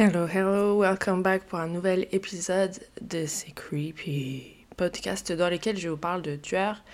Hello, 0.00 0.28
hello, 0.32 0.78
welcome 0.78 1.24
back 1.24 1.42
pour 1.48 1.58
un 1.58 1.66
nouvel 1.66 2.06
épisode 2.12 2.70
de 3.00 3.26
C'est 3.26 3.50
Creepy, 3.50 4.54
podcast 4.76 5.32
dans 5.32 5.50
lequel 5.50 5.76
je 5.76 5.88
vous 5.88 5.96
parle 5.96 6.22
de 6.22 6.36
tueurs 6.36 6.84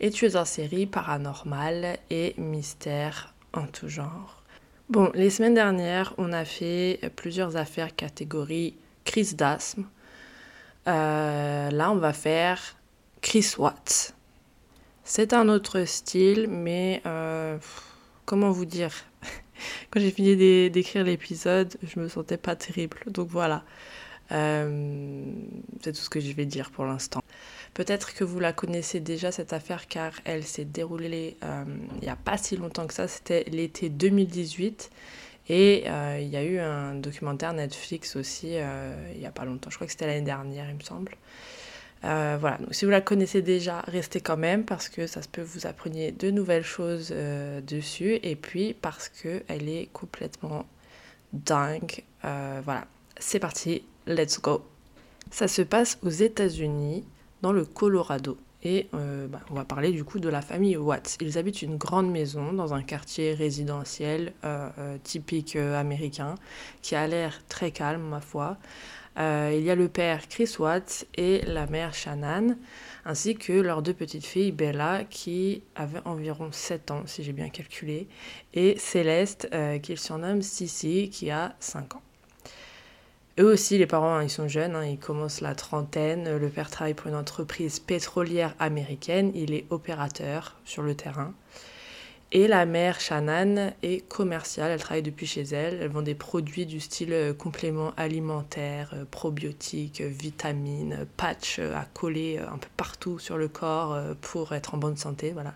et 0.00 0.08
tueuses 0.08 0.36
en 0.36 0.46
série, 0.46 0.86
paranormal 0.86 1.98
et 2.08 2.32
mystères 2.38 3.34
en 3.52 3.66
tout 3.66 3.90
genre. 3.90 4.42
Bon, 4.88 5.12
les 5.12 5.28
semaines 5.28 5.52
dernières, 5.52 6.14
on 6.16 6.32
a 6.32 6.46
fait 6.46 7.00
plusieurs 7.16 7.58
affaires 7.58 7.94
catégorie 7.94 8.78
crise 9.04 9.36
d'asthme. 9.36 9.84
Euh, 10.88 11.70
là, 11.70 11.90
on 11.90 11.96
va 11.96 12.14
faire 12.14 12.78
Chris 13.20 13.56
Watts. 13.58 14.14
C'est 15.04 15.34
un 15.34 15.50
autre 15.50 15.84
style, 15.84 16.46
mais 16.48 17.02
euh, 17.04 17.58
comment 18.24 18.52
vous 18.52 18.64
dire? 18.64 18.94
Quand 19.90 20.00
j'ai 20.00 20.10
fini 20.10 20.70
d'écrire 20.70 21.04
l'épisode, 21.04 21.76
je 21.82 22.00
me 22.00 22.08
sentais 22.08 22.36
pas 22.36 22.56
terrible. 22.56 22.98
Donc 23.06 23.28
voilà. 23.28 23.64
Euh, 24.32 25.22
c'est 25.82 25.92
tout 25.92 26.00
ce 26.00 26.10
que 26.10 26.20
je 26.20 26.32
vais 26.32 26.46
dire 26.46 26.70
pour 26.70 26.84
l'instant. 26.84 27.22
Peut-être 27.74 28.14
que 28.14 28.24
vous 28.24 28.40
la 28.40 28.52
connaissez 28.52 29.00
déjà 29.00 29.32
cette 29.32 29.52
affaire 29.52 29.86
car 29.86 30.12
elle 30.24 30.44
s'est 30.44 30.64
déroulée 30.64 31.36
euh, 31.42 31.64
il 31.96 32.02
n'y 32.02 32.08
a 32.08 32.16
pas 32.16 32.38
si 32.38 32.56
longtemps 32.56 32.86
que 32.86 32.94
ça, 32.94 33.08
c'était 33.08 33.44
l'été 33.50 33.88
2018 33.88 34.90
et 35.50 35.84
euh, 35.86 36.18
il 36.22 36.28
y 36.28 36.36
a 36.36 36.42
eu 36.42 36.58
un 36.58 36.94
documentaire 36.94 37.52
Netflix 37.52 38.16
aussi 38.16 38.54
il 38.54 39.18
n'y 39.18 39.26
a 39.26 39.30
pas 39.30 39.44
longtemps, 39.44 39.68
je 39.68 39.76
crois 39.76 39.86
que 39.86 39.92
c'était 39.92 40.06
l'année 40.06 40.22
dernière 40.22 40.70
il 40.70 40.76
me 40.76 40.82
semble. 40.82 41.12
Euh, 42.04 42.36
voilà, 42.38 42.58
donc 42.58 42.74
si 42.74 42.84
vous 42.84 42.90
la 42.90 43.00
connaissez 43.00 43.40
déjà, 43.40 43.80
restez 43.86 44.20
quand 44.20 44.36
même 44.36 44.64
parce 44.64 44.88
que 44.88 45.06
ça 45.06 45.22
se 45.22 45.28
peut 45.28 45.42
vous 45.42 45.66
appreniez 45.66 46.12
de 46.12 46.30
nouvelles 46.30 46.64
choses 46.64 47.10
euh, 47.12 47.60
dessus 47.62 48.18
et 48.22 48.36
puis 48.36 48.74
parce 48.74 49.08
qu'elle 49.08 49.68
est 49.68 49.88
complètement 49.92 50.66
dingue. 51.32 52.02
Euh, 52.24 52.60
voilà, 52.62 52.86
c'est 53.18 53.38
parti, 53.38 53.84
let's 54.06 54.40
go. 54.40 54.62
Ça 55.30 55.48
se 55.48 55.62
passe 55.62 55.98
aux 56.02 56.10
États-Unis, 56.10 57.04
dans 57.40 57.52
le 57.52 57.64
Colorado. 57.64 58.36
Et 58.66 58.86
bah, 58.92 59.40
on 59.50 59.54
va 59.54 59.66
parler 59.66 59.92
du 59.92 60.04
coup 60.04 60.18
de 60.20 60.28
la 60.30 60.40
famille 60.40 60.78
Watts. 60.78 61.18
Ils 61.20 61.36
habitent 61.36 61.60
une 61.60 61.76
grande 61.76 62.10
maison 62.10 62.54
dans 62.54 62.72
un 62.72 62.82
quartier 62.82 63.34
résidentiel 63.34 64.32
typique 65.02 65.56
américain 65.56 66.36
qui 66.80 66.94
a 66.94 67.06
l'air 67.06 67.42
très 67.46 67.72
calme, 67.72 68.00
ma 68.00 68.22
foi. 68.22 68.56
Euh, 69.18 69.52
il 69.56 69.62
y 69.62 69.70
a 69.70 69.74
le 69.74 69.88
père 69.88 70.28
Chris 70.28 70.56
Watts 70.58 71.06
et 71.16 71.42
la 71.42 71.66
mère 71.66 71.94
Shannon, 71.94 72.56
ainsi 73.04 73.36
que 73.36 73.52
leurs 73.52 73.82
deux 73.82 73.94
petites 73.94 74.26
filles, 74.26 74.50
Bella, 74.50 75.04
qui 75.04 75.62
avait 75.76 76.00
environ 76.04 76.50
7 76.50 76.90
ans, 76.90 77.02
si 77.06 77.22
j'ai 77.22 77.32
bien 77.32 77.48
calculé, 77.48 78.08
et 78.54 78.76
Céleste, 78.78 79.48
euh, 79.52 79.78
qu'ils 79.78 79.98
surnomment 79.98 80.42
Sissi, 80.42 81.10
qui 81.10 81.30
a 81.30 81.54
5 81.60 81.96
ans. 81.96 82.02
Eux 83.38 83.52
aussi, 83.52 83.78
les 83.78 83.86
parents, 83.86 84.14
hein, 84.14 84.22
ils 84.22 84.30
sont 84.30 84.46
jeunes, 84.46 84.76
hein, 84.76 84.84
ils 84.84 84.98
commencent 84.98 85.40
la 85.40 85.56
trentaine. 85.56 86.36
Le 86.36 86.48
père 86.48 86.70
travaille 86.70 86.94
pour 86.94 87.08
une 87.08 87.16
entreprise 87.16 87.80
pétrolière 87.80 88.54
américaine, 88.60 89.32
il 89.34 89.54
est 89.54 89.66
opérateur 89.70 90.56
sur 90.64 90.82
le 90.82 90.94
terrain. 90.94 91.34
Et 92.36 92.48
la 92.48 92.66
mère, 92.66 92.98
Shannon, 92.98 93.72
est 93.84 94.08
commerciale. 94.08 94.72
Elle 94.72 94.80
travaille 94.80 95.04
depuis 95.04 95.24
chez 95.24 95.42
elle. 95.42 95.78
Elle 95.80 95.88
vend 95.88 96.02
des 96.02 96.16
produits 96.16 96.66
du 96.66 96.80
style 96.80 97.12
euh, 97.12 97.32
compléments 97.32 97.92
alimentaires, 97.96 98.90
euh, 98.94 99.04
probiotiques, 99.08 100.00
euh, 100.00 100.08
vitamines, 100.08 101.06
patchs 101.16 101.60
à 101.60 101.86
coller 101.94 102.38
un 102.38 102.58
peu 102.58 102.68
partout 102.76 103.20
sur 103.20 103.38
le 103.38 103.46
corps 103.46 103.96
pour 104.20 104.52
être 104.52 104.74
en 104.74 104.78
bonne 104.78 104.96
santé. 104.96 105.30
Voilà. 105.30 105.54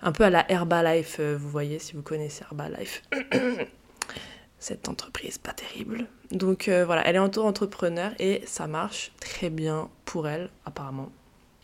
Un 0.00 0.12
peu 0.12 0.24
à 0.24 0.30
la 0.30 0.50
Herbalife, 0.50 1.20
vous 1.20 1.50
voyez, 1.50 1.78
si 1.78 1.92
vous 1.92 2.02
connaissez 2.02 2.42
Herbalife. 2.44 3.02
Cette 4.58 4.88
entreprise, 4.88 5.36
pas 5.36 5.52
terrible. 5.52 6.06
Donc 6.30 6.68
voilà, 6.70 7.06
elle 7.06 7.16
est 7.16 7.20
auto-entrepreneur 7.20 8.12
et 8.18 8.42
ça 8.46 8.66
marche 8.66 9.12
très 9.20 9.50
bien 9.50 9.90
pour 10.06 10.26
elle, 10.26 10.48
apparemment. 10.64 11.12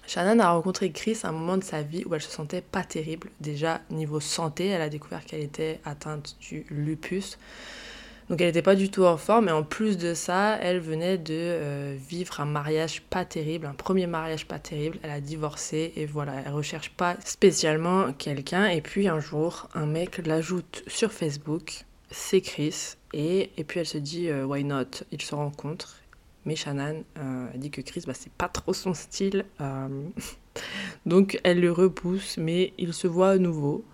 Shannon 0.07 0.41
a 0.41 0.51
rencontré 0.51 0.91
Chris 0.91 1.19
à 1.23 1.29
un 1.29 1.33
moment 1.33 1.57
de 1.57 1.65
sa 1.65 1.83
vie 1.83 2.05
où 2.05 2.15
elle 2.15 2.23
se 2.23 2.31
sentait 2.31 2.61
pas 2.61 2.85
terrible. 2.85 3.31
Déjà, 3.41 3.81
niveau 3.91 4.21
santé, 4.21 4.67
elle 4.67 4.83
a 4.83 4.89
découvert 4.89 5.25
qu'elle 5.25 5.43
était 5.43 5.81
atteinte 5.85 6.37
du 6.41 6.67
lupus. 6.71 7.39
Donc 8.29 8.41
elle 8.41 8.47
n'était 8.47 8.63
pas 8.63 8.77
du 8.77 8.91
tout 8.91 9.05
en 9.05 9.17
forme, 9.17 9.49
et 9.49 9.53
en 9.53 9.63
plus 9.63 9.99
de 9.99 10.15
ça, 10.15 10.57
elle 10.61 10.79
venait 10.81 11.19
de 11.19 11.35
euh, 11.35 11.97
vivre 12.09 12.41
un 12.41 12.47
mariage 12.47 13.03
pas 13.03 13.25
terrible, 13.25 13.67
un 13.67 13.75
premier 13.75 14.07
mariage 14.07 14.47
pas 14.47 14.59
terrible. 14.59 14.99
Elle 15.03 15.11
a 15.11 15.21
divorcé 15.21 15.93
et 15.97 16.07
voilà, 16.07 16.35
elle 16.47 16.53
recherche 16.53 16.91
pas 16.91 17.17
spécialement 17.25 18.13
quelqu'un. 18.13 18.69
Et 18.69 18.81
puis 18.81 19.09
un 19.09 19.21
jour, 19.21 19.69
un 19.75 19.87
mec 19.87 20.25
l'ajoute 20.27 20.83
sur 20.87 21.13
Facebook, 21.13 21.85
c'est 22.11 22.41
Chris, 22.41 22.95
et, 23.13 23.51
et 23.57 23.65
puis 23.65 23.81
elle 23.81 23.87
se 23.87 23.99
dit 23.99 24.29
euh, 24.29 24.45
why 24.45 24.65
not? 24.65 25.05
Ils 25.11 25.21
se 25.21 25.35
rencontrent 25.35 25.97
mais 26.45 26.57
Shannon 26.57 27.05
euh, 27.19 27.49
dit 27.55 27.71
que 27.71 27.81
Chris, 27.81 28.03
bah, 28.07 28.15
c'est 28.15 28.33
pas 28.33 28.49
trop 28.49 28.73
son 28.73 28.95
style. 28.95 29.45
Euh. 29.61 30.09
donc 31.07 31.41
elle 31.45 31.61
le 31.61 31.73
repousse, 31.73 32.37
mais 32.39 32.73
il 32.79 32.93
se 32.93 33.07
voit 33.07 33.31
à 33.31 33.39
nouveau. 33.39 33.85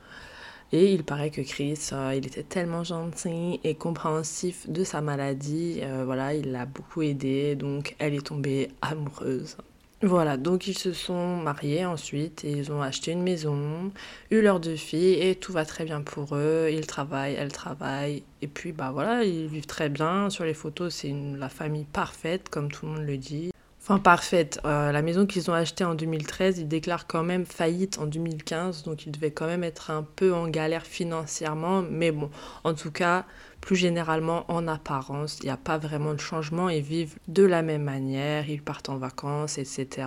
Et 0.71 0.93
il 0.93 1.03
paraît 1.03 1.31
que 1.31 1.41
Chris, 1.41 1.79
euh, 1.93 2.15
il 2.15 2.27
était 2.27 2.43
tellement 2.43 2.85
gentil 2.85 3.59
et 3.65 3.75
compréhensif 3.75 4.69
de 4.69 4.85
sa 4.85 5.01
maladie. 5.01 5.81
voilà, 6.05 6.35
il 6.35 6.53
l'a 6.53 6.67
beaucoup 6.67 7.03
aidé, 7.03 7.57
donc 7.57 7.97
elle 7.99 8.15
est 8.15 8.27
tombée 8.27 8.69
amoureuse. 8.83 9.57
Voilà, 10.03 10.37
donc 10.37 10.69
ils 10.69 10.79
se 10.79 10.93
sont 10.93 11.39
mariés 11.39 11.85
ensuite 11.85 12.45
et 12.45 12.53
ils 12.53 12.71
ont 12.71 12.81
acheté 12.81 13.11
une 13.11 13.23
maison, 13.25 13.91
eu 14.31 14.41
leurs 14.41 14.61
deux 14.61 14.77
filles 14.77 15.15
et 15.15 15.35
tout 15.35 15.53
va 15.53 15.65
très 15.65 15.85
bien 15.85 16.03
pour 16.03 16.37
eux. 16.37 16.69
Ils 16.71 16.87
travaillent, 16.87 17.35
elles 17.35 17.51
travaillent 17.51 18.23
et 18.41 18.47
puis 18.47 18.71
bah 18.71 18.93
voilà, 18.93 19.25
ils 19.25 19.49
vivent 19.49 19.67
très 19.67 19.89
bien. 19.89 20.31
Sur 20.31 20.45
les 20.45 20.55
photos, 20.55 20.95
c'est 20.95 21.13
la 21.37 21.49
famille 21.49 21.85
parfaite 21.85 22.49
comme 22.49 22.71
tout 22.71 22.87
le 22.87 22.93
monde 22.93 23.07
le 23.07 23.17
dit. 23.17 23.51
Enfin 23.83 23.99
parfaite, 23.99 24.61
euh, 24.65 24.93
la 24.93 25.03
maison 25.03 25.27
qu'ils 25.27 25.51
ont 25.51 25.55
achetée 25.55 25.83
en 25.83 25.97
2013, 25.97 26.59
ils 26.59 26.69
déclarent 26.69 27.09
quand 27.09 27.25
même 27.25 27.45
faillite 27.45 27.99
en 27.99 28.07
2015, 28.07 28.85
donc 28.85 29.07
ils 29.07 29.11
devaient 29.11 29.31
quand 29.31 29.47
même 29.47 29.65
être 29.65 29.91
un 29.91 30.05
peu 30.05 30.33
en 30.33 30.47
galère 30.47 30.85
financièrement, 30.85 31.83
mais 31.83 32.13
bon, 32.13 32.31
en 32.65 32.75
tout 32.75 32.91
cas, 32.91 33.25
plus 33.61 33.77
généralement 33.77 34.45
en 34.49 34.67
apparence, 34.69 35.39
il 35.41 35.47
n'y 35.47 35.51
a 35.51 35.57
pas 35.57 35.79
vraiment 35.79 36.15
de 36.15 36.21
changement, 36.21 36.69
ils 36.69 36.83
vivent 36.83 37.17
de 37.29 37.45
la 37.45 37.63
même 37.63 37.83
manière, 37.83 38.49
ils 38.49 38.63
partent 38.63 38.89
en 38.89 38.97
vacances, 38.97 39.59
etc. 39.59 40.07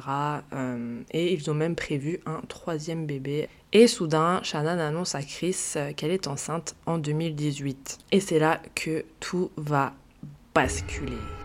Euh, 0.54 1.02
et 1.12 1.34
ils 1.34 1.50
ont 1.50 1.54
même 1.54 1.76
prévu 1.76 2.20
un 2.26 2.42
troisième 2.48 3.06
bébé. 3.06 3.48
Et 3.74 3.88
soudain, 3.88 4.42
Shannon 4.44 4.80
annonce 4.80 5.16
à 5.16 5.22
Chris 5.22 5.58
euh, 5.76 5.94
qu'elle 5.94 6.12
est 6.12 6.28
enceinte 6.28 6.76
en 6.86 6.98
2018. 6.98 8.00
Et 8.12 8.20
c'est 8.20 8.40
là 8.40 8.62
que 8.76 9.06
tout 9.20 9.52
va 9.56 9.94
basculer. 10.54 11.41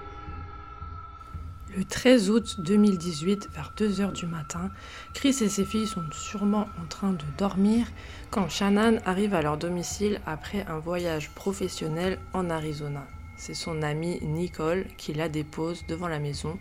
Le 1.76 1.84
13 1.84 2.30
août 2.30 2.56
2018, 2.60 3.50
vers 3.52 3.74
2h 3.76 4.12
du 4.12 4.26
matin, 4.26 4.70
Chris 5.12 5.36
et 5.42 5.48
ses 5.50 5.66
filles 5.66 5.86
sont 5.86 6.04
sûrement 6.10 6.68
en 6.82 6.86
train 6.88 7.12
de 7.12 7.24
dormir 7.36 7.86
quand 8.30 8.48
Shannon 8.48 8.96
arrive 9.04 9.34
à 9.34 9.42
leur 9.42 9.58
domicile 9.58 10.22
après 10.24 10.64
un 10.68 10.78
voyage 10.78 11.28
professionnel 11.32 12.18
en 12.32 12.48
Arizona. 12.48 13.06
C'est 13.36 13.52
son 13.52 13.82
amie 13.82 14.18
Nicole 14.22 14.86
qui 14.96 15.12
la 15.12 15.28
dépose 15.28 15.84
devant 15.86 16.08
la 16.08 16.18
maison 16.18 16.56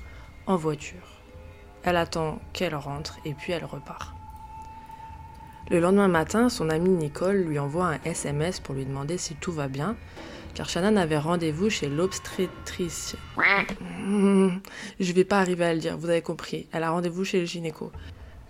en 0.47 0.57
voiture. 0.57 1.21
Elle 1.83 1.95
attend 1.95 2.41
qu'elle 2.51 2.75
rentre 2.75 3.17
et 3.23 3.35
puis 3.35 3.53
elle 3.53 3.63
repart. 3.63 4.13
Le 5.69 5.79
lendemain 5.79 6.09
matin, 6.09 6.49
son 6.49 6.69
amie 6.69 6.89
Nicole 6.89 7.37
lui 7.37 7.57
envoie 7.57 7.87
un 7.87 7.99
SMS 8.03 8.59
pour 8.59 8.75
lui 8.75 8.85
demander 8.85 9.17
si 9.17 9.35
tout 9.35 9.53
va 9.53 9.69
bien, 9.69 9.95
car 10.55 10.69
Shannon 10.69 10.95
avait 10.95 11.17
rendez-vous 11.17 11.69
chez 11.69 11.89
l'obstétrice. 11.89 13.15
Je 14.07 15.13
vais 15.13 15.25
pas 15.25 15.39
arriver 15.39 15.65
à 15.65 15.73
le 15.73 15.79
dire, 15.79 15.97
vous 15.97 16.09
avez 16.09 16.21
compris. 16.21 16.67
Elle 16.71 16.83
a 16.83 16.91
rendez-vous 16.91 17.25
chez 17.25 17.41
le 17.41 17.45
gynéco. 17.45 17.91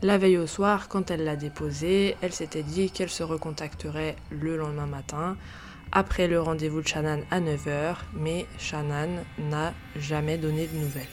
La 0.02 0.18
veille 0.18 0.38
au 0.38 0.46
soir, 0.46 0.88
quand 0.88 1.10
elle 1.10 1.24
l'a 1.24 1.36
déposé, 1.36 2.16
elle 2.22 2.32
s'était 2.32 2.64
dit 2.64 2.92
qu'elle 2.92 3.10
se 3.10 3.24
recontacterait 3.24 4.16
le 4.30 4.56
lendemain 4.56 4.86
matin, 4.86 5.36
après 5.92 6.28
le 6.28 6.40
rendez-vous 6.40 6.82
de 6.82 6.88
Shannon 6.88 7.24
à 7.32 7.40
9h, 7.40 7.96
mais 8.14 8.46
Shannon 8.60 9.24
n'a 9.50 9.74
jamais 9.96 10.38
donné 10.38 10.68
de 10.68 10.78
nouvelles. 10.78 11.08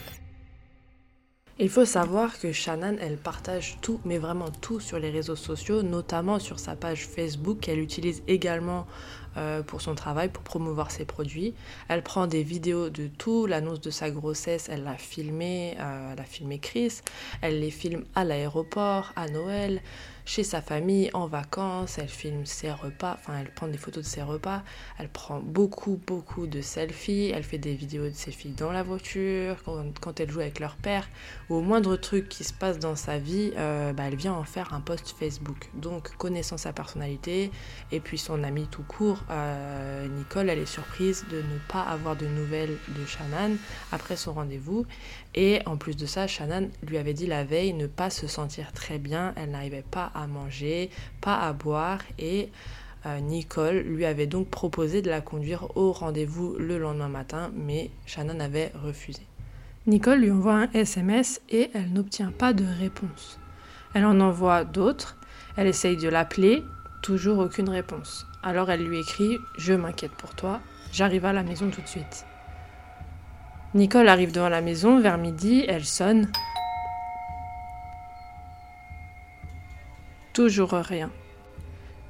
Il 1.59 1.69
faut 1.69 1.85
savoir 1.85 2.39
que 2.41 2.50
Shannon, 2.50 2.97
elle 3.00 3.19
partage 3.19 3.77
tout, 3.81 4.00
mais 4.05 4.19
vraiment 4.19 4.50
tout 4.50 4.81
sur 4.81 4.99
les 4.99 5.11
réseaux 5.11 5.37
sociaux, 5.37 5.83
notamment 5.83 6.39
sur 6.39 6.59
sa 6.59 6.77
page 6.77 7.06
Facebook 7.06 7.61
qu'elle 7.61 7.79
utilise 7.79 8.23
également 8.27 8.87
euh, 9.37 9.62
pour 9.62 9.81
son 9.81 9.94
travail, 9.94 10.29
pour 10.29 10.43
promouvoir 10.43 10.90
ses 10.90 11.05
produits. 11.05 11.55
Elle 11.88 12.02
prend 12.02 12.26
des 12.26 12.43
vidéos 12.43 12.90
de 12.90 13.06
tout, 13.06 13.46
l'annonce 13.46 13.81
de 13.81 13.90
sa 13.90 14.11
grossesse, 14.11 14.69
elle 14.70 14.84
l'a 14.84 14.96
filmé, 14.96 15.76
euh, 15.81 16.12
elle 16.12 16.20
a 16.20 16.25
filmé 16.25 16.58
Chris, 16.58 17.00
elle 17.40 17.61
les 17.61 17.70
filme 17.70 18.05
à 18.14 18.25
l'aéroport, 18.25 19.12
à 19.17 19.29
Noël, 19.29 19.81
chez 20.25 20.44
sa 20.44 20.62
famille, 20.62 21.11
en 21.14 21.26
vacances, 21.26 21.99
elle 21.99 22.08
filme 22.08 22.46
ses 22.46 22.70
repas, 22.70 23.14
enfin 23.19 23.34
elle 23.40 23.52
prend 23.52 23.67
des 23.67 23.79
photos 23.79 24.05
de 24.05 24.08
ses 24.08 24.23
repas, 24.23 24.62
elle 24.99 25.08
prend 25.08 25.40
beaucoup, 25.40 26.00
beaucoup 26.06 26.46
de 26.46 26.61
selfies, 26.61 27.32
elle 27.34 27.43
fait 27.43 27.58
des 27.58 27.75
vidéos 27.75 28.08
de 28.08 28.14
ses 28.14 28.31
filles 28.31 28.52
dans 28.52 28.70
la 28.70 28.84
voiture, 28.84 29.56
quand, 30.00 30.20
elle 30.20 30.31
joue 30.31 30.40
avec 30.40 30.61
leur 30.61 30.76
père, 30.76 31.08
ou 31.50 31.56
au 31.56 31.61
moindre 31.61 31.96
truc 31.96 32.29
qui 32.29 32.44
se 32.44 32.52
passe 32.52 32.79
dans 32.79 32.94
sa 32.94 33.19
vie, 33.19 33.52
euh, 33.56 33.93
bah, 33.93 34.05
elle 34.06 34.17
vient 34.17 34.34
en 34.34 34.44
faire 34.44 34.73
un 34.75 34.81
post 34.81 35.14
Facebook. 35.19 35.70
Donc 35.75 36.17
connaissant 36.17 36.56
sa 36.56 36.73
personnalité, 36.73 37.50
et 37.90 37.99
puis 37.99 38.19
son 38.19 38.44
ami 38.44 38.69
tout 38.70 38.84
court, 38.84 39.21
euh, 39.30 40.06
Nicole, 40.08 40.48
elle 40.50 40.58
est 40.58 40.66
surprise 40.66 41.24
de 41.30 41.36
ne 41.36 41.58
pas 41.69 41.82
avoir 41.82 42.16
de 42.16 42.26
nouvelles 42.26 42.76
de 42.88 43.06
Shannon 43.06 43.56
après 43.90 44.16
son 44.16 44.32
rendez-vous. 44.32 44.86
Et 45.34 45.60
en 45.66 45.76
plus 45.76 45.96
de 45.96 46.06
ça, 46.06 46.26
Shannon 46.26 46.70
lui 46.86 46.98
avait 46.98 47.14
dit 47.14 47.26
la 47.26 47.44
veille 47.44 47.72
ne 47.72 47.86
pas 47.86 48.10
se 48.10 48.26
sentir 48.26 48.72
très 48.72 48.98
bien, 48.98 49.32
elle 49.36 49.50
n'arrivait 49.50 49.84
pas 49.90 50.10
à 50.14 50.26
manger, 50.26 50.90
pas 51.20 51.38
à 51.38 51.52
boire 51.52 52.00
et 52.19 52.50
euh, 53.06 53.19
Nicole 53.20 53.78
lui 53.78 54.04
avait 54.04 54.26
donc 54.26 54.48
proposé 54.48 55.02
de 55.02 55.10
la 55.10 55.20
conduire 55.20 55.76
au 55.76 55.92
rendez-vous 55.92 56.56
le 56.58 56.78
lendemain 56.78 57.08
matin, 57.08 57.50
mais 57.54 57.90
Shannon 58.06 58.38
avait 58.40 58.72
refusé. 58.84 59.22
Nicole 59.86 60.20
lui 60.20 60.30
envoie 60.30 60.54
un 60.54 60.70
SMS 60.72 61.40
et 61.50 61.70
elle 61.74 61.92
n'obtient 61.92 62.30
pas 62.30 62.52
de 62.52 62.64
réponse. 62.78 63.40
Elle 63.94 64.04
en 64.04 64.20
envoie 64.20 64.64
d'autres, 64.64 65.16
elle 65.56 65.66
essaye 65.66 65.96
de 65.96 66.08
l'appeler, 66.08 66.62
toujours 67.02 67.38
aucune 67.38 67.69
réponse. 67.69 68.26
Alors 68.43 68.71
elle 68.71 68.85
lui 68.85 68.99
écrit 68.99 69.39
Je 69.56 69.73
m'inquiète 69.73 70.12
pour 70.12 70.35
toi, 70.35 70.61
j'arrive 70.93 71.25
à 71.25 71.33
la 71.33 71.43
maison 71.43 71.71
tout 71.71 71.81
de 71.81 71.89
suite. 71.89 72.27
Nicole 73.75 74.09
arrive 74.09 74.33
devant 74.33 74.49
la 74.49 74.61
maison 74.61 75.00
vers 75.00 75.17
midi, 75.17 75.65
elle 75.67 75.85
sonne. 75.85 76.31
Toujours 80.33 80.73
rien. 80.73 81.11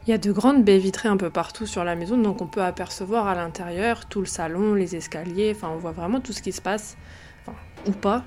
Il 0.05 0.11
y 0.11 0.13
a 0.13 0.19
de 0.19 0.33
grandes 0.33 0.65
baies 0.65 0.79
vitrées 0.79 1.09
un 1.09 1.17
peu 1.17 1.31
partout 1.31 1.67
sur 1.67 1.85
la 1.85 1.95
maison, 1.95 2.17
donc 2.17 2.43
on 2.43 2.49
peut 2.49 2.63
apercevoir 2.63 3.29
à 3.29 3.37
l'intérieur 3.37 4.07
tout 4.09 4.19
le 4.19 4.27
salon, 4.27 4.75
les 4.75 4.97
escaliers, 4.97 5.53
enfin 5.55 5.69
on 5.69 5.77
voit 5.77 5.93
vraiment 5.93 6.21
tout 6.21 6.33
ce 6.33 6.43
qui 6.43 6.51
se 6.51 6.61
passe, 6.61 6.97
ou 7.87 7.93
pas. 7.93 8.25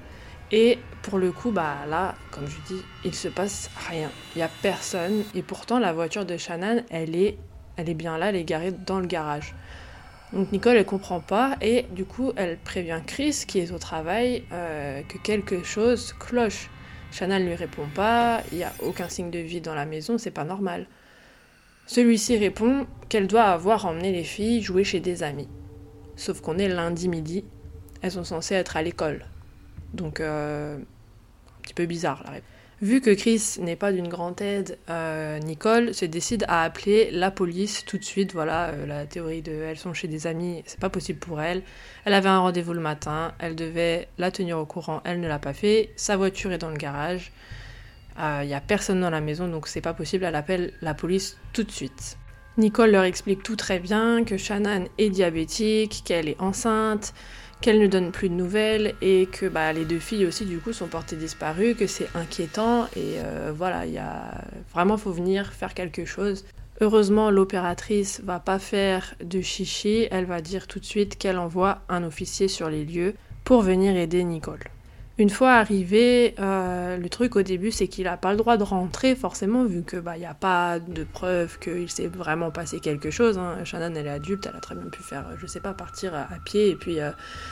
Et 0.54 0.80
pour 1.02 1.18
le 1.18 1.34
coup, 1.34 1.52
bah 1.52 1.80
là, 1.90 2.16
comme 2.32 2.48
je 2.48 2.74
dis, 2.74 2.82
il 3.04 3.14
se 3.14 3.28
passe 3.28 3.70
rien. 3.90 4.10
Il 4.36 4.40
y 4.40 4.42
a 4.42 4.50
personne, 4.62 5.24
et 5.34 5.42
pourtant 5.42 5.80
la 5.80 5.92
voiture 5.92 6.26
de 6.26 6.38
Shannon, 6.38 6.84
elle 6.90 7.16
est, 7.16 7.38
elle 7.78 7.90
est 7.90 7.96
bien 7.96 8.18
là, 8.18 8.30
elle 8.30 8.36
est 8.36 8.44
garée 8.44 8.72
dans 8.72 9.00
le 9.00 9.08
garage. 9.08 9.54
Donc 10.34 10.52
Nicole, 10.52 10.78
elle 10.78 10.86
comprend 10.86 11.20
pas 11.20 11.56
et 11.62 11.86
du 11.92 12.06
coup, 12.06 12.34
elle 12.36 12.58
prévient 12.58 13.00
Chris, 13.06 13.44
qui 13.48 13.60
est 13.60 13.72
au 13.72 13.78
travail, 13.78 14.44
euh, 14.52 15.02
que 15.04 15.18
quelque 15.18 15.64
chose 15.64 16.14
cloche. 16.14 16.70
Shannon 17.12 17.40
ne 17.40 17.46
lui 17.46 17.56
répond 17.56 17.88
pas, 17.94 18.42
il 18.52 18.58
n'y 18.58 18.64
a 18.64 18.74
aucun 18.82 19.08
signe 19.08 19.32
de 19.32 19.40
vie 19.40 19.62
dans 19.62 19.76
la 19.76 19.86
maison, 19.86 20.18
c'est 20.18 20.32
pas 20.32 20.44
normal. 20.44 20.88
Celui-ci 21.88 22.38
répond 22.38 22.88
qu'elle 23.10 23.28
doit 23.28 23.44
avoir 23.44 23.86
emmené 23.86 24.12
les 24.12 24.24
filles 24.24 24.62
jouer 24.62 24.84
chez 24.84 25.00
des 25.00 25.24
amis. 25.24 25.48
Sauf 26.16 26.42
qu'on 26.42 26.58
est 26.58 26.68
lundi 26.68 27.08
midi, 27.08 27.46
elles 28.02 28.12
sont 28.12 28.24
censées 28.24 28.56
être 28.56 28.76
à 28.76 28.82
l'école. 28.82 29.26
Donc, 29.94 30.20
euh, 30.20 30.78
un 30.78 31.62
petit 31.62 31.74
peu 31.74 31.86
bizarre 31.86 32.24
la 32.26 32.32
réponse. 32.32 32.55
Vu 32.82 33.00
que 33.00 33.12
Chris 33.12 33.56
n'est 33.62 33.78
pas 33.78 33.94
d'une 33.94 34.10
grande 34.10 34.42
aide, 34.42 34.78
euh, 34.90 35.40
Nicole 35.40 35.94
se 35.94 36.04
décide 36.04 36.44
à 36.50 36.64
appeler 36.64 37.10
la 37.10 37.32
police 37.32 37.86
tout 37.86 37.98
de 37.98 38.04
suite. 38.04 38.34
Voilà, 38.34 38.70
euh, 38.70 38.86
la 38.86 39.06
théorie 39.06 39.42
de 39.42 39.54
elles 39.54 39.78
sont 39.78 39.94
chez 39.94 40.10
des 40.10 40.28
amis, 40.28 40.62
c'est 40.66 40.80
pas 40.80 40.90
possible 40.90 41.20
pour 41.20 41.42
elle. 41.42 41.64
Elle 42.04 42.14
avait 42.14 42.28
un 42.28 42.40
rendez-vous 42.40 42.74
le 42.74 42.82
matin, 42.82 43.34
elle 43.40 43.56
devait 43.56 44.10
la 44.18 44.30
tenir 44.30 44.60
au 44.60 44.66
courant, 44.66 45.02
elle 45.06 45.22
ne 45.22 45.28
l'a 45.28 45.40
pas 45.40 45.54
fait. 45.54 45.92
Sa 45.96 46.18
voiture 46.18 46.52
est 46.52 46.58
dans 46.58 46.70
le 46.70 46.76
garage. 46.76 47.32
Il 48.18 48.24
euh, 48.24 48.46
n'y 48.46 48.54
a 48.54 48.62
personne 48.62 49.00
dans 49.00 49.10
la 49.10 49.22
maison, 49.22 49.48
donc 49.48 49.68
c'est 49.68 49.82
pas 49.82 49.94
possible. 49.94 50.26
Elle 50.26 50.36
appelle 50.36 50.74
la 50.82 50.94
police 50.94 51.38
tout 51.54 51.64
de 51.64 51.72
suite. 51.72 52.18
Nicole 52.58 52.92
leur 52.92 53.04
explique 53.04 53.44
tout 53.44 53.58
très 53.58 53.80
bien 53.80 54.24
que 54.24 54.38
Shannon 54.38 54.86
est 54.98 55.10
diabétique, 55.10 56.04
qu'elle 56.06 56.30
est 56.30 56.40
enceinte, 56.40 57.14
qu'elle 57.66 57.80
ne 57.80 57.88
donne 57.88 58.12
plus 58.12 58.30
de 58.30 58.36
nouvelles 58.36 58.94
et 59.02 59.26
que 59.26 59.48
bah, 59.48 59.74
les 59.74 59.86
deux 59.86 59.98
filles 59.98 60.28
aussi 60.28 60.46
du 60.46 60.60
coup 60.60 60.72
sont 60.72 60.86
portées 60.86 61.16
disparues, 61.16 61.74
que 61.74 61.88
c'est 61.88 62.08
inquiétant 62.14 62.86
et 62.96 63.18
euh, 63.18 63.52
voilà, 63.58 63.88
il 63.88 63.94
y 63.94 63.98
a 63.98 64.40
vraiment 64.72 64.98
faut 64.98 65.12
venir 65.12 65.52
faire 65.52 65.74
quelque 65.74 66.06
chose. 66.06 66.46
Heureusement, 66.80 67.32
l'opératrice 67.32 68.22
va 68.24 68.40
pas 68.40 68.60
faire 68.60 69.16
de 69.20 69.42
chichi, 69.42 70.08
elle 70.12 70.26
va 70.26 70.42
dire 70.42 70.68
tout 70.68 70.80
de 70.80 70.86
suite 70.86 71.18
qu'elle 71.18 71.40
envoie 71.40 71.80
un 71.90 72.04
officier 72.04 72.48
sur 72.50 72.70
les 72.70 72.86
lieux 72.86 73.16
pour 73.44 73.64
venir 73.64 73.98
aider 73.98 74.24
Nicole. 74.24 74.75
Une 75.18 75.30
fois 75.30 75.54
arrivé, 75.54 76.36
euh, 76.40 76.98
le 76.98 77.08
truc 77.08 77.38
au 77.38 77.42
début, 77.42 77.72
c'est 77.72 77.88
qu'il 77.88 78.04
n'a 78.04 78.18
pas 78.18 78.32
le 78.32 78.38
droit 78.38 78.58
de 78.58 78.64
rentrer, 78.64 79.16
forcément, 79.16 79.64
vu 79.64 79.82
que 79.82 79.96
bah 79.96 80.18
n'y 80.18 80.26
a 80.26 80.34
pas 80.34 80.80
de 80.80 81.06
preuve 81.06 81.58
qu'il 81.60 81.90
s'est 81.90 82.08
vraiment 82.08 82.52
passé 82.52 82.82
quelque 82.82 83.12
chose. 83.12 83.38
Hein. 83.38 83.64
Shannon, 83.64 83.96
elle 83.96 84.08
est 84.08 84.10
adulte, 84.10 84.46
elle 84.50 84.58
a 84.58 84.60
très 84.60 84.76
bien 84.76 84.90
pu 84.90 85.02
faire, 85.02 85.26
je 85.38 85.48
sais 85.48 85.62
pas, 85.62 85.74
partir 85.74 86.14
à, 86.14 86.28
pied, 86.44 86.70
et 86.70 86.76
puis 86.76 87.00
euh, 87.00 87.12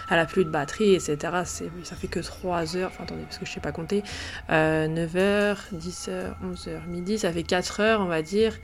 elle 0.10 0.20
a 0.20 0.26
plus 0.26 0.44
de 0.44 0.50
batterie, 0.50 0.94
etc. 0.96 1.18
Ça 1.46 1.96
fait 1.96 2.08
que 2.08 2.20
3 2.20 2.76
heures, 2.76 2.92
enfin 2.94 3.06
attendez, 3.06 3.24
parce 3.24 3.38
que 3.38 3.46
je 3.46 3.52
sais 3.52 3.62
pas 3.62 3.72
compter, 3.72 4.04
9h, 4.50 5.56
10h, 5.74 6.34
11h, 6.44 6.88
midi, 6.90 7.18
ça 7.18 7.32
fait 7.32 7.44
4 7.44 7.80
heures, 7.80 8.02
on 8.02 8.08
va 8.08 8.22
dire. 8.22 8.60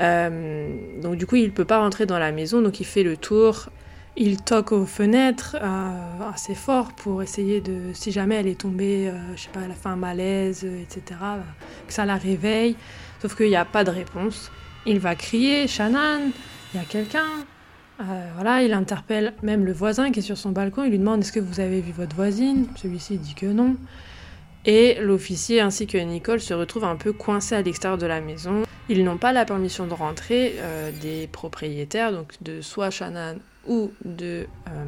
Euh, 0.00 0.76
donc 1.00 1.16
du 1.16 1.26
coup, 1.26 1.36
il 1.36 1.52
peut 1.52 1.64
pas 1.64 1.78
rentrer 1.78 2.06
dans 2.06 2.18
la 2.18 2.32
maison, 2.32 2.60
donc 2.60 2.80
il 2.80 2.86
fait 2.86 3.02
le 3.02 3.16
tour 3.16 3.68
il 4.16 4.40
toque 4.40 4.72
aux 4.72 4.86
fenêtres 4.86 5.56
euh, 5.60 6.30
assez 6.32 6.54
fort 6.54 6.92
pour 6.94 7.22
essayer 7.22 7.60
de, 7.60 7.92
si 7.92 8.12
jamais 8.12 8.36
elle 8.36 8.46
est 8.46 8.60
tombée, 8.60 9.08
euh, 9.08 9.36
je 9.36 9.42
sais 9.42 9.48
pas, 9.50 9.60
elle 9.64 9.70
a 9.70 9.74
fait 9.74 9.88
un 9.88 9.96
malaise, 9.96 10.64
etc., 10.64 11.02
bah, 11.20 11.44
que 11.86 11.92
ça 11.92 12.06
la 12.06 12.16
réveille. 12.16 12.76
Sauf 13.20 13.36
qu'il 13.36 13.48
n'y 13.48 13.56
a 13.56 13.64
pas 13.64 13.84
de 13.84 13.90
réponse. 13.90 14.50
Il 14.86 15.00
va 15.00 15.14
crier, 15.14 15.66
Shannon, 15.68 16.32
il 16.72 16.80
y 16.80 16.82
a 16.82 16.86
quelqu'un. 16.86 17.26
Euh, 18.00 18.30
voilà, 18.34 18.62
il 18.62 18.72
interpelle 18.72 19.34
même 19.42 19.64
le 19.64 19.72
voisin 19.72 20.10
qui 20.10 20.20
est 20.20 20.22
sur 20.22 20.38
son 20.38 20.50
balcon. 20.50 20.84
Il 20.84 20.90
lui 20.90 20.98
demande 20.98 21.20
est-ce 21.20 21.32
que 21.32 21.40
vous 21.40 21.60
avez 21.60 21.80
vu 21.80 21.92
votre 21.92 22.16
voisine? 22.16 22.66
Celui-ci 22.76 23.18
dit 23.18 23.34
que 23.34 23.46
non. 23.46 23.76
Et 24.64 24.96
l'officier 25.00 25.60
ainsi 25.60 25.86
que 25.86 25.98
Nicole 25.98 26.40
se 26.40 26.54
retrouvent 26.54 26.84
un 26.84 26.96
peu 26.96 27.12
coincés 27.12 27.54
à 27.54 27.62
l'extérieur 27.62 27.98
de 27.98 28.06
la 28.06 28.20
maison. 28.20 28.62
Ils 28.88 29.04
n'ont 29.04 29.16
pas 29.16 29.32
la 29.32 29.44
permission 29.44 29.86
de 29.86 29.94
rentrer 29.94 30.56
des 31.00 31.28
propriétaires, 31.28 32.12
donc 32.12 32.34
de 32.42 32.60
soit 32.60 32.90
Shannon 32.90 33.38
ou 33.68 33.90
de 34.04 34.46
euh, 34.68 34.84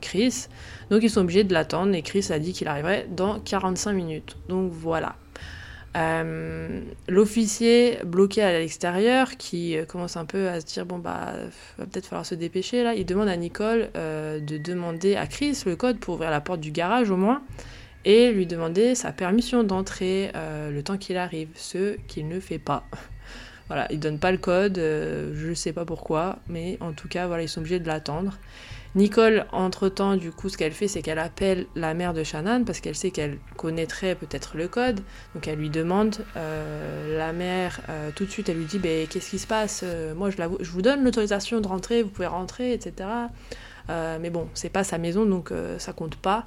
Chris. 0.00 0.46
Donc 0.90 1.02
ils 1.02 1.10
sont 1.10 1.20
obligés 1.20 1.44
de 1.44 1.52
l'attendre 1.52 1.94
et 1.94 2.02
Chris 2.02 2.26
a 2.30 2.38
dit 2.38 2.52
qu'il 2.52 2.68
arriverait 2.68 3.06
dans 3.10 3.40
45 3.40 3.92
minutes. 3.92 4.36
Donc 4.48 4.72
voilà. 4.72 5.16
Euh, 5.96 6.82
l'officier 7.08 7.98
bloqué 8.04 8.42
à 8.42 8.52
l'extérieur 8.52 9.38
qui 9.38 9.78
euh, 9.78 9.86
commence 9.86 10.18
un 10.18 10.26
peu 10.26 10.48
à 10.48 10.60
se 10.60 10.66
dire 10.66 10.84
bon 10.84 10.98
bah 10.98 11.32
va 11.78 11.86
peut-être 11.86 12.04
falloir 12.04 12.26
se 12.26 12.34
dépêcher 12.34 12.82
là, 12.82 12.94
il 12.94 13.06
demande 13.06 13.28
à 13.28 13.36
Nicole 13.36 13.88
de 13.94 14.58
demander 14.58 15.16
à 15.16 15.26
Chris 15.26 15.62
le 15.64 15.74
code 15.74 15.98
pour 15.98 16.16
ouvrir 16.16 16.30
la 16.30 16.42
porte 16.42 16.60
du 16.60 16.70
garage 16.70 17.10
au 17.10 17.16
moins 17.16 17.42
et 18.04 18.30
lui 18.30 18.46
demander 18.46 18.94
sa 18.94 19.10
permission 19.10 19.64
d'entrer 19.64 20.30
le 20.34 20.80
temps 20.82 20.98
qu'il 20.98 21.16
arrive, 21.16 21.48
ce 21.54 21.96
qu'il 22.06 22.28
ne 22.28 22.40
fait 22.40 22.58
pas. 22.58 22.84
Voilà, 23.68 23.86
ils 23.90 23.98
donnent 23.98 24.18
pas 24.18 24.30
le 24.30 24.38
code, 24.38 24.78
euh, 24.78 25.32
je 25.34 25.52
sais 25.52 25.72
pas 25.72 25.84
pourquoi, 25.84 26.38
mais 26.48 26.78
en 26.80 26.92
tout 26.92 27.08
cas, 27.08 27.26
voilà, 27.26 27.42
ils 27.42 27.48
sont 27.48 27.60
obligés 27.60 27.80
de 27.80 27.86
l'attendre. 27.86 28.38
Nicole, 28.94 29.44
entre-temps, 29.52 30.16
du 30.16 30.30
coup, 30.30 30.48
ce 30.48 30.56
qu'elle 30.56 30.72
fait, 30.72 30.88
c'est 30.88 31.02
qu'elle 31.02 31.18
appelle 31.18 31.66
la 31.74 31.92
mère 31.92 32.14
de 32.14 32.22
Shannon 32.24 32.64
parce 32.64 32.80
qu'elle 32.80 32.94
sait 32.94 33.10
qu'elle 33.10 33.38
connaîtrait 33.56 34.14
peut-être 34.14 34.56
le 34.56 34.68
code. 34.68 35.00
Donc 35.34 35.48
elle 35.48 35.58
lui 35.58 35.68
demande, 35.68 36.16
euh, 36.36 37.18
la 37.18 37.32
mère, 37.34 37.80
euh, 37.90 38.10
tout 38.14 38.24
de 38.24 38.30
suite, 38.30 38.48
elle 38.48 38.56
lui 38.56 38.64
dit, 38.64 38.78
ben, 38.78 39.06
qu'est-ce 39.06 39.30
qui 39.30 39.38
se 39.38 39.46
passe? 39.46 39.84
Moi, 40.16 40.30
je, 40.30 40.36
je, 40.60 40.70
vous 40.70 40.80
donne 40.80 41.04
l'autorisation 41.04 41.60
de 41.60 41.66
rentrer, 41.66 42.02
vous 42.02 42.08
pouvez 42.08 42.26
rentrer, 42.26 42.72
etc. 42.72 43.08
mais 43.88 44.30
bon, 44.30 44.48
c'est 44.54 44.70
pas 44.70 44.84
sa 44.84 44.96
maison, 44.96 45.26
donc 45.26 45.52
ça 45.78 45.92
compte 45.92 46.16
pas. 46.16 46.46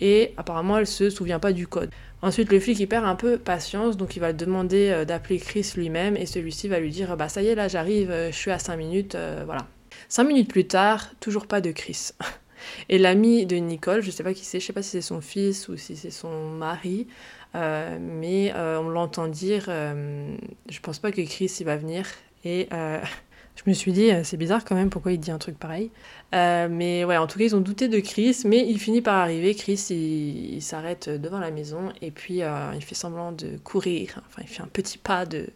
Et 0.00 0.34
apparemment, 0.36 0.78
elle 0.78 0.86
se 0.86 1.10
souvient 1.10 1.40
pas 1.40 1.52
du 1.52 1.66
code. 1.66 1.90
Ensuite, 2.20 2.50
le 2.50 2.58
flic 2.58 2.80
il 2.80 2.88
perd 2.88 3.04
un 3.04 3.14
peu 3.14 3.38
patience, 3.38 3.96
donc 3.96 4.16
il 4.16 4.20
va 4.20 4.32
demander 4.32 5.04
d'appeler 5.06 5.38
Chris 5.38 5.72
lui-même 5.76 6.16
et 6.16 6.26
celui-ci 6.26 6.68
va 6.68 6.80
lui 6.80 6.90
dire 6.90 7.16
Bah, 7.16 7.28
ça 7.28 7.42
y 7.42 7.48
est, 7.48 7.54
là 7.54 7.68
j'arrive, 7.68 8.12
je 8.30 8.36
suis 8.36 8.50
à 8.50 8.58
5 8.58 8.76
minutes, 8.76 9.16
voilà. 9.44 9.66
Cinq 10.08 10.24
minutes 10.24 10.48
plus 10.48 10.66
tard, 10.66 11.10
toujours 11.20 11.46
pas 11.46 11.60
de 11.60 11.70
Chris. 11.70 12.10
Et 12.88 12.98
l'ami 12.98 13.46
de 13.46 13.56
Nicole, 13.56 14.02
je 14.02 14.10
sais 14.10 14.22
pas 14.22 14.34
qui 14.34 14.44
c'est, 14.44 14.60
je 14.60 14.66
sais 14.66 14.72
pas 14.72 14.82
si 14.82 14.90
c'est 14.90 15.00
son 15.00 15.20
fils 15.20 15.68
ou 15.68 15.76
si 15.76 15.96
c'est 15.96 16.10
son 16.10 16.50
mari, 16.50 17.06
euh, 17.54 17.98
mais 18.00 18.52
euh, 18.54 18.80
on 18.80 18.88
l'entend 18.88 19.28
dire, 19.28 19.66
euh, 19.68 20.36
je 20.68 20.80
pense 20.80 20.98
pas 20.98 21.12
que 21.12 21.22
Chris 21.22 21.54
il 21.60 21.66
va 21.66 21.76
venir. 21.76 22.06
Et 22.44 22.68
je 23.64 23.70
me 23.70 23.74
suis 23.74 23.92
dit, 23.92 24.10
c'est 24.24 24.36
bizarre 24.36 24.64
quand 24.64 24.74
même, 24.74 24.88
pourquoi 24.88 25.12
il 25.12 25.18
dit 25.18 25.30
un 25.30 25.38
truc 25.38 25.58
pareil. 25.58 25.90
mais 26.32 27.04
ouais, 27.04 27.16
en 27.16 27.26
tout 27.26 27.38
cas, 27.38 27.44
ils 27.44 27.56
ont 27.56 27.60
douté 27.60 27.88
de 27.88 27.98
Chris, 28.00 28.42
mais 28.44 28.66
il 28.68 28.78
finit 28.78 29.02
par 29.02 29.16
arriver. 29.16 29.54
Chris, 29.54 29.86
il 29.90 30.62
s'arrête 30.62 31.08
devant 31.08 31.40
la 31.40 31.50
maison 31.50 31.92
et 32.00 32.10
puis 32.10 32.40
il 32.40 32.82
fait 32.82 32.94
semblant 32.94 33.32
de 33.32 33.58
courir. 33.64 34.20
Enfin, 34.28 34.42
il 34.42 34.48
fait 34.48 34.62
un 34.62 34.68
petit 34.68 34.98
pas 34.98 35.26
de 35.26 35.48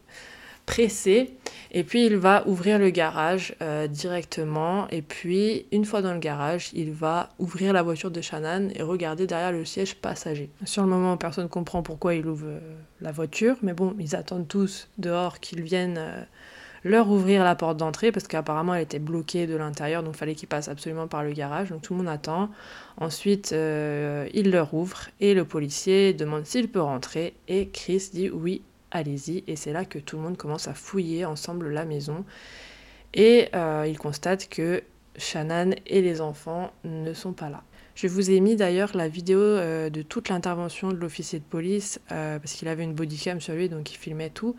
pressé. 0.66 1.34
Et 1.70 1.84
puis 1.84 2.06
il 2.06 2.16
va 2.16 2.46
ouvrir 2.46 2.78
le 2.78 2.90
garage 2.90 3.54
euh, 3.62 3.86
directement. 3.86 4.88
Et 4.90 5.02
puis 5.02 5.66
une 5.72 5.84
fois 5.84 6.02
dans 6.02 6.12
le 6.12 6.18
garage, 6.18 6.70
il 6.74 6.92
va 6.92 7.30
ouvrir 7.38 7.72
la 7.72 7.82
voiture 7.82 8.10
de 8.10 8.20
Shannon 8.20 8.68
et 8.74 8.82
regarder 8.82 9.26
derrière 9.26 9.52
le 9.52 9.64
siège 9.64 9.96
passager. 9.96 10.50
Sur 10.64 10.82
le 10.82 10.88
moment, 10.88 11.16
personne 11.16 11.44
ne 11.44 11.48
comprend 11.48 11.82
pourquoi 11.82 12.14
il 12.14 12.26
ouvre 12.26 12.46
euh, 12.46 12.60
la 13.00 13.12
voiture. 13.12 13.56
Mais 13.62 13.72
bon, 13.72 13.94
ils 13.98 14.14
attendent 14.14 14.48
tous 14.48 14.88
dehors 14.98 15.40
qu'ils 15.40 15.62
viennent 15.62 15.98
euh, 15.98 16.22
leur 16.84 17.10
ouvrir 17.10 17.44
la 17.44 17.54
porte 17.54 17.76
d'entrée 17.76 18.12
parce 18.12 18.26
qu'apparemment 18.26 18.74
elle 18.74 18.82
était 18.82 18.98
bloquée 18.98 19.46
de 19.46 19.56
l'intérieur. 19.56 20.02
Donc 20.02 20.16
fallait 20.16 20.34
qu'ils 20.34 20.48
passent 20.48 20.68
absolument 20.68 21.06
par 21.08 21.22
le 21.22 21.32
garage. 21.32 21.70
Donc 21.70 21.82
tout 21.82 21.94
le 21.94 21.98
monde 21.98 22.08
attend. 22.08 22.50
Ensuite, 22.96 23.52
il 23.52 24.50
leur 24.50 24.74
ouvre 24.74 25.08
et 25.20 25.34
le 25.34 25.44
policier 25.44 26.12
demande 26.12 26.46
s'il 26.46 26.68
peut 26.68 26.82
rentrer. 26.82 27.34
Et 27.48 27.68
Chris 27.68 28.10
dit 28.12 28.30
oui, 28.30 28.62
allez-y. 28.92 29.42
Et 29.46 29.56
c'est 29.56 29.72
là 29.72 29.84
que 29.84 29.98
tout 29.98 30.16
le 30.16 30.22
monde 30.22 30.36
commence 30.36 30.68
à 30.68 30.74
fouiller 30.74 31.24
ensemble 31.24 31.68
la 31.70 31.84
maison. 31.84 32.24
Et 33.14 33.48
euh, 33.54 33.86
il 33.88 33.98
constate 33.98 34.48
que 34.48 34.82
Shannon 35.16 35.72
et 35.86 36.00
les 36.00 36.20
enfants 36.20 36.72
ne 36.84 37.12
sont 37.12 37.32
pas 37.32 37.50
là. 37.50 37.62
Je 37.94 38.08
vous 38.08 38.30
ai 38.30 38.40
mis 38.40 38.56
d'ailleurs 38.56 38.96
la 38.96 39.06
vidéo 39.06 39.38
euh, 39.38 39.90
de 39.90 40.00
toute 40.00 40.30
l'intervention 40.30 40.90
de 40.90 40.96
l'officier 40.96 41.38
de 41.38 41.44
police, 41.44 42.00
euh, 42.10 42.38
parce 42.38 42.54
qu'il 42.54 42.68
avait 42.68 42.84
une 42.84 42.94
bodycam 42.94 43.40
sur 43.40 43.54
lui, 43.54 43.68
donc 43.68 43.92
il 43.92 43.96
filmait 43.96 44.30
tout. 44.30 44.56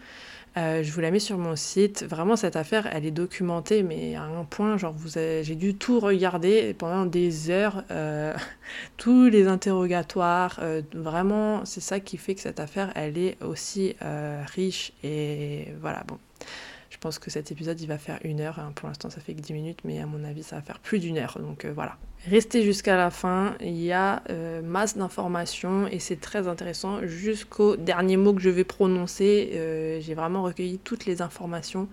je 0.55 0.91
vous 0.91 1.01
la 1.01 1.09
mets 1.09 1.19
sur 1.19 1.39
mon 1.39 1.55
site. 1.55 2.03
Vraiment, 2.03 2.35
cette 2.35 2.55
affaire, 2.55 2.87
elle 2.93 3.05
est 3.05 3.11
documentée, 3.11 3.81
mais 3.81 4.15
à 4.15 4.23
un 4.23 4.43
point, 4.45 4.77
genre, 4.77 4.95
j'ai 5.15 5.55
dû 5.55 5.73
tout 5.73 5.99
regarder 5.99 6.75
pendant 6.75 7.07
des 7.07 7.49
heures, 7.49 7.83
tous 8.97 9.29
les 9.29 9.47
interrogatoires. 9.47 10.59
vraiment, 10.93 11.65
c'est 11.65 11.81
ça 11.81 11.99
qui 11.99 12.17
fait 12.17 12.35
que 12.35 12.41
cette 12.41 12.59
affaire, 12.59 12.91
elle 12.95 13.17
est 13.17 13.41
aussi 13.43 13.95
riche. 14.53 14.93
Et 15.03 15.69
voilà, 15.81 16.03
bon. 16.07 16.19
Je 16.91 16.99
pense 16.99 17.17
que 17.17 17.31
cet 17.31 17.51
épisode, 17.51 17.81
il 17.81 17.87
va 17.87 17.97
faire 17.97 18.19
une 18.23 18.39
heure. 18.39 18.59
Hein. 18.59 18.71
Pour 18.75 18.87
l'instant, 18.87 19.09
ça 19.09 19.19
fait 19.19 19.33
que 19.33 19.41
10 19.41 19.53
minutes, 19.53 19.79
mais 19.83 19.99
à 19.99 20.05
mon 20.05 20.23
avis, 20.23 20.43
ça 20.43 20.57
va 20.57 20.61
faire 20.61 20.79
plus 20.79 20.99
d'une 20.99 21.17
heure. 21.17 21.37
Donc 21.39 21.65
voilà. 21.65 21.97
Restez 22.29 22.63
jusqu'à 22.63 22.95
la 22.95 23.09
fin, 23.09 23.55
il 23.59 23.83
y 23.83 23.91
a 23.91 24.23
euh, 24.29 24.61
masse 24.61 24.95
d'informations 24.95 25.87
et 25.87 25.99
c'est 25.99 26.21
très 26.21 26.47
intéressant. 26.47 27.05
Jusqu'au 27.05 27.75
dernier 27.75 28.15
mot 28.15 28.33
que 28.33 28.41
je 28.41 28.49
vais 28.49 28.63
prononcer, 28.63 29.51
euh, 29.55 29.99
j'ai 29.99 30.13
vraiment 30.13 30.43
recueilli 30.43 30.79
toutes 30.79 31.05
les 31.05 31.21
informations 31.21 31.89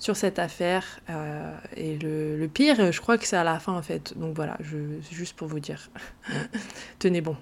sur 0.00 0.16
cette 0.16 0.40
affaire. 0.40 0.98
Euh, 1.08 1.54
et 1.76 1.96
le, 1.98 2.48
pire, 2.48 2.90
je 2.90 3.00
crois 3.00 3.16
que 3.16 3.26
c'est 3.26 3.36
à 3.36 3.44
la 3.44 3.60
fin 3.60 3.72
en 3.72 3.82
fait. 3.82 4.18
Donc 4.18 4.34
voilà, 4.34 4.56
je, 4.58 4.76
juste 5.12 5.36
pour 5.36 5.46
vous 5.46 5.60
dire. 5.60 5.88
Tenez 6.98 7.20
bon. 7.20 7.36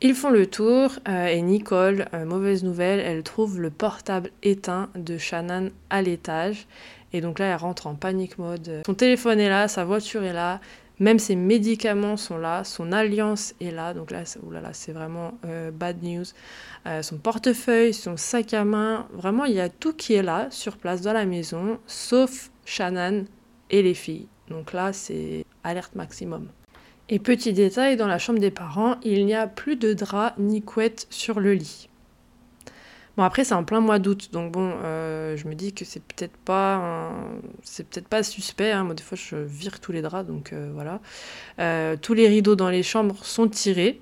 Ils 0.00 0.14
font 0.14 0.30
le 0.30 0.46
tour 0.46 0.98
et 1.06 1.40
Nicole, 1.42 2.06
mauvaise 2.26 2.64
nouvelle, 2.64 2.98
elle 2.98 3.22
trouve 3.22 3.60
le 3.60 3.70
portable 3.70 4.30
éteint 4.42 4.88
de 4.96 5.16
Shannon 5.16 5.70
à 5.90 6.02
l'étage. 6.02 6.66
Et 7.12 7.20
donc 7.20 7.38
là, 7.38 7.52
elle 7.52 7.56
rentre 7.56 7.86
en 7.86 7.94
panique 7.94 8.38
mode. 8.38 8.82
Son 8.84 8.94
téléphone 8.94 9.38
est 9.38 9.48
là, 9.48 9.68
sa 9.68 9.84
voiture 9.84 10.24
est 10.24 10.32
là, 10.32 10.60
même 11.02 11.18
ses 11.18 11.34
médicaments 11.34 12.16
sont 12.16 12.38
là, 12.38 12.62
son 12.62 12.92
alliance 12.92 13.54
est 13.60 13.72
là, 13.72 13.92
donc 13.92 14.12
là, 14.12 14.22
c'est 14.72 14.92
vraiment 14.92 15.36
euh, 15.44 15.72
bad 15.72 16.00
news. 16.00 16.24
Euh, 16.86 17.02
son 17.02 17.18
portefeuille, 17.18 17.92
son 17.92 18.16
sac 18.16 18.54
à 18.54 18.64
main, 18.64 19.08
vraiment, 19.12 19.44
il 19.44 19.54
y 19.54 19.60
a 19.60 19.68
tout 19.68 19.94
qui 19.94 20.14
est 20.14 20.22
là, 20.22 20.46
sur 20.50 20.76
place 20.76 21.00
dans 21.00 21.12
la 21.12 21.26
maison, 21.26 21.80
sauf 21.88 22.52
Shannon 22.64 23.24
et 23.70 23.82
les 23.82 23.94
filles. 23.94 24.28
Donc 24.48 24.72
là, 24.72 24.92
c'est 24.92 25.44
alerte 25.64 25.96
maximum. 25.96 26.48
Et 27.08 27.18
petit 27.18 27.52
détail, 27.52 27.96
dans 27.96 28.06
la 28.06 28.20
chambre 28.20 28.38
des 28.38 28.52
parents, 28.52 28.94
il 29.02 29.26
n'y 29.26 29.34
a 29.34 29.48
plus 29.48 29.74
de 29.74 29.94
drap 29.94 30.34
ni 30.38 30.62
couette 30.62 31.08
sur 31.10 31.40
le 31.40 31.54
lit. 31.54 31.88
Bon 33.18 33.24
après 33.24 33.44
c'est 33.44 33.54
en 33.54 33.62
plein 33.62 33.80
mois 33.80 33.98
d'août, 33.98 34.30
donc 34.32 34.52
bon, 34.52 34.72
euh, 34.84 35.36
je 35.36 35.46
me 35.46 35.54
dis 35.54 35.74
que 35.74 35.84
c'est 35.84 36.02
peut-être 36.02 36.36
pas, 36.36 37.12
c'est 37.62 37.86
peut-être 37.86 38.08
pas 38.08 38.22
suspect. 38.22 38.70
Hein. 38.70 38.84
Moi 38.84 38.94
des 38.94 39.02
fois 39.02 39.18
je 39.20 39.36
vire 39.36 39.80
tous 39.80 39.92
les 39.92 40.00
draps, 40.00 40.26
donc 40.26 40.52
euh, 40.52 40.70
voilà. 40.72 41.00
Euh, 41.58 41.96
tous 42.00 42.14
les 42.14 42.26
rideaux 42.26 42.56
dans 42.56 42.70
les 42.70 42.82
chambres 42.82 43.22
sont 43.24 43.48
tirés. 43.48 44.00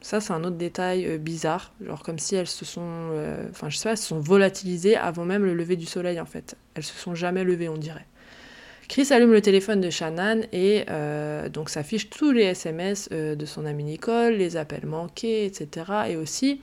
Ça 0.00 0.20
c'est 0.20 0.32
un 0.32 0.42
autre 0.42 0.56
détail 0.56 1.18
bizarre, 1.18 1.72
genre 1.86 2.02
comme 2.02 2.18
si 2.18 2.34
elles 2.34 2.48
se 2.48 2.64
sont, 2.64 3.10
enfin 3.50 3.68
je 3.68 3.76
sais 3.76 3.84
pas, 3.84 3.90
elles 3.92 3.98
se 3.98 4.08
sont 4.08 4.18
volatilisées 4.18 4.96
avant 4.96 5.24
même 5.24 5.44
le 5.44 5.54
lever 5.54 5.76
du 5.76 5.86
soleil 5.86 6.18
en 6.18 6.26
fait. 6.26 6.56
Elles 6.74 6.82
se 6.82 6.98
sont 6.98 7.14
jamais 7.14 7.44
levées 7.44 7.68
on 7.68 7.76
dirait. 7.76 8.06
Chris 8.88 9.06
allume 9.12 9.30
le 9.30 9.40
téléphone 9.40 9.80
de 9.80 9.90
Shannon 9.90 10.40
et 10.52 10.86
donc 11.52 11.70
s'affiche 11.70 12.10
tous 12.10 12.32
les 12.32 12.42
SMS 12.42 13.10
de 13.10 13.46
son 13.46 13.64
amie 13.64 13.84
Nicole, 13.84 14.32
les 14.32 14.56
appels 14.56 14.86
manqués, 14.86 15.46
etc. 15.46 15.84
Et 16.08 16.16
aussi 16.16 16.60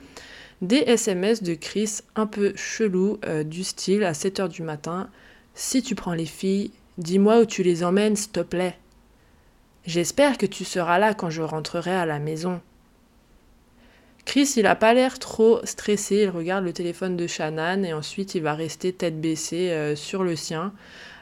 des 0.62 0.84
SMS 0.86 1.42
de 1.42 1.54
Chris 1.54 2.00
un 2.16 2.26
peu 2.26 2.52
chelou 2.54 3.18
euh, 3.24 3.44
du 3.44 3.64
style 3.64 4.04
à 4.04 4.12
7h 4.12 4.48
du 4.48 4.62
matin. 4.62 5.08
Si 5.54 5.82
tu 5.82 5.94
prends 5.94 6.12
les 6.12 6.26
filles, 6.26 6.70
dis-moi 6.98 7.40
où 7.40 7.44
tu 7.46 7.62
les 7.62 7.82
emmènes, 7.82 8.16
s'il 8.16 8.32
te 8.32 8.40
plaît. 8.40 8.76
J'espère 9.86 10.36
que 10.36 10.46
tu 10.46 10.64
seras 10.64 10.98
là 10.98 11.14
quand 11.14 11.30
je 11.30 11.42
rentrerai 11.42 11.92
à 11.92 12.04
la 12.04 12.18
maison. 12.18 12.60
Chris, 14.26 14.52
il 14.56 14.66
a 14.66 14.76
pas 14.76 14.92
l'air 14.92 15.18
trop 15.18 15.60
stressé, 15.64 16.24
il 16.24 16.28
regarde 16.28 16.64
le 16.64 16.74
téléphone 16.74 17.16
de 17.16 17.26
Shannon 17.26 17.82
et 17.82 17.94
ensuite 17.94 18.34
il 18.34 18.42
va 18.42 18.54
rester 18.54 18.92
tête 18.92 19.18
baissée 19.18 19.70
euh, 19.70 19.96
sur 19.96 20.22
le 20.22 20.36
sien 20.36 20.74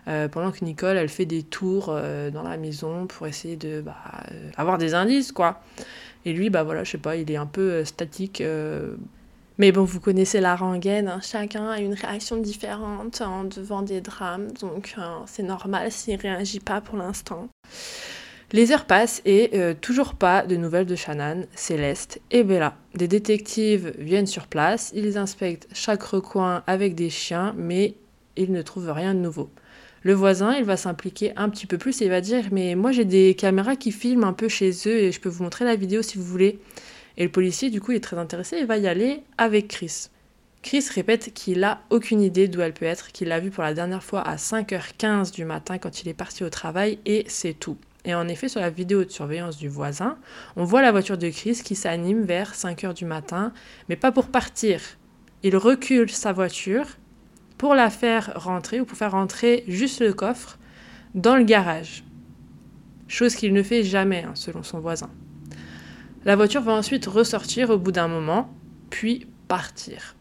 euh, 0.09 0.27
pendant 0.27 0.51
que 0.51 0.65
Nicole, 0.65 0.97
elle 0.97 1.09
fait 1.09 1.27
des 1.27 1.45
tours 1.45 1.87
dans 1.87 2.43
la 2.43 2.57
maison 2.57 3.07
pour 3.07 3.27
essayer 3.29 3.57
de 3.57 3.81
bah, 3.81 3.97
avoir 4.57 4.79
des 4.79 4.95
indices 4.95 5.31
quoi. 5.31 5.63
Et 6.25 6.33
lui, 6.33 6.51
bah 6.51 6.65
voilà, 6.65 6.83
je 6.83 6.91
sais 6.91 6.99
pas, 6.99 7.15
il 7.17 7.31
est 7.31 7.37
un 7.37 7.47
peu 7.47 7.85
statique 7.85 8.43
mais 9.59 9.73
bon, 9.73 9.83
vous 9.83 10.01
connaissez 10.01 10.41
la 10.41 10.57
rengaine, 10.57 11.09
hein. 11.09 11.21
chacun 11.23 11.69
a 11.69 11.81
une 11.81 11.95
réaction 11.95 12.37
différente 12.37 13.21
hein, 13.21 13.45
devant 13.45 13.83
des 13.83 14.01
drames, 14.01 14.53
donc 14.61 14.95
hein, 14.97 15.25
c'est 15.27 15.43
normal 15.43 15.91
s'il 15.91 16.17
ne 16.17 16.23
réagit 16.23 16.61
pas 16.61 16.81
pour 16.81 16.97
l'instant. 16.97 17.49
Les 18.53 18.73
heures 18.73 18.87
passent 18.87 19.21
et 19.27 19.51
euh, 19.55 19.75
toujours 19.79 20.15
pas 20.15 20.43
de 20.47 20.57
nouvelles 20.57 20.87
de 20.87 20.97
Shannon, 20.97 21.45
Céleste 21.55 22.21
et 22.31 22.45
Bella. 22.45 22.77
Des 22.95 23.09
détectives 23.09 23.93
viennent 23.99 24.27
sur 24.27 24.47
place, 24.47 24.91
ils 24.95 25.19
inspectent 25.19 25.69
chaque 25.75 26.03
recoin 26.03 26.63
avec 26.67 26.95
des 26.95 27.11
chiens, 27.11 27.55
mais 27.59 27.95
ils 28.37 28.53
ne 28.53 28.63
trouvent 28.63 28.93
rien 28.93 29.13
de 29.13 29.21
nouveau. 29.21 29.51
Le 30.03 30.15
voisin, 30.15 30.55
il 30.55 30.65
va 30.65 30.77
s'impliquer 30.77 31.33
un 31.37 31.51
petit 31.51 31.67
peu 31.67 31.77
plus 31.77 32.01
et 32.01 32.05
il 32.05 32.11
va 32.11 32.21
dire 32.21 32.45
Mais 32.53 32.75
moi 32.75 32.93
j'ai 32.93 33.05
des 33.05 33.35
caméras 33.35 33.77
qui 33.77 33.93
filment 33.93 34.25
un 34.25 34.33
peu 34.33 34.49
chez 34.49 34.71
eux 34.87 34.99
et 34.99 35.13
je 35.13 35.21
peux 35.21 35.29
vous 35.29 35.43
montrer 35.43 35.65
la 35.65 35.77
vidéo 35.77 36.03
si 36.03 36.17
vous 36.17 36.25
voulez. 36.25 36.59
Et 37.19 37.25
le 37.25 37.31
policier, 37.31 37.69
du 37.69 37.81
coup, 37.81 37.93
est 37.93 38.01
très 38.01 38.17
intéressé 38.17 38.57
et 38.57 38.65
va 38.65 38.79
y 38.79 38.87
aller 38.87 39.23
avec 39.37 39.69
Chris. 39.69 40.09
Chris 40.63 40.87
répète 40.95 41.35
qu'il 41.35 41.63
a 41.65 41.81
aucune 41.91 42.21
idée 42.21 42.49
d'où 42.49 42.61
elle 42.61 42.73
peut 42.73 42.85
être, 42.85 43.13
qu'il 43.13 43.29
l'a 43.29 43.41
vue 43.41 43.51
pour 43.51 43.65
la 43.65 43.75
dernière 43.75 44.03
fois 44.03 44.23
à 44.23 44.37
5h15 44.37 45.33
du 45.33 45.45
matin 45.45 45.79
quand 45.79 46.01
il 46.01 46.09
est 46.09 46.15
parti 46.15 46.45
au 46.45 46.51
travail 46.51 46.99
et 47.07 47.25
c'est 47.29 47.55
tout. 47.55 47.77
Et 48.05 48.15
en 48.15 48.29
effet, 48.29 48.49
sur 48.49 48.61
la 48.61 48.71
vidéo 48.71 49.05
de 49.05 49.11
surveillance 49.11 49.57
du 49.57 49.69
voisin, 49.69 50.17
on 50.57 50.65
voit 50.65 50.81
la 50.81 50.93
voiture 50.93 51.19
de 51.19 51.29
Chris 51.29 51.61
qui 51.65 51.75
s'anime 51.75 52.23
vers 52.23 52.55
5h 52.55 52.95
du 52.95 53.05
matin, 53.05 53.53
mais 53.89 53.97
pas 53.97 54.13
pour 54.13 54.29
partir. 54.29 54.81
Il 55.43 55.57
recule 55.57 56.11
sa 56.11 56.33
voiture 56.33 56.87
pour 57.57 57.75
la 57.75 57.91
faire 57.91 58.33
rentrer 58.37 58.81
ou 58.81 58.85
pour 58.85 58.97
faire 58.97 59.13
rentrer 59.13 59.65
juste 59.67 60.01
le 60.01 60.13
coffre 60.13 60.59
dans 61.15 61.37
le 61.37 61.45
garage. 61.45 62.05
Chose 63.09 63.35
qu'il 63.35 63.53
ne 63.53 63.63
fait 63.63 63.83
jamais, 63.83 64.23
hein, 64.23 64.33
selon 64.35 64.63
son 64.63 64.79
voisin. 64.79 65.11
La 66.29 66.37
voiture 66.37 66.61
va 66.61 66.75
ensuite 66.75 67.07
ressortir 67.07 67.71
au 67.71 67.79
bout 67.79 67.91
d'un 67.91 68.07
moment, 68.07 68.53
puis 68.91 69.27
partir. 69.49 70.15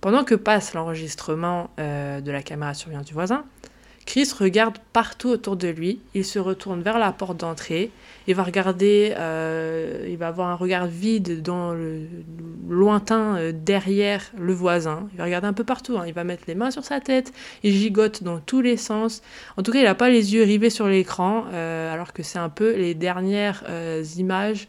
Pendant 0.00 0.24
que 0.24 0.34
passe 0.34 0.74
l'enregistrement 0.74 1.70
euh, 1.78 2.20
de 2.20 2.32
la 2.32 2.42
caméra 2.42 2.72
de 2.72 2.76
surveillance 2.76 3.06
du 3.06 3.14
voisin, 3.14 3.44
Chris 4.04 4.28
regarde 4.36 4.78
partout 4.92 5.28
autour 5.28 5.56
de 5.56 5.68
lui. 5.68 6.00
Il 6.14 6.24
se 6.24 6.40
retourne 6.40 6.82
vers 6.82 6.98
la 6.98 7.12
porte 7.12 7.36
d'entrée. 7.36 7.92
Il 8.26 8.34
va 8.34 8.42
regarder, 8.42 9.14
euh, 9.16 10.08
il 10.08 10.16
va 10.16 10.26
avoir 10.26 10.48
un 10.48 10.56
regard 10.56 10.88
vide 10.88 11.40
dans 11.40 11.72
le 11.72 12.08
lointain 12.68 13.36
euh, 13.36 13.52
derrière 13.54 14.32
le 14.36 14.54
voisin. 14.54 15.08
Il 15.12 15.18
va 15.18 15.24
regarder 15.24 15.46
un 15.46 15.52
peu 15.52 15.62
partout. 15.62 15.98
Hein. 15.98 16.04
Il 16.08 16.14
va 16.14 16.24
mettre 16.24 16.42
les 16.48 16.56
mains 16.56 16.72
sur 16.72 16.84
sa 16.84 16.98
tête. 16.98 17.32
Il 17.62 17.72
gigote 17.72 18.24
dans 18.24 18.40
tous 18.40 18.60
les 18.60 18.76
sens. 18.76 19.22
En 19.56 19.62
tout 19.62 19.70
cas, 19.70 19.78
il 19.78 19.84
n'a 19.84 19.94
pas 19.94 20.08
les 20.08 20.34
yeux 20.34 20.42
rivés 20.42 20.70
sur 20.70 20.88
l'écran, 20.88 21.44
alors 21.52 22.12
que 22.12 22.24
c'est 22.24 22.40
un 22.40 22.48
peu 22.48 22.74
les 22.74 22.94
dernières 22.94 23.62
images. 24.16 24.66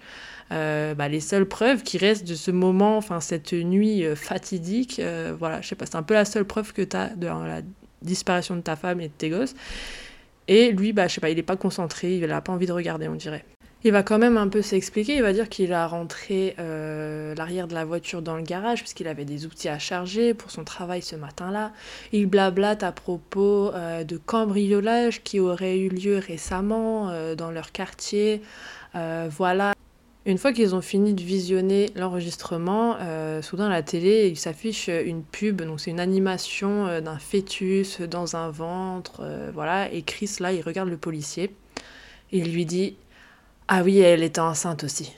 Bah, 0.50 1.08
les 1.10 1.20
seules 1.20 1.48
preuves 1.48 1.84
qui 1.84 1.98
restent 1.98 2.28
de 2.28 2.36
ce 2.36 2.52
moment, 2.52 2.98
enfin 2.98 3.20
cette 3.20 3.54
nuit 3.54 4.04
fatidique, 4.16 5.02
voilà, 5.38 5.62
je 5.62 5.68
sais 5.68 5.76
pas, 5.76 5.86
c'est 5.86 5.98
un 5.98 6.04
peu 6.04 6.14
la 6.14 6.26
seule 6.26 6.46
preuve 6.46 6.74
que 6.74 6.82
tu 6.82 6.96
as 6.96 7.10
de 7.10 7.28
la 7.28 7.62
disparition 8.02 8.56
de 8.56 8.62
ta 8.62 8.76
femme 8.76 9.02
et 9.02 9.08
de 9.08 9.14
tes 9.14 9.30
gosses. 9.30 9.56
Et 10.48 10.72
lui, 10.72 10.94
bah, 10.94 11.08
je 11.08 11.16
sais 11.16 11.22
pas, 11.22 11.30
il 11.30 11.38
est 11.38 11.44
pas 11.44 11.58
concentré, 11.58 12.16
il 12.18 12.26
n'a 12.26 12.42
pas 12.42 12.54
envie 12.54 12.68
de 12.68 12.72
regarder, 12.72 13.08
on 13.08 13.16
dirait. 13.16 13.44
Il 13.84 13.92
va 13.92 14.02
quand 14.02 14.18
même 14.18 14.38
un 14.38 14.48
peu 14.48 14.64
s'expliquer, 14.64 15.16
il 15.18 15.22
va 15.22 15.34
dire 15.34 15.50
qu'il 15.50 15.72
a 15.72 15.86
rentré 15.88 16.56
euh, 16.58 17.36
l'arrière 17.36 17.68
de 17.68 17.76
la 17.76 17.86
voiture 17.86 18.24
dans 18.24 18.36
le 18.36 18.42
garage 18.42 18.82
parce 18.82 18.94
qu'il 18.94 19.08
avait 19.08 19.24
des 19.24 19.46
outils 19.46 19.70
à 19.70 19.78
charger 19.78 20.34
pour 20.34 20.50
son 20.50 20.64
travail 20.64 21.04
ce 21.04 21.16
matin-là. 21.16 21.72
Il 22.12 22.26
blablate 22.26 22.82
à 22.82 22.92
propos 22.92 23.72
euh, 23.74 24.04
de 24.04 24.18
cambriolage 24.18 25.22
qui 25.22 25.40
aurait 25.40 25.78
eu 25.78 25.90
lieu 25.90 26.18
récemment 26.18 27.10
euh, 27.12 27.36
dans 27.36 27.52
leur 27.52 27.72
quartier. 27.72 28.42
voilà, 28.94 29.74
une 30.28 30.38
fois 30.38 30.54
qu'ils 30.54 30.76
ont 30.76 30.82
fini 30.82 31.14
de 31.14 31.24
visionner 31.24 31.90
l'enregistrement, 31.96 32.98
euh, 33.00 33.42
soudain 33.42 33.68
à 33.68 33.70
la 33.70 33.82
télé, 33.82 34.28
il 34.28 34.38
s'affiche 34.38 34.90
une 34.90 35.24
pub, 35.24 35.62
donc 35.64 35.80
c'est 35.80 35.90
une 35.90 36.00
animation 36.00 36.86
euh, 36.86 37.02
d'un 37.02 37.18
fœtus 37.18 38.02
dans 38.02 38.36
un 38.36 38.52
ventre, 38.52 39.22
euh, 39.22 39.50
voilà. 39.54 39.92
Et 39.92 40.04
Chris, 40.04 40.36
là, 40.40 40.52
il 40.52 40.62
regarde 40.62 40.90
le 40.90 40.98
policier 40.98 41.52
il 42.32 42.52
lui 42.54 42.66
dit 42.66 42.98
Ah 43.68 43.84
oui, 43.84 44.00
elle 44.00 44.24
était 44.24 44.40
enceinte 44.40 44.84
aussi. 44.84 45.14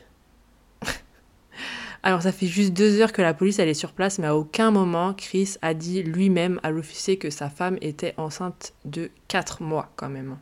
Alors 2.04 2.22
ça 2.22 2.32
fait 2.32 2.48
juste 2.48 2.74
deux 2.74 3.02
heures 3.02 3.12
que 3.12 3.22
la 3.22 3.34
police 3.34 3.60
elle 3.60 3.70
est 3.70 3.74
sur 3.74 3.94
place, 3.94 4.20
mais 4.20 4.28
à 4.28 4.36
aucun 4.36 4.72
moment 4.72 5.14
Chris 5.14 5.56
a 5.62 5.74
dit 5.74 6.04
lui-même 6.04 6.60
à 6.64 6.72
l'officier 6.72 7.18
que 7.18 7.30
sa 7.30 7.50
femme 7.50 7.78
était 7.82 8.14
enceinte 8.18 8.74
de 8.86 9.12
quatre 9.28 9.64
mois 9.64 9.92
quand 9.96 10.10
même. 10.10 10.38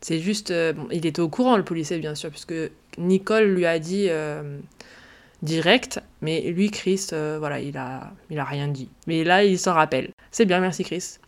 C'est 0.00 0.18
juste, 0.18 0.52
bon, 0.52 0.88
il 0.90 1.06
était 1.06 1.20
au 1.20 1.28
courant 1.28 1.56
le 1.56 1.64
policier 1.64 1.98
bien 1.98 2.14
sûr, 2.14 2.30
puisque 2.30 2.54
Nicole 2.98 3.54
lui 3.54 3.66
a 3.66 3.78
dit 3.78 4.06
euh, 4.08 4.58
direct, 5.42 6.00
mais 6.22 6.40
lui, 6.52 6.70
Chris, 6.70 7.08
euh, 7.12 7.36
voilà, 7.38 7.60
il 7.60 7.76
a, 7.76 8.12
il 8.30 8.38
a 8.38 8.44
rien 8.44 8.68
dit. 8.68 8.90
Mais 9.06 9.24
là, 9.24 9.44
il 9.44 9.58
s'en 9.58 9.74
rappelle. 9.74 10.10
C'est 10.30 10.46
bien, 10.46 10.60
merci 10.60 10.84
Chris. 10.84 11.19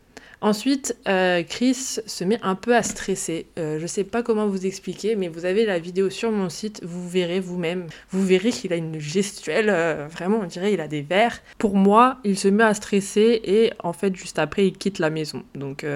Ensuite, 0.43 0.97
euh, 1.07 1.45
Chris 1.45 2.01
se 2.05 2.25
met 2.25 2.41
un 2.43 2.57
peu 2.57 2.75
à 2.75 2.83
stresser. 2.83 3.47
je 3.57 3.81
ne 3.81 3.87
sais 3.87 4.03
pas 4.03 4.25
comment 4.25 4.49
vous 4.49 4.67
expliquer, 4.67 5.15
mais 5.15 5.29
vous 5.29 5.45
avez 5.45 5.65
la 5.65 5.79
vidéo 5.79 6.11
sur 6.11 6.33
mon 6.33 6.49
site, 6.49 6.81
vous 6.83 7.09
verrez 7.09 7.39
vous-même. 7.39 7.87
Vous 8.11 8.27
verrez 8.27 8.51
qu'il 8.51 8.73
a 8.73 8.77
une 8.77 8.99
gestuelle, 8.99 9.71
vraiment, 10.11 10.41
on 10.43 10.47
dirait 10.47 10.73
il 10.73 10.81
a 10.81 10.89
des 10.89 11.03
verres. 11.03 11.39
Pour 11.59 11.77
moi, 11.77 12.19
il 12.25 12.37
se 12.37 12.49
met 12.49 12.65
à 12.65 12.75
stresser 12.75 13.41
et 13.45 13.73
en 13.85 13.93
fait, 13.93 14.17
juste 14.17 14.41
après, 14.41 14.67
il 14.67 14.73
quitte 14.73 14.99
la 14.99 15.11
maison. 15.11 15.45
Donc, 15.55 15.87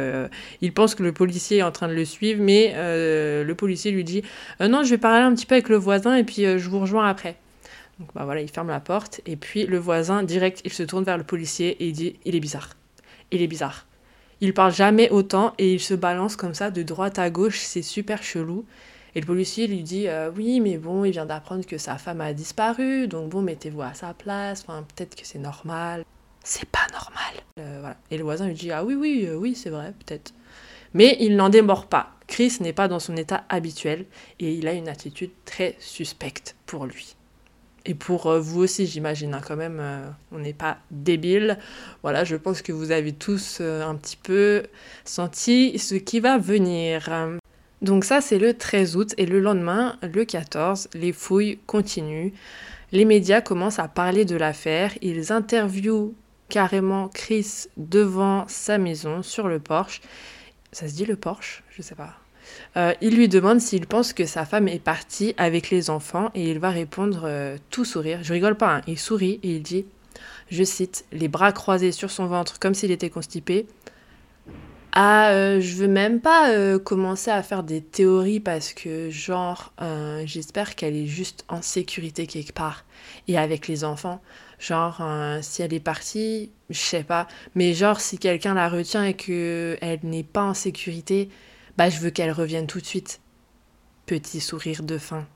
il 0.61 0.73
pense 0.73 0.95
que 0.95 1.03
le 1.03 1.13
policier 1.13 1.59
est 1.59 1.63
en 1.63 1.73
train 1.73 1.89
de 1.89 1.95
le 1.95 2.05
suivre, 2.05 2.41
mais 2.41 2.73
le 2.77 3.55
policier 3.55 3.91
lui 3.91 4.05
dit 4.05 4.23
Non, 4.61 4.85
je 4.85 4.91
vais 4.91 4.99
parler 4.99 5.25
un 5.25 5.35
petit 5.35 5.47
peu 5.47 5.57
avec 5.57 5.69
le 5.69 5.77
voisin 5.77 6.15
et 6.15 6.23
puis 6.23 6.45
je 6.45 6.69
vous 6.69 6.79
rejoins 6.79 7.09
après. 7.09 7.35
Donc, 7.99 8.11
bah 8.15 8.25
voilà, 8.25 8.43
il 8.43 8.49
ferme 8.49 8.69
la 8.69 8.81
porte 8.81 9.21
et 9.27 9.35
puis 9.35 9.67
le 9.67 9.79
voisin, 9.79 10.23
direct, 10.23 10.61
il 10.65 10.73
se 10.73 10.85
tourne 10.85 11.03
vers 11.03 11.19
le 11.19 11.25
policier 11.25 11.71
et 11.83 11.89
il 11.89 11.93
dit 11.93 12.15
Il 12.25 12.37
est 12.37 12.41
bizarre. 12.41 12.71
Il 13.33 13.43
est 13.43 13.49
bizarre. 13.49 13.87
Il 14.41 14.53
parle 14.53 14.73
jamais 14.73 15.09
autant 15.11 15.55
et 15.57 15.73
il 15.73 15.81
se 15.81 15.95
balance 15.95 16.37
comme 16.37 16.55
ça 16.55 16.71
de 16.71 16.83
droite 16.83 17.19
à 17.19 17.31
gauche, 17.31 17.61
c'est 17.61 17.83
super 17.83 18.23
chelou. 18.23 18.67
Et 19.15 19.21
le 19.21 19.27
policier 19.27 19.67
lui 19.67 19.83
dit 19.83 20.09
euh, 20.09 20.31
Oui, 20.31 20.61
mais 20.61 20.77
bon, 20.77 21.05
il 21.05 21.13
vient 21.13 21.25
d'apprendre 21.25 21.65
que 21.65 21.79
sa 21.79 21.97
femme 21.97 22.21
a 22.21 22.35
disparu, 22.35 23.09
donc 23.09 23.31
bon, 23.31 23.41
mettez-vous 23.41 23.81
à 23.81 23.95
sa 23.95 24.13
place, 24.13 24.65
peut-être 24.65 25.15
que 25.15 25.27
c'est 25.27 25.39
normal. 25.39 26.05
C'est 26.45 26.69
pas 26.69 26.87
normal. 26.93 27.43
Euh, 27.59 27.79
voilà. 27.81 27.97
Et 28.11 28.19
le 28.19 28.25
voisin 28.25 28.47
lui 28.47 28.55
dit 28.55 28.71
Ah 28.71 28.85
oui, 28.85 28.95
oui, 28.95 29.25
euh, 29.27 29.37
oui, 29.37 29.55
c'est 29.55 29.71
vrai, 29.71 29.95
peut-être. 30.05 30.35
Mais 30.93 31.17
il 31.19 31.37
n'en 31.37 31.49
démord 31.49 31.87
pas. 31.87 32.13
Chris 32.27 32.59
n'est 32.61 32.75
pas 32.75 32.89
dans 32.89 33.01
son 33.01 33.17
état 33.17 33.45
habituel 33.49 34.05
et 34.39 34.53
il 34.53 34.69
a 34.69 34.73
une 34.73 34.89
attitude 34.89 35.31
très 35.47 35.77
suspecte 35.79 36.57
pour 36.67 36.85
lui 36.85 37.16
et 37.87 37.95
pour 37.95 38.27
euh, 38.27 38.41
vous 38.41 38.63
aussi, 38.63 38.87
j'imagine, 38.87 39.33
hein, 39.33 39.41
quand 39.47 39.57
même, 39.57 39.79
euh, 39.81 40.05
on 40.33 40.41
n'est 40.41 40.53
pas 40.53 40.79
débile. 40.91 41.57
Voilà, 42.03 42.25
je 42.25 42.35
pense 42.35 42.61
que 42.61 42.73
vous 42.73 42.91
avez 42.91 43.13
tous 43.13 43.59
euh, 43.61 43.83
un 43.83 43.95
petit 43.95 44.17
peu 44.17 44.65
senti 45.05 45.79
ce 45.79 45.95
qui 45.95 46.19
va 46.19 46.37
venir. 46.37 47.09
Donc 47.83 48.05
ça, 48.05 48.21
c'est 48.21 48.41
le 48.41 48.55
13 48.55 48.97
août, 48.97 49.15
et 49.19 49.27
le 49.27 49.39
lendemain, 49.39 49.99
le 50.03 50.25
14, 50.25 50.89
les 50.95 51.13
fouilles 51.13 51.59
continuent. 51.67 52.33
Les 52.91 53.05
médias 53.05 53.41
commencent 53.41 53.79
à 53.79 53.89
parler 53.89 54.25
de 54.25 54.37
l'affaire, 54.37 54.93
ils 55.01 55.33
interviewent 55.33 56.15
carrément 56.49 57.09
Chris 57.09 57.67
devant 57.77 58.47
sa 58.49 58.79
maison, 58.79 59.23
sur 59.23 59.47
le 59.47 59.61
porche. 59.61 60.01
Ça 60.73 60.89
se 60.89 60.95
dit 60.95 61.07
le 61.07 61.17
Porsche 61.17 61.63
Je 61.71 61.83
sais 61.83 61.95
pas. 61.95 62.26
Euh, 62.77 62.93
il 63.01 63.17
lui 63.17 63.29
demande 63.29 63.61
s'il 63.61 63.87
pense 63.87 64.13
que 64.13 64.27
sa 64.27 64.45
femme 64.45 64.69
est 64.69 64.83
partie 64.83 65.35
avec 65.39 65.71
les 65.71 65.89
enfants 65.89 66.31
et 66.35 66.51
il 66.51 66.59
va 66.59 66.71
répondre 66.71 67.23
euh, 67.25 67.57
tout 67.71 67.87
sourire. 67.87 68.19
Je 68.23 68.33
rigole 68.35 68.57
pas, 68.57 68.77
hein. 68.77 68.81
il 68.87 68.99
sourit 68.99 69.41
et 69.43 69.57
il 69.57 69.63
dit, 69.63 69.87
je 70.51 70.63
cite, 70.63 71.07
les 71.11 71.29
bras 71.29 71.53
croisés 71.53 71.93
sur 71.93 72.11
son 72.11 72.27
ventre 72.27 72.59
comme 72.59 72.75
s'il 72.75 72.91
était 72.91 73.09
constipé. 73.09 73.67
Ah, 74.93 75.31
euh, 75.31 75.61
je 75.61 75.75
veux 75.77 75.89
même 75.89 76.21
pas 76.21 76.79
commencer 76.79 77.31
à 77.31 77.43
faire 77.43 77.63
des 77.63 77.83
théories 77.83 78.41
parce 78.41 78.73
que, 78.73 79.11
genre, 79.11 79.75
j'espère 80.25 80.75
qu'elle 80.75 80.97
est 80.97 81.07
juste 81.07 81.45
en 81.49 81.61
sécurité 81.61 82.27
quelque 82.27 82.53
part 82.53 82.87
et 83.29 83.37
avec 83.37 83.69
les 83.69 83.85
enfants. 83.85 84.23
Genre, 84.59 85.03
si 85.43 85.61
elle 85.61 85.75
est 85.75 85.81
partie, 85.81 86.51
je 86.71 86.79
sais 86.79 87.05
pas, 87.05 87.27
mais 87.55 87.75
genre, 87.75 88.01
si 88.01 88.17
quelqu'un 88.17 88.55
la 88.55 88.71
retient 88.71 89.05
et 89.05 89.13
qu'elle 89.13 90.01
n'est 90.03 90.23
pas 90.23 90.45
en 90.45 90.55
sécurité, 90.55 91.29
bah, 91.77 91.89
je 91.91 91.99
veux 91.99 92.11
qu'elle 92.11 92.33
revienne 92.33 92.67
tout 92.67 92.81
de 92.81 92.87
suite. 92.87 93.21
Petit 94.07 94.41
sourire 94.41 94.83
de 94.83 94.99
fin. 94.99 95.27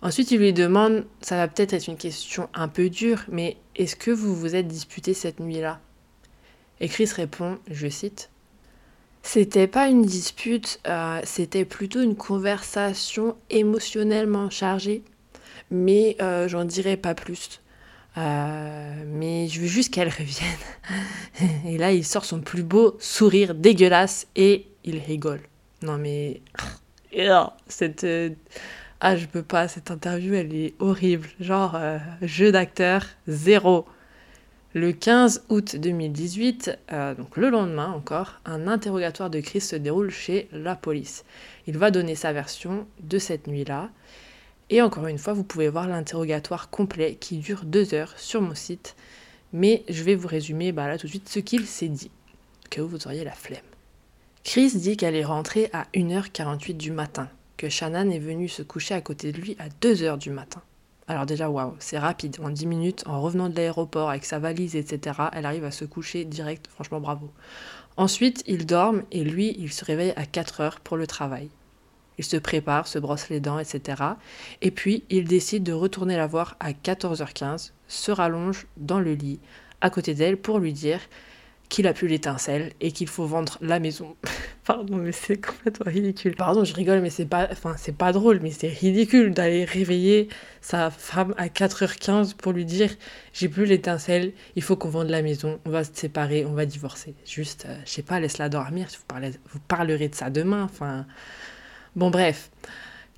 Ensuite, 0.00 0.30
il 0.30 0.38
lui 0.38 0.52
demande, 0.52 1.04
ça 1.20 1.36
va 1.36 1.48
peut-être 1.48 1.72
être 1.72 1.88
une 1.88 1.96
question 1.96 2.48
un 2.54 2.68
peu 2.68 2.88
dure, 2.88 3.24
mais 3.28 3.56
est-ce 3.74 3.96
que 3.96 4.12
vous 4.12 4.34
vous 4.34 4.54
êtes 4.54 4.68
disputé 4.68 5.12
cette 5.12 5.40
nuit-là? 5.40 5.80
Et 6.80 6.88
Chris 6.88 7.10
répond, 7.14 7.58
je 7.68 7.88
cite, 7.88 8.30
C'était 9.22 9.66
pas 9.66 9.88
une 9.88 10.02
dispute, 10.02 10.78
euh, 10.86 11.20
c'était 11.24 11.64
plutôt 11.64 12.00
une 12.00 12.14
conversation 12.14 13.36
émotionnellement 13.50 14.50
chargée, 14.50 15.02
mais 15.72 16.16
euh, 16.22 16.46
j'en 16.46 16.64
dirai 16.64 16.96
pas 16.96 17.16
plus. 17.16 17.60
Euh, 18.16 19.04
mais 19.06 19.48
je 19.48 19.60
veux 19.60 19.66
juste 19.66 19.92
qu'elle 19.92 20.08
revienne. 20.08 20.48
Et 21.66 21.76
là, 21.76 21.92
il 21.92 22.04
sort 22.04 22.24
son 22.24 22.40
plus 22.40 22.62
beau 22.62 22.96
sourire 23.00 23.54
dégueulasse 23.54 24.26
et 24.34 24.67
il 24.84 24.98
rigole. 24.98 25.40
Non 25.82 25.98
mais... 25.98 26.40
Cette... 27.68 28.04
Euh, 28.04 28.30
ah, 29.00 29.16
je 29.16 29.26
peux 29.26 29.44
pas, 29.44 29.68
cette 29.68 29.92
interview, 29.92 30.34
elle 30.34 30.52
est 30.52 30.74
horrible. 30.80 31.28
Genre, 31.38 31.76
euh, 31.76 31.98
jeu 32.20 32.50
d'acteur, 32.50 33.04
zéro. 33.28 33.86
Le 34.74 34.92
15 34.92 35.44
août 35.48 35.76
2018, 35.76 36.78
euh, 36.92 37.14
donc 37.14 37.36
le 37.36 37.48
lendemain 37.48 37.92
encore, 37.92 38.40
un 38.44 38.66
interrogatoire 38.66 39.30
de 39.30 39.40
Chris 39.40 39.60
se 39.60 39.76
déroule 39.76 40.10
chez 40.10 40.48
la 40.52 40.74
police. 40.74 41.24
Il 41.66 41.78
va 41.78 41.90
donner 41.92 42.16
sa 42.16 42.32
version 42.32 42.86
de 43.00 43.18
cette 43.18 43.46
nuit-là. 43.46 43.88
Et 44.68 44.82
encore 44.82 45.06
une 45.06 45.18
fois, 45.18 45.32
vous 45.32 45.44
pouvez 45.44 45.68
voir 45.68 45.86
l'interrogatoire 45.86 46.68
complet 46.68 47.16
qui 47.18 47.38
dure 47.38 47.64
deux 47.64 47.94
heures 47.94 48.18
sur 48.18 48.42
mon 48.42 48.54
site. 48.54 48.96
Mais 49.52 49.84
je 49.88 50.02
vais 50.02 50.16
vous 50.16 50.28
résumer 50.28 50.72
bah, 50.72 50.88
là 50.88 50.98
tout 50.98 51.06
de 51.06 51.12
suite 51.12 51.28
ce 51.28 51.38
qu'il 51.38 51.66
s'est 51.66 51.88
dit, 51.88 52.10
que 52.68 52.80
vous 52.80 53.06
auriez 53.06 53.24
la 53.24 53.32
flemme. 53.32 53.62
Chris 54.44 54.72
dit 54.76 54.96
qu'elle 54.96 55.16
est 55.16 55.24
rentrée 55.24 55.68
à 55.72 55.86
1h48 55.94 56.76
du 56.76 56.92
matin, 56.92 57.28
que 57.56 57.68
Shannon 57.68 58.10
est 58.10 58.18
venue 58.18 58.48
se 58.48 58.62
coucher 58.62 58.94
à 58.94 59.00
côté 59.00 59.32
de 59.32 59.40
lui 59.40 59.56
à 59.58 59.68
2h 59.68 60.18
du 60.18 60.30
matin. 60.30 60.62
Alors 61.06 61.26
déjà, 61.26 61.48
waouh, 61.48 61.74
c'est 61.78 61.98
rapide. 61.98 62.36
En 62.42 62.50
10 62.50 62.66
minutes, 62.66 63.02
en 63.06 63.20
revenant 63.20 63.48
de 63.48 63.56
l'aéroport 63.56 64.10
avec 64.10 64.24
sa 64.24 64.38
valise, 64.38 64.76
etc., 64.76 65.18
elle 65.32 65.46
arrive 65.46 65.64
à 65.64 65.70
se 65.70 65.84
coucher 65.86 66.24
direct. 66.24 66.68
Franchement, 66.68 67.00
bravo. 67.00 67.30
Ensuite, 67.96 68.44
ils 68.46 68.66
dorment 68.66 69.02
et 69.10 69.24
lui, 69.24 69.56
il 69.58 69.72
se 69.72 69.84
réveille 69.84 70.12
à 70.16 70.26
4 70.26 70.62
h 70.62 70.72
pour 70.84 70.96
le 70.96 71.06
travail. 71.06 71.48
Il 72.18 72.24
se 72.24 72.36
prépare, 72.36 72.86
se 72.86 72.98
brosse 72.98 73.28
les 73.28 73.40
dents, 73.40 73.58
etc. 73.58 74.02
Et 74.60 74.70
puis, 74.70 75.04
il 75.08 75.24
décide 75.24 75.62
de 75.62 75.72
retourner 75.72 76.16
la 76.16 76.26
voir 76.26 76.56
à 76.60 76.72
14h15, 76.72 77.72
se 77.86 78.10
rallonge 78.10 78.66
dans 78.76 79.00
le 79.00 79.14
lit, 79.14 79.40
à 79.80 79.88
côté 79.88 80.14
d'elle, 80.14 80.36
pour 80.36 80.58
lui 80.58 80.72
dire 80.72 81.00
qu'il 81.68 81.86
a 81.86 81.92
plus 81.92 82.08
l'étincelle 82.08 82.72
et 82.80 82.92
qu'il 82.92 83.08
faut 83.08 83.26
vendre 83.26 83.58
la 83.60 83.78
maison. 83.78 84.16
Pardon, 84.64 84.96
mais 84.96 85.12
c'est 85.12 85.40
complètement 85.40 85.90
ridicule. 85.90 86.34
Pardon, 86.36 86.64
je 86.64 86.74
rigole, 86.74 87.00
mais 87.00 87.10
c'est 87.10 87.26
pas, 87.26 87.48
enfin, 87.50 87.74
c'est 87.78 87.96
pas 87.96 88.12
drôle, 88.12 88.40
mais 88.42 88.50
c'est 88.50 88.68
ridicule 88.68 89.32
d'aller 89.32 89.64
réveiller 89.64 90.28
sa 90.60 90.90
femme 90.90 91.34
à 91.38 91.48
4h15 91.48 92.34
pour 92.34 92.52
lui 92.52 92.64
dire 92.64 92.90
j'ai 93.32 93.48
plus 93.48 93.64
l'étincelle, 93.64 94.32
il 94.56 94.62
faut 94.62 94.76
qu'on 94.76 94.90
vende 94.90 95.08
la 95.08 95.22
maison, 95.22 95.58
on 95.64 95.70
va 95.70 95.84
se 95.84 95.90
séparer, 95.94 96.44
on 96.44 96.52
va 96.52 96.66
divorcer. 96.66 97.14
Juste, 97.24 97.66
euh, 97.66 97.78
je 97.84 97.90
sais 97.90 98.02
pas, 98.02 98.20
laisse-la 98.20 98.48
dormir, 98.48 98.88
vous, 98.88 99.28
vous 99.52 99.60
parlerez 99.68 100.08
de 100.08 100.14
ça 100.14 100.28
demain. 100.30 100.64
Enfin, 100.64 101.06
bon, 101.96 102.10
bref. 102.10 102.50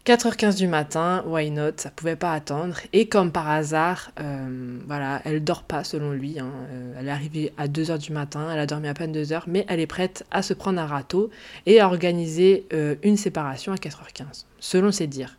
4h15 0.07 0.57
du 0.57 0.67
matin, 0.67 1.23
why 1.27 1.51
not, 1.51 1.73
ça 1.77 1.91
pouvait 1.91 2.17
pas 2.17 2.33
attendre. 2.33 2.79
Et 2.95 3.07
comme 3.07 3.31
par 3.33 3.51
hasard, 3.51 4.13
euh, 4.19 4.79
voilà, 4.87 5.21
elle 5.27 5.45
dort 5.45 5.63
pas 5.63 5.85
selon 5.85 6.13
lui. 6.13 6.41
Hein. 6.41 6.51
Euh, 6.71 6.95
elle 6.99 7.09
est 7.09 7.11
arrivée 7.11 7.53
à 7.59 7.69
2h 7.69 7.99
du 7.99 8.13
matin, 8.13 8.49
elle 8.51 8.59
a 8.59 8.65
dormi 8.65 8.89
à 8.89 8.95
peine 8.95 9.13
2 9.13 9.35
heures, 9.35 9.45
mais 9.47 9.67
elle 9.69 9.79
est 9.79 9.87
prête 9.87 10.25
à 10.31 10.41
se 10.41 10.55
prendre 10.55 10.81
un 10.81 10.87
râteau 10.87 11.29
et 11.67 11.81
à 11.81 11.87
organiser 11.87 12.67
euh, 12.73 12.95
une 13.03 13.19
séparation 13.19 13.73
à 13.73 13.77
4h15, 13.77 14.47
selon 14.59 14.91
ses 14.91 15.07
dires. 15.07 15.37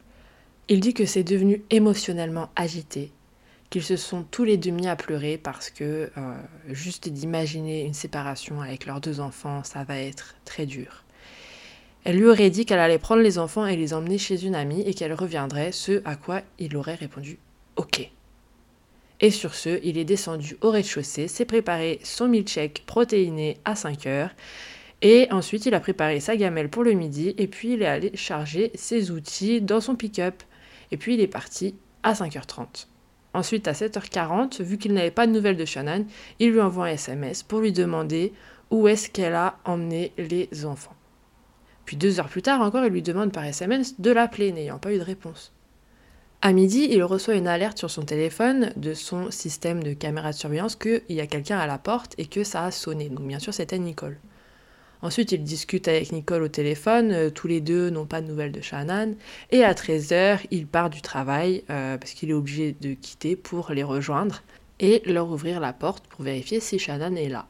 Il 0.67 0.79
dit 0.79 0.93
que 0.93 1.07
c'est 1.07 1.23
devenu 1.23 1.63
émotionnellement 1.71 2.49
agité, 2.55 3.11
qu'ils 3.71 3.83
se 3.83 3.95
sont 3.95 4.23
tous 4.29 4.43
les 4.43 4.57
deux 4.57 4.69
mis 4.69 4.87
à 4.87 4.95
pleurer 4.95 5.39
parce 5.39 5.71
que 5.71 6.11
juste 6.69 7.09
d'imaginer 7.09 7.83
une 7.83 7.93
séparation 7.93 8.61
avec 8.61 8.85
leurs 8.85 9.01
deux 9.01 9.19
enfants, 9.19 9.63
ça 9.63 9.83
va 9.83 9.97
être 9.97 10.35
très 10.45 10.65
dur. 10.65 11.03
Elle 12.03 12.17
lui 12.17 12.27
aurait 12.27 12.49
dit 12.49 12.65
qu'elle 12.65 12.79
allait 12.79 12.97
prendre 12.97 13.21
les 13.21 13.37
enfants 13.37 13.67
et 13.67 13.75
les 13.75 13.93
emmener 13.93 14.17
chez 14.17 14.45
une 14.45 14.55
amie 14.55 14.81
et 14.81 14.93
qu'elle 14.93 15.13
reviendrait, 15.13 15.71
ce 15.71 16.01
à 16.03 16.15
quoi 16.15 16.41
il 16.57 16.75
aurait 16.75 16.95
répondu 16.95 17.37
Ok. 17.75 18.09
Et 19.19 19.29
sur 19.29 19.53
ce, 19.53 19.79
il 19.83 19.99
est 19.99 20.05
descendu 20.05 20.57
au 20.61 20.71
rez-de-chaussée, 20.71 21.27
s'est 21.27 21.45
préparé 21.45 21.99
son 22.03 22.27
milkshake 22.27 22.83
protéiné 22.87 23.57
à 23.65 23.75
5 23.75 24.07
heures, 24.07 24.31
et 25.03 25.27
ensuite 25.29 25.67
il 25.67 25.75
a 25.75 25.79
préparé 25.79 26.19
sa 26.19 26.35
gamelle 26.35 26.69
pour 26.69 26.83
le 26.83 26.93
midi, 26.93 27.35
et 27.37 27.45
puis 27.45 27.73
il 27.73 27.83
est 27.83 27.87
allé 27.87 28.11
charger 28.15 28.71
ses 28.73 29.11
outils 29.11 29.61
dans 29.61 29.79
son 29.79 29.95
pick-up, 29.95 30.41
et 30.89 30.97
puis 30.97 31.13
il 31.13 31.21
est 31.21 31.27
parti 31.27 31.75
à 32.01 32.13
5h30. 32.13 32.87
Ensuite, 33.33 33.67
à 33.67 33.71
7h40, 33.71 34.61
vu 34.61 34.77
qu'il 34.77 34.93
n'avait 34.93 35.11
pas 35.11 35.25
de 35.25 35.31
nouvelles 35.31 35.55
de 35.55 35.65
Shannon, 35.65 36.05
il 36.39 36.51
lui 36.51 36.59
envoie 36.59 36.87
un 36.87 36.93
SMS 36.93 37.43
pour 37.43 37.59
lui 37.59 37.71
demander 37.71 38.33
où 38.71 38.87
est-ce 38.87 39.09
qu'elle 39.09 39.35
a 39.35 39.57
emmené 39.63 40.11
les 40.17 40.49
enfants. 40.65 40.95
Puis 41.91 41.97
deux 41.97 42.21
heures 42.21 42.29
plus 42.29 42.41
tard 42.41 42.61
encore, 42.61 42.85
il 42.85 42.93
lui 42.93 43.01
demande 43.01 43.33
par 43.33 43.43
SMS 43.43 43.99
de 43.99 44.11
l'appeler, 44.11 44.53
n'ayant 44.53 44.77
pas 44.77 44.93
eu 44.93 44.97
de 44.97 45.03
réponse. 45.03 45.51
À 46.41 46.53
midi, 46.53 46.87
il 46.89 47.03
reçoit 47.03 47.35
une 47.35 47.49
alerte 47.49 47.77
sur 47.77 47.91
son 47.91 48.03
téléphone 48.03 48.71
de 48.77 48.93
son 48.93 49.29
système 49.29 49.83
de 49.83 49.91
caméra 49.91 50.31
de 50.31 50.37
surveillance 50.37 50.77
qu'il 50.77 51.01
y 51.09 51.19
a 51.19 51.27
quelqu'un 51.27 51.57
à 51.57 51.67
la 51.67 51.77
porte 51.77 52.15
et 52.17 52.27
que 52.27 52.45
ça 52.45 52.63
a 52.63 52.71
sonné. 52.71 53.09
Donc 53.09 53.27
bien 53.27 53.39
sûr, 53.39 53.53
c'était 53.53 53.77
Nicole. 53.77 54.17
Ensuite, 55.01 55.33
il 55.33 55.43
discute 55.43 55.89
avec 55.89 56.13
Nicole 56.13 56.43
au 56.43 56.47
téléphone, 56.47 57.11
euh, 57.11 57.29
tous 57.29 57.47
les 57.47 57.59
deux 57.59 57.89
n'ont 57.89 58.05
pas 58.05 58.21
de 58.21 58.27
nouvelles 58.27 58.53
de 58.53 58.61
Shannon, 58.61 59.17
et 59.49 59.65
à 59.65 59.73
13h, 59.73 60.45
il 60.49 60.67
part 60.67 60.91
du 60.91 61.01
travail 61.01 61.65
euh, 61.69 61.97
parce 61.97 62.13
qu'il 62.13 62.29
est 62.29 62.33
obligé 62.33 62.73
de 62.79 62.93
quitter 62.93 63.35
pour 63.35 63.73
les 63.73 63.83
rejoindre 63.83 64.43
et 64.79 65.01
leur 65.05 65.29
ouvrir 65.29 65.59
la 65.59 65.73
porte 65.73 66.07
pour 66.07 66.23
vérifier 66.23 66.61
si 66.61 66.79
Shannon 66.79 67.17
est 67.17 67.27
là. 67.27 67.47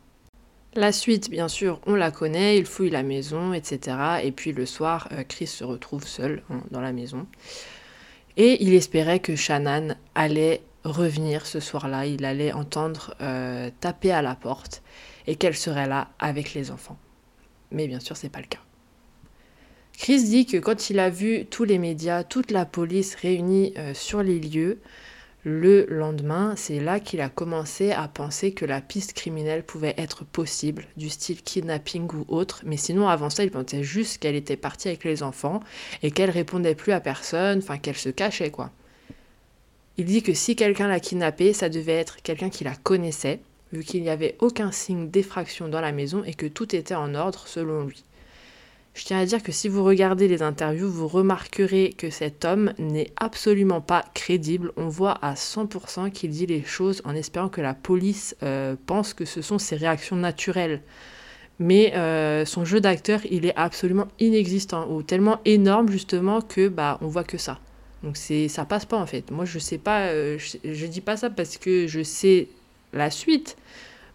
La 0.73 0.93
suite, 0.93 1.29
bien 1.29 1.49
sûr, 1.49 1.81
on 1.85 1.95
la 1.95 2.11
connaît, 2.11 2.57
il 2.57 2.65
fouille 2.65 2.91
la 2.91 3.03
maison, 3.03 3.53
etc. 3.53 3.97
Et 4.23 4.31
puis 4.31 4.53
le 4.53 4.65
soir, 4.65 5.09
euh, 5.11 5.23
Chris 5.27 5.47
se 5.47 5.65
retrouve 5.65 6.07
seul 6.07 6.43
dans 6.71 6.79
la 6.79 6.93
maison. 6.93 7.27
Et 8.37 8.63
il 8.63 8.73
espérait 8.73 9.19
que 9.19 9.35
Shannon 9.35 9.95
allait 10.15 10.61
revenir 10.85 11.45
ce 11.45 11.59
soir-là, 11.59 12.05
il 12.05 12.23
allait 12.23 12.53
entendre 12.53 13.15
euh, 13.21 13.69
taper 13.81 14.11
à 14.11 14.21
la 14.21 14.35
porte 14.35 14.81
et 15.27 15.35
qu'elle 15.35 15.55
serait 15.55 15.87
là 15.87 16.09
avec 16.19 16.53
les 16.53 16.71
enfants. 16.71 16.97
Mais 17.71 17.87
bien 17.87 17.99
sûr, 17.99 18.15
c'est 18.15 18.29
pas 18.29 18.39
le 18.39 18.47
cas. 18.47 18.59
Chris 19.93 20.23
dit 20.23 20.45
que 20.45 20.57
quand 20.57 20.89
il 20.89 20.99
a 20.99 21.09
vu 21.09 21.45
tous 21.45 21.65
les 21.65 21.77
médias, 21.77 22.23
toute 22.23 22.49
la 22.49 22.65
police 22.65 23.15
réunie 23.15 23.73
euh, 23.77 23.93
sur 23.93 24.23
les 24.23 24.39
lieux, 24.39 24.79
le 25.43 25.87
lendemain, 25.89 26.53
c'est 26.55 26.79
là 26.79 26.99
qu'il 26.99 27.19
a 27.19 27.29
commencé 27.29 27.91
à 27.91 28.07
penser 28.07 28.51
que 28.51 28.65
la 28.65 28.79
piste 28.79 29.13
criminelle 29.13 29.63
pouvait 29.63 29.95
être 29.97 30.23
possible, 30.23 30.85
du 30.97 31.09
style 31.09 31.41
kidnapping 31.41 32.07
ou 32.13 32.25
autre, 32.27 32.61
mais 32.63 32.77
sinon 32.77 33.07
avant 33.07 33.31
ça, 33.31 33.43
il 33.43 33.49
pensait 33.49 33.83
juste 33.83 34.19
qu'elle 34.19 34.35
était 34.35 34.55
partie 34.55 34.89
avec 34.89 35.03
les 35.03 35.23
enfants 35.23 35.61
et 36.03 36.11
qu'elle 36.11 36.29
répondait 36.29 36.75
plus 36.75 36.91
à 36.91 36.99
personne, 36.99 37.57
enfin 37.57 37.79
qu'elle 37.79 37.97
se 37.97 38.09
cachait 38.09 38.51
quoi. 38.51 38.69
Il 39.97 40.05
dit 40.05 40.21
que 40.21 40.33
si 40.33 40.55
quelqu'un 40.55 40.87
l'a 40.87 40.99
kidnappée, 40.99 41.53
ça 41.53 41.69
devait 41.69 41.93
être 41.93 42.21
quelqu'un 42.21 42.49
qui 42.49 42.63
la 42.63 42.75
connaissait, 42.75 43.39
vu 43.73 43.83
qu'il 43.83 44.03
n'y 44.03 44.09
avait 44.09 44.35
aucun 44.39 44.71
signe 44.71 45.09
d'effraction 45.09 45.69
dans 45.69 45.81
la 45.81 45.91
maison 45.91 46.23
et 46.23 46.35
que 46.35 46.45
tout 46.45 46.75
était 46.75 46.95
en 46.95 47.15
ordre 47.15 47.47
selon 47.47 47.85
lui. 47.85 48.03
Je 48.93 49.05
tiens 49.05 49.19
à 49.19 49.25
dire 49.25 49.41
que 49.41 49.53
si 49.53 49.69
vous 49.69 49.85
regardez 49.85 50.27
les 50.27 50.41
interviews, 50.41 50.89
vous 50.89 51.07
remarquerez 51.07 51.93
que 51.97 52.09
cet 52.09 52.43
homme 52.43 52.73
n'est 52.77 53.11
absolument 53.15 53.79
pas 53.79 54.03
crédible. 54.13 54.73
On 54.75 54.89
voit 54.89 55.17
à 55.21 55.35
100% 55.35 56.11
qu'il 56.11 56.31
dit 56.31 56.45
les 56.45 56.63
choses 56.63 57.01
en 57.05 57.15
espérant 57.15 57.47
que 57.47 57.61
la 57.61 57.73
police 57.73 58.35
euh, 58.43 58.75
pense 58.87 59.13
que 59.13 59.23
ce 59.23 59.41
sont 59.41 59.59
ses 59.59 59.77
réactions 59.77 60.17
naturelles. 60.17 60.81
Mais 61.57 61.93
euh, 61.95 62.43
son 62.43 62.65
jeu 62.65 62.81
d'acteur, 62.81 63.21
il 63.29 63.45
est 63.45 63.55
absolument 63.55 64.07
inexistant 64.19 64.91
ou 64.91 65.03
tellement 65.03 65.39
énorme 65.45 65.89
justement 65.89 66.41
que 66.41 66.67
bah 66.67 66.97
on 67.01 67.07
voit 67.07 67.23
que 67.23 67.37
ça. 67.37 67.59
Donc 68.03 68.17
c'est 68.17 68.47
ça 68.47 68.65
passe 68.65 68.85
pas 68.85 68.97
en 68.97 69.05
fait. 69.05 69.31
Moi 69.31 69.45
je 69.45 69.59
sais 69.59 69.77
pas, 69.77 70.07
euh, 70.07 70.37
je, 70.37 70.57
je 70.73 70.85
dis 70.87 71.01
pas 71.01 71.17
ça 71.17 71.29
parce 71.29 71.57
que 71.57 71.87
je 71.87 72.03
sais 72.03 72.49
la 72.93 73.09
suite. 73.09 73.55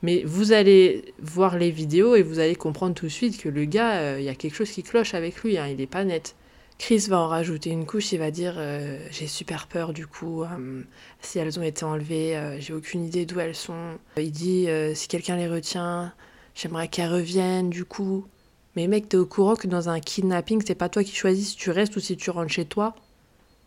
Mais 0.02 0.22
vous 0.24 0.52
allez 0.52 1.14
voir 1.20 1.56
les 1.56 1.70
vidéos 1.70 2.14
et 2.14 2.22
vous 2.22 2.38
allez 2.38 2.54
comprendre 2.54 2.94
tout 2.94 3.06
de 3.06 3.10
suite 3.10 3.40
que 3.40 3.48
le 3.48 3.64
gars, 3.64 4.18
il 4.18 4.20
euh, 4.22 4.26
y 4.26 4.28
a 4.28 4.34
quelque 4.34 4.54
chose 4.54 4.70
qui 4.70 4.82
cloche 4.82 5.14
avec 5.14 5.42
lui, 5.42 5.58
hein, 5.58 5.66
il 5.68 5.76
n'est 5.76 5.86
pas 5.86 6.04
net. 6.04 6.36
Chris 6.78 7.06
va 7.08 7.18
en 7.18 7.28
rajouter 7.28 7.70
une 7.70 7.86
couche, 7.86 8.12
il 8.12 8.18
va 8.18 8.30
dire 8.30 8.54
euh, 8.58 8.98
j'ai 9.10 9.26
super 9.26 9.66
peur 9.66 9.94
du 9.94 10.06
coup, 10.06 10.42
euh, 10.42 10.82
si 11.22 11.38
elles 11.38 11.58
ont 11.58 11.62
été 11.62 11.84
enlevées, 11.84 12.38
j'ai 12.58 12.74
aucune 12.74 13.04
idée 13.04 13.24
d'où 13.24 13.40
elles 13.40 13.54
sont. 13.54 13.96
Il 14.18 14.30
dit 14.30 14.68
si 14.94 15.08
quelqu'un 15.08 15.36
les 15.36 15.48
retient, 15.48 16.12
j'aimerais 16.54 16.88
qu'elles 16.88 17.12
reviennent 17.12 17.70
du 17.70 17.86
coup. 17.86 18.26
Mais 18.76 18.88
mec, 18.88 19.08
t'es 19.08 19.16
au 19.16 19.24
courant 19.24 19.56
que 19.56 19.66
dans 19.66 19.88
un 19.88 20.00
kidnapping, 20.00 20.62
c'est 20.66 20.74
pas 20.74 20.90
toi 20.90 21.02
qui 21.02 21.14
choisis 21.14 21.52
si 21.52 21.56
tu 21.56 21.70
restes 21.70 21.96
ou 21.96 22.00
si 22.00 22.14
tu 22.18 22.28
rentres 22.28 22.52
chez 22.52 22.66
toi 22.66 22.94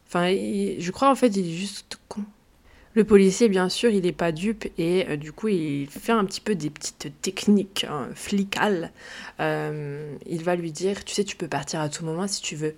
Enfin, 0.07 0.31
je 0.31 0.91
crois 0.91 1.09
en 1.09 1.15
fait, 1.15 1.35
il 1.35 1.47
est 1.47 1.55
juste 1.55 1.99
con. 2.07 2.23
Le 2.95 3.03
policier, 3.03 3.49
bien 3.49 3.69
sûr, 3.69 3.91
il 3.91 4.01
n'est 4.01 4.11
pas 4.11 4.31
dupe 4.31 4.65
et 4.79 5.05
euh, 5.07 5.15
du 5.15 5.31
coup, 5.31 5.47
il 5.47 5.87
fait 5.87 6.11
un 6.11 6.25
petit 6.25 6.41
peu 6.41 6.55
des 6.55 6.71
petites 6.71 7.11
techniques 7.21 7.85
hein, 7.87 8.09
flicales. 8.15 8.91
Euh, 9.39 10.15
il 10.25 10.43
va 10.43 10.55
lui 10.55 10.71
dire, 10.71 11.05
tu 11.05 11.13
sais, 11.13 11.23
tu 11.23 11.35
peux 11.35 11.47
partir 11.47 11.81
à 11.81 11.89
tout 11.89 12.03
moment 12.03 12.27
si 12.27 12.41
tu 12.41 12.55
veux. 12.55 12.73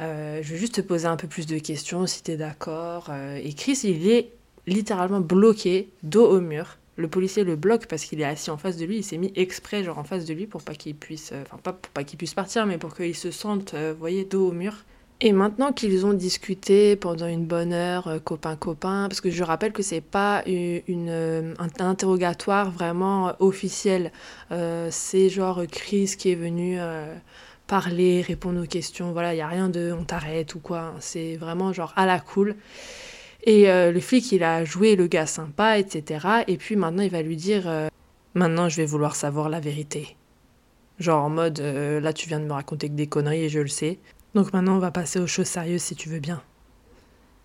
Euh, 0.00 0.40
je 0.42 0.52
vais 0.52 0.58
juste 0.58 0.76
te 0.76 0.80
poser 0.80 1.06
un 1.06 1.16
peu 1.16 1.28
plus 1.28 1.46
de 1.46 1.58
questions 1.58 2.06
si 2.06 2.22
tu 2.22 2.30
es 2.30 2.36
d'accord. 2.38 3.10
et 3.12 3.52
Chris, 3.52 3.80
il 3.84 4.08
est 4.08 4.30
littéralement 4.66 5.20
bloqué, 5.20 5.90
dos 6.02 6.26
au 6.26 6.40
mur. 6.40 6.78
Le 6.96 7.08
policier 7.08 7.44
le 7.44 7.56
bloque 7.56 7.86
parce 7.86 8.04
qu'il 8.04 8.20
est 8.20 8.24
assis 8.24 8.50
en 8.50 8.56
face 8.56 8.78
de 8.78 8.86
lui. 8.86 8.98
Il 8.98 9.04
s'est 9.04 9.18
mis 9.18 9.32
exprès, 9.36 9.84
genre 9.84 9.98
en 9.98 10.04
face 10.04 10.24
de 10.24 10.32
lui, 10.32 10.46
pour 10.46 10.62
pas 10.62 10.74
qu'il 10.74 10.94
puisse, 10.94 11.32
enfin 11.42 11.58
pas 11.62 11.74
pour 11.74 11.92
pas 11.92 12.04
qu'il 12.04 12.16
puisse 12.16 12.34
partir, 12.34 12.64
mais 12.64 12.78
pour 12.78 12.94
qu'il 12.94 13.14
se 13.14 13.30
sente, 13.30 13.74
vous 13.74 13.98
voyez, 13.98 14.24
dos 14.24 14.48
au 14.48 14.52
mur. 14.52 14.84
Et 15.24 15.30
maintenant 15.30 15.72
qu'ils 15.72 16.04
ont 16.04 16.14
discuté 16.14 16.96
pendant 16.96 17.28
une 17.28 17.46
bonne 17.46 17.72
heure, 17.72 18.08
euh, 18.08 18.18
copain-copain, 18.18 19.06
parce 19.08 19.20
que 19.20 19.30
je 19.30 19.44
rappelle 19.44 19.72
que 19.72 19.84
c'est 19.84 20.00
pas 20.00 20.42
une, 20.46 21.06
euh, 21.08 21.54
un 21.60 21.84
interrogatoire 21.84 22.72
vraiment 22.72 23.32
officiel, 23.38 24.10
euh, 24.50 24.88
c'est 24.90 25.28
genre 25.28 25.62
Chris 25.70 26.16
qui 26.18 26.32
est 26.32 26.34
venu 26.34 26.76
parler, 27.68 28.22
répondre 28.22 28.64
aux 28.64 28.66
questions, 28.66 29.12
voilà, 29.12 29.32
il 29.32 29.36
n'y 29.36 29.42
a 29.42 29.46
rien 29.46 29.68
de 29.68 29.94
on 29.96 30.02
t'arrête 30.02 30.56
ou 30.56 30.58
quoi, 30.58 30.92
c'est 30.98 31.36
vraiment 31.36 31.72
genre 31.72 31.92
à 31.94 32.04
la 32.04 32.18
cool. 32.18 32.56
Et 33.44 33.66
le 33.66 34.00
flic, 34.00 34.32
il 34.32 34.42
a 34.42 34.64
joué 34.64 34.96
le 34.96 35.06
gars 35.06 35.26
sympa, 35.26 35.78
etc. 35.78 36.26
Et 36.48 36.56
puis 36.56 36.74
maintenant, 36.76 37.02
il 37.02 37.10
va 37.10 37.22
lui 37.22 37.36
dire 37.36 37.62
Maintenant, 38.34 38.68
je 38.68 38.76
vais 38.76 38.86
vouloir 38.86 39.14
savoir 39.16 39.48
la 39.48 39.60
vérité. 39.60 40.16
Genre 40.98 41.24
en 41.24 41.30
mode 41.30 41.60
Là, 41.60 42.12
tu 42.12 42.28
viens 42.28 42.40
de 42.40 42.44
me 42.44 42.52
raconter 42.52 42.88
que 42.88 42.94
des 42.94 43.06
conneries 43.06 43.44
et 43.44 43.48
je 43.48 43.60
le 43.60 43.68
sais. 43.68 43.98
Donc 44.34 44.52
maintenant, 44.52 44.76
on 44.76 44.80
va 44.80 44.90
passer 44.90 45.18
aux 45.18 45.26
choses 45.26 45.46
sérieuses 45.46 45.82
si 45.82 45.94
tu 45.94 46.08
veux 46.08 46.20
bien. 46.20 46.42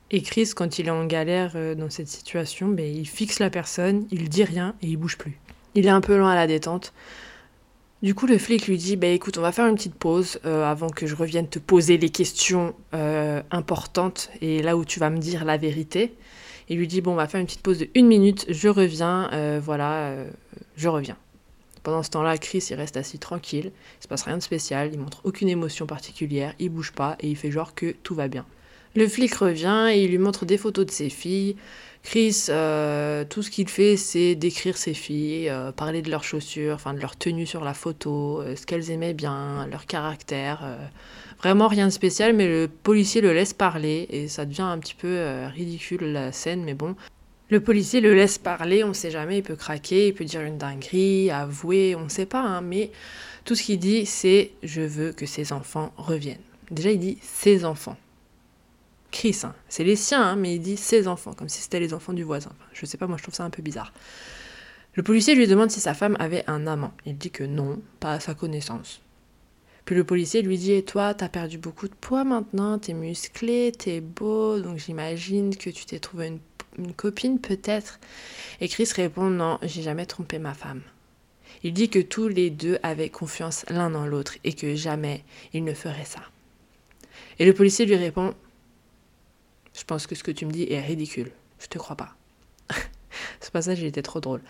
Et 0.09 0.21
Chris, 0.21 0.51
quand 0.55 0.79
il 0.79 0.87
est 0.87 0.91
en 0.91 1.05
galère 1.05 1.53
euh, 1.55 1.75
dans 1.75 1.89
cette 1.89 2.07
situation, 2.07 2.69
ben, 2.69 2.85
il 2.85 3.05
fixe 3.05 3.39
la 3.39 3.49
personne, 3.49 4.07
il 4.09 4.29
dit 4.29 4.45
rien 4.45 4.73
et 4.81 4.87
il 4.87 4.97
bouge 4.97 5.17
plus. 5.17 5.37
Il 5.75 5.85
est 5.85 5.89
un 5.89 6.01
peu 6.01 6.17
loin 6.17 6.31
à 6.31 6.35
la 6.35 6.47
détente. 6.47 6.93
Du 8.01 8.15
coup, 8.15 8.25
le 8.25 8.37
flic 8.37 8.67
lui 8.67 8.77
dit 8.77 8.95
bah, 8.95 9.07
écoute, 9.07 9.37
on 9.37 9.41
va 9.41 9.51
faire 9.51 9.67
une 9.67 9.75
petite 9.75 9.95
pause 9.95 10.39
euh, 10.45 10.63
avant 10.63 10.89
que 10.89 11.07
je 11.07 11.15
revienne 11.15 11.47
te 11.47 11.59
poser 11.59 11.97
les 11.97 12.09
questions 12.09 12.73
euh, 12.93 13.41
importantes 13.51 14.29
et 14.39 14.61
là 14.61 14.77
où 14.77 14.85
tu 14.85 14.99
vas 14.99 15.09
me 15.09 15.17
dire 15.17 15.43
la 15.43 15.57
vérité. 15.57 16.13
Il 16.69 16.77
lui 16.77 16.87
dit 16.87 17.01
bon, 17.01 17.11
on 17.11 17.15
va 17.15 17.27
faire 17.27 17.41
une 17.41 17.47
petite 17.47 17.61
pause 17.61 17.79
de 17.79 17.89
une 17.95 18.07
minute, 18.07 18.45
je 18.49 18.67
reviens, 18.67 19.29
voilà, 19.61 20.15
je 20.75 20.89
reviens. 20.89 21.15
Pendant 21.87 22.03
ce 22.03 22.09
temps-là, 22.09 22.37
Chris, 22.37 22.67
il 22.69 22.75
reste 22.75 22.97
assis 22.97 23.17
tranquille, 23.17 23.71
il 23.71 24.03
se 24.03 24.09
passe 24.09 24.23
rien 24.23 24.35
de 24.35 24.43
spécial, 24.43 24.89
il 24.91 24.99
montre 24.99 25.21
aucune 25.23 25.47
émotion 25.47 25.85
particulière, 25.85 26.53
il 26.59 26.67
bouge 26.67 26.91
pas 26.91 27.15
et 27.21 27.29
il 27.29 27.37
fait 27.37 27.49
genre 27.49 27.73
que 27.75 27.95
tout 28.03 28.13
va 28.13 28.27
bien. 28.27 28.45
Le 28.93 29.07
flic 29.07 29.33
revient 29.35 29.87
et 29.93 30.03
il 30.03 30.09
lui 30.09 30.17
montre 30.17 30.45
des 30.45 30.57
photos 30.57 30.85
de 30.85 30.91
ses 30.91 31.09
filles. 31.09 31.55
Chris, 32.03 32.47
euh, 32.49 33.23
tout 33.23 33.41
ce 33.41 33.49
qu'il 33.49 33.69
fait, 33.69 33.95
c'est 33.95 34.35
décrire 34.35 34.75
ses 34.75 34.93
filles, 34.93 35.47
euh, 35.47 35.71
parler 35.71 36.01
de 36.01 36.11
leurs 36.11 36.25
chaussures, 36.25 36.75
enfin 36.75 36.93
de 36.93 36.99
leur 36.99 37.15
tenue 37.15 37.45
sur 37.45 37.63
la 37.63 37.73
photo, 37.73 38.41
euh, 38.41 38.57
ce 38.57 38.65
qu'elles 38.65 38.91
aimaient 38.91 39.13
bien, 39.13 39.65
leur 39.67 39.85
caractère. 39.85 40.67
vraiment 41.39 41.69
rien 41.69 41.85
de 41.85 41.91
spécial, 41.93 42.33
mais 42.33 42.47
le 42.47 42.67
policier 42.67 43.21
le 43.21 43.31
laisse 43.31 43.53
parler 43.53 44.07
et 44.09 44.27
ça 44.27 44.43
devient 44.43 44.63
un 44.63 44.79
petit 44.79 44.95
peu 44.95 45.45
ridicule 45.55 46.11
la 46.11 46.33
scène, 46.33 46.65
mais 46.65 46.73
bon. 46.73 46.97
Le 47.49 47.61
policier 47.61 48.01
le 48.01 48.13
laisse 48.13 48.37
parler, 48.37 48.83
on 48.83 48.93
sait 48.93 49.11
jamais, 49.11 49.37
il 49.37 49.43
peut 49.43 49.55
craquer, 49.55 50.07
il 50.09 50.13
peut 50.13 50.25
dire 50.25 50.41
une 50.41 50.57
dinguerie, 50.57 51.31
avouer, 51.31 51.95
on 51.95 52.03
ne 52.03 52.09
sait 52.09 52.25
pas, 52.25 52.41
hein, 52.41 52.61
mais 52.61 52.91
tout 53.45 53.55
ce 53.55 53.63
qu'il 53.63 53.79
dit, 53.79 54.05
c'est 54.05 54.51
je 54.63 54.81
veux 54.81 55.13
que 55.13 55.25
ses 55.25 55.53
enfants 55.53 55.93
reviennent. 55.95 56.41
Déjà, 56.71 56.91
il 56.91 56.99
dit 56.99 57.17
ses 57.21 57.63
enfants. 57.63 57.95
Chris, 59.11 59.39
hein. 59.43 59.55
c'est 59.69 59.85
les 59.85 59.95
siens, 59.95 60.21
hein, 60.21 60.35
mais 60.35 60.55
il 60.55 60.59
dit 60.59 60.75
ses 60.75 61.07
enfants, 61.07 61.33
comme 61.33 61.47
si 61.47 61.61
c'était 61.61 61.79
les 61.79 61.93
enfants 61.93 62.11
du 62.11 62.23
voisin. 62.23 62.51
Je 62.73 62.81
je 62.81 62.85
sais 62.85 62.97
pas, 62.97 63.07
moi 63.07 63.15
je 63.15 63.23
trouve 63.23 63.35
ça 63.35 63.45
un 63.45 63.49
peu 63.49 63.61
bizarre. 63.61 63.93
Le 64.95 65.03
policier 65.03 65.33
lui 65.33 65.47
demande 65.47 65.71
si 65.71 65.79
sa 65.79 65.93
femme 65.93 66.17
avait 66.19 66.43
un 66.47 66.67
amant. 66.67 66.91
Il 67.05 67.17
dit 67.17 67.31
que 67.31 67.43
non, 67.43 67.79
pas 67.99 68.13
à 68.13 68.19
sa 68.19 68.33
connaissance. 68.33 69.01
Puis 69.85 69.95
le 69.95 70.03
policier 70.03 70.41
lui 70.41 70.57
dit 70.57 70.73
Et 70.73 70.83
toi, 70.83 71.13
t'as 71.13 71.29
perdu 71.29 71.57
beaucoup 71.57 71.87
de 71.87 71.93
poids 71.93 72.25
maintenant, 72.25 72.77
t'es 72.77 72.93
musclé, 72.93 73.71
t'es 73.71 74.01
beau, 74.01 74.59
donc 74.59 74.77
j'imagine 74.77 75.55
que 75.55 75.69
tu 75.69 75.85
t'es 75.85 75.99
trouvé 75.99 76.27
une, 76.27 76.39
une 76.77 76.93
copine 76.93 77.39
peut-être. 77.39 77.99
Et 78.61 78.67
Chris 78.67 78.89
répond 78.95 79.29
Non, 79.29 79.59
j'ai 79.63 79.81
jamais 79.81 80.05
trompé 80.05 80.39
ma 80.39 80.53
femme. 80.53 80.81
Il 81.63 81.73
dit 81.73 81.89
que 81.89 81.99
tous 81.99 82.27
les 82.27 82.49
deux 82.49 82.77
avaient 82.83 83.09
confiance 83.09 83.65
l'un 83.69 83.89
dans 83.89 84.05
l'autre 84.05 84.37
et 84.43 84.53
que 84.53 84.75
jamais 84.75 85.23
ils 85.53 85.63
ne 85.63 85.73
feraient 85.73 86.05
ça. 86.05 86.21
Et 87.39 87.45
le 87.45 87.53
policier 87.53 87.85
lui 87.85 87.95
répond 87.95 88.33
je 89.77 89.83
pense 89.83 90.07
que 90.07 90.15
ce 90.15 90.23
que 90.23 90.31
tu 90.31 90.47
me 90.47 90.51
dis 90.51 90.65
est 90.71 90.81
ridicule. 90.81 91.31
Je 91.59 91.67
te 91.67 91.77
crois 91.77 91.95
pas. 91.95 92.15
ce 93.39 93.51
passage, 93.51 93.79
il 93.79 93.85
était 93.85 94.01
trop 94.01 94.19
drôle. 94.19 94.41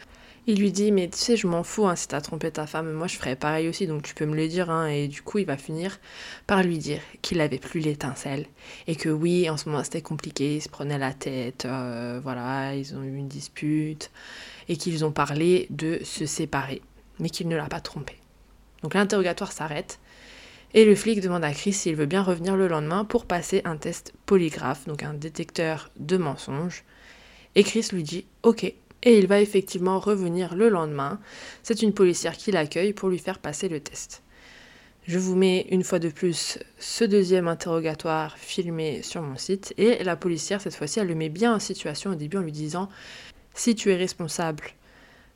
Il 0.50 0.60
lui 0.60 0.72
dit, 0.72 0.94
mais 0.94 1.10
tu 1.10 1.18
sais, 1.18 1.36
je 1.36 1.46
m'en 1.46 1.62
fous 1.62 1.88
hein, 1.88 1.98
si 1.98 2.08
t'as 2.08 2.22
trompé 2.22 2.50
ta 2.52 2.66
femme, 2.66 2.94
moi 2.94 3.08
je 3.08 3.18
ferais 3.18 3.36
pareil 3.36 3.68
aussi, 3.68 3.86
donc 3.86 4.04
tu 4.04 4.16
peux 4.16 4.26
me 4.26 4.36
le 4.36 4.48
dire. 4.48 4.70
Hein. 4.70 4.88
Et 4.88 5.10
du 5.10 5.22
coup, 5.22 5.40
il 5.40 5.46
va 5.46 5.58
finir 5.58 6.00
par 6.48 6.64
lui 6.64 6.78
dire 6.78 7.02
qu'il 7.22 7.42
avait 7.42 7.58
plus 7.58 7.82
l'étincelle. 7.82 8.46
Et 8.88 8.96
que 8.96 9.10
oui, 9.10 9.50
en 9.50 9.58
ce 9.58 9.68
moment 9.68 9.84
c'était 9.84 10.02
compliqué, 10.02 10.56
il 10.56 10.62
se 10.62 10.70
prenait 10.70 10.98
la 10.98 11.12
tête, 11.12 11.66
euh, 11.66 12.22
voilà, 12.24 12.76
ils 12.76 12.96
ont 12.96 13.04
eu 13.04 13.18
une 13.18 13.28
dispute. 13.28 14.10
Et 14.70 14.78
qu'ils 14.78 15.04
ont 15.04 15.12
parlé 15.12 15.68
de 15.70 16.00
se 16.06 16.26
séparer, 16.26 16.82
mais 17.20 17.30
qu'il 17.30 17.50
ne 17.50 17.58
l'a 17.58 17.68
pas 17.68 17.82
trompé. 17.82 18.16
Donc 18.84 18.94
l'interrogatoire 18.94 19.52
s'arrête. 19.52 20.00
Et 20.74 20.86
le 20.86 20.96
flic 20.96 21.20
demande 21.20 21.44
à 21.44 21.52
Chris 21.52 21.74
s'il 21.74 21.98
veut 21.98 22.06
bien 22.06 22.24
revenir 22.24 22.56
le 22.56 22.70
lendemain 22.70 23.04
pour 23.04 23.26
passer 23.26 23.62
un 23.66 23.76
test 23.76 24.14
polygraphe, 24.26 24.88
donc 24.88 25.04
un 25.04 25.14
détecteur 25.14 25.92
de 25.98 26.16
mensonges. 26.16 26.86
Et 27.56 27.66
Chris 27.66 27.90
lui 27.92 28.04
dit 28.04 28.26
OK. 28.44 28.74
Et 29.04 29.18
il 29.18 29.28
va 29.28 29.42
effectivement 29.42 30.00
revenir 30.00 30.56
le 30.56 30.70
lendemain. 30.70 31.20
C'est 31.64 31.82
une 31.82 31.94
policière 31.94 32.36
qui 32.36 32.52
l'accueille 32.52 32.94
pour 32.94 33.10
lui 33.10 33.20
faire 33.20 33.40
passer 33.40 33.70
le 33.70 33.80
test. 33.80 34.24
Je 35.08 35.20
vous 35.20 35.36
mets 35.36 35.68
une 35.72 35.86
fois 35.86 36.00
de 36.00 36.10
plus 36.10 36.60
ce 36.80 37.06
deuxième 37.06 37.48
interrogatoire 37.48 38.38
filmé 38.38 39.02
sur 39.04 39.22
mon 39.22 39.38
site. 39.38 39.74
Et 39.78 40.04
la 40.04 40.18
policière, 40.18 40.60
cette 40.60 40.76
fois-ci, 40.76 41.00
elle 41.00 41.08
le 41.08 41.16
met 41.16 41.30
bien 41.30 41.56
en 41.56 41.60
situation 41.60 42.12
au 42.12 42.16
début 42.16 42.38
en 42.38 42.42
lui 42.42 42.52
disant 42.52 42.90
Si 43.54 43.74
tu 43.74 43.90
es 43.90 43.96
responsable 43.96 44.66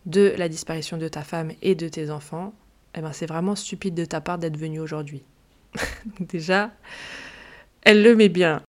de 0.06 0.34
la 0.38 0.50
disparition 0.50 0.98
de 0.98 1.08
ta 1.08 1.22
femme 1.22 1.54
et 1.62 1.76
de 1.76 1.88
tes 1.88 2.10
enfants, 2.10 2.54
eh 2.96 3.02
ben 3.02 3.14
c'est 3.14 3.28
vraiment 3.28 3.56
stupide 3.56 3.94
de 3.94 4.04
ta 4.04 4.20
part 4.20 4.40
d'être 4.40 4.58
venu 4.58 4.82
aujourd'hui. 4.82 5.24
Déjà, 6.20 6.72
elle 7.84 8.04
le 8.04 8.16
met 8.16 8.30
bien. 8.30 8.62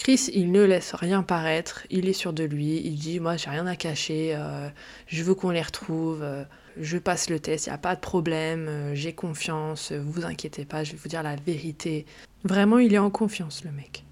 Chris, 0.00 0.30
il 0.32 0.50
ne 0.50 0.62
laisse 0.62 0.94
rien 0.94 1.22
paraître, 1.22 1.86
il 1.90 2.08
est 2.08 2.14
sûr 2.14 2.32
de 2.32 2.42
lui, 2.42 2.80
il 2.82 2.94
dit 2.94 3.20
moi 3.20 3.36
j'ai 3.36 3.50
rien 3.50 3.66
à 3.66 3.76
cacher, 3.76 4.32
euh, 4.34 4.70
je 5.06 5.22
veux 5.22 5.34
qu'on 5.34 5.50
les 5.50 5.60
retrouve, 5.60 6.22
euh, 6.22 6.42
je 6.80 6.96
passe 6.96 7.28
le 7.28 7.38
test, 7.38 7.66
il 7.66 7.68
n'y 7.68 7.74
a 7.74 7.78
pas 7.78 7.96
de 7.96 8.00
problème, 8.00 8.66
euh, 8.66 8.94
j'ai 8.94 9.12
confiance, 9.12 9.92
vous 9.92 10.24
inquiétez 10.24 10.64
pas, 10.64 10.84
je 10.84 10.92
vais 10.92 10.96
vous 10.96 11.10
dire 11.10 11.22
la 11.22 11.36
vérité. 11.36 12.06
Vraiment, 12.44 12.78
il 12.78 12.94
est 12.94 12.98
en 12.98 13.10
confiance 13.10 13.62
le 13.62 13.72
mec. 13.72 14.04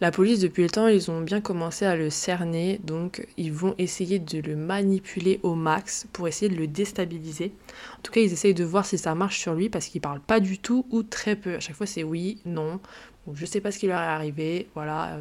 La 0.00 0.12
police, 0.12 0.40
depuis 0.40 0.62
le 0.62 0.70
temps, 0.70 0.86
ils 0.86 1.10
ont 1.10 1.20
bien 1.20 1.40
commencé 1.40 1.84
à 1.84 1.96
le 1.96 2.08
cerner, 2.08 2.80
donc 2.84 3.26
ils 3.36 3.52
vont 3.52 3.74
essayer 3.78 4.20
de 4.20 4.40
le 4.40 4.54
manipuler 4.54 5.40
au 5.42 5.56
max 5.56 6.06
pour 6.12 6.28
essayer 6.28 6.48
de 6.48 6.56
le 6.56 6.68
déstabiliser. 6.68 7.52
En 7.98 8.02
tout 8.02 8.12
cas, 8.12 8.20
ils 8.20 8.32
essayent 8.32 8.54
de 8.54 8.64
voir 8.64 8.86
si 8.86 8.96
ça 8.96 9.16
marche 9.16 9.40
sur 9.40 9.54
lui 9.54 9.68
parce 9.68 9.86
qu'il 9.86 10.00
parle 10.00 10.20
pas 10.20 10.38
du 10.38 10.58
tout 10.58 10.86
ou 10.90 11.02
très 11.02 11.34
peu. 11.34 11.56
À 11.56 11.60
chaque 11.60 11.74
fois, 11.74 11.86
c'est 11.86 12.04
oui, 12.04 12.38
non, 12.44 12.78
ou 13.28 13.36
je 13.36 13.46
sais 13.46 13.60
pas 13.60 13.70
ce 13.70 13.78
qui 13.78 13.86
leur 13.86 14.00
est 14.00 14.06
arrivé. 14.06 14.68
Voilà. 14.74 15.14
Euh, 15.14 15.20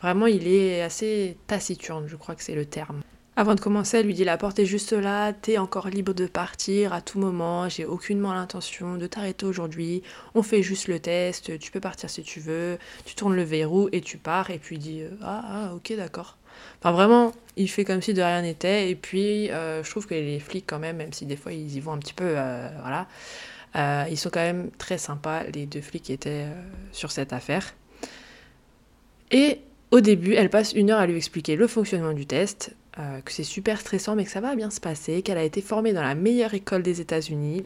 vraiment, 0.00 0.26
il 0.26 0.46
est 0.48 0.82
assez 0.82 1.36
taciturne, 1.46 2.06
je 2.06 2.16
crois 2.16 2.34
que 2.34 2.42
c'est 2.42 2.54
le 2.54 2.64
terme. 2.64 3.02
Avant 3.36 3.56
de 3.56 3.60
commencer, 3.60 3.98
elle 3.98 4.06
lui 4.06 4.14
dit 4.14 4.22
la 4.22 4.36
porte 4.36 4.60
est 4.60 4.66
juste 4.66 4.92
là, 4.92 5.32
t'es 5.32 5.58
encore 5.58 5.88
libre 5.88 6.14
de 6.14 6.26
partir 6.26 6.92
à 6.92 7.00
tout 7.00 7.18
moment, 7.18 7.68
j'ai 7.68 7.84
aucunement 7.84 8.32
l'intention 8.32 8.96
de 8.96 9.08
t'arrêter 9.08 9.44
aujourd'hui, 9.44 10.04
on 10.36 10.42
fait 10.44 10.62
juste 10.62 10.86
le 10.86 11.00
test, 11.00 11.58
tu 11.58 11.72
peux 11.72 11.80
partir 11.80 12.08
si 12.08 12.22
tu 12.22 12.38
veux, 12.38 12.78
tu 13.04 13.16
tournes 13.16 13.34
le 13.34 13.42
verrou 13.42 13.88
et 13.90 14.02
tu 14.02 14.18
pars, 14.18 14.50
et 14.50 14.58
puis 14.58 14.76
il 14.76 14.78
dit 14.78 15.02
ah, 15.20 15.42
ah 15.44 15.74
ok 15.74 15.96
d'accord. 15.96 16.38
Enfin 16.78 16.92
vraiment, 16.92 17.32
il 17.56 17.68
fait 17.68 17.84
comme 17.84 18.02
si 18.02 18.14
de 18.14 18.22
rien 18.22 18.42
n'était, 18.42 18.88
et 18.88 18.94
puis 18.94 19.50
euh, 19.50 19.82
je 19.82 19.90
trouve 19.90 20.06
que 20.06 20.14
les 20.14 20.38
flics 20.38 20.64
quand 20.64 20.78
même, 20.78 20.98
même 20.98 21.12
si 21.12 21.26
des 21.26 21.36
fois 21.36 21.52
ils 21.52 21.74
y 21.74 21.80
vont 21.80 21.94
un 21.94 21.98
petit 21.98 22.14
peu, 22.14 22.34
euh, 22.36 22.68
voilà, 22.82 23.08
euh, 23.76 24.04
ils 24.10 24.16
sont 24.16 24.30
quand 24.30 24.40
même 24.40 24.70
très 24.78 24.98
sympas, 24.98 25.44
les 25.44 25.66
deux 25.66 25.80
flics 25.80 26.02
qui 26.02 26.12
étaient 26.12 26.46
sur 26.92 27.10
cette 27.10 27.32
affaire. 27.32 27.74
Et 29.30 29.60
au 29.90 30.00
début, 30.00 30.34
elle 30.34 30.50
passe 30.50 30.72
une 30.72 30.90
heure 30.90 30.98
à 30.98 31.06
lui 31.06 31.16
expliquer 31.16 31.56
le 31.56 31.66
fonctionnement 31.66 32.12
du 32.12 32.26
test, 32.26 32.74
euh, 32.98 33.20
que 33.20 33.32
c'est 33.32 33.44
super 33.44 33.80
stressant 33.80 34.14
mais 34.14 34.24
que 34.24 34.30
ça 34.30 34.40
va 34.40 34.54
bien 34.54 34.70
se 34.70 34.80
passer, 34.80 35.22
qu'elle 35.22 35.38
a 35.38 35.42
été 35.42 35.60
formée 35.60 35.92
dans 35.92 36.02
la 36.02 36.14
meilleure 36.14 36.54
école 36.54 36.82
des 36.82 37.00
États-Unis. 37.00 37.64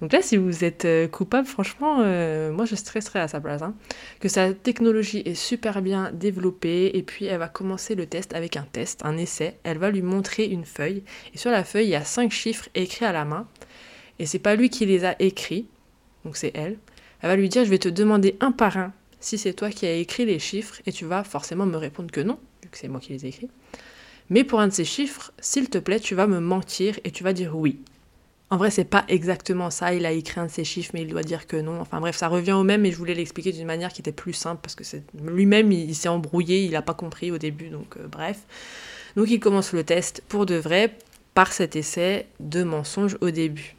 Donc 0.00 0.12
là, 0.12 0.22
si 0.22 0.36
vous 0.36 0.64
êtes 0.64 0.84
euh, 0.84 1.06
coupable, 1.06 1.46
franchement, 1.46 1.98
euh, 2.00 2.50
moi 2.52 2.64
je 2.64 2.74
stresserais 2.74 3.20
à 3.20 3.28
sa 3.28 3.40
place. 3.40 3.62
Hein. 3.62 3.74
Que 4.18 4.28
sa 4.28 4.52
technologie 4.52 5.22
est 5.24 5.34
super 5.34 5.82
bien 5.82 6.10
développée 6.12 6.90
et 6.94 7.02
puis 7.02 7.26
elle 7.26 7.38
va 7.38 7.48
commencer 7.48 7.94
le 7.94 8.06
test 8.06 8.34
avec 8.34 8.56
un 8.56 8.66
test, 8.72 9.04
un 9.04 9.16
essai. 9.16 9.58
Elle 9.62 9.78
va 9.78 9.90
lui 9.90 10.02
montrer 10.02 10.46
une 10.46 10.64
feuille 10.64 11.04
et 11.34 11.38
sur 11.38 11.50
la 11.50 11.62
feuille 11.62 11.86
il 11.86 11.90
y 11.90 11.96
a 11.96 12.04
cinq 12.04 12.32
chiffres 12.32 12.68
écrits 12.74 13.04
à 13.04 13.12
la 13.12 13.24
main 13.24 13.46
et 14.18 14.26
c'est 14.26 14.38
pas 14.38 14.56
lui 14.56 14.70
qui 14.70 14.86
les 14.86 15.04
a 15.04 15.14
écrits, 15.20 15.66
donc 16.24 16.36
c'est 16.36 16.52
elle. 16.54 16.78
Elle 17.20 17.28
va 17.28 17.36
lui 17.36 17.48
dire 17.48 17.64
je 17.64 17.70
vais 17.70 17.78
te 17.78 17.88
demander 17.88 18.36
un 18.40 18.52
par 18.52 18.76
un 18.76 18.92
si 19.20 19.38
c'est 19.38 19.52
toi 19.52 19.70
qui 19.70 19.86
as 19.86 19.94
écrit 19.94 20.24
les 20.24 20.38
chiffres 20.38 20.80
et 20.86 20.92
tu 20.92 21.04
vas 21.04 21.24
forcément 21.24 21.66
me 21.66 21.76
répondre 21.76 22.10
que 22.10 22.20
non, 22.20 22.38
vu 22.62 22.68
que 22.68 22.78
c'est 22.78 22.88
moi 22.88 23.00
qui 23.00 23.12
les 23.12 23.24
ai 23.24 23.28
écrits. 23.28 23.50
Mais 24.30 24.44
pour 24.44 24.60
un 24.60 24.68
de 24.68 24.72
ces 24.72 24.84
chiffres, 24.84 25.32
s'il 25.38 25.70
te 25.70 25.78
plaît, 25.78 26.00
tu 26.00 26.14
vas 26.14 26.26
me 26.26 26.38
mentir 26.38 26.98
et 27.04 27.10
tu 27.10 27.24
vas 27.24 27.32
dire 27.32 27.56
oui. 27.56 27.80
En 28.50 28.56
vrai, 28.56 28.70
c'est 28.70 28.84
pas 28.84 29.04
exactement 29.08 29.70
ça. 29.70 29.92
Il 29.92 30.06
a 30.06 30.12
écrit 30.12 30.40
un 30.40 30.46
de 30.46 30.50
ces 30.50 30.64
chiffres, 30.64 30.90
mais 30.94 31.02
il 31.02 31.08
doit 31.08 31.22
dire 31.22 31.46
que 31.46 31.56
non. 31.56 31.80
Enfin 31.80 32.00
bref, 32.00 32.16
ça 32.16 32.28
revient 32.28 32.52
au 32.52 32.62
même, 32.62 32.86
et 32.86 32.92
je 32.92 32.96
voulais 32.96 33.14
l'expliquer 33.14 33.52
d'une 33.52 33.66
manière 33.66 33.92
qui 33.92 34.00
était 34.00 34.12
plus 34.12 34.32
simple 34.32 34.60
parce 34.62 34.74
que 34.74 34.84
lui-même, 35.22 35.70
il, 35.70 35.94
s'est 35.94 36.08
embrouillé, 36.08 36.64
il 36.64 36.72
n'a 36.72 36.82
pas 36.82 36.94
compris 36.94 37.30
au 37.30 37.38
début. 37.38 37.68
Donc 37.68 37.96
euh, 37.96 38.06
bref. 38.06 38.38
Donc 39.16 39.30
il 39.30 39.40
commence 39.40 39.72
le 39.72 39.84
test 39.84 40.22
pour 40.28 40.46
de 40.46 40.54
vrai 40.54 40.96
par 41.34 41.52
cet 41.52 41.76
essai 41.76 42.26
de 42.40 42.62
mensonge 42.62 43.18
au 43.20 43.30
début. 43.30 43.77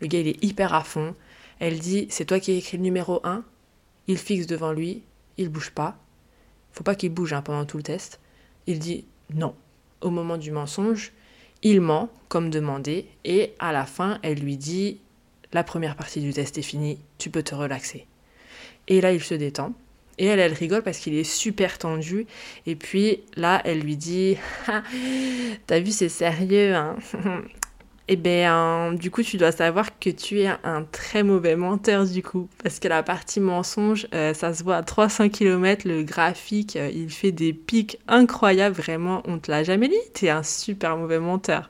Le 0.00 0.06
gars, 0.06 0.20
il 0.20 0.28
est 0.28 0.44
hyper 0.44 0.74
à 0.74 0.82
fond. 0.82 1.14
Elle 1.58 1.78
dit 1.78 2.06
C'est 2.10 2.24
toi 2.24 2.40
qui 2.40 2.52
as 2.52 2.56
écrit 2.56 2.76
le 2.76 2.82
numéro 2.82 3.20
1. 3.24 3.44
Il 4.06 4.18
fixe 4.18 4.46
devant 4.46 4.72
lui, 4.72 5.02
il 5.36 5.48
bouge 5.48 5.70
pas. 5.70 5.98
Faut 6.72 6.84
pas 6.84 6.94
qu'il 6.94 7.10
bouge 7.10 7.32
hein, 7.32 7.42
pendant 7.42 7.64
tout 7.64 7.76
le 7.76 7.82
test. 7.82 8.20
Il 8.66 8.78
dit 8.78 9.04
Non 9.34 9.54
au 10.00 10.10
moment 10.10 10.36
du 10.36 10.50
mensonge, 10.50 11.12
il 11.62 11.80
ment, 11.80 12.08
comme 12.28 12.50
demandé, 12.50 13.06
et 13.24 13.54
à 13.58 13.72
la 13.72 13.84
fin, 13.84 14.18
elle 14.22 14.38
lui 14.38 14.56
dit 14.56 15.00
La 15.52 15.64
première 15.64 15.96
partie 15.96 16.20
du 16.20 16.32
test 16.32 16.58
est 16.58 16.62
finie, 16.62 16.98
tu 17.18 17.30
peux 17.30 17.42
te 17.42 17.54
relaxer. 17.54 18.06
Et 18.86 19.00
là, 19.00 19.12
il 19.12 19.22
se 19.22 19.34
détend. 19.34 19.74
Et 20.18 20.26
elle, 20.26 20.40
elle 20.40 20.52
rigole 20.52 20.82
parce 20.82 20.98
qu'il 20.98 21.14
est 21.14 21.24
super 21.24 21.78
tendu. 21.78 22.26
Et 22.66 22.74
puis 22.74 23.20
là, 23.36 23.60
elle 23.64 23.80
lui 23.80 23.96
dit 23.96 24.36
ah, 24.66 24.82
T'as 25.66 25.80
vu, 25.80 25.90
c'est 25.90 26.08
sérieux, 26.08 26.74
hein 26.74 26.96
eh 28.08 28.16
bien, 28.16 28.94
du 28.94 29.10
coup, 29.10 29.22
tu 29.22 29.36
dois 29.36 29.52
savoir 29.52 29.98
que 29.98 30.08
tu 30.08 30.40
es 30.40 30.48
un 30.64 30.82
très 30.90 31.22
mauvais 31.22 31.56
menteur, 31.56 32.06
du 32.06 32.22
coup. 32.22 32.48
Parce 32.62 32.78
que 32.78 32.88
la 32.88 33.02
partie 33.02 33.38
mensonge, 33.38 34.08
euh, 34.14 34.32
ça 34.32 34.54
se 34.54 34.64
voit 34.64 34.76
à 34.76 34.82
300 34.82 35.28
km, 35.28 35.86
le 35.86 36.02
graphique, 36.02 36.76
euh, 36.76 36.90
il 36.92 37.10
fait 37.10 37.32
des 37.32 37.52
pics 37.52 37.98
incroyables, 38.08 38.74
vraiment, 38.74 39.22
on 39.26 39.38
te 39.38 39.50
l'a 39.50 39.62
jamais 39.62 39.88
dit, 39.88 39.96
t'es 40.14 40.30
un 40.30 40.42
super 40.42 40.96
mauvais 40.96 41.18
menteur. 41.18 41.68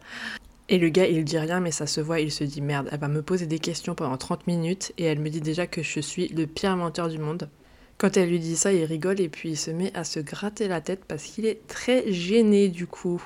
Et 0.69 0.79
le 0.79 0.89
gars, 0.91 1.07
il 1.07 1.25
dit 1.25 1.39
rien, 1.39 1.59
mais 1.59 1.73
ça 1.73 1.87
se 1.87 2.01
voit, 2.01 2.21
il 2.21 2.31
se 2.31 2.45
dit 2.45 2.61
merde, 2.61 2.89
elle 2.93 3.01
va 3.01 3.09
me 3.09 3.23
poser 3.23 3.47
des 3.47 3.59
questions 3.59 3.95
pendant 3.97 4.17
30 4.17 4.47
minutes, 4.47 4.93
et 4.97 5.05
elle 5.05 5.19
me 5.19 5.31
dit 5.31 5.41
déjà 5.41 5.67
que 5.67 5.83
je 5.83 5.99
suis 5.99 6.29
le 6.29 6.47
pire 6.47 6.77
menteur 6.77 7.09
du 7.09 7.19
monde. 7.19 7.49
Quand 7.97 8.17
elle 8.17 8.29
lui 8.29 8.39
dit 8.39 8.57
ça, 8.57 8.73
il 8.73 8.85
rigole, 8.85 9.21
et 9.21 9.29
puis 9.29 9.51
il 9.51 9.57
se 9.57 9.73
met 9.73 9.91
à 9.97 10.05
se 10.05 10.21
gratter 10.21 10.69
la 10.69 10.81
tête 10.81 11.05
parce 11.09 11.25
qu'il 11.25 11.47
est 11.47 11.67
très 11.67 12.13
gêné, 12.13 12.69
du 12.69 12.87
coup. 12.87 13.21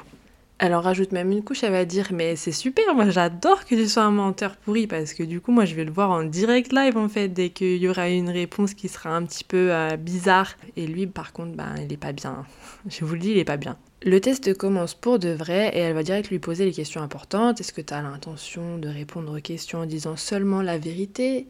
Elle 0.64 0.76
en 0.76 0.80
rajoute 0.80 1.10
même 1.10 1.32
une 1.32 1.42
couche, 1.42 1.64
elle 1.64 1.72
va 1.72 1.84
dire 1.84 2.10
Mais 2.12 2.36
c'est 2.36 2.52
super, 2.52 2.94
moi 2.94 3.10
j'adore 3.10 3.64
que 3.64 3.74
tu 3.74 3.88
sois 3.88 4.04
un 4.04 4.12
menteur 4.12 4.54
pourri 4.54 4.86
parce 4.86 5.12
que 5.12 5.24
du 5.24 5.40
coup, 5.40 5.50
moi 5.50 5.64
je 5.64 5.74
vais 5.74 5.82
le 5.82 5.90
voir 5.90 6.12
en 6.12 6.22
direct 6.22 6.72
live 6.72 6.96
en 6.96 7.08
fait, 7.08 7.26
dès 7.26 7.50
qu'il 7.50 7.78
y 7.78 7.88
aura 7.88 8.08
une 8.08 8.30
réponse 8.30 8.72
qui 8.72 8.88
sera 8.88 9.10
un 9.10 9.24
petit 9.24 9.42
peu 9.42 9.72
euh, 9.72 9.96
bizarre. 9.96 10.54
Et 10.76 10.86
lui, 10.86 11.08
par 11.08 11.32
contre, 11.32 11.56
ben, 11.56 11.74
il 11.84 11.92
est 11.92 11.96
pas 11.96 12.12
bien. 12.12 12.46
Je 12.86 13.04
vous 13.04 13.14
le 13.14 13.18
dis, 13.18 13.32
il 13.32 13.38
est 13.38 13.44
pas 13.44 13.56
bien. 13.56 13.76
Le 14.04 14.20
test 14.20 14.56
commence 14.56 14.94
pour 14.94 15.18
de 15.18 15.30
vrai 15.30 15.72
et 15.74 15.80
elle 15.80 15.94
va 15.94 16.04
direct 16.04 16.30
lui 16.30 16.38
poser 16.38 16.64
les 16.64 16.72
questions 16.72 17.02
importantes. 17.02 17.60
Est-ce 17.60 17.72
que 17.72 17.80
tu 17.80 17.92
as 17.92 18.00
l'intention 18.00 18.78
de 18.78 18.88
répondre 18.88 19.36
aux 19.36 19.40
questions 19.40 19.80
en 19.80 19.86
disant 19.86 20.16
seulement 20.16 20.62
la 20.62 20.78
vérité? 20.78 21.48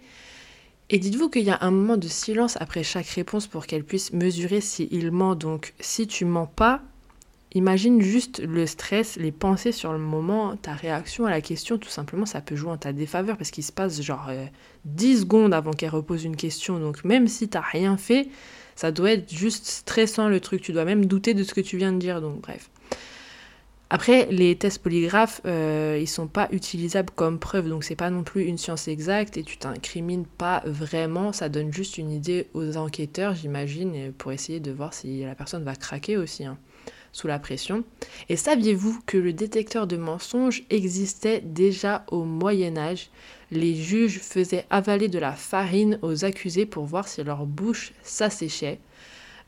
Et 0.89 0.99
dites-vous 0.99 1.29
qu'il 1.29 1.45
y 1.45 1.51
a 1.51 1.59
un 1.61 1.71
moment 1.71 1.99
de 1.99 2.09
silence 2.09 2.57
après 2.63 2.83
chaque 2.83 3.09
réponse 3.09 3.47
pour 3.47 3.67
qu'elle 3.67 3.85
puisse 3.85 4.15
mesurer 4.15 4.63
s'il 4.63 5.11
ment. 5.11 5.35
Donc 5.35 5.75
si 5.81 6.07
tu 6.07 6.25
mens 6.25 6.47
pas, 6.47 6.81
Imagine 7.55 8.01
juste 8.01 8.41
le 8.41 8.67
stress, 8.67 9.17
les 9.17 9.31
pensées 9.31 9.73
sur 9.73 9.93
le 9.93 9.99
moment, 9.99 10.57
ta 10.57 10.73
réaction 10.73 11.27
à 11.27 11.31
la 11.31 11.43
question, 11.43 11.77
tout 11.77 11.91
simplement, 11.91 12.25
ça 12.25 12.41
peut 12.41 12.57
jouer 12.57 12.71
en 12.71 12.79
ta 12.79 12.95
défaveur 12.95 13.37
parce 13.37 13.51
qu'il 13.51 13.65
se 13.65 13.73
passe 13.73 14.01
genre 14.01 14.31
10 14.87 15.17
euh, 15.17 15.21
secondes 15.21 15.53
avant 15.53 15.73
qu'elle 15.73 15.91
repose 15.91 16.25
une 16.25 16.37
question. 16.37 16.79
Donc 16.79 17.05
même 17.05 17.29
si 17.29 17.49
t'as 17.49 17.61
rien 17.61 17.99
fait, 17.99 18.29
ça 18.75 18.91
doit 18.91 19.13
être 19.13 19.31
juste 19.31 19.67
stressant 19.67 20.29
le 20.29 20.41
truc. 20.41 20.63
Tu 20.63 20.73
dois 20.73 20.87
même 20.87 21.05
douter 21.05 21.35
de 21.35 21.45
ce 21.45 21.53
que 21.53 21.61
tu 21.61 21.77
viens 21.77 21.93
de 21.93 21.99
dire. 21.99 22.23
Donc 22.23 22.41
bref. 22.41 22.71
Après, 23.91 24.27
les 24.31 24.57
tests 24.57 24.79
polygraphes, 24.79 25.43
euh, 25.45 25.99
ils 26.01 26.09
sont 26.09 26.29
pas 26.29 26.49
utilisables 26.53 27.11
comme 27.15 27.39
preuve, 27.39 27.69
donc 27.69 27.85
c'est 27.85 27.95
pas 27.95 28.09
non 28.09 28.23
plus 28.23 28.45
une 28.45 28.57
science 28.57 28.89
exacte 28.89 29.37
et 29.37 29.43
tu 29.43 29.59
t'incrimines 29.59 30.25
pas 30.25 30.63
vraiment. 30.65 31.35
Ça 31.35 31.51
donne 31.51 31.71
juste 31.71 31.99
une 31.99 32.11
idée 32.11 32.49
aux 32.55 32.79
enquêteurs, 32.79 33.35
j'imagine, 33.35 34.13
pour 34.17 34.33
essayer 34.33 34.61
de 34.61 34.73
voir 34.73 34.95
si 34.95 35.21
la 35.21 35.35
personne 35.35 35.65
va 35.65 35.77
craquer 35.77 36.17
aussi. 36.17 36.47
Hein 36.47 36.57
sous 37.13 37.27
la 37.27 37.39
pression. 37.39 37.85
Et 38.29 38.37
saviez-vous 38.37 39.01
que 39.07 39.19
le 39.19 39.33
détecteur 39.33 39.87
de 39.87 39.97
mensonges 39.97 40.65
existait 40.71 41.41
déjà 41.41 42.05
au 42.11 42.25
Moyen 42.25 42.77
Âge? 42.77 43.11
Les 43.51 43.75
juges 43.75 44.19
faisaient 44.21 44.67
avaler 44.71 45.09
de 45.09 45.19
la 45.19 45.33
farine 45.33 45.99
aux 46.03 46.25
accusés 46.25 46.67
pour 46.67 46.87
voir 46.87 47.07
si 47.07 47.23
leur 47.23 47.47
bouche 47.47 47.93
s'asséchait. 48.03 48.81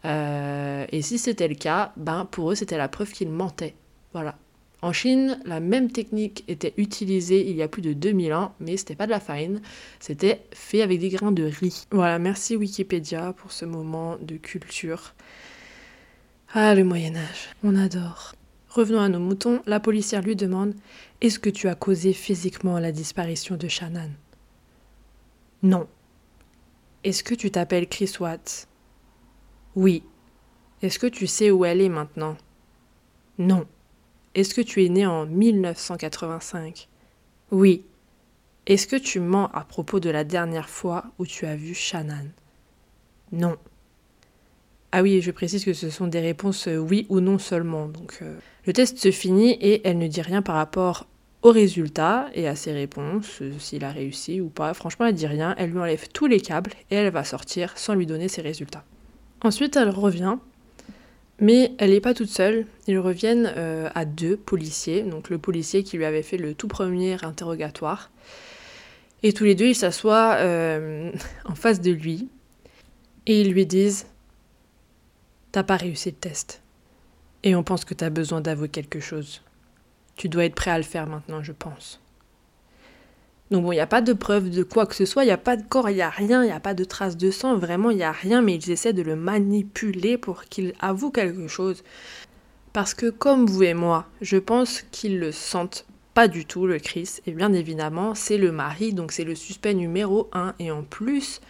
Euh, 0.04 0.84
et 0.92 1.00
si 1.00 1.18
c'était 1.18 1.48
le 1.48 1.54
cas, 1.54 1.92
ben 1.96 2.26
pour 2.30 2.50
eux 2.50 2.54
c'était 2.54 2.76
la 2.76 2.88
preuve 2.88 3.12
qu'ils 3.12 3.30
mentaient. 3.30 3.74
Voilà. 4.12 4.36
En 4.82 4.92
Chine, 4.92 5.40
la 5.46 5.60
même 5.60 5.90
technique 5.90 6.44
était 6.46 6.74
utilisée 6.76 7.48
il 7.48 7.56
y 7.56 7.62
a 7.62 7.68
plus 7.68 7.80
de 7.80 7.94
2000 7.94 8.34
ans, 8.34 8.54
mais 8.60 8.76
c'était 8.76 8.94
pas 8.94 9.06
de 9.06 9.10
la 9.10 9.20
farine, 9.20 9.62
c'était 9.98 10.42
fait 10.52 10.82
avec 10.82 11.00
des 11.00 11.08
grains 11.08 11.32
de 11.32 11.44
riz. 11.44 11.86
Voilà, 11.90 12.18
merci 12.18 12.54
Wikipédia 12.54 13.32
pour 13.32 13.50
ce 13.50 13.64
moment 13.64 14.18
de 14.20 14.36
culture. 14.36 15.14
Ah, 16.56 16.72
le 16.76 16.84
Moyen 16.84 17.16
Âge, 17.16 17.48
on 17.64 17.74
adore. 17.74 18.32
Revenons 18.68 19.00
à 19.00 19.08
nos 19.08 19.18
moutons, 19.18 19.60
la 19.66 19.80
policière 19.80 20.22
lui 20.22 20.36
demande 20.36 20.72
Est-ce 21.20 21.40
que 21.40 21.50
tu 21.50 21.66
as 21.66 21.74
causé 21.74 22.12
physiquement 22.12 22.78
la 22.78 22.92
disparition 22.92 23.56
de 23.56 23.66
Shannon? 23.66 24.10
Non. 25.64 25.88
Est-ce 27.02 27.24
que 27.24 27.34
tu 27.34 27.50
t'appelles 27.50 27.88
Chris 27.88 28.12
Watts? 28.20 28.68
Oui. 29.74 30.04
Est-ce 30.80 31.00
que 31.00 31.08
tu 31.08 31.26
sais 31.26 31.50
où 31.50 31.64
elle 31.64 31.80
est 31.80 31.88
maintenant? 31.88 32.36
Non. 33.38 33.66
Est-ce 34.36 34.54
que 34.54 34.60
tu 34.60 34.84
es 34.84 34.88
né 34.88 35.04
en 35.06 35.26
1985 35.26 36.88
Oui. 37.50 37.84
Est-ce 38.66 38.86
que 38.86 38.94
tu 38.94 39.18
mens 39.18 39.50
à 39.54 39.64
propos 39.64 39.98
de 39.98 40.10
la 40.10 40.22
dernière 40.22 40.68
fois 40.68 41.06
où 41.18 41.26
tu 41.26 41.46
as 41.46 41.56
vu 41.56 41.74
Shannon? 41.74 42.28
Non. 43.32 43.56
Ah 44.96 45.02
oui, 45.02 45.20
je 45.20 45.32
précise 45.32 45.64
que 45.64 45.72
ce 45.72 45.90
sont 45.90 46.06
des 46.06 46.20
réponses 46.20 46.68
euh, 46.68 46.76
oui 46.76 47.04
ou 47.08 47.18
non 47.18 47.40
seulement. 47.40 47.88
Donc, 47.88 48.18
euh, 48.22 48.36
le 48.64 48.72
test 48.72 48.96
se 48.96 49.10
finit 49.10 49.50
et 49.50 49.84
elle 49.84 49.98
ne 49.98 50.06
dit 50.06 50.22
rien 50.22 50.40
par 50.40 50.54
rapport 50.54 51.08
au 51.42 51.50
résultat 51.50 52.28
et 52.32 52.46
à 52.46 52.54
ses 52.54 52.70
réponses, 52.70 53.42
euh, 53.42 53.50
s'il 53.58 53.84
a 53.84 53.90
réussi 53.90 54.40
ou 54.40 54.48
pas. 54.50 54.72
Franchement, 54.72 55.06
elle 55.06 55.16
dit 55.16 55.26
rien, 55.26 55.56
elle 55.58 55.70
lui 55.70 55.80
enlève 55.80 56.06
tous 56.12 56.28
les 56.28 56.38
câbles 56.38 56.70
et 56.92 56.94
elle 56.94 57.12
va 57.12 57.24
sortir 57.24 57.76
sans 57.76 57.94
lui 57.94 58.06
donner 58.06 58.28
ses 58.28 58.40
résultats. 58.40 58.84
Ensuite, 59.42 59.74
elle 59.74 59.88
revient, 59.88 60.36
mais 61.40 61.72
elle 61.78 61.90
n'est 61.90 62.00
pas 62.00 62.14
toute 62.14 62.30
seule. 62.30 62.64
Ils 62.86 63.00
reviennent 63.00 63.52
à 63.96 64.04
deux 64.04 64.36
policiers, 64.36 65.02
donc 65.02 65.28
le 65.28 65.38
policier 65.38 65.82
qui 65.82 65.96
lui 65.96 66.04
avait 66.04 66.22
fait 66.22 66.36
le 66.36 66.54
tout 66.54 66.68
premier 66.68 67.16
interrogatoire. 67.24 68.12
Et 69.24 69.32
tous 69.32 69.42
les 69.42 69.56
deux, 69.56 69.66
ils 69.66 69.74
s'assoient 69.74 70.38
en 71.44 71.54
face 71.56 71.80
de 71.80 71.90
lui 71.90 72.28
et 73.26 73.40
ils 73.40 73.50
lui 73.50 73.66
disent 73.66 74.06
T'as 75.54 75.62
pas 75.62 75.76
réussi 75.76 76.10
le 76.10 76.16
test. 76.16 76.62
Et 77.44 77.54
on 77.54 77.62
pense 77.62 77.84
que 77.84 77.94
t'as 77.94 78.10
besoin 78.10 78.40
d'avouer 78.40 78.68
quelque 78.68 78.98
chose. 78.98 79.40
Tu 80.16 80.28
dois 80.28 80.46
être 80.46 80.56
prêt 80.56 80.72
à 80.72 80.78
le 80.78 80.82
faire 80.82 81.06
maintenant, 81.06 81.44
je 81.44 81.52
pense. 81.52 82.00
Donc 83.52 83.62
bon, 83.62 83.70
il 83.70 83.76
n'y 83.76 83.80
a 83.80 83.86
pas 83.86 84.00
de 84.00 84.14
preuve 84.14 84.50
de 84.50 84.64
quoi 84.64 84.84
que 84.84 84.96
ce 84.96 85.04
soit, 85.06 85.22
il 85.22 85.26
n'y 85.26 85.32
a 85.32 85.38
pas 85.38 85.56
de 85.56 85.62
corps, 85.62 85.88
il 85.90 85.94
n'y 85.94 86.02
a 86.02 86.10
rien, 86.10 86.42
il 86.42 86.46
n'y 86.46 86.52
a 86.52 86.58
pas 86.58 86.74
de 86.74 86.82
traces 86.82 87.16
de 87.16 87.30
sang, 87.30 87.56
vraiment 87.56 87.90
il 87.90 87.98
n'y 87.98 88.02
a 88.02 88.10
rien, 88.10 88.42
mais 88.42 88.56
ils 88.56 88.72
essaient 88.72 88.92
de 88.92 89.02
le 89.02 89.14
manipuler 89.14 90.18
pour 90.18 90.46
qu'il 90.46 90.74
avoue 90.80 91.12
quelque 91.12 91.46
chose. 91.46 91.84
Parce 92.72 92.92
que 92.92 93.08
comme 93.08 93.46
vous 93.46 93.62
et 93.62 93.74
moi, 93.74 94.06
je 94.22 94.38
pense 94.38 94.82
qu'ils 94.90 95.20
le 95.20 95.30
sentent 95.30 95.86
pas 96.14 96.26
du 96.26 96.46
tout, 96.46 96.66
le 96.66 96.80
Chris, 96.80 97.20
et 97.26 97.32
bien 97.32 97.52
évidemment, 97.52 98.16
c'est 98.16 98.38
le 98.38 98.50
mari, 98.50 98.92
donc 98.92 99.12
c'est 99.12 99.22
le 99.22 99.36
suspect 99.36 99.74
numéro 99.74 100.28
un, 100.32 100.54
et 100.58 100.72
en 100.72 100.82
plus, 100.82 101.40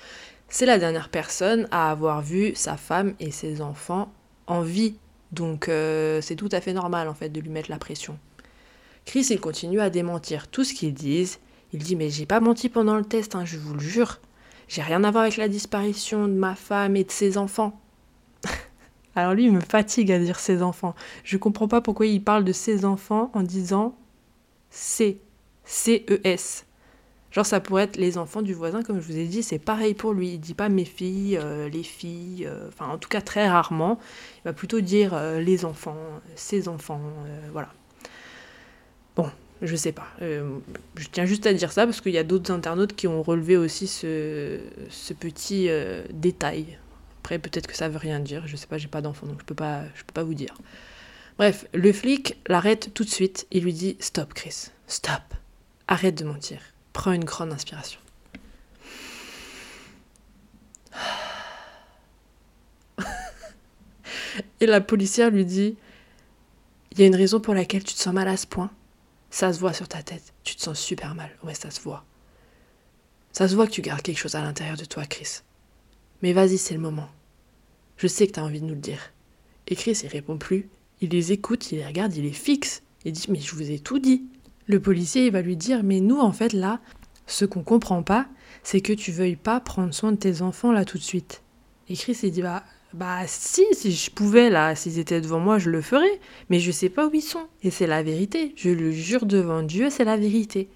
c'est 0.54 0.66
la 0.66 0.78
dernière 0.78 1.08
personne 1.08 1.66
à 1.72 1.90
avoir 1.90 2.22
vu 2.22 2.52
sa 2.54 2.76
femme 2.76 3.14
et 3.18 3.32
ses 3.32 3.60
enfants 3.60 4.12
en 4.46 4.60
vie. 4.60 4.94
Donc 5.32 5.68
euh, 5.68 6.20
c'est 6.20 6.36
tout 6.36 6.48
à 6.52 6.60
fait 6.60 6.72
normal 6.72 7.08
en 7.08 7.14
fait 7.14 7.28
de 7.28 7.40
lui 7.40 7.50
mettre 7.50 7.72
la 7.72 7.78
pression. 7.78 8.16
Chris 9.04 9.26
il 9.30 9.40
continue 9.40 9.80
à 9.80 9.90
démentir 9.90 10.46
tout 10.46 10.62
ce 10.62 10.72
qu'ils 10.72 10.94
disent. 10.94 11.40
Il 11.72 11.82
dit 11.82 11.96
mais 11.96 12.08
j'ai 12.08 12.24
pas 12.24 12.38
menti 12.38 12.68
pendant 12.68 12.96
le 12.96 13.04
test, 13.04 13.34
hein, 13.34 13.44
je 13.44 13.58
vous 13.58 13.74
le 13.74 13.80
jure. 13.80 14.20
J'ai 14.68 14.80
rien 14.80 15.02
à 15.02 15.10
voir 15.10 15.24
avec 15.24 15.38
la 15.38 15.48
disparition 15.48 16.28
de 16.28 16.34
ma 16.34 16.54
femme 16.54 16.94
et 16.94 17.02
de 17.02 17.10
ses 17.10 17.36
enfants. 17.36 17.80
Alors 19.16 19.34
lui 19.34 19.46
il 19.46 19.52
me 19.52 19.60
fatigue 19.60 20.12
à 20.12 20.20
dire 20.20 20.38
ses 20.38 20.62
enfants. 20.62 20.94
Je 21.24 21.36
comprends 21.36 21.66
pas 21.66 21.80
pourquoi 21.80 22.06
il 22.06 22.22
parle 22.22 22.44
de 22.44 22.52
ses 22.52 22.84
enfants 22.84 23.32
en 23.34 23.42
disant 23.42 23.96
C. 24.70 25.18
C-E-S. 25.64 26.64
Genre 27.34 27.44
ça 27.44 27.58
pourrait 27.58 27.82
être 27.82 27.96
les 27.96 28.16
enfants 28.16 28.42
du 28.42 28.54
voisin, 28.54 28.84
comme 28.84 29.00
je 29.00 29.06
vous 29.06 29.18
ai 29.18 29.26
dit, 29.26 29.42
c'est 29.42 29.58
pareil 29.58 29.94
pour 29.94 30.12
lui. 30.12 30.34
Il 30.34 30.38
dit 30.38 30.54
pas 30.54 30.68
mes 30.68 30.84
filles, 30.84 31.36
euh, 31.36 31.68
les 31.68 31.82
filles, 31.82 32.46
euh, 32.46 32.68
enfin 32.68 32.86
en 32.86 32.96
tout 32.96 33.08
cas 33.08 33.20
très 33.20 33.48
rarement. 33.48 33.98
Il 34.38 34.42
va 34.44 34.52
plutôt 34.52 34.80
dire 34.80 35.14
euh, 35.14 35.40
les 35.40 35.64
enfants, 35.64 35.98
ses 36.36 36.68
enfants, 36.68 37.00
voilà. 37.50 37.72
Bon, 39.16 39.28
je 39.62 39.74
sais 39.74 39.90
pas. 39.90 40.06
je 40.20 41.08
tiens 41.10 41.24
juste 41.24 41.46
à 41.46 41.52
dire 41.52 41.72
ça 41.72 41.86
parce 41.86 42.00
qu'il 42.00 42.12
y 42.12 42.18
a 42.18 42.24
d'autres 42.24 42.52
internautes 42.52 42.94
qui 42.94 43.08
ont 43.08 43.22
relevé 43.22 43.56
aussi 43.56 43.88
ce, 43.88 44.60
petit 45.18 45.68
détail. 46.10 46.78
Après 47.22 47.38
peut-être 47.40 47.66
que 47.66 47.76
ça 47.76 47.88
veut 47.88 47.98
rien 47.98 48.20
dire, 48.20 48.46
je 48.46 48.54
sais 48.54 48.66
pas, 48.66 48.78
j'ai 48.78 48.88
pas 48.88 49.00
d'enfant 49.00 49.26
donc 49.26 49.40
je 49.40 49.44
peux 49.44 49.54
pas, 49.54 49.82
je 49.96 50.04
peux 50.04 50.12
pas 50.12 50.22
vous 50.24 50.34
dire. 50.34 50.54
Bref, 51.38 51.66
le 51.74 51.92
flic 51.92 52.36
l'arrête 52.46 52.92
tout 52.94 53.02
de 53.02 53.10
suite. 53.10 53.48
Il 53.50 53.64
lui 53.64 53.72
dit 53.72 53.96
stop 53.98 54.34
Chris, 54.34 54.68
stop, 54.86 55.22
arrête 55.88 56.16
de 56.16 56.24
mentir. 56.24 56.73
Prends 56.94 57.12
une 57.12 57.24
grande 57.24 57.52
inspiration. 57.52 58.00
Et 64.60 64.66
la 64.66 64.80
policière 64.80 65.30
lui 65.30 65.44
dit 65.44 65.76
Il 66.92 67.00
y 67.00 67.02
a 67.02 67.06
une 67.06 67.16
raison 67.16 67.40
pour 67.40 67.52
laquelle 67.52 67.84
tu 67.84 67.92
te 67.92 67.98
sens 67.98 68.14
mal 68.14 68.28
à 68.28 68.38
ce 68.38 68.46
point. 68.46 68.70
Ça 69.28 69.52
se 69.52 69.58
voit 69.58 69.72
sur 69.72 69.88
ta 69.88 70.04
tête. 70.04 70.32
Tu 70.44 70.54
te 70.54 70.62
sens 70.62 70.78
super 70.78 71.16
mal. 71.16 71.36
Ouais, 71.42 71.54
ça 71.54 71.72
se 71.72 71.80
voit. 71.80 72.04
Ça 73.32 73.48
se 73.48 73.56
voit 73.56 73.66
que 73.66 73.72
tu 73.72 73.82
gardes 73.82 74.02
quelque 74.02 74.20
chose 74.20 74.36
à 74.36 74.42
l'intérieur 74.42 74.76
de 74.76 74.84
toi, 74.84 75.04
Chris. 75.04 75.40
Mais 76.22 76.32
vas-y, 76.32 76.58
c'est 76.58 76.74
le 76.74 76.80
moment. 76.80 77.08
Je 77.96 78.06
sais 78.06 78.28
que 78.28 78.32
tu 78.32 78.40
as 78.40 78.44
envie 78.44 78.60
de 78.60 78.66
nous 78.66 78.74
le 78.74 78.80
dire. 78.80 79.10
Et 79.66 79.74
Chris, 79.74 79.98
il 80.04 80.08
répond 80.08 80.38
plus. 80.38 80.68
Il 81.00 81.10
les 81.10 81.32
écoute, 81.32 81.72
il 81.72 81.78
les 81.78 81.86
regarde, 81.86 82.14
il 82.14 82.22
les 82.22 82.32
fixe. 82.32 82.84
Il 83.04 83.10
dit 83.10 83.26
Mais 83.30 83.40
je 83.40 83.56
vous 83.56 83.68
ai 83.68 83.80
tout 83.80 83.98
dit. 83.98 84.22
Le 84.66 84.80
policier, 84.80 85.28
va 85.30 85.42
lui 85.42 85.56
dire, 85.56 85.82
mais 85.82 86.00
nous, 86.00 86.18
en 86.18 86.32
fait, 86.32 86.52
là, 86.52 86.80
ce 87.26 87.44
qu'on 87.44 87.62
comprend 87.62 88.02
pas, 88.02 88.26
c'est 88.62 88.80
que 88.80 88.92
tu 88.92 89.12
veuilles 89.12 89.36
pas 89.36 89.60
prendre 89.60 89.92
soin 89.92 90.12
de 90.12 90.16
tes 90.16 90.42
enfants 90.42 90.72
là 90.72 90.84
tout 90.84 90.98
de 90.98 91.02
suite. 91.02 91.42
Et 91.88 91.96
Chris, 91.96 92.18
il 92.22 92.30
dit, 92.30 92.42
bah, 92.42 92.64
bah 92.94 93.26
si, 93.26 93.64
si 93.72 93.92
je 93.92 94.10
pouvais 94.10 94.50
là, 94.50 94.74
s'ils 94.74 94.98
étaient 94.98 95.20
devant 95.20 95.40
moi, 95.40 95.58
je 95.58 95.70
le 95.70 95.82
ferais, 95.82 96.20
mais 96.48 96.60
je 96.60 96.70
sais 96.70 96.88
pas 96.88 97.06
où 97.06 97.10
ils 97.12 97.22
sont. 97.22 97.46
Et 97.62 97.70
c'est 97.70 97.86
la 97.86 98.02
vérité, 98.02 98.54
je 98.56 98.70
le 98.70 98.90
jure 98.90 99.26
devant 99.26 99.62
Dieu, 99.62 99.90
c'est 99.90 100.04
la 100.04 100.16
vérité. 100.16 100.68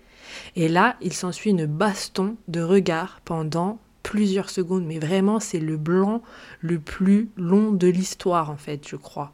Et 0.57 0.69
là, 0.69 0.97
il 1.01 1.13
s'ensuit 1.13 1.51
une 1.51 1.67
baston 1.67 2.37
de 2.49 2.61
regard 2.61 3.21
pendant 3.25 3.79
plusieurs 4.03 4.51
secondes, 4.51 4.85
mais 4.85 4.99
vraiment, 4.99 5.41
c'est 5.41 5.61
le 5.61 5.77
blanc 5.77 6.23
le 6.61 6.79
plus 6.79 7.31
long 7.37 7.73
de 7.73 7.87
l'histoire, 7.87 8.51
en 8.51 8.57
fait, 8.57 8.87
je 8.87 8.97
crois. 8.97 9.33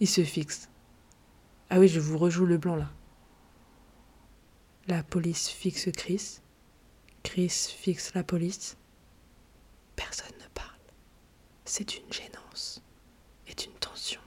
Ils 0.00 0.08
se 0.08 0.24
fixent. 0.24 0.68
Ah 1.68 1.78
oui, 1.78 1.88
je 1.88 2.00
vous 2.00 2.18
rejoue 2.18 2.46
le 2.46 2.58
blanc 2.58 2.76
là. 2.76 2.90
La 4.88 5.02
police 5.02 5.48
fixe 5.48 5.88
Chris. 5.94 6.40
Chris 7.22 7.50
fixe 7.50 8.12
la 8.14 8.24
police. 8.24 8.76
Personne 9.94 10.34
ne 10.40 10.48
parle. 10.54 10.68
C'est 11.64 11.96
une 11.96 12.12
gênance 12.12 12.82
et 13.46 13.52
une 13.52 13.78
tension. 13.78 14.20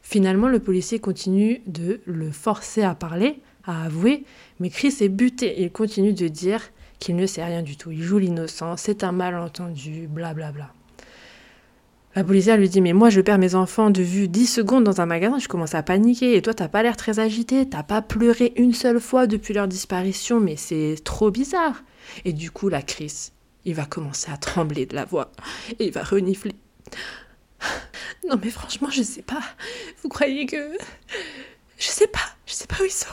Finalement, 0.00 0.48
le 0.48 0.60
policier 0.60 1.00
continue 1.00 1.60
de 1.66 2.00
le 2.06 2.30
forcer 2.30 2.82
à 2.82 2.94
parler, 2.94 3.40
à 3.64 3.84
avouer, 3.84 4.24
mais 4.60 4.70
Chris 4.70 4.96
est 5.00 5.08
buté. 5.08 5.60
Il 5.60 5.72
continue 5.72 6.14
de 6.14 6.28
dire 6.28 6.70
qu'il 7.00 7.16
ne 7.16 7.26
sait 7.26 7.44
rien 7.44 7.62
du 7.62 7.76
tout. 7.76 7.90
Il 7.90 8.02
joue 8.02 8.18
l'innocent, 8.18 8.76
c'est 8.76 9.04
un 9.04 9.12
malentendu, 9.12 10.06
blablabla. 10.06 10.52
Bla 10.52 10.66
bla. 10.66 10.77
La 12.14 12.24
policière 12.24 12.56
lui 12.56 12.68
dit 12.68 12.80
Mais 12.80 12.92
moi, 12.92 13.10
je 13.10 13.20
perds 13.20 13.38
mes 13.38 13.54
enfants 13.54 13.90
de 13.90 14.02
vue 14.02 14.28
10 14.28 14.46
secondes 14.46 14.84
dans 14.84 15.00
un 15.00 15.06
magasin, 15.06 15.38
je 15.38 15.48
commence 15.48 15.74
à 15.74 15.82
paniquer. 15.82 16.36
Et 16.36 16.42
toi, 16.42 16.54
t'as 16.54 16.68
pas 16.68 16.82
l'air 16.82 16.96
très 16.96 17.18
agité, 17.18 17.68
t'as 17.68 17.82
pas 17.82 18.02
pleuré 18.02 18.52
une 18.56 18.72
seule 18.74 19.00
fois 19.00 19.26
depuis 19.26 19.54
leur 19.54 19.68
disparition, 19.68 20.40
mais 20.40 20.56
c'est 20.56 20.96
trop 21.04 21.30
bizarre. 21.30 21.82
Et 22.24 22.32
du 22.32 22.50
coup, 22.50 22.68
la 22.68 22.82
Chris, 22.82 23.30
il 23.64 23.74
va 23.74 23.84
commencer 23.84 24.30
à 24.32 24.36
trembler 24.36 24.86
de 24.86 24.94
la 24.94 25.04
voix 25.04 25.30
et 25.78 25.86
il 25.86 25.92
va 25.92 26.02
renifler. 26.02 26.52
Non, 28.28 28.38
mais 28.42 28.50
franchement, 28.50 28.90
je 28.90 29.02
sais 29.02 29.22
pas. 29.22 29.42
Vous 30.02 30.08
croyez 30.08 30.44
que. 30.46 30.76
Je 31.78 31.86
sais 31.86 32.08
pas, 32.08 32.36
je 32.46 32.52
sais 32.52 32.66
pas 32.66 32.76
où 32.80 32.84
ils 32.84 32.90
sont. 32.90 33.06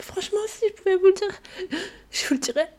Franchement, 0.00 0.40
si 0.48 0.66
je 0.68 0.74
pouvais 0.74 0.96
vous 0.96 1.06
le 1.06 1.12
dire, 1.12 1.78
je 2.10 2.26
vous 2.26 2.34
le 2.34 2.40
dirais. 2.40 2.70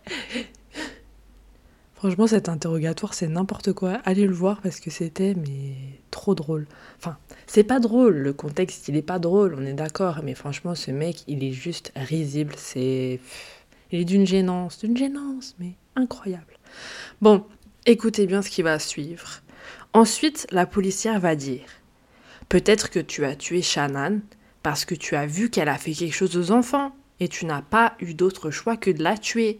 Franchement, 1.96 2.28
cet 2.28 2.50
interrogatoire, 2.50 3.14
c'est 3.14 3.28
n'importe 3.28 3.74
quoi. 3.74 3.94
Allez 4.04 4.28
le 4.28 4.34
voir 4.34 4.62
parce 4.62 4.80
que 4.80 4.90
c'était 4.90 5.34
mais 5.34 5.76
trop 6.12 6.36
drôle. 6.36 6.68
Enfin, 6.98 7.18
c'est 7.48 7.64
pas 7.64 7.80
drôle, 7.80 8.16
le 8.16 8.34
contexte, 8.34 8.88
il 8.90 8.98
est 8.98 9.02
pas 9.02 9.18
drôle, 9.18 9.56
on 9.58 9.66
est 9.66 9.74
d'accord, 9.74 10.20
mais 10.24 10.36
franchement, 10.36 10.76
ce 10.76 10.92
mec, 10.92 11.24
il 11.28 11.44
est 11.44 11.54
juste 11.54 11.92
risible, 11.96 12.54
c'est 12.58 13.20
il 13.92 14.02
est 14.02 14.06
d'une 14.06 14.26
gênance, 14.26 14.80
d'une 14.80 14.98
gênance, 14.98 15.56
mais 15.60 15.74
incroyable. 15.96 16.60
Bon, 17.22 17.46
écoutez 17.86 18.28
bien 18.28 18.42
ce 18.42 18.50
qui 18.50 18.62
va 18.62 18.78
suivre. 18.80 19.42
Ensuite, 19.94 20.48
la 20.52 20.66
policière 20.66 21.20
va 21.20 21.36
dire 21.36 21.66
Peut-être 22.50 22.90
que 22.90 23.00
tu 23.00 23.26
as 23.26 23.36
tué 23.36 23.62
Shannon 23.62 24.22
parce 24.64 24.86
que 24.86 24.96
tu 24.96 25.16
as 25.16 25.26
vu 25.26 25.50
qu'elle 25.50 25.70
a 25.70 25.78
fait 25.78 25.94
quelque 25.94 26.14
chose 26.14 26.38
aux 26.38 26.52
enfants 26.52 26.96
et 27.20 27.28
tu 27.28 27.46
n'as 27.46 27.62
pas 27.62 27.94
eu 28.00 28.14
d'autre 28.14 28.52
choix 28.52 28.78
que 28.78 28.92
de 28.92 29.04
la 29.04 29.18
tuer. 29.18 29.60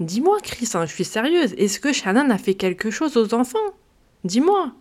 Dis-moi, 0.00 0.38
Chris, 0.42 0.68
hein, 0.74 0.86
je 0.86 0.94
suis 0.94 1.04
sérieuse. 1.04 1.54
Est-ce 1.56 1.78
que 1.78 1.92
Shannon 1.92 2.30
a 2.30 2.38
fait 2.38 2.54
quelque 2.54 2.90
chose 2.90 3.16
aux 3.16 3.34
enfants? 3.34 3.58
Dis-moi. 4.24 4.72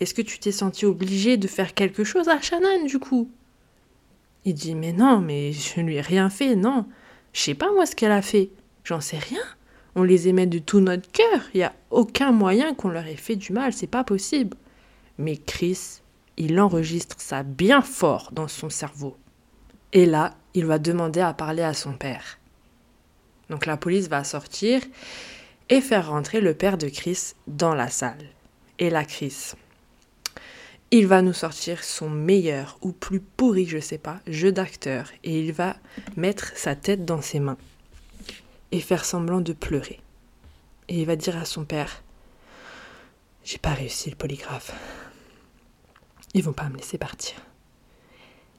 Est-ce 0.00 0.14
que 0.14 0.22
tu 0.22 0.38
t'es 0.38 0.52
senti 0.52 0.86
obligé 0.86 1.36
de 1.36 1.46
faire 1.46 1.74
quelque 1.74 2.04
chose 2.04 2.28
à 2.28 2.40
Shannon, 2.40 2.84
du 2.86 2.98
coup? 2.98 3.30
Il 4.44 4.54
dit 4.54 4.74
Mais 4.74 4.92
non, 4.92 5.20
mais 5.20 5.52
je 5.52 5.80
ne 5.80 5.86
lui 5.86 5.96
ai 5.96 6.00
rien 6.00 6.30
fait, 6.30 6.56
non. 6.56 6.86
Je 7.32 7.40
sais 7.40 7.54
pas 7.54 7.72
moi 7.72 7.86
ce 7.86 7.94
qu'elle 7.94 8.12
a 8.12 8.22
fait. 8.22 8.50
J'en 8.84 9.00
sais 9.00 9.18
rien. 9.18 9.42
On 9.94 10.02
les 10.02 10.28
aimait 10.28 10.46
de 10.46 10.58
tout 10.58 10.80
notre 10.80 11.10
cœur. 11.10 11.42
Il 11.54 11.58
n'y 11.58 11.64
a 11.64 11.74
aucun 11.90 12.32
moyen 12.32 12.74
qu'on 12.74 12.88
leur 12.88 13.06
ait 13.06 13.16
fait 13.16 13.36
du 13.36 13.52
mal, 13.52 13.72
c'est 13.72 13.86
pas 13.86 14.04
possible. 14.04 14.56
Mais 15.18 15.36
Chris, 15.36 16.00
il 16.36 16.58
enregistre 16.58 17.20
ça 17.20 17.42
bien 17.42 17.82
fort 17.82 18.30
dans 18.32 18.48
son 18.48 18.70
cerveau. 18.70 19.16
Et 19.92 20.06
là, 20.06 20.34
il 20.54 20.66
va 20.66 20.78
demander 20.78 21.20
à 21.20 21.34
parler 21.34 21.62
à 21.62 21.74
son 21.74 21.92
père. 21.92 22.38
Donc 23.52 23.66
la 23.66 23.76
police 23.76 24.08
va 24.08 24.24
sortir 24.24 24.80
et 25.68 25.82
faire 25.82 26.08
rentrer 26.08 26.40
le 26.40 26.54
père 26.54 26.78
de 26.78 26.88
Chris 26.88 27.34
dans 27.46 27.74
la 27.74 27.90
salle. 27.90 28.24
Et 28.78 28.88
la 28.88 29.04
Chris. 29.04 29.52
Il 30.90 31.06
va 31.06 31.20
nous 31.20 31.34
sortir 31.34 31.84
son 31.84 32.08
meilleur 32.08 32.78
ou 32.80 32.92
plus 32.92 33.20
pourri, 33.20 33.66
je 33.66 33.78
sais 33.78 33.98
pas, 33.98 34.20
jeu 34.26 34.52
d'acteur 34.52 35.12
et 35.22 35.38
il 35.38 35.52
va 35.52 35.76
mettre 36.16 36.56
sa 36.56 36.74
tête 36.74 37.04
dans 37.04 37.20
ses 37.20 37.40
mains 37.40 37.58
et 38.70 38.80
faire 38.80 39.04
semblant 39.04 39.42
de 39.42 39.52
pleurer. 39.52 40.00
Et 40.88 41.02
il 41.02 41.06
va 41.06 41.16
dire 41.16 41.36
à 41.36 41.44
son 41.44 41.66
père 41.66 42.02
J'ai 43.44 43.58
pas 43.58 43.74
réussi 43.74 44.08
le 44.08 44.16
polygraphe. 44.16 44.72
Ils 46.32 46.42
vont 46.42 46.54
pas 46.54 46.70
me 46.70 46.78
laisser 46.78 46.96
partir. 46.96 47.36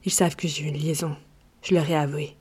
Ils 0.04 0.12
savent 0.12 0.36
que 0.36 0.46
j'ai 0.46 0.62
eu 0.62 0.68
une 0.68 0.78
liaison. 0.78 1.16
Je 1.62 1.74
leur 1.74 1.90
ai 1.90 1.96
avoué. 1.96 2.36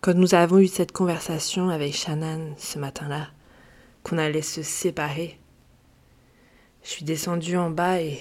Quand 0.00 0.14
nous 0.14 0.34
avons 0.34 0.60
eu 0.60 0.66
cette 0.66 0.92
conversation 0.92 1.68
avec 1.68 1.94
Shannon 1.94 2.54
ce 2.56 2.78
matin-là, 2.78 3.28
qu'on 4.02 4.16
allait 4.16 4.40
se 4.40 4.62
séparer, 4.62 5.38
je 6.82 6.88
suis 6.88 7.04
descendue 7.04 7.58
en 7.58 7.68
bas 7.68 8.00
et 8.00 8.18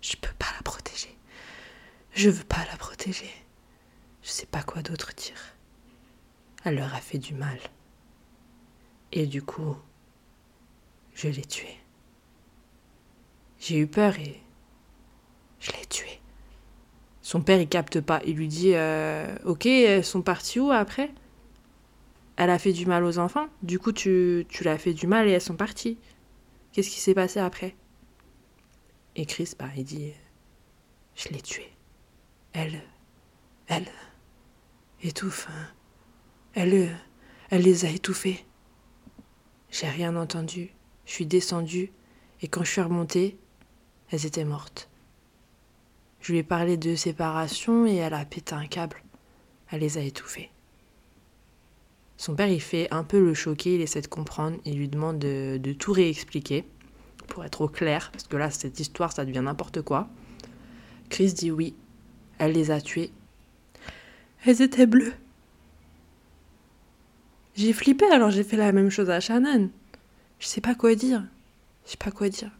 je 0.00 0.16
peux 0.16 0.34
pas 0.36 0.48
la 0.56 0.62
protéger. 0.64 1.16
Je 2.12 2.28
veux 2.28 2.42
pas 2.42 2.64
la 2.72 2.76
protéger. 2.76 3.30
Je 4.22 4.30
sais 4.30 4.46
pas 4.46 4.64
quoi 4.64 4.82
d'autre 4.82 5.12
dire. 5.14 5.54
Elle 6.64 6.74
leur 6.74 6.92
a 6.92 7.00
fait 7.00 7.18
du 7.18 7.34
mal. 7.34 7.58
Et 9.12 9.26
du 9.26 9.42
coup, 9.42 9.76
je 11.14 11.28
l'ai 11.28 11.44
tuée. 11.44 11.78
J'ai 13.60 13.78
eu 13.78 13.86
peur 13.86 14.18
et 14.18 14.42
je 15.60 15.70
l'ai 15.70 15.86
tuée. 15.86 16.21
Son 17.22 17.40
père, 17.40 17.60
il 17.60 17.68
capte 17.68 18.00
pas. 18.00 18.20
Il 18.26 18.36
lui 18.36 18.48
dit 18.48 18.72
euh, 18.74 19.34
Ok, 19.44 19.66
elles 19.66 20.04
sont 20.04 20.22
parties 20.22 20.58
où 20.58 20.70
après? 20.72 21.10
Elle 22.36 22.50
a 22.50 22.58
fait 22.58 22.72
du 22.72 22.86
mal 22.86 23.04
aux 23.04 23.18
enfants. 23.18 23.46
Du 23.62 23.78
coup, 23.78 23.92
tu, 23.92 24.46
l'as 24.62 24.78
fait 24.78 24.92
du 24.92 25.06
mal 25.06 25.28
et 25.28 25.32
elles 25.32 25.40
sont 25.40 25.56
parties. 25.56 25.98
Qu'est-ce 26.72 26.90
qui 26.90 27.00
s'est 27.00 27.14
passé 27.14 27.38
après? 27.38 27.76
Et 29.14 29.26
Chris, 29.26 29.52
bah, 29.58 29.68
il 29.76 29.84
dit 29.84 30.12
Je 31.14 31.28
l'ai 31.28 31.40
tuée. 31.40 31.70
Elle. 32.52 32.82
Elle. 33.68 33.86
Étouffe. 35.02 35.48
Hein. 35.50 35.68
Elle. 36.54 36.90
Elle 37.50 37.62
les 37.62 37.84
a 37.84 37.90
étouffées. 37.90 38.44
J'ai 39.70 39.88
rien 39.88 40.16
entendu. 40.16 40.70
Je 41.06 41.12
suis 41.12 41.26
descendue 41.26 41.92
et 42.40 42.48
quand 42.48 42.64
je 42.64 42.70
suis 42.70 42.80
remontée, 42.80 43.38
elles 44.10 44.26
étaient 44.26 44.44
mortes. 44.44 44.88
Je 46.22 46.32
lui 46.32 46.38
ai 46.38 46.42
parlé 46.44 46.76
de 46.76 46.94
séparation 46.94 47.84
et 47.84 47.96
elle 47.96 48.14
a 48.14 48.24
pété 48.24 48.54
un 48.54 48.66
câble. 48.66 49.02
Elle 49.70 49.80
les 49.80 49.98
a 49.98 50.02
étouffés. 50.02 50.50
Son 52.16 52.36
père, 52.36 52.48
il 52.48 52.60
fait 52.60 52.86
un 52.92 53.02
peu 53.02 53.18
le 53.18 53.34
choqué, 53.34 53.74
il 53.74 53.80
essaie 53.80 54.00
de 54.00 54.06
comprendre, 54.06 54.56
il 54.64 54.76
lui 54.76 54.88
demande 54.88 55.18
de, 55.18 55.58
de 55.60 55.72
tout 55.72 55.92
réexpliquer, 55.92 56.64
pour 57.26 57.44
être 57.44 57.62
au 57.62 57.68
clair, 57.68 58.10
parce 58.12 58.28
que 58.28 58.36
là, 58.36 58.50
cette 58.50 58.78
histoire, 58.78 59.12
ça 59.12 59.24
devient 59.24 59.40
n'importe 59.40 59.82
quoi. 59.82 60.08
Chris 61.10 61.32
dit 61.32 61.50
oui, 61.50 61.74
elle 62.38 62.52
les 62.52 62.70
a 62.70 62.80
tués. 62.80 63.10
Elles 64.44 64.62
étaient 64.62 64.86
bleues. 64.86 65.14
J'ai 67.56 67.72
flippé, 67.72 68.06
alors 68.06 68.30
j'ai 68.30 68.44
fait 68.44 68.56
la 68.56 68.70
même 68.70 68.90
chose 68.90 69.10
à 69.10 69.18
Shannon. 69.18 69.70
Je 70.38 70.46
sais 70.46 70.60
pas 70.60 70.74
quoi 70.74 70.94
dire. 70.94 71.24
Je 71.84 71.90
sais 71.90 71.96
pas 71.96 72.10
quoi 72.10 72.28
dire. 72.28 72.50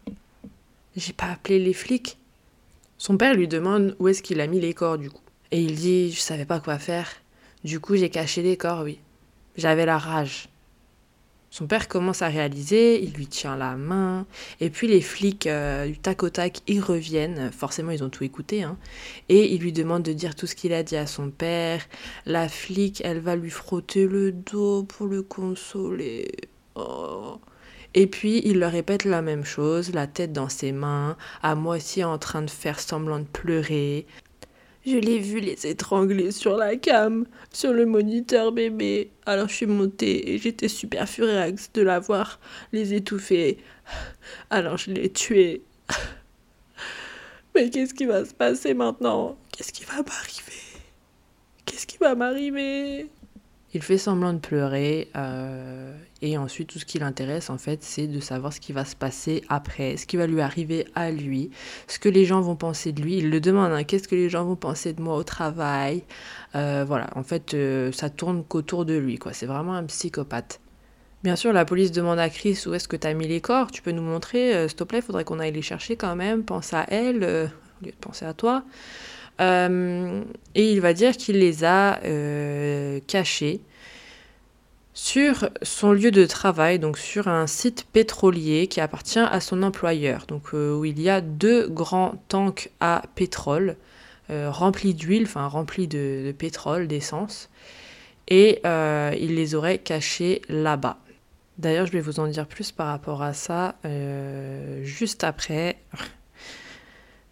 J'ai 0.97 1.13
pas 1.13 1.31
appelé 1.31 1.59
les 1.59 1.73
flics. 1.73 2.19
Son 3.03 3.17
père 3.17 3.35
lui 3.35 3.49
demande 3.49 3.97
où 3.99 4.07
est-ce 4.07 4.23
qu'il 4.23 4.41
a 4.41 4.47
mis 4.47 4.61
les 4.61 4.75
corps 4.75 4.97
du 4.97 5.11
coup. 5.11 5.25
Et 5.51 5.61
il 5.61 5.75
dit 5.75 6.13
Je 6.13 6.21
savais 6.21 6.45
pas 6.45 6.61
quoi 6.61 6.79
faire. 6.79 7.11
Du 7.65 7.81
coup, 7.81 7.97
j'ai 7.97 8.11
caché 8.11 8.43
les 8.43 8.57
corps, 8.57 8.83
oui. 8.85 9.01
J'avais 9.57 9.87
la 9.87 9.99
rage. 9.99 10.49
Son 11.51 11.67
père 11.67 11.89
commence 11.89 12.23
à 12.23 12.29
réaliser, 12.29 13.03
il 13.03 13.13
lui 13.13 13.27
tient 13.27 13.57
la 13.57 13.75
main, 13.75 14.25
et 14.61 14.71
puis 14.71 14.87
les 14.87 15.01
flics 15.01 15.49
euh, 15.49 15.87
du 15.87 15.99
tac 15.99 16.23
au 16.23 16.31
tac, 16.31 16.61
ils 16.69 16.81
reviennent, 16.81 17.51
forcément 17.51 17.91
ils 17.91 18.05
ont 18.05 18.09
tout 18.09 18.23
écouté, 18.23 18.63
hein, 18.63 18.79
et 19.29 19.53
il 19.53 19.61
lui 19.61 19.73
demande 19.73 20.05
de 20.05 20.13
dire 20.13 20.37
tout 20.37 20.47
ce 20.47 20.55
qu'il 20.55 20.73
a 20.73 20.85
dit 20.85 20.97
à 20.97 21.09
son 21.09 21.31
père. 21.31 21.85
La 22.25 22.49
flic, 22.49 23.03
elle 23.05 23.19
va 23.19 23.35
lui 23.35 23.51
frotter 23.51 24.07
le 24.07 24.31
dos 24.31 24.85
pour 24.85 25.09
le 25.09 25.23
consoler. 25.23 26.31
Oh. 26.77 27.41
Et 27.95 28.07
puis 28.07 28.41
il 28.45 28.59
leur 28.59 28.73
répète 28.73 29.05
la 29.05 29.23
même 29.23 29.45
chose, 29.45 29.93
la 29.93 30.07
tête 30.07 30.33
dans 30.33 30.49
ses 30.49 30.73
mains, 30.73 31.17
à 31.43 31.55
moitié 31.55 32.05
en 32.05 32.19
train 32.19 32.43
de 32.43 32.51
faire 32.51 32.81
semblant 32.81 33.21
de 33.21 33.25
pleurer. 33.25 34.07
Je 34.85 34.97
l'ai 34.97 35.19
vu 35.19 35.39
les 35.39 35.67
étrangler 35.67 36.33
sur 36.33 36.57
la 36.57 36.75
cam, 36.77 37.27
sur 37.53 37.73
le 37.73 37.87
moniteur 37.87 38.51
bébé. 38.51 39.11
Alors 39.27 39.49
je 39.49 39.55
suis 39.55 39.67
montée 39.67 40.33
et 40.33 40.39
j'étais 40.39 40.69
super 40.69 41.09
furax 41.09 41.71
de 41.73 41.83
la 41.83 42.01
voir 42.01 42.41
les 42.73 42.95
étouffer. 42.95 43.59
Alors 44.51 44.79
je 44.79 44.91
l'ai 44.91 45.13
tué. 45.13 45.63
Mais 47.55 47.71
qu'est-ce 47.71 47.95
qui 47.95 48.07
va 48.07 48.25
se 48.25 48.33
passer 48.33 48.75
maintenant? 48.75 49.37
Qu'est-ce 49.53 49.73
qui 49.73 49.85
va 49.85 49.97
m'arriver? 49.97 50.63
Qu'est-ce 51.67 51.87
qui 51.87 51.99
va 51.99 52.15
m'arriver? 52.15 53.11
Il 53.75 53.83
fait 53.83 53.99
semblant 53.99 54.33
de 54.33 54.39
pleurer 54.39 55.09
euh, 55.17 55.97
et 56.21 56.37
ensuite 56.37 56.69
tout 56.69 56.79
ce 56.79 56.85
qui 56.85 56.99
l'intéresse 56.99 57.49
en 57.49 57.59
fait 57.59 57.83
c'est 57.83 58.07
de 58.07 58.21
savoir 58.21 58.53
ce 58.53 58.61
qui 58.61 58.73
va 58.73 58.85
se 58.85 58.95
passer 58.95 59.43
après, 59.49 59.97
ce 59.97 60.07
qui 60.07 60.17
va 60.17 60.27
lui 60.27 60.41
arriver 60.41 60.87
à 60.95 61.11
lui, 61.11 61.51
ce 61.89 61.99
que 61.99 62.09
les 62.09 62.25
gens 62.25 62.41
vont 62.41 62.57
penser 62.57 62.93
de 62.93 63.01
lui. 63.03 63.19
Il 63.19 63.31
le 63.31 63.41
demande 63.41 63.73
hein, 63.73 63.85
qu'est-ce 63.85 64.09
que 64.09 64.15
les 64.15 64.29
gens 64.29 64.45
vont 64.45 64.57
penser 64.57 64.93
de 64.93 65.01
moi 65.01 65.17
au 65.17 65.25
travail. 65.25 66.03
Euh, 66.55 66.85
voilà, 66.87 67.09
en 67.17 67.23
fait 67.23 67.55
euh, 67.55 67.93
ça 67.93 68.11
tourne 68.11 68.45
qu'autour 68.45 68.85
de 68.85 68.95
lui 68.95 69.19
quoi. 69.19 69.33
C'est 69.33 69.47
vraiment 69.47 69.75
un 69.75 69.85
psychopathe. 69.85 70.61
Bien 71.23 71.37
sûr, 71.37 71.53
la 71.53 71.65
police 71.65 71.93
demande 71.93 72.19
à 72.19 72.29
Chris 72.29 72.61
où 72.67 72.75
est-ce 72.75 72.89
que 72.89 72.97
tu 72.97 73.07
as 73.07 73.15
mis 73.15 73.29
les 73.29 73.41
corps? 73.41 73.71
Tu 73.71 73.81
peux 73.81 73.93
nous 73.93 74.03
montrer, 74.03 74.69
s'il 74.69 74.77
te 74.77 74.83
plaît, 74.83 75.01
faudrait 75.01 75.23
qu'on 75.23 75.39
aille 75.39 75.53
les 75.53 75.63
chercher 75.63 75.95
quand 75.95 76.17
même. 76.17 76.43
Pense 76.43 76.75
à 76.75 76.85
elle, 76.89 77.19
au 77.19 77.85
lieu 77.85 77.93
de 77.93 77.97
penser 78.01 78.25
à 78.25 78.35
toi. 78.35 78.65
Euh, 79.41 80.23
et 80.55 80.73
il 80.73 80.81
va 80.81 80.93
dire 80.93 81.17
qu'il 81.17 81.39
les 81.39 81.65
a 81.65 82.01
euh, 82.05 83.01
cachés 83.07 83.61
sur 84.95 85.49
son 85.63 85.93
lieu 85.93 86.11
de 86.11 86.27
travail, 86.27 86.79
donc 86.79 86.99
sur 86.99 87.27
un 87.29 87.47
site 87.47 87.87
pétrolier 87.93 88.67
qui 88.67 88.81
appartient 88.81 89.19
à 89.19 89.41
son 89.41 89.63
employeur, 89.63 90.27
donc 90.27 90.49
euh, 90.53 90.77
où 90.77 90.85
il 90.85 91.01
y 91.01 91.09
a 91.09 91.23
deux 91.23 91.67
grands 91.69 92.23
tanks 92.29 92.71
à 92.81 93.03
pétrole 93.15 93.77
remplis 94.31 94.95
d'huile, 94.95 95.25
enfin 95.25 95.47
remplis 95.47 95.89
de, 95.89 96.35
pétrole, 96.39 96.89
d'essence, 96.89 97.51
et 98.29 98.63
il 98.65 99.35
les 99.35 99.55
aurait 99.55 99.77
cachés 99.77 100.41
là-bas. 100.49 100.97
D'ailleurs, 101.59 101.85
je 101.85 101.93
vais 101.93 102.01
vous 102.01 102.19
en 102.19 102.27
dire 102.29 102.47
plus 102.47 102.73
par 102.73 102.87
rapport 102.87 103.23
à 103.23 103.35
ça 103.35 103.75
juste 104.85 105.23
après. 105.23 105.77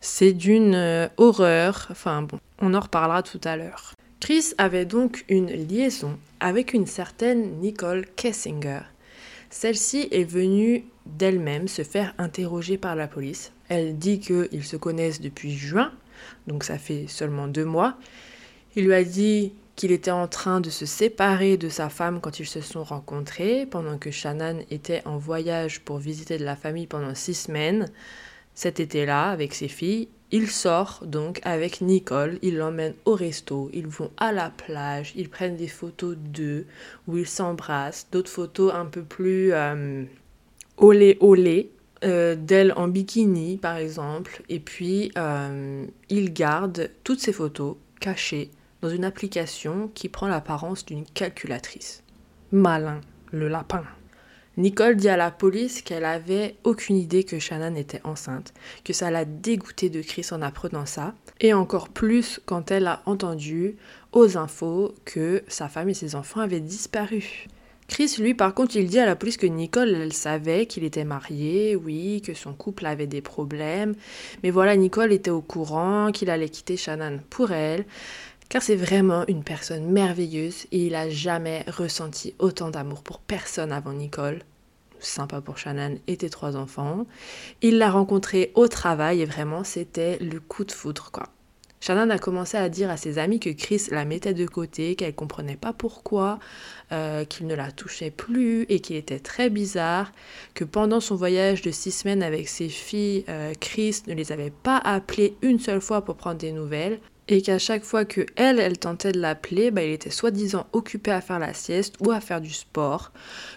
C'est 0.00 0.32
d'une 0.32 1.10
horreur, 1.18 1.86
enfin 1.90 2.22
bon, 2.22 2.38
on 2.60 2.72
en 2.72 2.80
reparlera 2.80 3.22
tout 3.22 3.40
à 3.44 3.56
l'heure. 3.56 3.94
Chris 4.18 4.52
avait 4.56 4.86
donc 4.86 5.24
une 5.28 5.50
liaison 5.50 6.18
avec 6.40 6.72
une 6.72 6.86
certaine 6.86 7.60
Nicole 7.60 8.06
Kessinger. 8.16 8.80
Celle-ci 9.50 10.08
est 10.10 10.24
venue 10.24 10.84
d'elle-même 11.06 11.68
se 11.68 11.82
faire 11.82 12.14
interroger 12.16 12.78
par 12.78 12.96
la 12.96 13.08
police. 13.08 13.52
Elle 13.68 13.98
dit 13.98 14.20
qu'ils 14.20 14.64
se 14.64 14.76
connaissent 14.76 15.20
depuis 15.20 15.52
juin, 15.52 15.92
donc 16.46 16.64
ça 16.64 16.78
fait 16.78 17.06
seulement 17.06 17.46
deux 17.46 17.64
mois. 17.64 17.96
Il 18.76 18.86
lui 18.86 18.94
a 18.94 19.04
dit 19.04 19.52
qu'il 19.76 19.92
était 19.92 20.10
en 20.10 20.28
train 20.28 20.60
de 20.60 20.70
se 20.70 20.86
séparer 20.86 21.56
de 21.56 21.68
sa 21.68 21.88
femme 21.88 22.20
quand 22.20 22.40
ils 22.40 22.46
se 22.46 22.60
sont 22.60 22.84
rencontrés, 22.84 23.66
pendant 23.66 23.98
que 23.98 24.10
Shannon 24.10 24.60
était 24.70 25.02
en 25.06 25.18
voyage 25.18 25.80
pour 25.80 25.98
visiter 25.98 26.38
de 26.38 26.44
la 26.44 26.56
famille 26.56 26.86
pendant 26.86 27.14
six 27.14 27.34
semaines 27.34 27.86
cet 28.60 28.78
été-là 28.78 29.30
avec 29.30 29.54
ses 29.54 29.68
filles. 29.68 30.08
Il 30.32 30.50
sort 30.50 31.02
donc 31.06 31.40
avec 31.44 31.80
Nicole, 31.80 32.38
il 32.42 32.58
l'emmène 32.58 32.92
au 33.06 33.14
resto, 33.14 33.70
ils 33.72 33.86
vont 33.86 34.10
à 34.18 34.32
la 34.32 34.50
plage, 34.50 35.14
ils 35.16 35.30
prennent 35.30 35.56
des 35.56 35.66
photos 35.66 36.14
d'eux 36.14 36.66
où 37.08 37.16
ils 37.16 37.26
s'embrassent, 37.26 38.06
d'autres 38.12 38.30
photos 38.30 38.74
un 38.74 38.84
peu 38.84 39.02
plus 39.02 39.54
euh, 39.54 40.04
olé 40.76 41.16
olé, 41.20 41.72
euh, 42.04 42.36
d'elle 42.36 42.74
en 42.76 42.86
bikini 42.86 43.56
par 43.56 43.78
exemple, 43.78 44.42
et 44.50 44.60
puis 44.60 45.10
euh, 45.16 45.86
il 46.10 46.34
garde 46.34 46.90
toutes 47.02 47.20
ces 47.20 47.32
photos 47.32 47.76
cachées 47.98 48.50
dans 48.82 48.90
une 48.90 49.04
application 49.04 49.90
qui 49.94 50.10
prend 50.10 50.28
l'apparence 50.28 50.84
d'une 50.84 51.06
calculatrice. 51.06 52.02
Malin, 52.52 53.00
le 53.32 53.48
lapin. 53.48 53.84
Nicole 54.56 54.96
dit 54.96 55.08
à 55.08 55.16
la 55.16 55.30
police 55.30 55.80
qu'elle 55.80 56.04
avait 56.04 56.56
aucune 56.64 56.96
idée 56.96 57.24
que 57.24 57.38
Shannon 57.38 57.76
était 57.76 58.00
enceinte, 58.04 58.52
que 58.84 58.92
ça 58.92 59.10
l'a 59.10 59.24
dégoûtée 59.24 59.90
de 59.90 60.02
Chris 60.02 60.26
en 60.32 60.42
apprenant 60.42 60.86
ça, 60.86 61.14
et 61.40 61.54
encore 61.54 61.88
plus 61.88 62.40
quand 62.46 62.70
elle 62.70 62.88
a 62.88 63.02
entendu 63.06 63.76
aux 64.12 64.36
infos 64.36 64.94
que 65.04 65.42
sa 65.46 65.68
femme 65.68 65.88
et 65.88 65.94
ses 65.94 66.16
enfants 66.16 66.40
avaient 66.40 66.60
disparu. 66.60 67.46
Chris, 67.90 68.16
lui, 68.20 68.34
par 68.34 68.54
contre, 68.54 68.76
il 68.76 68.88
dit 68.88 69.00
à 69.00 69.06
la 69.06 69.16
police 69.16 69.36
que 69.36 69.46
Nicole, 69.46 69.88
elle 69.88 70.12
savait 70.12 70.66
qu'il 70.66 70.84
était 70.84 71.04
marié, 71.04 71.74
oui, 71.74 72.22
que 72.24 72.34
son 72.34 72.52
couple 72.52 72.86
avait 72.86 73.08
des 73.08 73.20
problèmes, 73.20 73.94
mais 74.42 74.50
voilà, 74.50 74.76
Nicole 74.76 75.12
était 75.12 75.30
au 75.30 75.40
courant 75.40 76.12
qu'il 76.12 76.30
allait 76.30 76.48
quitter 76.48 76.76
Shannon 76.76 77.18
pour 77.30 77.50
elle, 77.50 77.84
car 78.50 78.62
c'est 78.62 78.76
vraiment 78.76 79.24
une 79.28 79.44
personne 79.44 79.86
merveilleuse 79.90 80.66
et 80.72 80.86
il 80.86 80.94
a 80.94 81.08
jamais 81.08 81.64
ressenti 81.68 82.34
autant 82.38 82.68
d'amour 82.68 83.02
pour 83.02 83.20
personne 83.20 83.72
avant 83.72 83.94
Nicole 83.94 84.40
sympa 84.98 85.40
pour 85.40 85.56
Shannon 85.56 85.96
et 86.08 86.18
tes 86.18 86.28
trois 86.28 86.56
enfants. 86.56 87.06
Il 87.62 87.78
l'a 87.78 87.90
rencontré 87.90 88.52
au 88.54 88.68
travail 88.68 89.22
et 89.22 89.24
vraiment 89.24 89.64
c'était 89.64 90.18
le 90.18 90.40
coup 90.40 90.64
de 90.64 90.72
foudre 90.72 91.10
quoi. 91.10 91.28
Shannon 91.82 92.10
a 92.10 92.18
commencé 92.18 92.58
à 92.58 92.68
dire 92.68 92.90
à 92.90 92.98
ses 92.98 93.16
amis 93.16 93.40
que 93.40 93.48
Chris 93.48 93.86
la 93.90 94.04
mettait 94.04 94.34
de 94.34 94.44
côté, 94.44 94.96
qu'elle 94.96 95.14
comprenait 95.14 95.56
pas 95.56 95.72
pourquoi, 95.72 96.38
euh, 96.92 97.24
qu'il 97.24 97.46
ne 97.46 97.54
la 97.54 97.72
touchait 97.72 98.10
plus 98.10 98.66
et 98.68 98.80
qu'il 98.80 98.96
était 98.96 99.18
très 99.18 99.48
bizarre, 99.48 100.12
que 100.52 100.64
pendant 100.64 101.00
son 101.00 101.14
voyage 101.16 101.62
de 101.62 101.70
six 101.70 101.92
semaines 101.92 102.22
avec 102.22 102.48
ses 102.48 102.68
filles, 102.68 103.24
euh, 103.30 103.54
Chris 103.58 104.02
ne 104.08 104.12
les 104.12 104.30
avait 104.30 104.50
pas 104.50 104.76
appelées 104.76 105.36
une 105.40 105.58
seule 105.58 105.80
fois 105.80 106.04
pour 106.04 106.16
prendre 106.16 106.36
des 106.36 106.52
nouvelles 106.52 107.00
et 107.30 107.42
qu'à 107.42 107.60
chaque 107.60 107.84
fois 107.84 108.04
que 108.04 108.26
elle, 108.34 108.58
elle 108.58 108.76
tentait 108.76 109.12
de 109.12 109.20
l'appeler, 109.20 109.70
bah, 109.70 109.84
il 109.84 109.92
était 109.92 110.10
soi-disant 110.10 110.66
occupé 110.72 111.12
à 111.12 111.20
faire 111.20 111.38
la 111.38 111.54
sieste 111.54 111.94
ou 112.00 112.10
à 112.10 112.20
faire 112.20 112.40
du 112.40 112.50
sport, 112.50 113.12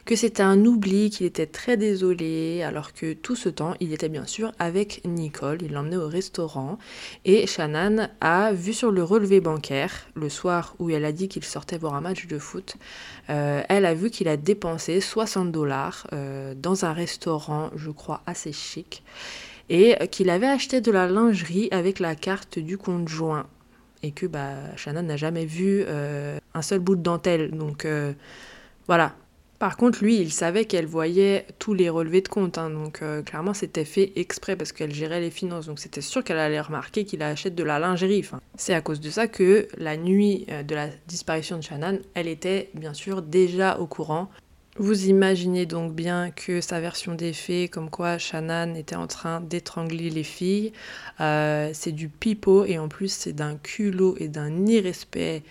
que 0.05 0.15
c'était 0.15 0.43
un 0.43 0.63
oubli, 0.63 1.09
qu'il 1.09 1.25
était 1.25 1.47
très 1.47 1.75
désolé, 1.75 2.61
alors 2.61 2.93
que 2.93 3.13
tout 3.13 3.35
ce 3.35 3.49
temps, 3.49 3.73
il 3.79 3.91
était 3.91 4.09
bien 4.09 4.27
sûr 4.27 4.51
avec 4.59 5.01
Nicole, 5.05 5.63
il 5.63 5.71
l'emmenait 5.73 5.97
au 5.97 6.07
restaurant, 6.07 6.77
et 7.25 7.47
Shannon 7.47 8.09
a 8.21 8.53
vu 8.53 8.73
sur 8.73 8.91
le 8.91 9.03
relevé 9.03 9.41
bancaire, 9.41 10.07
le 10.13 10.29
soir 10.29 10.75
où 10.77 10.91
elle 10.91 11.03
a 11.03 11.11
dit 11.11 11.27
qu'il 11.27 11.43
sortait 11.43 11.79
voir 11.79 11.95
un 11.95 12.01
match 12.01 12.27
de 12.27 12.37
foot, 12.37 12.75
euh, 13.31 13.63
elle 13.69 13.87
a 13.87 13.95
vu 13.95 14.11
qu'il 14.11 14.27
a 14.27 14.37
dépensé 14.37 15.01
60 15.01 15.51
dollars 15.51 16.05
euh, 16.13 16.53
dans 16.55 16.85
un 16.85 16.93
restaurant, 16.93 17.71
je 17.75 17.89
crois, 17.89 18.21
assez 18.27 18.53
chic, 18.53 19.01
et 19.69 19.95
qu'il 20.11 20.29
avait 20.29 20.45
acheté 20.45 20.79
de 20.79 20.91
la 20.91 21.07
lingerie 21.07 21.69
avec 21.71 21.99
la 21.99 22.13
carte 22.13 22.59
du 22.59 22.77
conjoint 22.77 23.47
et 24.03 24.11
que 24.11 24.25
bah, 24.25 24.75
Shannon 24.75 25.01
n'a 25.01 25.17
jamais 25.17 25.45
vu 25.45 25.83
euh, 25.87 26.37
un 26.53 26.61
seul 26.61 26.79
bout 26.79 26.95
de 26.95 27.01
dentelle. 27.01 27.51
Donc 27.51 27.85
euh, 27.85 28.13
voilà. 28.87 29.15
Par 29.59 29.77
contre, 29.77 30.03
lui, 30.03 30.17
il 30.17 30.33
savait 30.33 30.65
qu'elle 30.65 30.87
voyait 30.87 31.47
tous 31.57 31.73
les 31.73 31.87
relevés 31.87 32.19
de 32.19 32.27
compte. 32.27 32.57
Hein. 32.57 32.69
donc 32.69 33.01
euh, 33.01 33.21
clairement, 33.21 33.53
c'était 33.53 33.85
fait 33.85 34.11
exprès 34.17 34.57
parce 34.57 34.73
qu'elle 34.73 34.93
gérait 34.93 35.21
les 35.21 35.31
finances. 35.31 35.67
Donc 35.67 35.79
c'était 35.79 36.01
sûr 36.01 36.21
qu'elle 36.23 36.37
allait 36.37 36.59
remarquer 36.59 37.05
qu'il 37.05 37.23
achète 37.23 37.55
de 37.55 37.63
la 37.63 37.79
lingerie. 37.79 38.29
C'est 38.57 38.73
à 38.73 38.81
cause 38.81 38.99
de 38.99 39.09
ça 39.09 39.27
que 39.27 39.69
la 39.77 39.95
nuit 39.95 40.45
de 40.67 40.75
la 40.75 40.89
disparition 41.07 41.57
de 41.57 41.63
Shannon, 41.63 41.99
elle 42.13 42.27
était 42.27 42.69
bien 42.73 42.93
sûr 42.93 43.21
déjà 43.21 43.79
au 43.79 43.87
courant 43.87 44.29
vous 44.77 45.05
imaginez 45.05 45.65
donc 45.65 45.93
bien 45.93 46.31
que 46.31 46.61
sa 46.61 46.79
version 46.79 47.13
des 47.13 47.33
faits, 47.33 47.69
comme 47.71 47.89
quoi 47.89 48.17
Shannon 48.17 48.75
était 48.75 48.95
en 48.95 49.07
train 49.07 49.41
d'étrangler 49.41 50.09
les 50.09 50.23
filles, 50.23 50.73
euh, 51.21 51.69
c'est 51.73 51.91
du 51.91 52.09
pipeau 52.09 52.65
et 52.65 52.79
en 52.79 52.87
plus 52.87 53.11
c'est 53.11 53.33
d'un 53.33 53.55
culot 53.55 54.15
et 54.19 54.27
d'un 54.27 54.65
irrespect. 54.65 55.43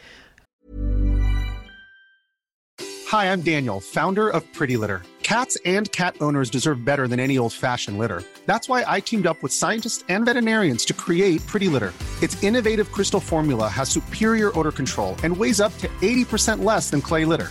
Hi, 3.12 3.27
I'm 3.27 3.43
Daniel, 3.43 3.79
founder 3.79 4.31
of 4.31 4.43
Pretty 4.55 4.77
Litter. 4.79 5.03
Cats 5.23 5.57
and 5.64 5.91
cat 5.93 6.16
owners 6.20 6.51
deserve 6.51 6.85
better 6.85 7.07
than 7.07 7.20
any 7.20 7.39
old-fashioned 7.39 7.99
litter. 7.99 8.23
That's 8.47 8.68
why 8.68 8.85
I 8.89 9.01
teamed 9.01 9.27
up 9.27 9.43
with 9.43 9.53
scientists 9.53 10.05
and 10.09 10.25
veterinarians 10.25 10.85
to 10.87 10.95
create 10.95 11.47
Pretty 11.47 11.68
Litter. 11.68 11.93
Its 12.23 12.43
innovative 12.43 12.91
crystal 12.91 13.20
formula 13.20 13.68
has 13.68 13.89
superior 13.89 14.51
odor 14.59 14.73
control 14.73 15.14
and 15.23 15.37
weighs 15.37 15.61
up 15.61 15.77
to 15.79 15.89
80% 16.01 16.64
less 16.64 16.91
than 16.91 17.01
clay 17.03 17.25
litter. 17.25 17.51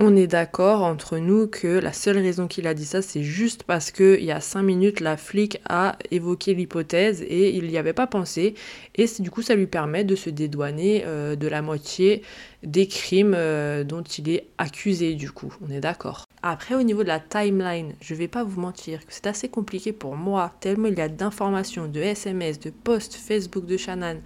on 0.00 0.14
est 0.16 0.26
d'accord 0.26 0.82
entre 0.82 1.18
nous 1.18 1.48
que 1.48 1.66
la 1.66 1.92
seule 1.92 2.18
raison 2.18 2.46
qu'il 2.46 2.66
a 2.66 2.74
dit 2.74 2.84
ça, 2.84 3.02
c'est 3.02 3.22
juste 3.22 3.64
parce 3.64 3.90
qu'il 3.90 4.22
y 4.22 4.30
a 4.30 4.40
cinq 4.40 4.62
minutes, 4.62 5.00
la 5.00 5.16
flic 5.16 5.60
a 5.68 5.96
évoqué 6.10 6.54
l'hypothèse 6.54 7.22
et 7.22 7.56
il 7.56 7.66
n'y 7.66 7.78
avait 7.78 7.92
pas 7.92 8.06
pensé. 8.06 8.54
Et 8.94 9.06
du 9.18 9.30
coup, 9.30 9.42
ça 9.42 9.54
lui 9.54 9.66
permet 9.66 10.04
de 10.04 10.14
se 10.14 10.30
dédouaner 10.30 11.02
euh, 11.04 11.34
de 11.34 11.48
la 11.48 11.62
moitié 11.62 12.22
des 12.62 12.86
crimes 12.86 13.34
euh, 13.36 13.82
dont 13.82 14.02
il 14.02 14.28
est 14.28 14.46
accusé, 14.58 15.14
du 15.14 15.30
coup. 15.30 15.52
On 15.66 15.70
est 15.70 15.80
d'accord. 15.80 16.26
Après, 16.42 16.76
au 16.76 16.82
niveau 16.82 17.02
de 17.02 17.08
la 17.08 17.20
timeline, 17.20 17.94
je 18.00 18.14
vais 18.14 18.28
pas 18.28 18.44
vous 18.44 18.60
mentir 18.60 19.00
que 19.00 19.12
c'est 19.12 19.26
assez 19.26 19.48
compliqué 19.48 19.92
pour 19.92 20.14
moi, 20.14 20.54
tellement 20.60 20.88
il 20.88 20.96
y 20.96 21.00
a 21.00 21.08
d'informations, 21.08 21.88
de 21.88 22.00
SMS, 22.00 22.60
de 22.60 22.70
posts 22.70 23.14
Facebook 23.14 23.66
de 23.66 23.76
Shannon. 23.76 24.20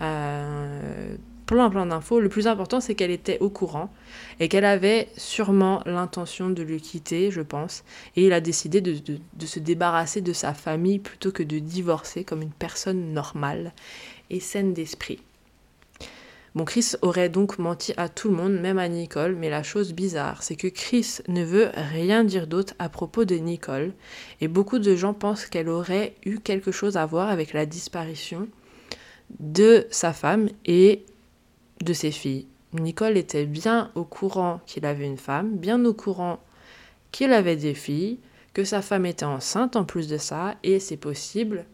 Euh, 0.00 1.16
plein 1.50 1.68
plein 1.68 1.86
d'infos. 1.86 2.20
Le 2.20 2.28
plus 2.28 2.46
important, 2.46 2.80
c'est 2.80 2.94
qu'elle 2.94 3.10
était 3.10 3.40
au 3.40 3.50
courant 3.50 3.92
et 4.38 4.48
qu'elle 4.48 4.64
avait 4.64 5.08
sûrement 5.16 5.82
l'intention 5.84 6.48
de 6.48 6.62
le 6.62 6.76
quitter, 6.76 7.32
je 7.32 7.40
pense. 7.40 7.82
Et 8.14 8.24
il 8.24 8.32
a 8.32 8.40
décidé 8.40 8.80
de, 8.80 8.94
se 9.44 9.58
débarrasser 9.58 10.20
de 10.20 10.32
sa 10.32 10.54
famille 10.54 11.00
plutôt 11.00 11.32
que 11.32 11.42
de 11.42 11.58
divorcer 11.58 12.22
comme 12.22 12.42
une 12.42 12.52
personne 12.52 13.12
normale 13.12 13.72
et 14.30 14.38
saine 14.38 14.72
d'esprit. 14.74 15.18
Bon, 16.54 16.64
Chris 16.64 16.92
aurait 17.02 17.28
donc 17.28 17.58
menti 17.58 17.94
à 17.96 18.08
tout 18.08 18.28
le 18.28 18.36
monde, 18.36 18.52
même 18.52 18.78
à 18.78 18.88
Nicole, 18.88 19.34
mais 19.34 19.50
la 19.50 19.64
chose 19.64 19.92
bizarre, 19.92 20.44
c'est 20.44 20.56
que 20.56 20.68
Chris 20.68 21.18
ne 21.26 21.42
veut 21.42 21.70
rien 21.74 22.22
dire 22.22 22.46
d'autre 22.46 22.74
à 22.78 22.88
propos 22.88 23.24
de 23.24 23.36
Nicole, 23.36 23.92
et 24.40 24.46
beaucoup 24.46 24.78
de 24.78 24.94
gens 24.94 25.14
pensent 25.14 25.46
qu'elle 25.46 25.68
aurait 25.68 26.14
eu 26.24 26.38
quelque 26.38 26.70
chose 26.70 26.96
à 26.96 27.06
voir 27.06 27.28
avec 27.28 27.52
la 27.52 27.66
disparition 27.66 28.48
de 29.38 29.86
sa 29.90 30.12
femme 30.12 30.48
et 30.64 31.04
de 31.82 31.92
ses 31.92 32.10
filles. 32.10 32.46
Nicole 32.72 33.16
était 33.16 33.46
bien 33.46 33.90
au 33.94 34.04
courant 34.04 34.60
qu'il 34.66 34.86
avait 34.86 35.06
une 35.06 35.18
femme, 35.18 35.56
bien 35.56 35.84
au 35.84 35.92
courant 35.92 36.38
qu'il 37.10 37.32
avait 37.32 37.56
des 37.56 37.74
filles, 37.74 38.18
que 38.54 38.64
sa 38.64 38.82
femme 38.82 39.06
était 39.06 39.24
enceinte 39.24 39.76
en 39.76 39.84
plus 39.84 40.08
de 40.08 40.18
ça, 40.18 40.54
et 40.62 40.78
c'est 40.78 40.96
possible 40.96 41.64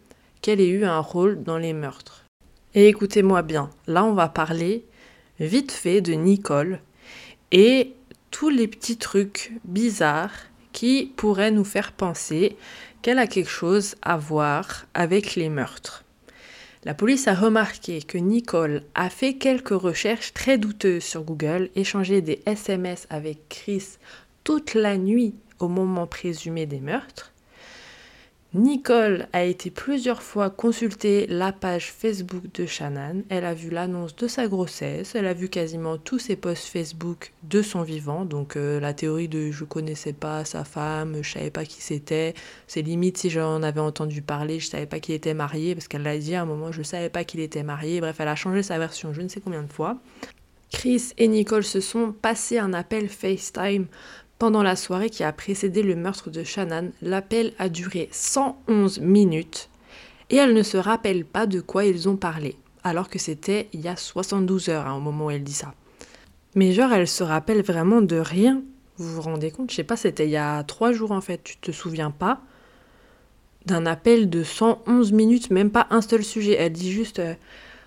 qu'elle 0.41 0.61
ait 0.61 0.69
eu 0.69 0.85
un 0.85 1.01
rôle 1.01 1.43
dans 1.43 1.59
les 1.59 1.73
meurtres. 1.73 2.25
Et 2.75 2.89
écoutez-moi 2.89 3.43
bien, 3.43 3.71
là 3.87 4.05
on 4.05 4.13
va 4.13 4.29
parler 4.29 4.85
vite 5.41 5.73
fait 5.73 6.01
de 6.01 6.13
Nicole 6.13 6.81
et 7.53 7.95
tous 8.31 8.49
les 8.49 8.69
petits 8.69 8.99
trucs 8.99 9.53
bizarres 9.65 10.35
qui 10.73 11.13
pourraient 11.17 11.51
nous 11.51 11.65
faire 11.65 11.93
penser 11.93 12.57
qu'elle 13.01 13.19
a 13.19 13.27
quelque 13.27 13.51
chose 13.51 13.95
à 14.03 14.17
voir 14.17 14.87
avec 14.95 15.37
les 15.37 15.49
meurtres. 15.49 16.05
La 16.87 16.95
police 16.95 17.26
a 17.26 17.34
remarqué 17.34 18.01
que 18.01 18.16
Nicole 18.16 18.84
a 18.95 19.11
fait 19.11 19.34
quelques 19.34 19.70
recherches 19.70 20.32
très 20.32 20.57
douteuses 20.57 21.03
sur 21.03 21.24
Google, 21.24 21.68
échangé 21.74 22.20
des 22.20 22.41
SMS 22.47 23.09
avec 23.11 23.49
Chris 23.49 23.99
toute 24.45 24.74
la 24.74 24.97
nuit 24.97 25.34
au 25.59 25.66
moment 25.66 26.07
présumé 26.07 26.64
des 26.64 26.78
meurtres, 26.78 27.32
Nicole 28.57 29.29
a 29.35 29.45
été 29.45 29.71
plusieurs 29.71 30.23
fois 30.23 30.49
consulter 30.49 31.27
la 31.27 31.53
page 31.53 31.93
Facebook 31.93 32.43
de 32.55 32.65
Shannon. 32.65 33.23
Elle 33.29 33.45
a 33.45 33.53
vu 33.53 33.69
l'annonce 33.69 34.17
de 34.17 34.27
sa 34.27 34.49
grossesse. 34.49 35.15
Elle 35.15 35.27
a 35.27 35.35
vu 35.35 35.51
quasiment 35.51 35.99
tous 35.99 36.19
ses 36.19 36.37
posts 36.37 36.69
Facebook 36.69 37.35
de 37.43 37.61
son 37.61 37.83
vivant. 37.83 38.25
Donc 38.25 38.57
euh, 38.57 38.81
la 38.81 38.95
théorie 38.95 39.29
de 39.29 39.51
je 39.51 39.65
connaissais 39.65 40.15
pas 40.15 40.47
sa 40.47 40.65
femme, 40.65 41.19
je 41.21 41.33
savais 41.33 41.51
pas 41.51 41.67
qui 41.67 41.83
c'était. 41.83 42.33
C'est 42.67 42.81
limite 42.81 43.19
si 43.19 43.29
j'en 43.29 43.63
avais 43.63 43.81
entendu 43.81 44.23
parler, 44.23 44.59
je 44.59 44.69
savais 44.69 44.87
pas 44.87 45.01
qu'il 45.01 45.15
était 45.15 45.35
marié 45.35 45.75
parce 45.75 45.87
qu'elle 45.87 46.03
l'a 46.03 46.17
dit 46.17 46.35
à 46.35 46.41
un 46.41 46.47
moment, 46.47 46.73
je 46.73 46.83
savais 46.83 47.11
pas 47.11 47.25
qu'il 47.25 47.41
était 47.41 47.63
marié. 47.63 48.01
Bref, 48.01 48.17
elle 48.21 48.29
a 48.29 48.37
changé 48.37 48.63
sa 48.63 48.79
version 48.79 49.13
je 49.13 49.21
ne 49.21 49.29
sais 49.29 49.41
combien 49.41 49.63
de 49.65 49.73
fois. 49.73 49.99
Chris 50.73 51.13
et 51.19 51.29
Nicole 51.29 51.63
se 51.63 51.81
sont 51.81 52.13
passés 52.13 52.59
un 52.59 52.73
appel 52.73 53.09
FaceTime 53.09 53.87
pendant 54.39 54.62
la 54.62 54.76
soirée 54.76 55.11
qui 55.11 55.24
a 55.24 55.32
précédé 55.32 55.82
le 55.82 55.97
meurtre 55.97 56.30
de 56.30 56.45
Shannon, 56.45 56.93
l'appel 57.03 57.53
a 57.59 57.68
duré 57.68 58.09
111 58.12 59.01
minutes 59.01 59.70
et 60.30 60.37
elle 60.37 60.55
ne 60.55 60.62
se 60.62 60.76
rappelle 60.76 61.24
pas 61.24 61.47
de 61.47 61.61
quoi 61.61 61.84
ils 61.84 62.09
ont 62.09 62.16
parlé, 62.16 62.57
alors 62.84 63.09
que 63.09 63.18
c'était 63.18 63.68
il 63.72 63.80
y 63.80 63.89
a 63.89 63.97
72 63.97 64.68
heures 64.68 64.87
hein, 64.87 64.97
au 64.97 65.01
moment 65.01 65.26
où 65.26 65.30
elle 65.30 65.45
dit 65.45 65.53
ça. 65.53 65.74
Mais 66.55 66.72
genre, 66.72 66.93
elle 66.93 67.09
se 67.09 67.22
rappelle 67.22 67.62
vraiment 67.62 68.01
de 68.01 68.16
rien. 68.16 68.62
Vous 68.97 69.14
vous 69.14 69.20
rendez 69.20 69.51
compte? 69.51 69.70
Je 69.70 69.76
sais 69.76 69.84
pas, 69.84 69.97
c'était 69.97 70.26
il 70.26 70.30
y 70.30 70.37
a 70.37 70.62
3 70.64 70.93
jours 70.93 71.12
en 71.12 71.20
fait, 71.20 71.43
tu 71.45 71.57
te 71.59 71.70
souviens 71.70 72.11
pas 72.11 72.41
d'un 73.66 73.84
appel 73.84 74.30
de 74.30 74.43
111 74.43 75.12
minutes, 75.12 75.51
même 75.51 75.70
pas 75.70 75.87
un 75.91 76.01
seul 76.01 76.24
sujet. 76.24 76.57
Elle 76.59 76.72
dit 76.72 76.93
juste 76.93 77.18
euh, 77.18 77.34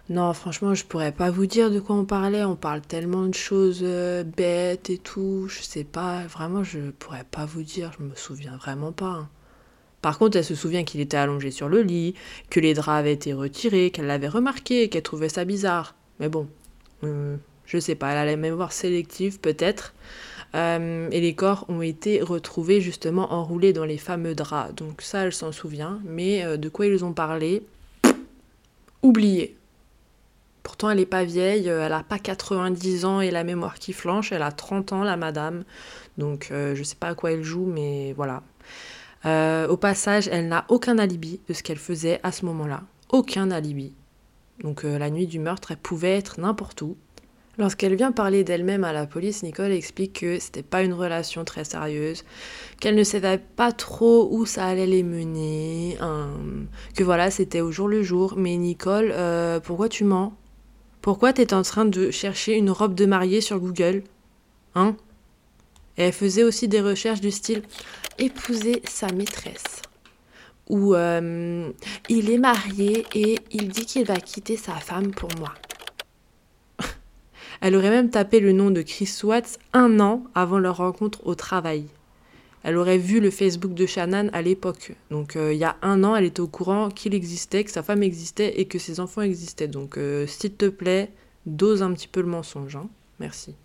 non, 0.10 0.34
franchement, 0.34 0.74
je 0.74 0.86
pourrais 0.86 1.12
pas 1.12 1.30
vous 1.30 1.46
dire 1.46 1.70
de 1.70 1.80
quoi 1.80 1.96
on 1.96 2.04
parlait. 2.04 2.44
On 2.44 2.56
parle 2.56 2.82
tellement 2.82 3.28
de 3.28 3.36
choses 3.36 3.82
euh, 3.84 4.24
bêtes 4.24 4.90
et 4.90 4.98
tout. 4.98 5.48
Je 5.48 5.62
sais 5.62 5.84
pas, 5.84 6.24
vraiment, 6.24 6.64
je 6.64 6.80
pourrais 6.98 7.26
pas 7.30 7.46
vous 7.46 7.62
dire. 7.62 7.92
Je 8.00 8.04
me 8.04 8.16
souviens 8.16 8.58
vraiment 8.58 8.92
pas. 8.92 9.06
Hein. 9.06 9.30
Par 10.02 10.18
contre, 10.18 10.38
elle 10.38 10.44
se 10.44 10.56
souvient 10.56 10.84
qu'il 10.84 11.00
était 11.00 11.18
allongé 11.18 11.52
sur 11.52 11.70
le 11.70 11.84
lit, 11.84 12.16
que 12.50 12.60
les 12.60 12.74
draps 12.74 13.00
avaient 13.00 13.14
été 13.14 13.34
retirés, 13.34 13.92
qu'elle 13.92 14.08
l'avait 14.08 14.30
remarqué, 14.30 14.90
qu'elle 14.90 15.04
trouvait 15.04 15.30
ça 15.30 15.46
bizarre. 15.46 15.94
Mais 16.20 16.30
bon, 16.30 16.48
euh, 17.04 17.36
je 17.66 17.78
sais 17.78 17.96
pas, 17.96 18.12
elle 18.12 18.18
a 18.18 18.26
la 18.26 18.36
mémoire 18.36 18.72
sélective 18.72 19.40
peut-être. 19.40 19.94
Euh, 20.56 21.08
et 21.12 21.22
les 21.22 21.36
corps 21.36 21.66
ont 21.70 21.84
été 21.84 22.22
retrouvés 22.24 22.82
justement 22.82 23.32
enroulés 23.32 23.74
dans 23.74 23.86
les 23.86 24.00
fameux 24.00 24.34
draps. 24.34 24.74
Donc 24.74 25.04
ça, 25.04 25.26
elle 25.26 25.34
s'en 25.34 25.52
souvient. 25.52 26.00
Mais 26.04 26.58
de 26.58 26.70
quoi 26.70 26.88
ils 26.88 27.06
ont 27.06 27.14
parlé? 27.14 27.62
Oublié. 29.04 29.59
Pourtant, 30.70 30.92
elle 30.92 31.00
n'est 31.00 31.08
pas 31.08 31.24
vieille, 31.24 31.68
euh, 31.68 31.82
elle 31.86 31.90
n'a 31.90 32.04
pas 32.04 32.20
90 32.20 33.04
ans 33.04 33.22
et 33.22 33.32
la 33.32 33.44
mémoire 33.44 33.80
qui 33.80 33.92
flanche, 33.92 34.32
elle 34.32 34.44
a 34.44 34.52
30 34.52 34.94
ans, 34.94 35.04
la 35.04 35.18
madame. 35.18 35.64
Donc, 36.20 36.50
euh, 36.52 36.76
je 36.76 36.82
ne 36.82 36.84
sais 36.84 36.96
pas 36.96 37.08
à 37.08 37.16
quoi 37.16 37.32
elle 37.32 37.42
joue, 37.42 37.66
mais 37.66 38.14
voilà. 38.14 38.44
Euh, 39.26 39.68
au 39.68 39.78
passage, 39.78 40.30
elle 40.32 40.48
n'a 40.48 40.66
aucun 40.70 41.00
alibi 41.00 41.42
de 41.50 41.56
ce 41.56 41.64
qu'elle 41.64 41.80
faisait 41.80 42.20
à 42.22 42.32
ce 42.32 42.46
moment-là. 42.46 42.84
Aucun 43.10 43.50
alibi. 43.50 43.94
Donc, 44.62 44.84
la 44.84 45.10
nuit 45.10 45.26
du 45.26 45.40
meurtre, 45.40 45.72
elle 45.72 45.78
pouvait 45.78 46.16
être 46.16 46.40
n'importe 46.40 46.84
où. 46.84 46.96
Lorsqu'elle 47.58 47.96
vient 47.96 48.12
parler 48.12 48.44
d'elle-même 48.44 48.84
à 48.84 48.94
la 48.94 49.08
police, 49.08 49.42
Nicole 49.42 49.72
explique 49.72 50.20
que 50.20 50.38
c'était 50.38 50.62
pas 50.62 50.84
une 50.84 50.94
relation 50.94 51.46
très 51.46 51.64
sérieuse, 51.64 52.24
qu'elle 52.80 52.96
ne 52.96 53.04
savait 53.04 53.40
pas 53.40 53.72
trop 53.72 54.30
où 54.32 54.46
ça 54.46 54.66
allait 54.66 54.86
les 54.86 55.04
mener, 55.04 55.98
hein, 56.00 56.30
que 56.96 57.04
voilà, 57.04 57.32
c'était 57.32 57.62
au 57.62 57.72
jour 57.72 57.88
le 57.88 58.04
jour. 58.04 58.36
Mais 58.38 58.56
Nicole, 58.56 59.12
pourquoi 59.64 59.90
tu 59.90 60.04
mens? 60.04 60.39
Pourquoi 61.10 61.34
t'es 61.34 61.56
en 61.56 61.64
train 61.64 61.86
de 61.86 62.12
chercher 62.12 62.54
une 62.54 62.70
robe 62.70 62.94
de 62.94 63.08
mariée 63.08 63.42
sur 63.42 63.60
Google 63.60 64.04
Hein? 64.76 64.96
Et 65.98 66.04
elle 66.04 66.14
faisait 66.14 66.44
aussi 66.44 66.68
des 66.68 66.82
recherches 66.82 67.20
du 67.20 67.32
style 67.32 67.64
épouser 68.20 68.84
sa 68.88 69.12
maîtresse. 69.12 69.82
Ou 70.70 70.94
euh, 70.94 71.72
il 72.10 72.30
est 72.30 72.38
marié 72.38 73.08
et 73.16 73.40
il 73.50 73.70
dit 73.70 73.88
qu'il 73.88 74.06
va 74.06 74.18
quitter 74.18 74.56
sa 74.56 74.76
femme 74.76 75.10
pour 75.10 75.32
moi. 75.40 75.56
Elle 77.62 77.76
aurait 77.76 77.90
même 77.90 78.12
tapé 78.12 78.40
le 78.40 78.52
nom 78.52 78.70
de 78.70 78.84
Chris 78.84 79.12
Watts 79.24 79.58
un 79.74 80.00
an 80.00 80.26
avant 80.36 80.60
leur 80.60 80.78
rencontre 80.78 81.26
au 81.26 81.34
travail 81.34 81.88
elle 82.64 82.78
aurait 82.78 82.98
vu 82.98 83.20
le 83.20 83.32
Facebook 83.32 83.74
de 83.74 83.86
Shannon 83.86 84.30
à 84.34 84.42
l'époque. 84.42 84.94
Donc 85.12 85.36
euh, 85.36 85.54
il 85.54 85.60
y 85.60 85.64
a 85.64 85.78
un 85.82 86.04
an, 86.04 86.16
elle 86.16 86.26
était 86.26 86.42
au 86.42 86.48
courant 86.48 86.90
qu'il 86.90 87.14
existait, 87.14 87.64
que 87.64 87.72
sa 87.72 87.84
femme 87.84 88.04
existait 88.04 88.60
et 88.60 88.66
que 88.66 88.80
ses 88.80 89.00
enfants 89.00 89.22
existaient. 89.22 89.68
Donc 89.68 89.98
euh, 89.98 90.28
s'il 90.28 90.54
te 90.54 90.68
plaît, 90.68 91.12
dose 91.46 91.82
un 91.82 91.94
petit 91.94 92.08
peu 92.08 92.22
le 92.22 92.28
mensonge. 92.28 92.76
Hein. 92.76 92.90
Merci. 93.20 93.56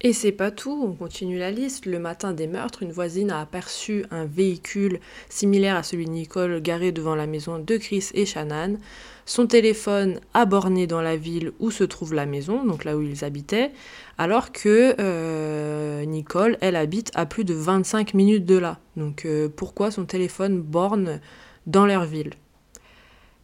Et 0.00 0.12
c'est 0.12 0.30
pas 0.30 0.52
tout, 0.52 0.80
on 0.86 0.92
continue 0.92 1.38
la 1.38 1.50
liste. 1.50 1.84
Le 1.84 1.98
matin 1.98 2.32
des 2.32 2.46
meurtres, 2.46 2.84
une 2.84 2.92
voisine 2.92 3.32
a 3.32 3.40
aperçu 3.40 4.04
un 4.12 4.26
véhicule 4.26 5.00
similaire 5.28 5.74
à 5.74 5.82
celui 5.82 6.04
de 6.04 6.10
Nicole 6.10 6.60
garé 6.62 6.92
devant 6.92 7.16
la 7.16 7.26
maison 7.26 7.58
de 7.58 7.76
Chris 7.76 8.10
et 8.14 8.24
Shannon. 8.24 8.78
Son 9.26 9.48
téléphone 9.48 10.20
a 10.34 10.46
borné 10.46 10.86
dans 10.86 11.00
la 11.00 11.16
ville 11.16 11.50
où 11.58 11.72
se 11.72 11.82
trouve 11.82 12.14
la 12.14 12.26
maison, 12.26 12.64
donc 12.64 12.84
là 12.84 12.96
où 12.96 13.02
ils 13.02 13.24
habitaient, 13.24 13.72
alors 14.18 14.52
que 14.52 14.94
euh, 15.00 16.04
Nicole, 16.04 16.58
elle 16.60 16.76
habite 16.76 17.10
à 17.16 17.26
plus 17.26 17.44
de 17.44 17.54
25 17.54 18.14
minutes 18.14 18.46
de 18.46 18.56
là. 18.56 18.78
Donc 18.96 19.24
euh, 19.24 19.48
pourquoi 19.48 19.90
son 19.90 20.04
téléphone 20.04 20.62
borne 20.62 21.20
dans 21.66 21.86
leur 21.86 22.04
ville? 22.04 22.34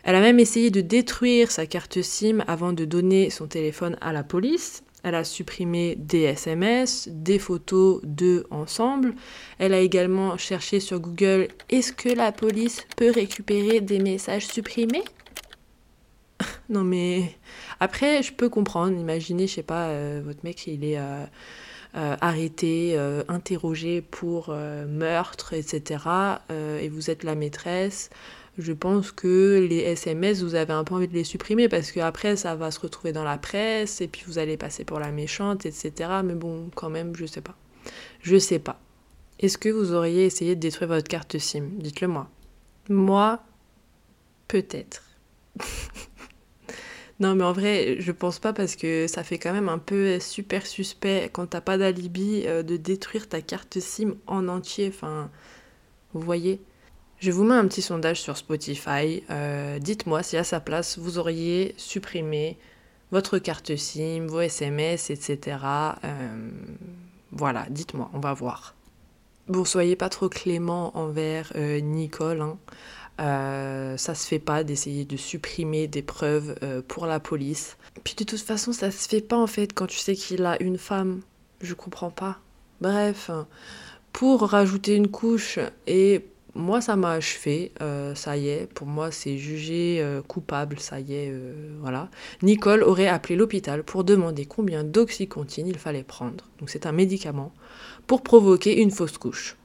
Elle 0.04 0.14
a 0.14 0.20
même 0.20 0.38
essayé 0.38 0.70
de 0.70 0.82
détruire 0.82 1.50
sa 1.50 1.66
carte 1.66 2.00
SIM 2.00 2.44
avant 2.46 2.72
de 2.72 2.84
donner 2.84 3.28
son 3.30 3.48
téléphone 3.48 3.96
à 4.00 4.12
la 4.12 4.22
police. 4.22 4.84
Elle 5.04 5.14
a 5.14 5.22
supprimé 5.22 5.96
des 5.96 6.22
SMS, 6.22 7.08
des 7.12 7.38
photos 7.38 8.00
d'eux 8.02 8.46
ensemble. 8.50 9.14
Elle 9.58 9.74
a 9.74 9.80
également 9.80 10.38
cherché 10.38 10.80
sur 10.80 10.98
Google 10.98 11.48
est-ce 11.68 11.92
que 11.92 12.08
la 12.08 12.32
police 12.32 12.86
peut 12.96 13.10
récupérer 13.10 13.80
des 13.80 13.98
messages 13.98 14.46
supprimés? 14.46 15.04
Non 16.70 16.82
mais 16.82 17.36
après 17.78 18.22
je 18.22 18.32
peux 18.32 18.48
comprendre, 18.48 18.98
imaginez, 18.98 19.46
je 19.46 19.56
sais 19.56 19.62
pas, 19.62 19.88
euh, 19.88 20.22
votre 20.24 20.40
mec 20.44 20.66
il 20.66 20.82
est 20.84 20.98
euh, 20.98 21.24
euh, 21.96 22.16
arrêté, 22.22 22.98
interrogé 23.28 24.00
pour 24.00 24.48
meurtre, 24.88 25.52
etc. 25.52 26.04
et 26.80 26.88
vous 26.88 27.10
êtes 27.10 27.22
la 27.22 27.34
maîtresse 27.34 28.08
je 28.56 28.72
pense 28.72 29.10
que 29.10 29.66
les 29.68 29.78
SMS, 29.78 30.42
vous 30.42 30.54
avez 30.54 30.72
un 30.72 30.84
peu 30.84 30.94
envie 30.94 31.08
de 31.08 31.14
les 31.14 31.24
supprimer 31.24 31.68
parce 31.68 31.90
qu'après, 31.90 32.36
ça 32.36 32.54
va 32.54 32.70
se 32.70 32.78
retrouver 32.78 33.12
dans 33.12 33.24
la 33.24 33.36
presse 33.36 34.00
et 34.00 34.06
puis 34.06 34.22
vous 34.26 34.38
allez 34.38 34.56
passer 34.56 34.84
pour 34.84 35.00
la 35.00 35.10
méchante, 35.10 35.66
etc. 35.66 35.92
Mais 36.24 36.34
bon, 36.34 36.70
quand 36.74 36.90
même, 36.90 37.16
je 37.16 37.26
sais 37.26 37.40
pas. 37.40 37.56
Je 38.20 38.38
sais 38.38 38.60
pas. 38.60 38.80
Est-ce 39.40 39.58
que 39.58 39.68
vous 39.68 39.92
auriez 39.92 40.24
essayé 40.24 40.54
de 40.54 40.60
détruire 40.60 40.88
votre 40.88 41.08
carte 41.08 41.36
SIM? 41.38 41.64
Dites-le 41.78 42.06
moi. 42.06 42.30
Moi, 42.88 43.42
peut-être. 44.46 45.02
non, 47.20 47.34
mais 47.34 47.44
en 47.44 47.52
vrai, 47.52 47.96
je 47.98 48.12
pense 48.12 48.38
pas 48.38 48.52
parce 48.52 48.76
que 48.76 49.08
ça 49.08 49.24
fait 49.24 49.38
quand 49.38 49.52
même 49.52 49.68
un 49.68 49.78
peu 49.78 50.20
super 50.20 50.64
suspect 50.64 51.28
quand 51.32 51.46
t'as 51.46 51.60
pas 51.60 51.76
d'alibi 51.76 52.44
euh, 52.46 52.62
de 52.62 52.76
détruire 52.76 53.28
ta 53.28 53.42
carte 53.42 53.80
SIM 53.80 54.14
en 54.28 54.46
entier. 54.46 54.92
Enfin, 54.94 55.28
vous 56.12 56.20
voyez 56.20 56.60
je 57.20 57.30
vous 57.30 57.44
mets 57.44 57.54
un 57.54 57.66
petit 57.66 57.82
sondage 57.82 58.20
sur 58.20 58.36
Spotify. 58.36 59.22
Euh, 59.30 59.78
dites-moi 59.78 60.22
si 60.22 60.36
à 60.36 60.44
sa 60.44 60.60
place 60.60 60.98
vous 60.98 61.18
auriez 61.18 61.74
supprimé 61.76 62.58
votre 63.12 63.38
carte 63.38 63.76
SIM, 63.76 64.26
vos 64.26 64.40
SMS, 64.40 65.10
etc. 65.10 65.58
Euh, 66.04 66.50
voilà, 67.30 67.66
dites-moi, 67.70 68.10
on 68.12 68.18
va 68.18 68.34
voir. 68.34 68.74
Bon, 69.48 69.64
soyez 69.64 69.96
pas 69.96 70.08
trop 70.08 70.28
clément 70.28 70.96
envers 70.96 71.52
euh, 71.54 71.80
Nicole. 71.80 72.42
Hein. 72.42 73.96
ça 73.96 74.14
se 74.14 74.26
fait 74.26 74.38
pas 74.38 74.64
d'essayer 74.64 75.04
de 75.04 75.16
supprimer 75.16 75.86
des 75.86 76.02
preuves 76.02 76.56
pour 76.88 77.06
la 77.06 77.20
police. 77.20 77.76
Puis 78.02 78.14
de 78.16 78.24
toute 78.24 78.40
façon, 78.40 78.72
ça 78.72 78.90
se 78.90 79.08
fait 79.08 79.20
pas 79.20 79.38
en 79.38 79.46
fait 79.46 79.72
quand 79.72 79.86
tu 79.86 79.98
sais 79.98 80.14
qu'il 80.14 80.44
a 80.44 80.60
une 80.62 80.78
femme. 80.78 81.20
Je 81.60 81.74
comprends 81.74 82.10
pas. 82.10 82.38
Bref, 82.80 83.30
pour 84.12 84.42
rajouter 84.42 84.94
une 84.94 85.08
couche 85.08 85.58
et 85.86 86.24
moi, 86.54 86.80
ça 86.80 86.94
m'a 86.94 87.12
achevé, 87.12 87.72
euh, 87.82 88.14
ça 88.14 88.36
y 88.36 88.48
est, 88.48 88.72
pour 88.72 88.86
moi, 88.86 89.10
c'est 89.10 89.38
jugé 89.38 89.98
euh, 90.00 90.22
coupable, 90.22 90.78
ça 90.78 91.00
y 91.00 91.14
est, 91.14 91.30
euh, 91.30 91.76
voilà. 91.80 92.10
Nicole 92.42 92.84
aurait 92.84 93.08
appelé 93.08 93.34
l'hôpital 93.34 93.82
pour 93.82 94.04
demander 94.04 94.46
combien 94.46 94.84
d'oxycontine 94.84 95.66
il 95.66 95.78
fallait 95.78 96.04
prendre, 96.04 96.48
donc 96.60 96.70
c'est 96.70 96.86
un 96.86 96.92
médicament, 96.92 97.52
pour 98.06 98.22
provoquer 98.22 98.80
une 98.80 98.92
fausse 98.92 99.18
couche. 99.18 99.56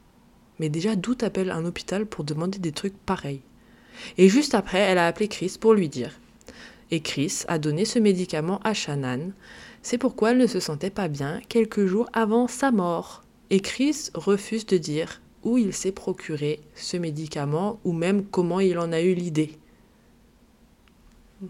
Mais 0.59 0.69
déjà, 0.69 0.95
d'où 0.95 1.13
t'appelles 1.13 1.51
un 1.51 1.63
hôpital 1.65 2.05
pour 2.05 2.23
demander 2.23 2.57
des 2.57 2.71
trucs 2.71 2.97
pareils? 2.97 3.41
Et 4.17 4.27
juste 4.27 4.55
après, 4.55 4.79
elle 4.79 4.97
a 4.97 5.07
appelé 5.07 5.27
Chris 5.27 5.57
pour 5.59 5.73
lui 5.73 5.89
dire. 5.89 6.19
Et 6.91 7.01
Chris 7.01 7.43
a 7.47 7.59
donné 7.59 7.85
ce 7.85 7.99
médicament 7.99 8.59
à 8.63 8.73
Shannon. 8.73 9.31
C'est 9.83 9.97
pourquoi 9.97 10.31
elle 10.31 10.37
ne 10.37 10.47
se 10.47 10.59
sentait 10.59 10.89
pas 10.89 11.07
bien 11.07 11.39
quelques 11.49 11.85
jours 11.85 12.09
avant 12.13 12.47
sa 12.47 12.71
mort. 12.71 13.23
Et 13.51 13.59
Chris 13.59 14.09
refuse 14.15 14.65
de 14.65 14.77
dire 14.77 15.21
où 15.43 15.57
il 15.57 15.73
s'est 15.73 15.91
procuré 15.91 16.59
ce 16.75 16.97
médicament 16.97 17.79
ou 17.83 17.93
même 17.93 18.25
comment 18.25 18.59
il 18.59 18.77
en 18.77 18.91
a 18.91 19.01
eu 19.01 19.13
l'idée. 19.13 19.57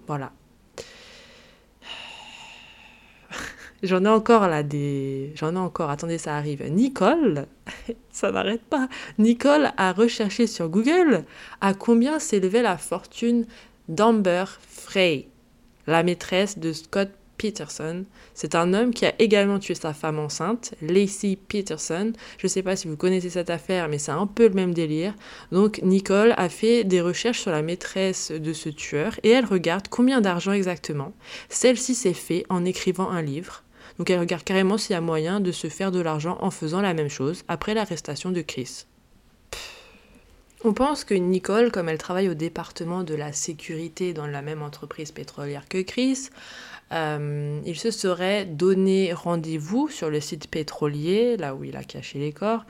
Voilà. 0.08 0.32
J'en 3.84 4.06
ai 4.06 4.10
encore 4.10 4.48
là 4.48 4.64
des. 4.64 5.32
J'en 5.36 5.56
ai 5.56 5.60
encore. 5.60 5.90
Attendez, 5.90 6.18
ça 6.18 6.36
arrive. 6.36 6.64
Nicole, 6.70 7.48
ça 8.12 8.32
n'arrête 8.32 8.64
pas. 8.64 8.88
Nicole 9.18 9.72
a 9.78 9.94
recherché 9.94 10.48
sur 10.48 10.70
Google 10.70 11.26
à 11.62 11.74
combien 11.74 12.20
s'élevait 12.20 12.62
la 12.62 12.78
fortune 12.78 13.46
d'Amber 13.88 14.46
Frey, 14.68 15.28
la 15.88 16.04
maîtresse 16.04 16.60
de 16.60 16.74
Scott 16.74 17.10
Peterson. 17.40 18.06
C'est 18.36 18.54
un 18.54 18.74
homme 18.74 18.94
qui 18.94 19.06
a 19.06 19.14
également 19.18 19.58
tué 19.58 19.74
sa 19.74 19.94
femme 19.94 20.20
enceinte, 20.20 20.76
Lacey 20.82 21.38
Peterson. 21.48 22.14
Je 22.38 22.46
ne 22.46 22.50
sais 22.50 22.62
pas 22.62 22.76
si 22.76 22.88
vous 22.88 22.98
connaissez 22.98 23.32
cette 23.32 23.50
affaire, 23.50 23.88
mais 23.88 23.98
c'est 23.98 24.12
un 24.12 24.28
peu 24.28 24.48
le 24.48 24.54
même 24.54 24.74
délire. 24.74 25.16
Donc 25.52 25.82
Nicole 25.82 26.36
a 26.38 26.50
fait 26.50 26.84
des 26.84 27.02
recherches 27.02 27.40
sur 27.40 27.52
la 27.52 27.64
maîtresse 27.64 28.32
de 28.32 28.54
ce 28.54 28.70
tueur 28.70 29.20
et 29.24 29.30
elle 29.30 29.46
regarde 29.46 29.88
combien 29.88 30.22
d'argent 30.22 30.52
exactement. 30.52 31.14
Celle-ci 31.48 31.96
s'est 31.96 32.14
fait 32.14 32.46
en 32.50 32.66
écrivant 32.66 33.10
un 33.10 33.22
livre. 33.22 33.64
Donc 33.98 34.10
elle 34.10 34.20
regarde 34.20 34.44
carrément 34.44 34.78
s'il 34.78 34.94
y 34.94 34.98
a 34.98 35.02
moyen 35.02 35.40
de 35.40 35.52
se 35.52 35.68
faire 35.70 35.92
de 35.92 36.00
l'argent 36.00 36.38
en 36.42 36.52
faisant 36.52 36.82
la 36.82 36.94
même 36.94 37.10
chose 37.10 37.44
après 37.48 37.74
l'arrestation 37.74 38.32
de 38.32 38.42
Chris. 38.42 38.86
On 40.66 40.74
pense 40.74 41.06
que 41.06 41.14
Nicole, 41.14 41.72
comme 41.72 41.88
elle 41.88 41.98
travaille 41.98 42.28
au 42.28 42.34
département 42.34 43.04
de 43.04 43.16
la 43.16 43.32
sécurité 43.32 44.12
dans 44.12 44.28
la 44.28 44.42
même 44.42 44.62
entreprise 44.62 45.14
pétrolière 45.14 45.70
que 45.70 45.82
Chris, 45.82 46.30
euh, 46.92 47.60
il 47.66 47.78
se 47.78 47.92
serait 47.92 48.46
donné 48.46 49.14
rendez-vous 49.14 49.90
sur 49.90 50.10
le 50.10 50.20
site 50.20 50.48
pétrolier, 50.48 51.38
là 51.38 51.56
où 51.56 51.64
il 51.64 51.76
a 51.76 51.84
caché 51.84 52.20
les 52.20 52.34
corps, 52.34 52.66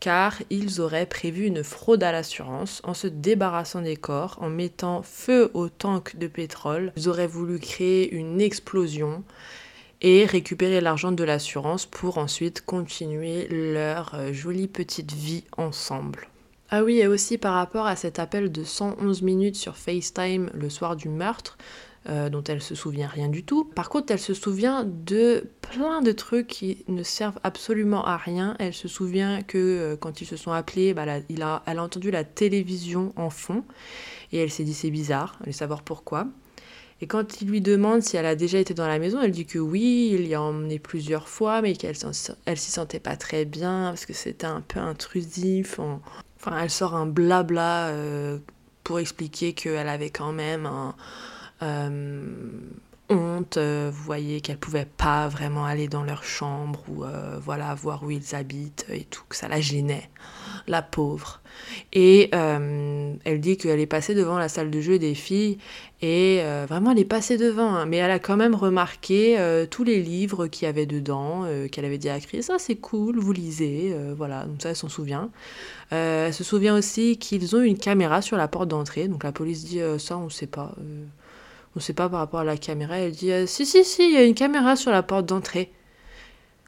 car 0.00 0.34
ils 0.50 0.80
auraient 0.80 1.06
prévu 1.06 1.46
une 1.46 1.62
fraude 1.62 2.02
à 2.02 2.10
l'assurance 2.10 2.80
en 2.84 2.92
se 2.92 3.06
débarrassant 3.06 3.82
des 3.82 3.96
corps, 3.96 4.36
en 4.40 4.50
mettant 4.50 5.02
feu 5.02 5.50
au 5.54 5.68
tank 5.68 6.16
de 6.16 6.26
pétrole. 6.26 6.92
Ils 6.96 7.08
auraient 7.08 7.28
voulu 7.28 7.60
créer 7.60 8.12
une 8.12 8.40
explosion 8.40 9.22
et 10.00 10.24
récupérer 10.24 10.80
l'argent 10.80 11.12
de 11.12 11.22
l'assurance 11.22 11.86
pour 11.86 12.18
ensuite 12.18 12.64
continuer 12.64 13.46
leur 13.48 14.14
euh, 14.14 14.32
jolie 14.32 14.66
petite 14.66 15.12
vie 15.12 15.44
ensemble. 15.56 16.26
Ah 16.70 16.82
oui, 16.82 16.98
et 16.98 17.06
aussi 17.06 17.38
par 17.38 17.54
rapport 17.54 17.86
à 17.86 17.94
cet 17.94 18.18
appel 18.18 18.50
de 18.50 18.64
111 18.64 19.22
minutes 19.22 19.56
sur 19.56 19.76
FaceTime 19.76 20.50
le 20.52 20.70
soir 20.70 20.96
du 20.96 21.08
meurtre, 21.08 21.58
euh, 22.08 22.28
dont 22.30 22.42
elle 22.42 22.60
se 22.60 22.74
souvient 22.74 23.06
rien 23.06 23.28
du 23.28 23.44
tout. 23.44 23.62
Par 23.64 23.88
contre, 23.88 24.10
elle 24.10 24.18
se 24.18 24.34
souvient 24.34 24.84
de 24.84 25.44
plein 25.60 26.02
de 26.02 26.10
trucs 26.10 26.48
qui 26.48 26.84
ne 26.88 27.04
servent 27.04 27.38
absolument 27.44 28.04
à 28.04 28.16
rien. 28.16 28.56
Elle 28.58 28.74
se 28.74 28.88
souvient 28.88 29.42
que 29.42 29.58
euh, 29.58 29.96
quand 29.96 30.20
ils 30.20 30.26
se 30.26 30.36
sont 30.36 30.50
appelés, 30.50 30.94
bah, 30.94 31.04
elle, 31.06 31.42
a, 31.42 31.62
entendu 31.80 32.10
la 32.10 32.24
télévision 32.24 33.12
en 33.14 33.30
fond 33.30 33.62
et 34.32 34.38
elle 34.38 34.50
s'est 34.50 34.64
dit 34.64 34.74
c'est 34.74 34.90
bizarre, 34.90 35.36
elle 35.40 35.46
veut 35.46 35.52
savoir 35.52 35.82
pourquoi. 35.82 36.26
Et 37.00 37.06
quand 37.06 37.40
il 37.40 37.48
lui 37.48 37.60
demande 37.60 38.02
si 38.02 38.16
elle 38.16 38.26
a 38.26 38.34
déjà 38.34 38.58
été 38.58 38.74
dans 38.74 38.88
la 38.88 38.98
maison, 38.98 39.20
elle 39.22 39.30
dit 39.30 39.46
que 39.46 39.60
oui, 39.60 40.10
il 40.12 40.26
y 40.26 40.34
a 40.34 40.42
emmené 40.42 40.80
plusieurs 40.80 41.28
fois, 41.28 41.62
mais 41.62 41.74
qu'elle 41.74 41.96
elle 42.46 42.58
s'y 42.58 42.70
sentait 42.72 43.00
pas 43.00 43.16
très 43.16 43.44
bien 43.44 43.90
parce 43.90 44.06
que 44.06 44.12
c'était 44.12 44.46
un 44.46 44.60
peu 44.60 44.80
intrusif. 44.80 45.78
Enfin, 45.78 46.58
elle 46.60 46.70
sort 46.70 46.96
un 46.96 47.06
blabla 47.06 47.90
euh, 47.90 48.38
pour 48.82 48.98
expliquer 48.98 49.52
qu'elle 49.52 49.88
avait 49.88 50.10
quand 50.10 50.32
même 50.32 50.66
un, 50.66 50.96
honte. 53.08 53.56
Euh, 53.56 53.90
vous 53.92 54.02
voyez 54.02 54.40
qu'elle 54.40 54.58
pouvait 54.58 54.88
pas 54.96 55.28
vraiment 55.28 55.64
aller 55.64 55.88
dans 55.88 56.02
leur 56.02 56.24
chambre 56.24 56.82
ou 56.88 57.04
voilà 57.40 57.74
voir 57.74 58.02
où 58.02 58.10
ils 58.10 58.34
habitent 58.34 58.86
et 58.90 59.04
tout, 59.04 59.22
que 59.28 59.36
ça 59.36 59.48
la 59.48 59.60
gênait, 59.60 60.08
la 60.66 60.82
pauvre. 60.82 61.42
Et 61.92 62.30
euh, 62.34 63.14
elle 63.24 63.40
dit 63.40 63.56
qu'elle 63.56 63.80
est 63.80 63.86
passée 63.86 64.14
devant 64.14 64.38
la 64.38 64.48
salle 64.48 64.70
de 64.70 64.80
jeu 64.80 64.98
des 64.98 65.14
filles 65.14 65.58
et 66.00 66.40
euh, 66.42 66.66
vraiment 66.68 66.92
elle 66.92 66.98
est 66.98 67.04
passée 67.04 67.36
devant, 67.36 67.74
hein. 67.74 67.86
mais 67.86 67.98
elle 67.98 68.10
a 68.10 68.18
quand 68.18 68.36
même 68.36 68.54
remarqué 68.54 69.38
euh, 69.38 69.66
tous 69.66 69.84
les 69.84 70.02
livres 70.02 70.46
qu'il 70.46 70.66
y 70.66 70.68
avait 70.68 70.86
dedans, 70.86 71.46
qu'elle 71.70 71.84
avait 71.84 71.98
dit 71.98 72.08
à 72.08 72.18
Chris, 72.20 72.42
ça 72.42 72.56
c'est 72.58 72.76
cool, 72.76 73.18
vous 73.18 73.32
lisez, 73.32 73.94
voilà, 74.16 74.44
donc 74.44 74.62
ça 74.62 74.70
elle 74.70 74.76
s'en 74.76 74.88
souvient. 74.88 75.30
elle 75.90 76.34
se 76.34 76.44
souvient 76.44 76.76
aussi 76.76 77.18
qu'ils 77.18 77.54
ont 77.54 77.60
une 77.60 77.78
caméra 77.78 78.22
sur 78.22 78.36
la 78.36 78.48
porte 78.48 78.68
d'entrée, 78.68 79.08
donc 79.08 79.24
la 79.24 79.32
police 79.32 79.64
dit 79.64 79.80
ça 79.98 80.18
on 80.18 80.28
sait 80.28 80.46
pas. 80.46 80.74
On 81.76 81.80
sait 81.80 81.92
pas 81.94 82.08
par 82.08 82.18
rapport 82.20 82.40
à 82.40 82.44
la 82.44 82.56
caméra, 82.56 82.98
elle 82.98 83.12
dit 83.12 83.30
si 83.46 83.66
si 83.66 83.84
si, 83.84 84.04
il 84.04 84.12
y 84.12 84.16
a 84.16 84.24
une 84.24 84.34
caméra 84.34 84.76
sur 84.76 84.90
la 84.90 85.02
porte 85.02 85.26
d'entrée. 85.26 85.72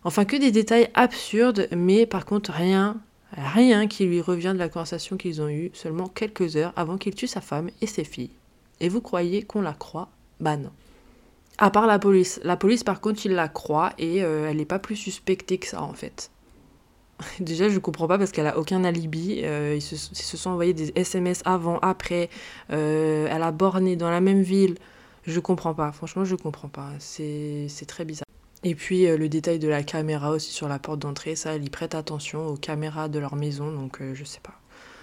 Enfin 0.05 0.25
que 0.25 0.37
des 0.37 0.51
détails 0.51 0.91
absurdes, 0.95 1.69
mais 1.73 2.07
par 2.07 2.27
contre 2.27 2.53
rien 2.53 3.01
Rien 3.37 3.89
qui 3.89 4.05
lui 4.05 4.21
revient 4.21 4.53
de 4.55 4.59
la 4.59 4.69
conversation 4.69 5.17
qu'ils 5.17 5.43
ont 5.43 5.49
eue 5.49 5.71
seulement 5.75 6.07
quelques 6.07 6.57
heures 6.57 6.73
avant 6.77 6.99
qu'il 6.99 7.15
tue 7.15 7.27
sa 7.27 7.41
femme 7.41 7.71
et 7.81 7.87
ses 7.87 8.05
filles. 8.05 8.31
Et 8.81 8.89
vous 8.89 9.01
croyez 9.01 9.43
qu'on 9.43 9.61
la 9.61 9.73
croit? 9.73 10.09
Bah 10.41 10.57
non. 10.57 10.71
À 11.59 11.71
part 11.71 11.87
la 11.87 11.99
police. 11.99 12.41
La 12.45 12.57
police, 12.57 12.85
par 12.85 13.01
contre, 13.01 13.27
il 13.27 13.33
la 13.33 13.49
croit 13.49 13.93
et 13.99 14.23
euh, 14.23 14.49
elle 14.49 14.59
n'est 14.59 14.65
pas 14.65 14.79
plus 14.79 14.97
suspectée 14.97 15.59
que 15.59 15.67
ça, 15.67 15.83
en 15.83 15.95
fait. 15.95 16.31
Déjà, 17.41 17.69
je 17.69 17.79
comprends 17.79 18.07
pas 18.07 18.19
parce 18.19 18.31
qu'elle 18.31 18.47
a 18.47 18.59
aucun 18.59 18.85
alibi. 18.85 19.41
Euh, 19.43 19.75
ils, 19.77 19.83
se, 19.83 20.37
sont 20.37 20.51
envoyés 20.51 20.75
des 20.75 20.93
SMS 20.95 21.43
avant, 21.45 21.79
après. 21.81 22.29
Euh, 22.73 23.27
elle 23.31 23.43
a 23.43 23.53
borné 23.53 23.97
dans 23.97 24.11
la 24.11 24.21
même 24.21 24.43
ville. 24.43 24.77
Je 25.27 25.41
comprends 25.41 25.75
pas. 25.75 25.93
Franchement, 25.93 26.25
je 26.25 26.37
comprends 26.37 26.69
pas. 26.69 26.91
C'est 26.99 27.69
très 27.87 28.05
bizarre. 28.05 28.25
Et 28.63 28.75
puis 28.75 29.07
euh, 29.07 29.19
le 29.19 29.29
détail 29.29 29.59
de 29.59 29.69
la 29.69 29.83
caméra 29.83 30.31
aussi 30.31 30.51
sur 30.51 30.69
la 30.69 30.79
porte 30.79 30.99
d'entrée, 31.01 31.37
ça, 31.37 31.55
elle 31.55 31.65
y 31.65 31.71
prête 31.71 31.95
attention 31.95 32.47
aux 32.47 32.57
caméras 32.57 33.09
de 33.09 33.19
leur 33.19 33.37
maison, 33.37 33.71
donc 33.71 34.01
euh, 34.01 34.15
je 34.15 34.25
sais 34.25 34.41
pas. 34.41 34.59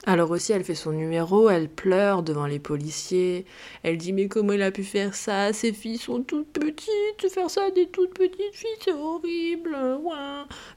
Alors 0.08 0.32
aussi, 0.32 0.52
elle 0.52 0.64
fait 0.64 0.74
son 0.74 0.92
numéro, 0.94 1.48
elle 1.50 1.70
pleure 1.70 2.24
devant 2.24 2.48
les 2.48 2.58
policiers, 2.58 3.46
elle 3.84 4.00
dit 4.00 4.14
mais 4.14 4.28
comment 4.28 4.54
il 4.54 4.62
a 4.64 4.72
pu 4.72 4.84
faire 4.84 5.14
ça? 5.14 5.54
Ces 5.54 5.74
filles 5.74 6.00
sont 6.00 6.24
toutes 6.24 6.52
petites, 6.54 7.30
faire 7.30 7.52
ça 7.52 7.66
à 7.66 7.72
des 7.72 7.88
toutes 7.88 8.16
petites 8.16 8.54
filles, 8.56 8.70
c'est 8.84 8.94
horrible. 8.94 9.78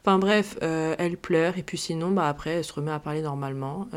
Enfin 0.02 0.18
bref, 0.18 0.58
euh, 0.62 0.94
elle 0.98 1.16
pleure 1.16 1.56
et 1.56 1.62
puis 1.62 1.78
sinon, 1.78 2.10
bah 2.10 2.28
après, 2.28 2.50
elle 2.50 2.64
se 2.64 2.74
remet 2.74 2.90
à 2.92 2.98
parler 2.98 3.22
normalement. 3.22 3.88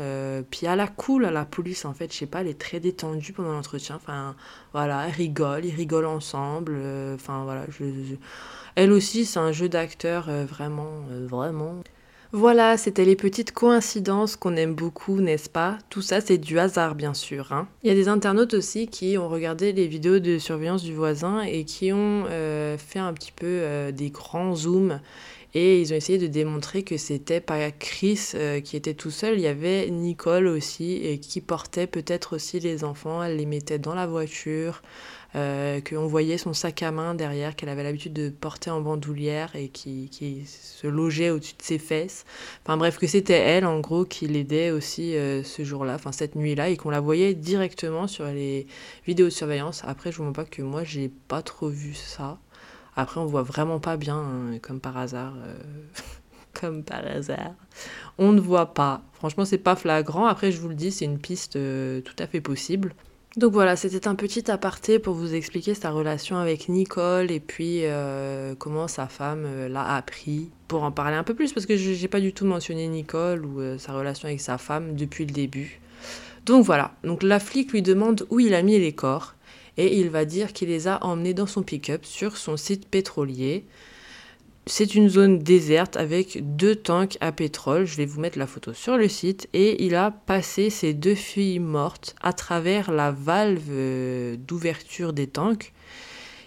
puis 0.50 0.66
à 0.66 0.76
la 0.76 0.86
cool, 0.86 1.26
à 1.26 1.30
la 1.30 1.44
police 1.44 1.84
en 1.84 1.92
fait, 1.92 2.10
je 2.10 2.18
sais 2.18 2.26
pas, 2.26 2.40
elle 2.40 2.48
est 2.48 2.58
très 2.58 2.80
détendue 2.80 3.34
pendant 3.34 3.52
l'entretien. 3.52 3.96
Enfin 3.96 4.34
voilà, 4.72 5.08
elle 5.08 5.14
rigole, 5.14 5.66
ils 5.66 5.74
rigolent 5.74 6.06
ensemble. 6.06 6.74
Enfin 7.14 7.44
voilà, 7.44 7.66
je 7.68 7.84
elle 8.78 8.92
aussi, 8.92 9.24
c'est 9.24 9.40
un 9.40 9.50
jeu 9.50 9.68
d'acteur 9.68 10.28
euh, 10.28 10.44
vraiment, 10.46 11.02
euh, 11.10 11.26
vraiment. 11.28 11.82
Voilà, 12.32 12.76
c'était 12.76 13.06
les 13.06 13.16
petites 13.16 13.52
coïncidences 13.52 14.36
qu'on 14.36 14.54
aime 14.56 14.74
beaucoup, 14.74 15.18
n'est-ce 15.20 15.48
pas? 15.48 15.78
Tout 15.88 16.02
ça, 16.02 16.20
c'est 16.20 16.36
du 16.36 16.58
hasard, 16.58 16.94
bien 16.94 17.14
sûr. 17.14 17.52
Hein. 17.52 17.68
Il 17.82 17.88
y 17.88 17.90
a 17.90 17.94
des 17.94 18.08
internautes 18.08 18.52
aussi 18.52 18.86
qui 18.86 19.16
ont 19.16 19.30
regardé 19.30 19.72
les 19.72 19.86
vidéos 19.86 20.18
de 20.18 20.38
surveillance 20.38 20.82
du 20.82 20.92
voisin 20.92 21.40
et 21.40 21.64
qui 21.64 21.90
ont 21.90 22.24
euh, 22.28 22.76
fait 22.76 22.98
un 22.98 23.14
petit 23.14 23.32
peu 23.32 23.90
des 23.92 24.10
grands 24.10 24.54
zooms 24.54 25.00
et 25.54 25.80
ils 25.80 25.92
ont 25.94 25.96
essayé 25.96 26.18
de 26.18 26.26
démontrer 26.26 26.82
que 26.82 26.98
c'était 26.98 27.40
pas 27.40 27.70
Chris 27.70 28.32
qui 28.62 28.76
était 28.76 28.92
tout 28.92 29.10
seul, 29.10 29.38
il 29.38 29.40
y 29.40 29.46
avait 29.46 29.88
Nicole 29.90 30.46
aussi 30.46 30.96
et 30.96 31.18
qui 31.18 31.40
portait 31.40 31.86
peut-être 31.86 32.36
aussi 32.36 32.60
les 32.60 32.84
enfants, 32.84 33.22
elle 33.22 33.38
les 33.38 33.46
mettait 33.46 33.78
dans 33.78 33.94
la 33.94 34.06
voiture, 34.06 34.82
euh, 35.36 35.82
qu'on 35.82 36.06
voyait 36.06 36.38
son 36.38 36.54
sac 36.54 36.82
à 36.82 36.90
main 36.90 37.14
derrière 37.14 37.54
qu'elle 37.54 37.68
avait 37.68 37.82
l'habitude 37.82 38.14
de 38.14 38.30
porter 38.30 38.70
en 38.70 38.80
bandoulière 38.80 39.54
et 39.54 39.68
qui, 39.68 40.08
qui 40.08 40.46
se 40.46 40.86
logeait 40.86 41.28
au-dessus 41.28 41.54
de 41.58 41.62
ses 41.62 41.78
fesses. 41.78 42.24
Enfin 42.64 42.78
bref, 42.78 42.98
que 42.98 43.06
c'était 43.06 43.34
elle 43.34 43.66
en 43.66 43.80
gros 43.80 44.06
qui 44.06 44.26
l'aidait 44.26 44.70
aussi 44.70 45.16
euh, 45.16 45.42
ce 45.42 45.64
jour-là, 45.64 45.96
enfin 45.96 46.12
cette 46.12 46.34
nuit-là, 46.34 46.70
et 46.70 46.78
qu'on 46.78 46.88
la 46.88 47.00
voyait 47.00 47.34
directement 47.34 48.06
sur 48.06 48.24
les 48.24 48.66
vidéos 49.06 49.26
de 49.26 49.30
surveillance. 49.30 49.82
Après, 49.86 50.12
je 50.12 50.22
vous 50.22 50.32
pas 50.32 50.46
que 50.46 50.62
moi 50.62 50.82
j'ai 50.82 51.10
pas 51.28 51.42
trop 51.42 51.68
vu 51.68 51.92
ça. 51.92 52.38
Après, 52.96 53.20
on 53.20 53.26
voit 53.26 53.42
vraiment 53.42 53.80
pas 53.80 53.98
bien, 53.98 54.16
hein, 54.16 54.58
comme 54.62 54.80
par 54.80 54.96
hasard. 54.96 55.34
Euh, 55.44 55.58
comme 56.58 56.82
par 56.82 57.06
hasard. 57.06 57.54
On 58.16 58.32
ne 58.32 58.40
voit 58.40 58.72
pas. 58.72 59.02
Franchement, 59.12 59.44
c'est 59.44 59.58
pas 59.58 59.76
flagrant. 59.76 60.24
Après, 60.26 60.50
je 60.52 60.60
vous 60.60 60.68
le 60.68 60.74
dis, 60.74 60.90
c'est 60.90 61.04
une 61.04 61.18
piste 61.18 61.52
tout 61.52 62.16
à 62.18 62.26
fait 62.26 62.40
possible. 62.40 62.94
Donc 63.36 63.52
voilà, 63.52 63.76
c'était 63.76 64.08
un 64.08 64.14
petit 64.14 64.50
aparté 64.50 64.98
pour 64.98 65.14
vous 65.14 65.34
expliquer 65.34 65.74
sa 65.74 65.90
relation 65.90 66.38
avec 66.38 66.68
Nicole 66.68 67.30
et 67.30 67.40
puis 67.40 67.80
euh, 67.82 68.54
comment 68.58 68.88
sa 68.88 69.06
femme 69.06 69.44
euh, 69.46 69.68
l'a 69.68 69.96
appris. 69.96 70.48
Pour 70.66 70.82
en 70.82 70.90
parler 70.90 71.16
un 71.16 71.22
peu 71.22 71.34
plus, 71.34 71.52
parce 71.52 71.66
que 71.66 71.76
je 71.76 71.90
n'ai 71.90 72.08
pas 72.08 72.20
du 72.20 72.32
tout 72.32 72.44
mentionné 72.44 72.88
Nicole 72.88 73.44
ou 73.44 73.60
euh, 73.60 73.78
sa 73.78 73.92
relation 73.92 74.28
avec 74.28 74.40
sa 74.40 74.58
femme 74.58 74.96
depuis 74.96 75.24
le 75.24 75.32
début. 75.32 75.80
Donc 76.46 76.64
voilà, 76.64 76.92
donc 77.04 77.22
la 77.22 77.38
flic 77.38 77.72
lui 77.72 77.82
demande 77.82 78.26
où 78.30 78.40
il 78.40 78.54
a 78.54 78.62
mis 78.62 78.78
les 78.78 78.92
corps 78.92 79.34
et 79.76 79.98
il 79.98 80.10
va 80.10 80.24
dire 80.24 80.52
qu'il 80.52 80.68
les 80.68 80.88
a 80.88 81.04
emmenés 81.04 81.34
dans 81.34 81.46
son 81.46 81.62
pick-up 81.62 82.04
sur 82.04 82.36
son 82.36 82.56
site 82.56 82.88
pétrolier. 82.88 83.64
C'est 84.70 84.94
une 84.94 85.08
zone 85.08 85.38
déserte 85.38 85.96
avec 85.96 86.56
deux 86.56 86.76
tanks 86.76 87.16
à 87.22 87.32
pétrole. 87.32 87.86
Je 87.86 87.96
vais 87.96 88.04
vous 88.04 88.20
mettre 88.20 88.38
la 88.38 88.46
photo 88.46 88.74
sur 88.74 88.98
le 88.98 89.08
site. 89.08 89.48
Et 89.54 89.82
il 89.86 89.94
a 89.94 90.10
passé 90.10 90.68
ses 90.68 90.92
deux 90.92 91.14
filles 91.14 91.58
mortes 91.58 92.14
à 92.20 92.34
travers 92.34 92.92
la 92.92 93.10
valve 93.10 93.70
euh, 93.70 94.36
d'ouverture 94.36 95.14
des 95.14 95.26
tanks 95.26 95.72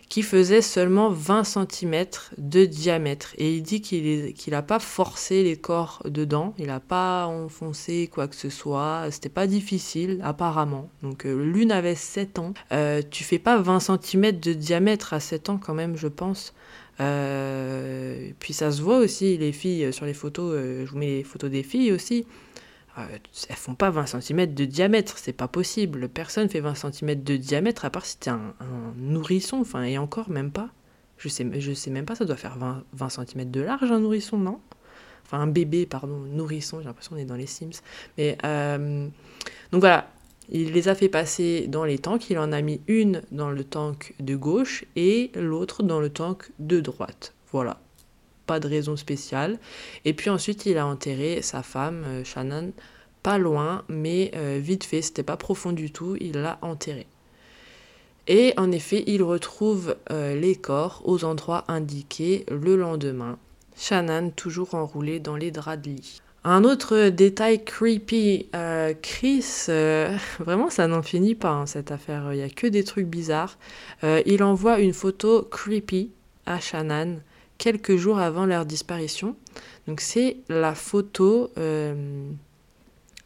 qui 0.07 0.21
faisait 0.21 0.61
seulement 0.61 1.09
20 1.09 1.45
cm 1.45 2.05
de 2.37 2.65
diamètre. 2.65 3.33
Et 3.37 3.55
il 3.55 3.63
dit 3.63 3.81
qu'il 3.81 4.33
n'a 4.51 4.61
pas 4.61 4.79
forcé 4.79 5.41
les 5.41 5.55
corps 5.55 6.03
dedans, 6.03 6.53
il 6.57 6.67
n'a 6.67 6.81
pas 6.81 7.27
enfoncé 7.27 8.09
quoi 8.13 8.27
que 8.27 8.35
ce 8.35 8.49
soit, 8.49 9.05
c'était 9.09 9.29
pas 9.29 9.47
difficile 9.47 10.19
apparemment. 10.21 10.89
Donc 11.01 11.25
euh, 11.25 11.33
l'une 11.33 11.71
avait 11.71 11.95
7 11.95 12.39
ans. 12.39 12.53
Euh, 12.73 13.01
tu 13.09 13.23
fais 13.23 13.39
pas 13.39 13.57
20 13.57 13.79
cm 13.79 14.37
de 14.37 14.51
diamètre 14.51 15.13
à 15.13 15.21
7 15.21 15.47
ans 15.47 15.57
quand 15.57 15.73
même, 15.73 15.95
je 15.95 16.09
pense. 16.09 16.53
Euh, 17.01 18.31
puis 18.39 18.53
ça 18.53 18.71
se 18.71 18.81
voit 18.81 18.97
aussi, 18.97 19.37
les 19.37 19.51
filles, 19.51 19.91
sur 19.91 20.05
les 20.05 20.13
photos, 20.13 20.55
je 20.55 20.89
vous 20.89 20.97
mets 20.97 21.07
les 21.07 21.23
photos 21.23 21.51
des 21.51 21.63
filles 21.63 21.91
aussi. 21.91 22.25
Euh, 22.97 23.17
elles 23.49 23.55
font 23.55 23.75
pas 23.75 23.89
20 23.89 24.05
cm 24.19 24.53
de 24.53 24.65
diamètre, 24.65 25.17
c'est 25.17 25.33
pas 25.33 25.47
possible. 25.47 26.09
Personne 26.09 26.49
fait 26.49 26.59
20 26.59 26.75
cm 26.75 27.23
de 27.23 27.37
diamètre 27.37 27.85
à 27.85 27.89
part 27.89 28.05
si 28.05 28.17
t'es 28.17 28.29
un, 28.29 28.53
un 28.59 28.93
nourrisson, 28.97 29.59
enfin, 29.61 29.83
et 29.83 29.97
encore 29.97 30.29
même 30.29 30.51
pas. 30.51 30.69
Je 31.17 31.29
sais, 31.29 31.47
je 31.59 31.71
sais 31.71 31.91
même 31.91 32.05
pas, 32.05 32.15
ça 32.15 32.25
doit 32.25 32.35
faire 32.35 32.57
20, 32.57 32.83
20 32.93 33.09
cm 33.09 33.51
de 33.51 33.61
large 33.61 33.91
un 33.91 33.99
nourrisson, 33.99 34.37
non? 34.37 34.59
Enfin, 35.25 35.39
un 35.39 35.47
bébé, 35.47 35.85
pardon, 35.85 36.17
nourrisson, 36.17 36.79
j'ai 36.81 36.87
l'impression 36.87 37.15
qu'on 37.15 37.21
est 37.21 37.25
dans 37.25 37.35
les 37.35 37.45
Sims. 37.45 37.81
Mais, 38.17 38.37
euh, 38.43 39.07
donc 39.71 39.79
voilà, 39.81 40.09
il 40.51 40.73
les 40.73 40.89
a 40.89 40.95
fait 40.95 41.09
passer 41.09 41.65
dans 41.67 41.85
les 41.85 41.97
tanks, 41.97 42.29
il 42.29 42.37
en 42.37 42.51
a 42.51 42.61
mis 42.61 42.81
une 42.87 43.21
dans 43.31 43.49
le 43.49 43.63
tank 43.63 44.13
de 44.19 44.35
gauche 44.35 44.85
et 44.95 45.31
l'autre 45.35 45.81
dans 45.81 45.99
le 46.01 46.09
tank 46.09 46.51
de 46.59 46.81
droite. 46.81 47.33
Voilà, 47.51 47.79
pas 48.45 48.59
de 48.59 48.67
raison 48.67 48.97
spéciale. 48.97 49.59
Et 50.03 50.13
puis 50.13 50.29
ensuite, 50.29 50.65
il 50.65 50.77
a 50.77 50.85
enterré 50.85 51.41
sa 51.41 51.63
femme, 51.63 52.03
euh, 52.05 52.23
Shannon, 52.25 52.73
pas 53.23 53.37
loin, 53.37 53.83
mais 53.87 54.31
euh, 54.35 54.59
vite 54.61 54.83
fait, 54.83 55.01
c'était 55.01 55.23
pas 55.23 55.37
profond 55.37 55.71
du 55.71 55.91
tout, 55.91 56.17
il 56.19 56.33
l'a 56.33 56.59
enterré. 56.61 57.07
Et 58.27 58.53
en 58.57 58.71
effet, 58.71 59.03
il 59.07 59.23
retrouve 59.23 59.95
euh, 60.11 60.35
les 60.35 60.55
corps 60.55 61.01
aux 61.05 61.23
endroits 61.23 61.63
indiqués 61.67 62.45
le 62.49 62.75
lendemain. 62.75 63.37
Shannon 63.77 64.31
toujours 64.31 64.75
enroulé 64.75 65.19
dans 65.19 65.35
les 65.35 65.51
draps 65.51 65.81
de 65.81 65.91
lit. 65.91 66.21
Un 66.43 66.63
autre 66.63 67.09
détail 67.09 67.63
creepy, 67.63 68.47
Chris, 69.01 69.65
vraiment 70.39 70.69
ça 70.69 70.87
n'en 70.87 71.03
finit 71.03 71.35
pas 71.35 71.51
hein, 71.51 71.65
cette 71.67 71.91
affaire, 71.91 72.33
il 72.33 72.37
n'y 72.37 72.43
a 72.43 72.49
que 72.49 72.65
des 72.65 72.83
trucs 72.83 73.05
bizarres. 73.05 73.59
il 74.03 74.41
envoie 74.43 74.79
une 74.79 74.93
photo 74.93 75.43
creepy 75.43 76.09
à 76.47 76.59
Shannon 76.59 77.19
quelques 77.61 77.95
jours 77.95 78.17
avant 78.17 78.47
leur 78.47 78.65
disparition. 78.65 79.35
Donc 79.87 80.01
c'est 80.01 80.37
la 80.49 80.73
photo 80.73 81.51
euh, 81.59 82.27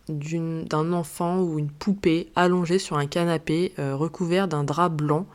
d'un 0.09 0.91
enfant 0.91 1.41
ou 1.41 1.57
une 1.57 1.69
poupée 1.69 2.27
allongée 2.35 2.77
sur 2.77 2.97
un 2.97 3.07
canapé 3.07 3.71
euh, 3.79 3.95
recouvert 3.95 4.49
d'un 4.49 4.65
drap 4.65 4.89
blanc 4.89 5.25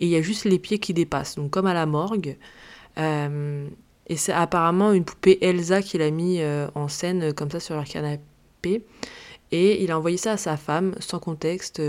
et 0.00 0.06
il 0.06 0.10
y 0.10 0.16
a 0.16 0.22
juste 0.22 0.44
les 0.44 0.58
pieds 0.58 0.78
qui 0.78 0.92
dépassent, 0.92 1.36
donc 1.36 1.50
comme 1.50 1.66
à 1.66 1.72
la 1.72 1.86
morgue. 1.86 2.36
Euh, 2.98 3.66
et 4.06 4.16
c'est 4.16 4.32
apparemment 4.32 4.92
une 4.92 5.04
poupée 5.04 5.38
Elsa 5.42 5.82
qu'il 5.82 6.02
a 6.02 6.10
mis 6.10 6.40
en 6.74 6.88
scène 6.88 7.32
comme 7.32 7.50
ça 7.50 7.60
sur 7.60 7.74
leur 7.74 7.84
canapé. 7.84 8.84
Et 9.52 9.84
il 9.84 9.90
a 9.90 9.98
envoyé 9.98 10.16
ça 10.16 10.32
à 10.32 10.36
sa 10.36 10.56
femme 10.56 10.94
sans 10.98 11.18
contexte, 11.18 11.80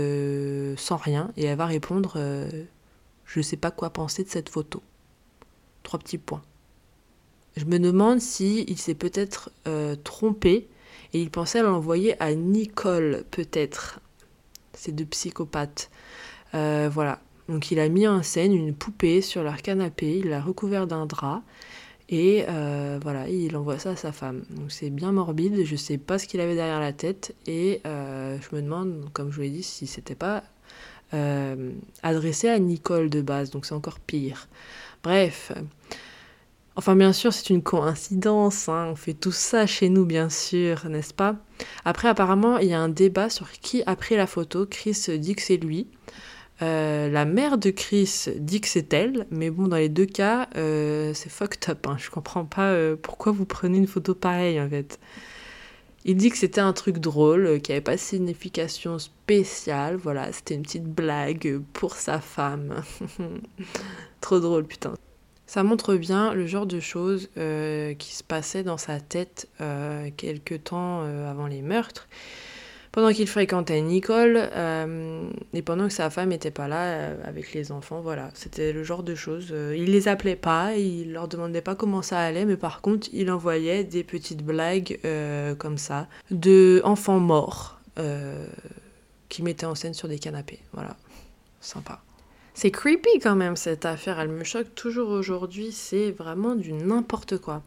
sans 0.76 0.96
rien, 0.96 1.30
et 1.36 1.44
elle 1.44 1.58
va 1.58 1.66
répondre 1.66 2.18
Je 3.24 3.38
ne 3.38 3.42
sais 3.42 3.56
pas 3.56 3.70
quoi 3.70 3.90
penser 3.90 4.22
de 4.22 4.28
cette 4.28 4.48
photo. 4.48 4.82
Trois 5.82 5.98
petits 5.98 6.18
points. 6.18 6.42
Je 7.56 7.64
me 7.66 7.78
demande 7.78 8.20
si 8.20 8.64
il 8.66 8.78
s'est 8.78 8.94
peut-être 8.94 9.50
euh, 9.68 9.94
trompé 10.02 10.68
et 11.12 11.20
il 11.20 11.30
pensait 11.30 11.62
l'envoyer 11.62 12.20
à 12.20 12.34
Nicole, 12.34 13.24
peut-être. 13.30 14.00
Ces 14.72 14.90
deux 14.90 15.04
psychopathes. 15.04 15.90
Euh, 16.54 16.90
voilà. 16.92 17.20
Donc 17.48 17.70
il 17.70 17.78
a 17.78 17.88
mis 17.88 18.08
en 18.08 18.22
scène 18.22 18.54
une 18.54 18.74
poupée 18.74 19.20
sur 19.20 19.44
leur 19.44 19.62
canapé, 19.62 20.18
il 20.18 20.30
l'a 20.30 20.40
recouvert 20.40 20.86
d'un 20.86 21.06
drap 21.06 21.42
et 22.08 22.44
euh, 22.48 22.98
voilà, 23.02 23.28
il 23.28 23.56
envoie 23.56 23.78
ça 23.78 23.90
à 23.90 23.96
sa 23.96 24.12
femme. 24.12 24.44
Donc 24.50 24.70
c'est 24.70 24.90
bien 24.90 25.12
morbide, 25.12 25.64
je 25.64 25.76
sais 25.76 25.98
pas 25.98 26.18
ce 26.18 26.26
qu'il 26.26 26.40
avait 26.40 26.54
derrière 26.54 26.80
la 26.80 26.92
tête 26.92 27.34
et 27.46 27.80
je 27.84 28.54
me 28.54 28.62
demande, 28.62 29.08
comme 29.12 29.30
je 29.30 29.36
vous 29.36 29.42
l'ai 29.42 29.50
dit, 29.50 29.62
si 29.62 29.86
c'était 29.86 30.14
pas 30.14 30.44
adressé 32.02 32.48
à 32.48 32.58
Nicole 32.58 33.08
de 33.08 33.22
base, 33.22 33.50
donc 33.50 33.66
c'est 33.66 33.74
encore 33.74 34.00
pire. 34.00 34.48
Bref, 35.02 35.52
Enfin, 36.76 36.96
bien 36.96 37.12
sûr, 37.12 37.32
c'est 37.32 37.50
une 37.50 37.62
coïncidence, 37.62 38.68
hein. 38.68 38.88
on 38.90 38.96
fait 38.96 39.14
tout 39.14 39.30
ça 39.30 39.64
chez 39.64 39.88
nous, 39.88 40.04
bien 40.04 40.28
sûr, 40.28 40.88
n'est-ce 40.88 41.14
pas? 41.14 41.36
Après, 41.84 42.08
apparemment, 42.08 42.58
il 42.58 42.68
y 42.68 42.74
a 42.74 42.80
un 42.80 42.88
débat 42.88 43.30
sur 43.30 43.52
qui 43.52 43.84
a 43.86 43.94
pris 43.94 44.16
la 44.16 44.26
photo. 44.26 44.66
Chris 44.66 45.06
dit 45.18 45.36
que 45.36 45.42
c'est 45.42 45.56
lui. 45.56 45.86
Euh, 46.62 47.08
la 47.08 47.24
mère 47.24 47.58
de 47.58 47.70
Chris 47.70 48.26
dit 48.36 48.60
que 48.60 48.68
c'est 48.68 48.92
elle, 48.92 49.26
mais 49.30 49.50
bon, 49.50 49.66
dans 49.66 49.76
les 49.76 49.88
deux 49.88 50.06
cas, 50.06 50.48
euh, 50.56 51.12
c'est 51.14 51.30
fucked 51.30 51.68
up. 51.68 51.86
Hein. 51.86 51.96
Je 51.98 52.10
comprends 52.10 52.44
pas 52.44 52.70
euh, 52.70 52.96
pourquoi 53.00 53.32
vous 53.32 53.44
prenez 53.44 53.78
une 53.78 53.86
photo 53.86 54.14
pareille, 54.14 54.60
en 54.60 54.68
fait. 54.68 55.00
Il 56.04 56.16
dit 56.16 56.30
que 56.30 56.36
c'était 56.36 56.60
un 56.60 56.72
truc 56.72 56.98
drôle, 56.98 57.60
qui 57.62 57.72
avait 57.72 57.80
pas 57.80 57.94
de 57.94 58.00
signification 58.00 58.98
spéciale. 58.98 59.96
Voilà, 59.96 60.32
c'était 60.32 60.54
une 60.54 60.62
petite 60.62 60.84
blague 60.84 61.60
pour 61.72 61.94
sa 61.94 62.20
femme. 62.20 62.82
Trop 64.20 64.38
drôle, 64.38 64.64
putain. 64.64 64.94
Ça 65.46 65.62
montre 65.62 65.94
bien 65.96 66.34
le 66.34 66.46
genre 66.46 66.66
de 66.66 66.78
choses 66.78 67.28
qui 67.34 68.14
se 68.14 68.22
passaient 68.22 68.62
dans 68.62 68.78
sa 68.78 69.00
tête 69.00 69.48
quelques 70.16 70.64
temps 70.64 71.02
avant 71.02 71.46
les 71.46 71.60
meurtres, 71.60 72.08
pendant 72.94 73.12
qu'il 73.12 73.26
fréquentait 73.26 73.80
Nicole 73.80 74.36
et 75.52 75.62
pendant 75.62 75.88
que 75.88 75.92
sa 75.92 76.10
femme 76.10 76.28
n'était 76.28 76.52
pas 76.52 76.68
là 76.68 77.10
avec 77.24 77.52
les 77.52 77.72
enfants. 77.72 78.00
Voilà, 78.00 78.30
c'était 78.34 78.72
le 78.72 78.84
genre 78.84 79.02
de 79.02 79.16
choses. 79.16 79.52
il 79.76 79.86
les 79.86 80.06
appelait 80.06 80.36
pas, 80.36 80.76
il 80.76 81.12
leur 81.12 81.26
demandait 81.26 81.60
pas 81.60 81.74
comment 81.74 82.02
ça 82.02 82.20
allait, 82.20 82.44
mais 82.44 82.56
par 82.56 82.82
contre, 82.82 83.08
il 83.12 83.32
envoyait 83.32 83.82
des 83.82 84.04
petites 84.04 84.44
blagues 84.44 85.00
comme 85.58 85.76
ça 85.76 86.06
de 86.30 86.80
enfants 86.84 87.18
morts 87.18 87.80
qui 89.28 89.42
mettaient 89.42 89.66
en 89.66 89.74
scène 89.74 89.94
sur 89.94 90.06
des 90.06 90.20
canapés. 90.20 90.60
Voilà, 90.72 90.96
sympa. 91.60 92.00
C'est 92.54 92.70
creepy 92.70 93.18
quand 93.20 93.34
même 93.34 93.56
cette 93.56 93.86
affaire, 93.86 94.20
elle 94.20 94.28
me 94.28 94.44
choque 94.44 94.72
toujours 94.76 95.08
aujourd'hui, 95.10 95.72
c'est 95.72 96.12
vraiment 96.12 96.54
du 96.54 96.72
n'importe 96.72 97.38
quoi. 97.38 97.64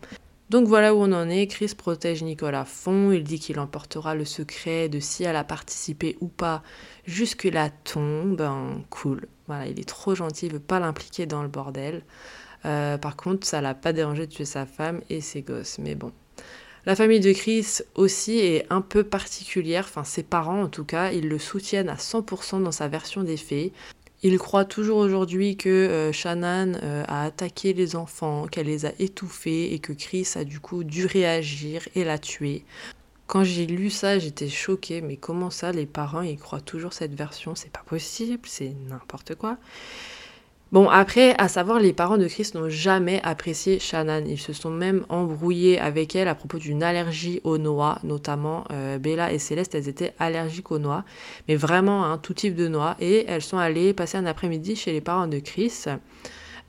Donc 0.50 0.66
voilà 0.66 0.96
où 0.96 1.00
on 1.00 1.12
en 1.12 1.30
est, 1.30 1.48
Chris 1.48 1.74
protège 1.78 2.24
Nicolas 2.24 2.62
à 2.62 2.66
fond, 2.66 3.12
il 3.12 3.24
dit 3.24 3.38
qu'il 3.38 3.60
emportera 3.60 4.16
le 4.16 4.24
secret 4.24 4.88
de 4.88 5.02
si 5.02 5.26
elle 5.26 5.36
a 5.36 5.44
participé 5.44 6.18
ou 6.22 6.28
pas 6.30 6.64
jusque 7.06 7.44
la 7.44 7.70
tombe, 7.70 8.38
ben 8.38 8.82
cool. 8.90 9.28
Voilà, 9.48 9.68
il 9.68 9.78
est 9.78 9.88
trop 9.88 10.16
gentil, 10.16 10.46
il 10.46 10.54
veut 10.54 10.60
pas 10.60 10.80
l'impliquer 10.80 11.26
dans 11.26 11.42
le 11.42 11.50
bordel. 11.50 12.02
Euh, 12.66 12.98
par 12.98 13.18
contre, 13.18 13.46
ça 13.46 13.60
l'a 13.60 13.74
pas 13.74 13.92
dérangé 13.92 14.26
de 14.26 14.32
tuer 14.32 14.46
sa 14.46 14.66
femme 14.66 15.02
et 15.10 15.20
ses 15.20 15.42
gosses, 15.42 15.80
mais 15.80 15.96
bon. 15.96 16.14
La 16.86 16.96
famille 16.96 17.20
de 17.20 17.34
Chris 17.34 17.80
aussi 17.96 18.40
est 18.40 18.66
un 18.70 18.80
peu 18.80 19.04
particulière, 19.04 19.84
enfin 19.84 20.06
ses 20.06 20.24
parents 20.24 20.64
en 20.64 20.70
tout 20.70 20.86
cas, 20.86 21.12
ils 21.12 21.28
le 21.28 21.40
soutiennent 21.40 21.90
à 21.90 21.96
100% 21.96 22.64
dans 22.64 22.72
sa 22.72 22.88
version 22.88 23.24
des 23.24 23.36
faits. 23.36 23.74
Il 24.24 24.40
croit 24.40 24.66
toujours 24.66 24.98
aujourd'hui 24.98 25.58
que 25.58 25.70
euh, 25.70 26.12
Shannon 26.12 26.74
euh, 26.82 27.04
a 27.08 27.24
attaqué 27.24 27.74
les 27.74 27.96
enfants, 27.96 28.48
qu'elle 28.48 28.66
les 28.66 28.86
a 28.86 28.92
étouffés 28.98 29.74
et 29.74 29.80
que 29.80 29.94
Chris 29.94 30.28
a 30.36 30.44
du 30.44 30.60
coup 30.60 30.84
dû 30.84 31.06
réagir 31.06 31.88
et 31.94 32.04
la 32.04 32.18
tuer. 32.18 32.66
Quand 33.28 33.44
j'ai 33.44 33.68
lu 33.68 33.90
ça, 33.92 34.18
j'étais 34.18 34.50
choquée, 34.50 35.02
mais 35.02 35.18
comment 35.18 35.52
ça 35.52 35.72
les 35.72 35.86
parents 35.86 36.22
ils 36.22 36.40
croient 36.40 36.62
toujours 36.62 36.94
cette 36.94 37.14
version? 37.14 37.54
C'est 37.54 37.72
pas 37.72 37.84
possible, 37.86 38.42
c'est 38.46 38.74
n'importe 38.90 39.36
quoi. 39.36 39.58
Bon, 40.74 40.90
après, 40.90 41.34
à 41.38 41.48
savoir, 41.48 41.80
les 41.80 41.94
parents 41.94 42.18
de 42.18 42.28
Chris 42.28 42.52
n'ont 42.54 42.68
jamais 42.68 43.22
apprécié 43.24 43.80
Shannon. 43.80 44.24
Ils 44.28 44.40
se 44.40 44.52
sont 44.52 44.70
même 44.70 45.06
embrouillés 45.08 45.80
avec 45.80 46.14
elle 46.14 46.28
à 46.28 46.36
propos 46.36 46.58
d'une 46.58 46.84
allergie 46.84 47.40
aux 47.46 47.58
noix, 47.58 48.00
notamment 48.04 48.66
euh, 48.72 48.98
Bella 48.98 49.32
et 49.32 49.40
Céleste, 49.40 49.76
elles 49.76 49.88
étaient 49.88 50.14
allergiques 50.20 50.70
aux 50.72 50.80
noix, 50.80 51.06
mais 51.48 51.56
vraiment 51.56 52.04
hein, 52.04 52.18
tout 52.18 52.34
type 52.34 52.54
de 52.54 52.68
noix. 52.68 52.98
Et 53.00 53.24
elles 53.30 53.42
sont 53.42 53.58
allées 53.58 53.94
passer 53.94 54.18
un 54.18 54.26
après-midi 54.26 54.76
chez 54.76 54.92
les 54.92 55.00
parents 55.00 55.28
de 55.28 55.40
Chris. 55.40 55.86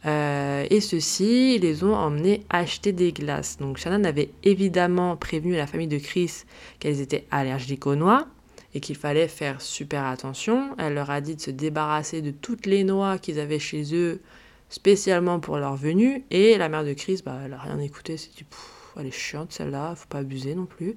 Euh, 0.07 0.65
et 0.71 0.81
ceux-ci 0.81 1.59
les 1.59 1.83
ont 1.83 1.95
emmenés 1.95 2.45
acheter 2.51 2.93
des 2.93 3.11
glaces. 3.11 3.59
Donc 3.59 3.79
Shannon 3.79 4.05
avait 4.05 4.31
évidemment 4.45 5.17
prévenu 5.17 5.57
la 5.57 5.67
famille 5.67 5.89
de 5.89 5.99
Chris 5.99 6.45
qu'elles 6.79 7.01
étaient 7.01 7.27
allergiques 7.33 7.89
aux 7.89 7.97
noix 7.97 8.29
qu'il 8.81 8.97
fallait 8.97 9.29
faire 9.29 9.61
super 9.61 10.05
attention. 10.05 10.75
Elle 10.79 10.95
leur 10.95 11.11
a 11.11 11.21
dit 11.21 11.37
de 11.37 11.41
se 11.41 11.51
débarrasser 11.51 12.23
de 12.23 12.31
toutes 12.31 12.67
les 12.67 12.85
noix 12.85 13.19
qu'ils 13.19 13.41
avaient 13.41 13.59
chez 13.59 13.95
eux 13.95 14.21
spécialement 14.69 15.41
pour 15.41 15.59
leur 15.59 15.77
venue. 15.77 16.25
Et 16.31 16.59
la 16.59 16.69
mère 16.69 16.85
de 16.85 16.93
Chris, 16.93 17.23
bah, 17.25 17.39
elle 17.45 17.53
a 17.53 17.59
rien 17.59 17.79
écouté, 17.79 18.17
c'est 18.17 18.35
dit, 18.35 18.45
elle 18.99 19.07
est 19.07 19.11
chiante 19.11 19.53
celle-là, 19.53 19.95
faut 19.95 20.09
pas 20.09 20.19
abuser 20.19 20.55
non 20.55 20.67
plus. 20.67 20.97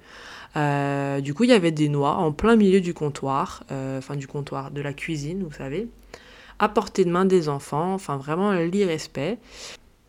Euh, 0.55 1.21
du 1.21 1.33
coup, 1.33 1.43
il 1.43 1.51
y 1.51 1.53
avait 1.53 1.71
des 1.71 1.89
noix 1.89 2.15
en 2.15 2.31
plein 2.31 2.55
milieu 2.55 2.81
du 2.81 2.93
comptoir, 2.93 3.63
euh, 3.71 3.99
enfin 3.99 4.15
du 4.15 4.27
comptoir, 4.27 4.71
de 4.71 4.81
la 4.81 4.93
cuisine, 4.93 5.43
vous 5.43 5.53
savez, 5.53 5.87
à 6.59 6.67
portée 6.69 7.05
de 7.05 7.11
main 7.11 7.25
des 7.25 7.49
enfants, 7.49 7.93
enfin 7.93 8.17
vraiment 8.17 8.51
l'irrespect. 8.53 9.37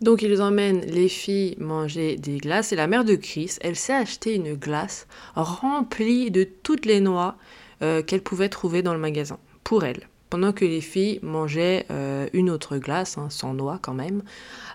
Donc 0.00 0.22
ils 0.22 0.42
emmènent 0.42 0.80
les 0.80 1.08
filles 1.08 1.54
manger 1.60 2.16
des 2.16 2.38
glaces 2.38 2.72
et 2.72 2.76
la 2.76 2.88
mère 2.88 3.04
de 3.04 3.14
Chris, 3.14 3.56
elle 3.60 3.76
s'est 3.76 3.92
acheté 3.92 4.34
une 4.34 4.54
glace 4.54 5.06
remplie 5.36 6.32
de 6.32 6.42
toutes 6.42 6.86
les 6.86 6.98
noix 6.98 7.36
euh, 7.82 8.02
qu'elle 8.02 8.22
pouvait 8.22 8.48
trouver 8.48 8.82
dans 8.82 8.94
le 8.94 9.00
magasin, 9.00 9.38
pour 9.64 9.84
elle. 9.84 10.08
pendant 10.30 10.52
que 10.52 10.64
les 10.64 10.80
filles 10.80 11.18
mangeaient 11.22 11.84
une 12.32 12.48
autre 12.48 12.78
glace, 12.78 13.18
hein, 13.18 13.28
sans 13.28 13.52
noix 13.52 13.78
quand 13.82 13.92
même. 13.92 14.22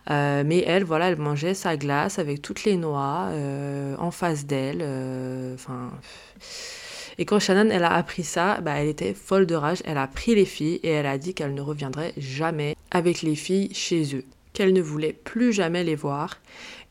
mais 0.08 0.64
elle, 0.68 0.84
voilà, 0.84 1.10
elle 1.10 1.18
mangeait 1.18 1.56
sa 1.56 1.78
glace 1.78 2.20
avec 2.20 2.44
toutes 2.44 2.64
les 2.64 2.78
noix 2.78 3.32
en 3.98 4.12
face 4.12 4.46
d'elle. 4.46 4.84
Et 7.18 7.26
quand 7.26 7.40
Shannon, 7.40 7.70
elle 7.72 7.84
a 7.84 7.94
appris 7.94 8.24
ça, 8.24 8.62
bah, 8.62 8.74
elle 8.76 8.88
était 8.88 9.14
folle 9.14 9.48
de 9.48 9.56
rage. 9.56 9.82
Elle 9.86 9.98
a 9.98 10.08
pris 10.08 10.36
les 10.36 10.46
filles 10.46 10.80
et 10.84 10.90
elle 10.90 11.08
a 11.08 11.18
dit 11.18 11.34
qu'elle 11.34 11.54
ne 11.54 11.62
reviendrait 11.62 12.14
jamais 12.18 12.76
avec 12.92 13.22
les 13.24 13.36
filles 13.36 13.74
chez 13.74 14.16
eux, 14.16 14.24
qu'elle 14.54 14.74
ne 14.74 14.82
voulait 14.82 15.14
plus 15.14 15.52
jamais 15.52 15.84
les 15.84 15.96
voir. 15.96 16.38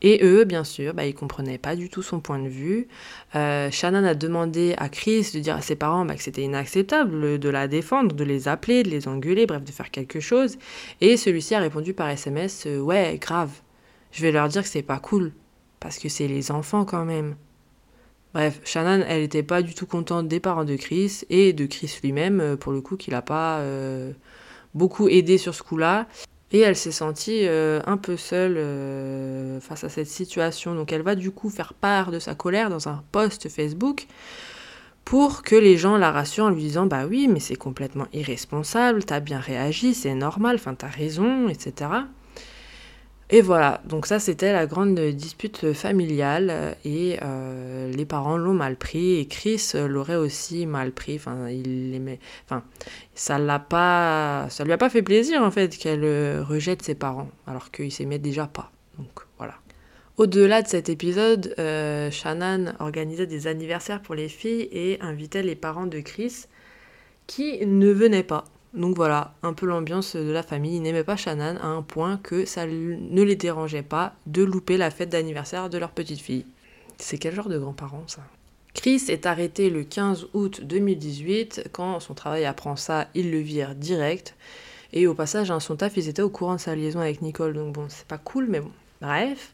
Et 0.01 0.23
eux, 0.23 0.43
bien 0.43 0.63
sûr, 0.63 0.93
bah, 0.93 1.05
ils 1.05 1.15
comprenaient 1.15 1.57
pas 1.57 1.75
du 1.75 1.89
tout 1.89 2.03
son 2.03 2.19
point 2.19 2.39
de 2.39 2.47
vue. 2.47 2.87
Euh, 3.35 3.71
Shannon 3.71 4.03
a 4.03 4.13
demandé 4.13 4.75
à 4.77 4.89
Chris 4.89 5.31
de 5.33 5.39
dire 5.39 5.55
à 5.55 5.61
ses 5.61 5.75
parents 5.75 6.05
bah, 6.05 6.15
que 6.15 6.21
c'était 6.21 6.43
inacceptable 6.43 7.39
de 7.39 7.49
la 7.49 7.67
défendre, 7.67 8.15
de 8.15 8.23
les 8.23 8.47
appeler, 8.47 8.83
de 8.83 8.89
les 8.89 9.07
engueuler, 9.07 9.47
bref, 9.47 9.63
de 9.63 9.71
faire 9.71 9.89
quelque 9.89 10.19
chose. 10.19 10.57
Et 11.01 11.17
celui-ci 11.17 11.55
a 11.55 11.59
répondu 11.59 11.93
par 11.93 12.09
SMS 12.09 12.65
euh, 12.67 12.79
Ouais, 12.79 13.17
grave, 13.19 13.49
je 14.11 14.21
vais 14.21 14.31
leur 14.31 14.47
dire 14.49 14.61
que 14.61 14.69
c'est 14.69 14.83
pas 14.83 14.99
cool, 14.99 15.31
parce 15.79 15.97
que 15.97 16.09
c'est 16.09 16.27
les 16.27 16.51
enfants 16.51 16.85
quand 16.85 17.05
même. 17.05 17.35
Bref, 18.35 18.59
Shannon, 18.65 19.03
elle 19.07 19.21
n'était 19.21 19.41
pas 19.41 19.63
du 19.63 19.73
tout 19.73 19.87
contente 19.87 20.27
des 20.27 20.39
parents 20.39 20.65
de 20.65 20.75
Chris 20.75 21.23
et 21.31 21.53
de 21.53 21.65
Chris 21.65 21.97
lui-même, 22.03 22.39
euh, 22.39 22.55
pour 22.55 22.71
le 22.71 22.81
coup, 22.81 22.97
qu'il 22.97 23.13
n'a 23.13 23.23
pas 23.23 23.63
beaucoup 24.75 25.07
aidé 25.07 25.39
sur 25.39 25.55
ce 25.55 25.63
coup-là. 25.63 26.07
Et 26.51 26.59
elle 26.59 26.77
s'est 26.77 26.91
sentie 26.91 27.45
euh, 27.45 27.81
un 27.85 27.97
peu 27.97 28.15
seule 28.15 28.55
face 29.61 29.83
à 29.83 29.89
cette 29.89 30.07
situation. 30.07 30.75
Donc 30.75 30.91
elle 30.91 31.01
va 31.01 31.15
du 31.15 31.31
coup 31.31 31.49
faire 31.49 31.73
part 31.73 32.11
de 32.11 32.19
sa 32.19 32.35
colère 32.35 32.69
dans 32.69 32.87
un 32.87 33.03
post 33.11 33.49
Facebook 33.49 34.07
pour 35.07 35.41
que 35.41 35.55
les 35.55 35.77
gens 35.77 35.95
la 35.95 36.11
rassurent 36.11 36.45
en 36.45 36.49
lui 36.49 36.63
disant 36.63 36.85
Bah 36.85 37.05
oui, 37.05 37.29
mais 37.29 37.39
c'est 37.39 37.55
complètement 37.55 38.07
irresponsable, 38.11 39.05
t'as 39.05 39.21
bien 39.21 39.39
réagi, 39.39 39.93
c'est 39.93 40.13
normal, 40.13 40.57
enfin 40.57 40.73
t'as 40.75 40.89
raison, 40.89 41.47
etc. 41.47 41.91
Et 43.29 43.41
voilà, 43.41 43.81
donc 43.83 44.05
ça 44.05 44.19
c'était 44.19 44.53
la 44.53 44.65
grande 44.67 44.97
dispute 44.99 45.73
familiale 45.73 46.77
et 46.85 47.17
euh, 47.21 47.91
les 47.91 48.05
parents 48.05 48.37
l'ont 48.37 48.53
mal 48.53 48.77
pris 48.77 49.19
et 49.19 49.27
Chris 49.27 49.73
l'aurait 49.73 50.15
aussi 50.15 50.65
mal 50.65 50.93
pris. 50.93 51.15
Enfin, 51.15 51.49
il 51.49 51.93
aimait, 51.93 52.19
enfin, 52.45 52.63
ça 53.15 53.37
l'a 53.37 53.59
pas, 53.59 54.47
ça 54.49 54.63
lui 54.63 54.71
a 54.71 54.77
pas 54.77 54.89
fait 54.89 55.01
plaisir 55.01 55.41
en 55.41 55.51
fait 55.51 55.77
qu'elle 55.77 56.41
rejette 56.41 56.83
ses 56.83 56.95
parents 56.95 57.29
alors 57.47 57.69
qu'ils 57.69 57.91
s'aimaient 57.91 58.17
déjà 58.17 58.47
pas. 58.47 58.71
Donc 58.97 59.25
voilà. 59.37 59.55
Au-delà 60.17 60.63
de 60.63 60.67
cet 60.67 60.89
épisode, 60.89 61.53
euh, 61.59 62.09
Shannon 62.09 62.73
organisait 62.79 63.27
des 63.27 63.45
anniversaires 63.45 64.01
pour 64.01 64.15
les 64.15 64.29
filles 64.29 64.67
et 64.71 64.99
invitait 64.99 65.43
les 65.43 65.55
parents 65.55 65.85
de 65.85 65.99
Chris 65.99 66.45
qui 67.27 67.63
ne 67.65 67.91
venaient 67.91 68.23
pas. 68.23 68.45
Donc 68.73 68.95
voilà, 68.95 69.33
un 69.43 69.53
peu 69.53 69.65
l'ambiance 69.65 70.15
de 70.15 70.31
la 70.31 70.43
famille. 70.43 70.75
Ils 70.75 70.81
n'aimaient 70.81 71.03
pas 71.03 71.15
Shannon 71.15 71.57
à 71.61 71.67
un 71.67 71.81
point 71.81 72.17
que 72.17 72.45
ça 72.45 72.65
ne 72.65 73.23
les 73.23 73.35
dérangeait 73.35 73.83
pas 73.83 74.13
de 74.25 74.43
louper 74.43 74.77
la 74.77 74.91
fête 74.91 75.09
d'anniversaire 75.09 75.69
de 75.69 75.77
leur 75.77 75.91
petite 75.91 76.19
fille. 76.19 76.45
C'est 76.97 77.17
quel 77.17 77.33
genre 77.33 77.49
de 77.49 77.57
grands-parents 77.57 78.03
ça? 78.07 78.21
Chris 78.73 79.05
est 79.09 79.25
arrêté 79.25 79.69
le 79.69 79.83
15 79.83 80.27
août 80.33 80.61
2018. 80.63 81.69
Quand 81.71 81.99
son 81.99 82.13
travail 82.13 82.45
apprend 82.45 82.75
ça, 82.75 83.07
il 83.15 83.31
le 83.31 83.39
vire 83.39 83.73
direct. 83.73 84.35
Et 84.93 85.07
au 85.07 85.13
passage, 85.15 85.51
son 85.59 85.75
taf, 85.75 85.97
ils 85.97 86.09
étaient 86.09 86.21
au 86.21 86.29
courant 86.29 86.55
de 86.55 86.59
sa 86.59 86.75
liaison 86.75 86.99
avec 86.99 87.21
Nicole. 87.21 87.53
Donc 87.53 87.73
bon, 87.73 87.85
c'est 87.89 88.05
pas 88.07 88.19
cool, 88.19 88.47
mais 88.47 88.59
bon. 88.59 88.71
Bref. 89.01 89.53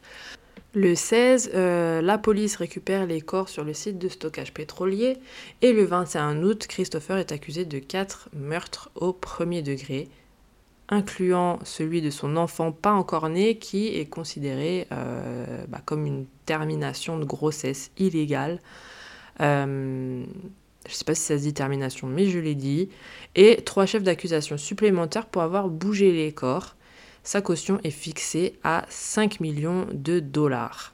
Le 0.76 0.96
16, 0.96 1.52
euh, 1.54 2.02
la 2.02 2.18
police 2.18 2.56
récupère 2.56 3.06
les 3.06 3.22
corps 3.22 3.48
sur 3.48 3.64
le 3.64 3.76
site 3.76 4.00
de 4.00 4.10
stockage 4.10 4.56
pétrolier 4.56 5.18
et 5.62 5.72
le 5.72 5.84
21 5.84 6.42
août, 6.42 6.66
Christopher 6.68 7.18
est 7.18 7.32
accusé 7.32 7.64
de 7.64 7.78
quatre 7.78 8.28
meurtres 8.34 8.90
au 8.96 9.14
premier 9.14 9.62
degré, 9.62 10.10
incluant 10.90 11.60
celui 11.64 12.02
de 12.02 12.10
son 12.10 12.38
enfant 12.38 12.72
pas 12.72 12.92
encore 12.92 13.30
né 13.30 13.60
qui 13.60 13.90
est 13.90 14.08
considéré 14.08 14.88
euh, 14.92 15.64
bah, 15.68 15.82
comme 15.86 16.08
une 16.08 16.26
termination 16.48 17.20
de 17.20 17.26
grossesse 17.26 17.92
illégale. 18.00 18.60
Euh, 19.42 20.24
je 20.88 20.92
ne 20.92 20.96
sais 20.96 21.06
pas 21.06 21.14
si 21.14 21.22
ça 21.22 21.38
se 21.38 21.44
dit 21.44 21.54
termination, 21.54 22.08
mais 22.08 22.26
je 22.26 22.40
l'ai 22.40 22.56
dit. 22.56 22.90
Et 23.36 23.58
trois 23.64 23.86
chefs 23.86 24.04
d'accusation 24.04 24.58
supplémentaires 24.58 25.28
pour 25.28 25.44
avoir 25.44 25.70
bougé 25.70 26.12
les 26.12 26.32
corps. 26.32 26.76
Sa 27.24 27.42
caution 27.42 27.80
est 27.84 27.90
fixée 27.92 28.60
à 28.64 28.86
5 28.90 29.40
millions 29.40 29.88
de 29.94 30.20
dollars. 30.20 30.94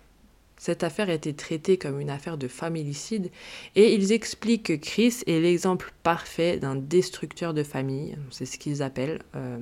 Cette 0.58 0.84
affaire 0.84 1.10
a 1.10 1.14
été 1.14 1.34
traitée 1.34 1.78
comme 1.78 2.00
une 2.00 2.10
affaire 2.10 2.38
de 2.38 2.48
familicide 2.48 3.32
et 3.76 3.94
ils 3.94 4.12
expliquent 4.12 4.66
que 4.66 4.74
Chris 4.74 5.24
est 5.26 5.40
l'exemple 5.40 5.94
parfait 6.04 6.58
d'un 6.58 6.76
destructeur 6.76 7.54
de 7.54 7.64
famille, 7.64 8.18
c'est 8.30 8.46
ce 8.46 8.60
qu'ils 8.60 8.84
appellent 8.84 9.22
euh, 9.36 9.58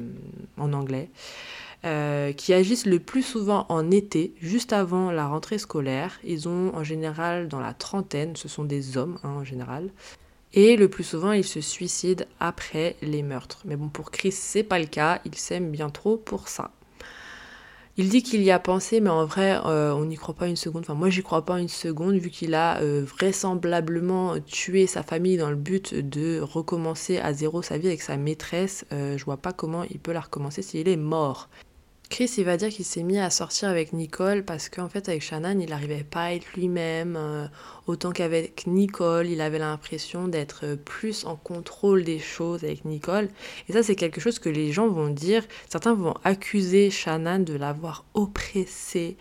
en 0.57 0.74
anglais, 0.74 1.09
euh, 1.86 2.34
qui 2.34 2.51
agissent 2.51 2.88
le 2.88 2.99
plus 2.99 3.22
souvent 3.22 3.68
en 3.70 3.91
été, 3.91 4.34
juste 4.41 4.74
avant 4.74 5.11
la 5.11 5.28
rentrée 5.28 5.59
scolaire. 5.59 6.20
Ils 6.24 6.49
ont 6.49 6.76
en 6.76 6.84
général 6.84 7.47
dans 7.47 7.59
la 7.59 7.76
trentaine, 7.76 8.36
ce 8.36 8.47
sont 8.47 8.63
des 8.63 8.97
hommes 8.97 9.20
hein, 9.24 9.30
en 9.30 9.43
général. 9.43 9.91
Et 10.57 10.75
le 10.75 10.89
plus 10.89 11.03
souvent, 11.03 11.33
il 11.33 11.43
se 11.43 11.61
suicide 11.61 12.25
après 12.39 12.95
les 13.03 13.21
meurtres. 13.21 13.61
Mais 13.65 13.75
bon, 13.75 13.89
pour 13.89 14.09
Chris, 14.09 14.31
c'est 14.31 14.63
pas 14.63 14.79
le 14.79 14.87
cas. 14.87 15.21
Il 15.23 15.35
s'aime 15.35 15.69
bien 15.69 15.91
trop 15.91 16.17
pour 16.17 16.47
ça. 16.47 16.71
Il 17.95 18.09
dit 18.09 18.23
qu'il 18.23 18.41
y 18.41 18.49
a 18.49 18.57
pensé, 18.57 18.99
mais 18.99 19.11
en 19.11 19.23
vrai, 19.23 19.59
euh, 19.67 19.93
on 19.93 20.05
n'y 20.05 20.15
croit 20.15 20.33
pas 20.33 20.47
une 20.47 20.55
seconde. 20.55 20.81
Enfin, 20.81 20.95
moi, 20.95 21.11
j'y 21.11 21.21
crois 21.21 21.45
pas 21.45 21.59
une 21.59 21.67
seconde, 21.67 22.15
vu 22.15 22.31
qu'il 22.31 22.55
a 22.55 22.81
euh, 22.81 23.05
vraisemblablement 23.05 24.39
tué 24.39 24.87
sa 24.87 25.03
famille 25.03 25.37
dans 25.37 25.51
le 25.51 25.55
but 25.55 25.93
de 25.93 26.39
recommencer 26.39 27.19
à 27.19 27.33
zéro 27.33 27.61
sa 27.61 27.77
vie 27.77 27.89
avec 27.89 28.01
sa 28.01 28.17
maîtresse. 28.17 28.83
Euh, 28.91 29.15
je 29.15 29.25
vois 29.25 29.37
pas 29.37 29.53
comment 29.53 29.83
il 29.83 29.99
peut 29.99 30.11
la 30.11 30.21
recommencer 30.21 30.63
s'il 30.63 30.87
est 30.87 30.97
mort. 30.97 31.49
Chris, 32.09 32.31
il 32.37 32.45
va 32.45 32.55
dire 32.55 32.69
qu'il 32.69 32.85
s'est 32.85 33.03
mis 33.03 33.19
à 33.19 33.29
sortir 33.29 33.67
avec 33.69 33.91
Nicole 33.91 34.43
parce 34.43 34.69
qu'en 34.69 34.87
fait, 34.87 35.09
avec 35.09 35.21
Shannon, 35.21 35.59
il 35.59 35.69
n'arrivait 35.69 36.05
pas 36.05 36.23
à 36.23 36.33
être 36.33 36.45
lui-même. 36.55 37.15
Euh, 37.17 37.47
autant 37.85 38.11
qu'avec 38.11 38.65
Nicole, 38.65 39.27
il 39.27 39.41
avait 39.41 39.59
l'impression 39.59 40.27
d'être 40.27 40.75
plus 40.75 41.25
en 41.25 41.35
contrôle 41.35 42.03
des 42.03 42.19
choses 42.19 42.63
avec 42.63 42.85
Nicole. 42.85 43.29
Et 43.67 43.73
ça, 43.73 43.83
c'est 43.83 43.95
quelque 43.95 44.21
chose 44.21 44.39
que 44.39 44.49
les 44.49 44.71
gens 44.71 44.87
vont 44.87 45.09
dire. 45.09 45.43
Certains 45.69 45.93
vont 45.95 46.15
accuser 46.23 46.89
Shannon 46.91 47.39
de 47.39 47.55
l'avoir 47.55 48.05
oppressée 48.13 49.17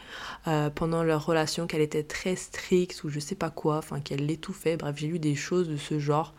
euh, 0.46 0.70
pendant 0.70 1.02
leur 1.02 1.26
relation, 1.26 1.66
qu'elle 1.66 1.82
était 1.82 2.04
très 2.04 2.36
stricte 2.36 3.02
ou 3.02 3.08
je 3.08 3.18
sais 3.18 3.34
pas 3.34 3.50
quoi, 3.50 3.78
enfin 3.78 4.00
qu'elle 4.00 4.26
l'étouffait. 4.26 4.76
Bref, 4.76 4.94
j'ai 4.96 5.08
lu 5.08 5.18
des 5.18 5.34
choses 5.34 5.68
de 5.68 5.76
ce 5.76 5.98
genre. 5.98 6.34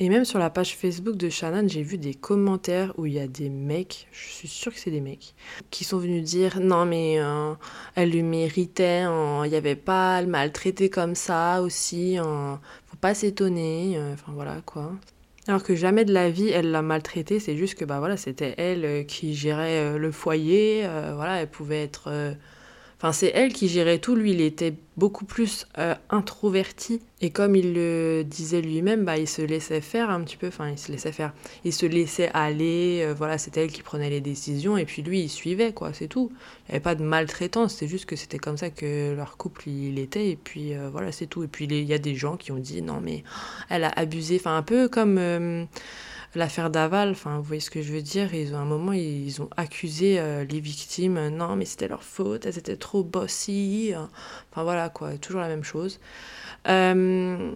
Et 0.00 0.08
même 0.08 0.24
sur 0.24 0.38
la 0.38 0.48
page 0.48 0.76
Facebook 0.76 1.16
de 1.16 1.28
Shannon, 1.28 1.66
j'ai 1.66 1.82
vu 1.82 1.98
des 1.98 2.14
commentaires 2.14 2.92
où 2.98 3.06
il 3.06 3.14
y 3.14 3.18
a 3.18 3.26
des 3.26 3.48
mecs, 3.48 4.06
je 4.12 4.28
suis 4.28 4.46
sûre 4.46 4.72
que 4.72 4.78
c'est 4.78 4.92
des 4.92 5.00
mecs, 5.00 5.34
qui 5.70 5.82
sont 5.82 5.98
venus 5.98 6.22
dire 6.22 6.60
non 6.60 6.86
mais 6.86 7.16
euh, 7.18 7.54
elle 7.96 8.10
lui 8.10 8.22
méritait, 8.22 9.02
il 9.02 9.50
n'y 9.50 9.56
avait 9.56 9.74
pas 9.74 10.16
à 10.16 10.22
le 10.22 10.28
maltraiter 10.28 10.88
comme 10.88 11.16
ça 11.16 11.62
aussi, 11.62 12.16
faut 12.16 12.96
pas 13.00 13.14
s'étonner, 13.14 13.94
euh, 13.96 14.14
enfin 14.14 14.30
voilà 14.32 14.60
quoi. 14.64 14.92
Alors 15.48 15.64
que 15.64 15.74
jamais 15.74 16.04
de 16.04 16.12
la 16.12 16.30
vie 16.30 16.48
elle 16.48 16.70
l'a 16.70 16.82
maltraité, 16.82 17.40
c'est 17.40 17.56
juste 17.56 17.74
que 17.74 17.84
bah 17.84 17.98
voilà 17.98 18.16
c'était 18.16 18.54
elle 18.56 18.84
euh, 18.84 19.02
qui 19.02 19.34
gérait 19.34 19.98
le 19.98 20.12
foyer, 20.12 20.86
voilà 21.16 21.40
elle 21.40 21.50
pouvait 21.50 21.82
être 21.82 22.36
Enfin, 22.98 23.12
c'est 23.12 23.30
elle 23.32 23.52
qui 23.52 23.68
gérait 23.68 24.00
tout. 24.00 24.16
Lui, 24.16 24.32
il 24.32 24.40
était 24.40 24.74
beaucoup 24.96 25.24
plus 25.24 25.66
euh, 25.78 25.94
introverti. 26.10 27.00
Et 27.20 27.30
comme 27.30 27.54
il 27.54 27.72
le 27.72 28.24
disait 28.24 28.60
lui-même, 28.60 29.04
bah, 29.04 29.16
il 29.16 29.28
se 29.28 29.40
laissait 29.40 29.80
faire 29.80 30.10
un 30.10 30.20
petit 30.22 30.36
peu. 30.36 30.48
Enfin, 30.48 30.70
il 30.70 30.78
se 30.78 30.90
laissait 30.90 31.12
faire. 31.12 31.32
Il 31.64 31.72
se 31.72 31.86
laissait 31.86 32.28
aller. 32.34 33.02
Euh, 33.04 33.14
voilà, 33.16 33.38
c'était 33.38 33.62
elle 33.62 33.70
qui 33.70 33.82
prenait 33.82 34.10
les 34.10 34.20
décisions. 34.20 34.76
Et 34.76 34.84
puis 34.84 35.02
lui, 35.02 35.20
il 35.20 35.28
suivait, 35.28 35.72
quoi. 35.72 35.92
C'est 35.92 36.08
tout. 36.08 36.32
Il 36.32 36.72
n'y 36.72 36.74
avait 36.74 36.82
pas 36.82 36.96
de 36.96 37.04
maltraitance. 37.04 37.74
C'est 37.74 37.86
juste 37.86 38.06
que 38.06 38.16
c'était 38.16 38.38
comme 38.38 38.56
ça 38.56 38.70
que 38.70 39.14
leur 39.14 39.36
couple, 39.36 39.68
il 39.68 40.00
était. 40.00 40.30
Et 40.30 40.36
puis, 40.36 40.74
euh, 40.74 40.88
voilà, 40.90 41.12
c'est 41.12 41.26
tout. 41.26 41.44
Et 41.44 41.48
puis, 41.48 41.66
il 41.66 41.84
y 41.84 41.94
a 41.94 41.98
des 41.98 42.16
gens 42.16 42.36
qui 42.36 42.50
ont 42.50 42.58
dit, 42.58 42.82
non, 42.82 43.00
mais 43.00 43.22
elle 43.68 43.84
a 43.84 43.90
abusé. 43.90 44.38
Enfin, 44.40 44.56
un 44.56 44.62
peu 44.62 44.88
comme 44.88 45.20
l'affaire 46.38 46.70
Daval, 46.70 47.10
enfin, 47.10 47.36
vous 47.36 47.42
voyez 47.42 47.60
ce 47.60 47.70
que 47.70 47.82
je 47.82 47.92
veux 47.92 48.00
dire, 48.00 48.32
ils 48.32 48.54
ont, 48.54 48.58
un 48.58 48.64
moment, 48.64 48.92
ils 48.92 49.42
ont 49.42 49.50
accusé 49.56 50.18
euh, 50.18 50.44
les 50.44 50.60
victimes, 50.60 51.28
non, 51.28 51.56
mais 51.56 51.64
c'était 51.64 51.88
leur 51.88 52.02
faute, 52.02 52.46
elles 52.46 52.58
étaient 52.58 52.76
trop 52.76 53.02
bossy, 53.02 53.92
enfin 54.50 54.62
voilà, 54.62 54.88
quoi, 54.88 55.18
toujours 55.18 55.40
la 55.40 55.48
même 55.48 55.64
chose. 55.64 55.98
Euh, 56.68 57.52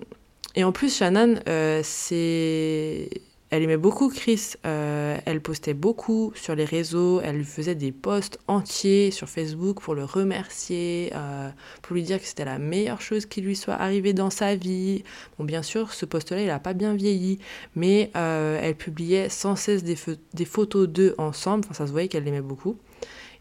et 0.54 0.64
en 0.64 0.72
plus, 0.72 0.96
Shannon, 0.96 1.36
euh, 1.48 1.80
c'est 1.82 3.08
elle 3.52 3.64
aimait 3.64 3.76
beaucoup 3.76 4.08
Chris, 4.08 4.54
euh, 4.64 5.18
elle 5.26 5.42
postait 5.42 5.74
beaucoup 5.74 6.32
sur 6.34 6.54
les 6.54 6.64
réseaux, 6.64 7.20
elle 7.20 7.44
faisait 7.44 7.74
des 7.74 7.92
posts 7.92 8.38
entiers 8.48 9.10
sur 9.10 9.28
Facebook 9.28 9.82
pour 9.82 9.94
le 9.94 10.04
remercier, 10.04 11.12
euh, 11.14 11.50
pour 11.82 11.94
lui 11.94 12.02
dire 12.02 12.18
que 12.18 12.24
c'était 12.24 12.46
la 12.46 12.58
meilleure 12.58 13.02
chose 13.02 13.26
qui 13.26 13.42
lui 13.42 13.54
soit 13.54 13.74
arrivée 13.74 14.14
dans 14.14 14.30
sa 14.30 14.56
vie. 14.56 15.04
Bon, 15.38 15.44
bien 15.44 15.62
sûr, 15.62 15.92
ce 15.92 16.06
post-là, 16.06 16.40
il 16.40 16.46
n'a 16.46 16.60
pas 16.60 16.72
bien 16.72 16.94
vieilli, 16.94 17.40
mais 17.76 18.10
euh, 18.16 18.58
elle 18.62 18.74
publiait 18.74 19.28
sans 19.28 19.54
cesse 19.54 19.84
des, 19.84 19.98
des 20.32 20.44
photos 20.46 20.88
d'eux 20.88 21.14
ensemble, 21.18 21.66
enfin, 21.66 21.74
ça 21.74 21.86
se 21.86 21.92
voyait 21.92 22.08
qu'elle 22.08 22.24
l'aimait 22.24 22.40
beaucoup. 22.40 22.78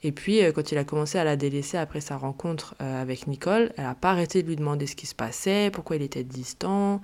Et 0.03 0.11
puis, 0.11 0.43
euh, 0.43 0.51
quand 0.51 0.71
il 0.71 0.77
a 0.77 0.83
commencé 0.83 1.17
à 1.17 1.23
la 1.23 1.35
délaisser 1.35 1.77
après 1.77 2.01
sa 2.01 2.17
rencontre 2.17 2.75
euh, 2.81 3.01
avec 3.01 3.27
Nicole, 3.27 3.71
elle 3.77 3.83
n'a 3.83 3.95
pas 3.95 4.11
arrêté 4.11 4.41
de 4.41 4.47
lui 4.47 4.55
demander 4.55 4.87
ce 4.87 4.95
qui 4.95 5.05
se 5.05 5.13
passait, 5.15 5.69
pourquoi 5.71 5.95
il 5.95 6.01
était 6.01 6.23
distant. 6.23 7.01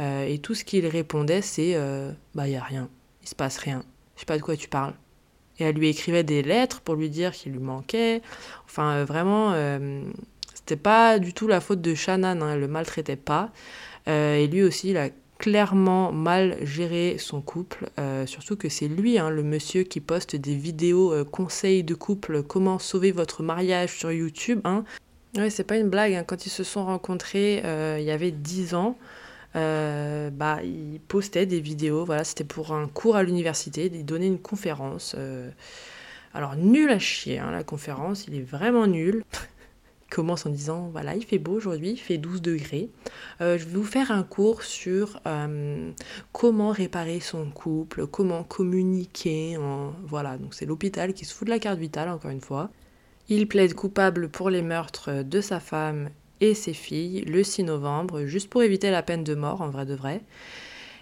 Euh, 0.00 0.24
et 0.24 0.38
tout 0.38 0.54
ce 0.54 0.64
qu'il 0.64 0.86
répondait, 0.86 1.42
c'est 1.42 1.76
Bah, 2.34 2.48
il 2.48 2.56
a 2.56 2.62
rien. 2.62 2.88
il 3.22 3.28
se 3.28 3.34
passe 3.34 3.58
rien. 3.58 3.82
Je 4.14 4.20
sais 4.20 4.26
pas 4.26 4.38
de 4.38 4.42
quoi 4.42 4.56
tu 4.56 4.68
parles. 4.68 4.94
Et 5.58 5.64
elle 5.64 5.74
lui 5.74 5.88
écrivait 5.88 6.22
des 6.22 6.42
lettres 6.42 6.80
pour 6.80 6.94
lui 6.94 7.10
dire 7.10 7.32
qu'il 7.32 7.52
lui 7.52 7.58
manquait. 7.58 8.22
Enfin, 8.64 9.04
vraiment, 9.04 9.52
euh, 9.52 10.02
c'était 10.54 10.76
pas 10.76 11.18
du 11.18 11.34
tout 11.34 11.48
la 11.48 11.60
faute 11.60 11.80
de 11.80 11.94
Shannon, 11.94 12.40
hein, 12.40 12.52
elle 12.54 12.60
le 12.60 12.68
maltraitait 12.68 13.16
pas. 13.16 13.50
Et 14.06 14.46
lui 14.46 14.62
aussi, 14.62 14.90
il 14.90 14.96
a 14.96 15.10
clairement 15.38 16.12
mal 16.12 16.58
géré 16.62 17.16
son 17.18 17.40
couple, 17.40 17.88
surtout 18.26 18.56
que 18.56 18.68
c'est 18.68 18.88
lui, 18.88 19.18
hein, 19.18 19.30
le 19.30 19.42
monsieur 19.42 19.84
qui 19.84 20.00
poste 20.00 20.34
des 20.34 20.54
vidéos 20.54 21.24
conseils 21.26 21.84
de 21.84 21.94
couple, 21.94 22.42
comment 22.42 22.78
sauver 22.78 23.12
votre 23.12 23.42
mariage 23.42 23.96
sur 23.96 24.10
YouTube. 24.10 24.60
Hein. 24.64 24.84
C'est 25.48 25.64
pas 25.64 25.76
une 25.76 25.90
blague, 25.90 26.14
hein. 26.14 26.24
quand 26.26 26.44
ils 26.46 26.50
se 26.50 26.64
sont 26.64 26.84
rencontrés 26.84 27.62
il 27.98 28.04
y 28.04 28.10
avait 28.10 28.32
10 28.32 28.74
ans, 28.74 28.96
euh, 29.56 30.30
bah, 30.30 30.60
il 30.62 31.00
postait 31.00 31.46
des 31.46 31.60
vidéos, 31.60 32.04
voilà, 32.04 32.24
c'était 32.24 32.44
pour 32.44 32.72
un 32.72 32.86
cours 32.86 33.16
à 33.16 33.22
l'université, 33.22 33.90
il 33.92 34.04
donnait 34.04 34.26
une 34.26 34.38
conférence. 34.38 35.14
Euh, 35.18 35.50
alors, 36.34 36.56
nul 36.56 36.90
à 36.90 36.98
chier, 36.98 37.38
hein, 37.38 37.50
la 37.50 37.64
conférence, 37.64 38.26
il 38.28 38.34
est 38.34 38.42
vraiment 38.42 38.86
nul. 38.86 39.24
Commence 40.10 40.46
en 40.46 40.50
disant, 40.50 40.88
voilà, 40.92 41.14
il 41.14 41.24
fait 41.24 41.38
beau 41.38 41.52
aujourd'hui, 41.52 41.90
il 41.90 41.98
fait 41.98 42.18
12 42.18 42.42
degrés. 42.42 42.90
Euh, 43.40 43.58
je 43.58 43.64
vais 43.64 43.76
vous 43.76 43.84
faire 43.84 44.10
un 44.10 44.22
cours 44.22 44.62
sur 44.62 45.20
comment 46.32 46.70
réparer 46.70 47.20
son 47.20 47.50
couple, 47.50 48.06
comment 48.06 48.44
communiquer. 48.44 49.56
En... 49.56 49.92
Voilà, 50.04 50.38
donc 50.38 50.54
c'est 50.54 50.66
l'hôpital 50.66 51.12
qui 51.12 51.24
se 51.24 51.34
fout 51.34 51.46
de 51.46 51.52
la 51.52 51.58
carte 51.58 51.78
vitale, 51.78 52.08
encore 52.08 52.30
une 52.30 52.40
fois. 52.40 52.70
Il 53.28 53.46
plaide 53.46 53.74
coupable 53.74 54.28
pour 54.30 54.48
les 54.48 54.62
meurtres 54.62 55.22
de 55.22 55.40
sa 55.40 55.60
femme 55.60 56.08
et 56.40 56.54
ses 56.54 56.72
filles 56.72 57.22
le 57.22 57.42
6 57.42 57.64
novembre, 57.64 58.24
juste 58.24 58.48
pour 58.48 58.62
éviter 58.62 58.90
la 58.90 59.02
peine 59.02 59.24
de 59.24 59.34
mort 59.34 59.60
en 59.60 59.68
vrai 59.68 59.86
de 59.86 59.94
vrai. 59.94 60.22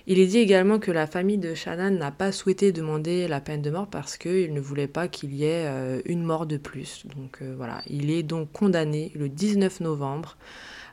Il 0.09 0.21
est 0.21 0.27
dit 0.27 0.39
également 0.39 0.79
que 0.79 0.93
la 0.93 1.09
famille 1.09 1.39
de 1.39 1.55
Shannon 1.55 1.91
n'a 1.91 2.13
pas 2.13 2.31
souhaité 2.31 2.71
demander 2.71 3.27
la 3.27 3.41
peine 3.41 3.61
de 3.61 3.71
mort 3.71 3.89
parce 3.89 4.17
qu'il 4.17 4.55
ne 4.55 4.61
voulait 4.61 4.87
pas 4.87 5.09
qu'il 5.09 5.35
y 5.35 5.45
ait 5.45 5.67
euh, 5.67 6.01
une 6.05 6.23
mort 6.23 6.47
de 6.47 6.59
plus. 6.59 7.05
Donc 7.17 7.39
euh, 7.43 7.55
voilà, 7.57 7.83
il 7.89 8.11
est 8.11 8.23
donc 8.23 8.53
condamné 8.53 9.11
le 9.17 9.29
19 9.29 9.81
novembre 9.81 10.37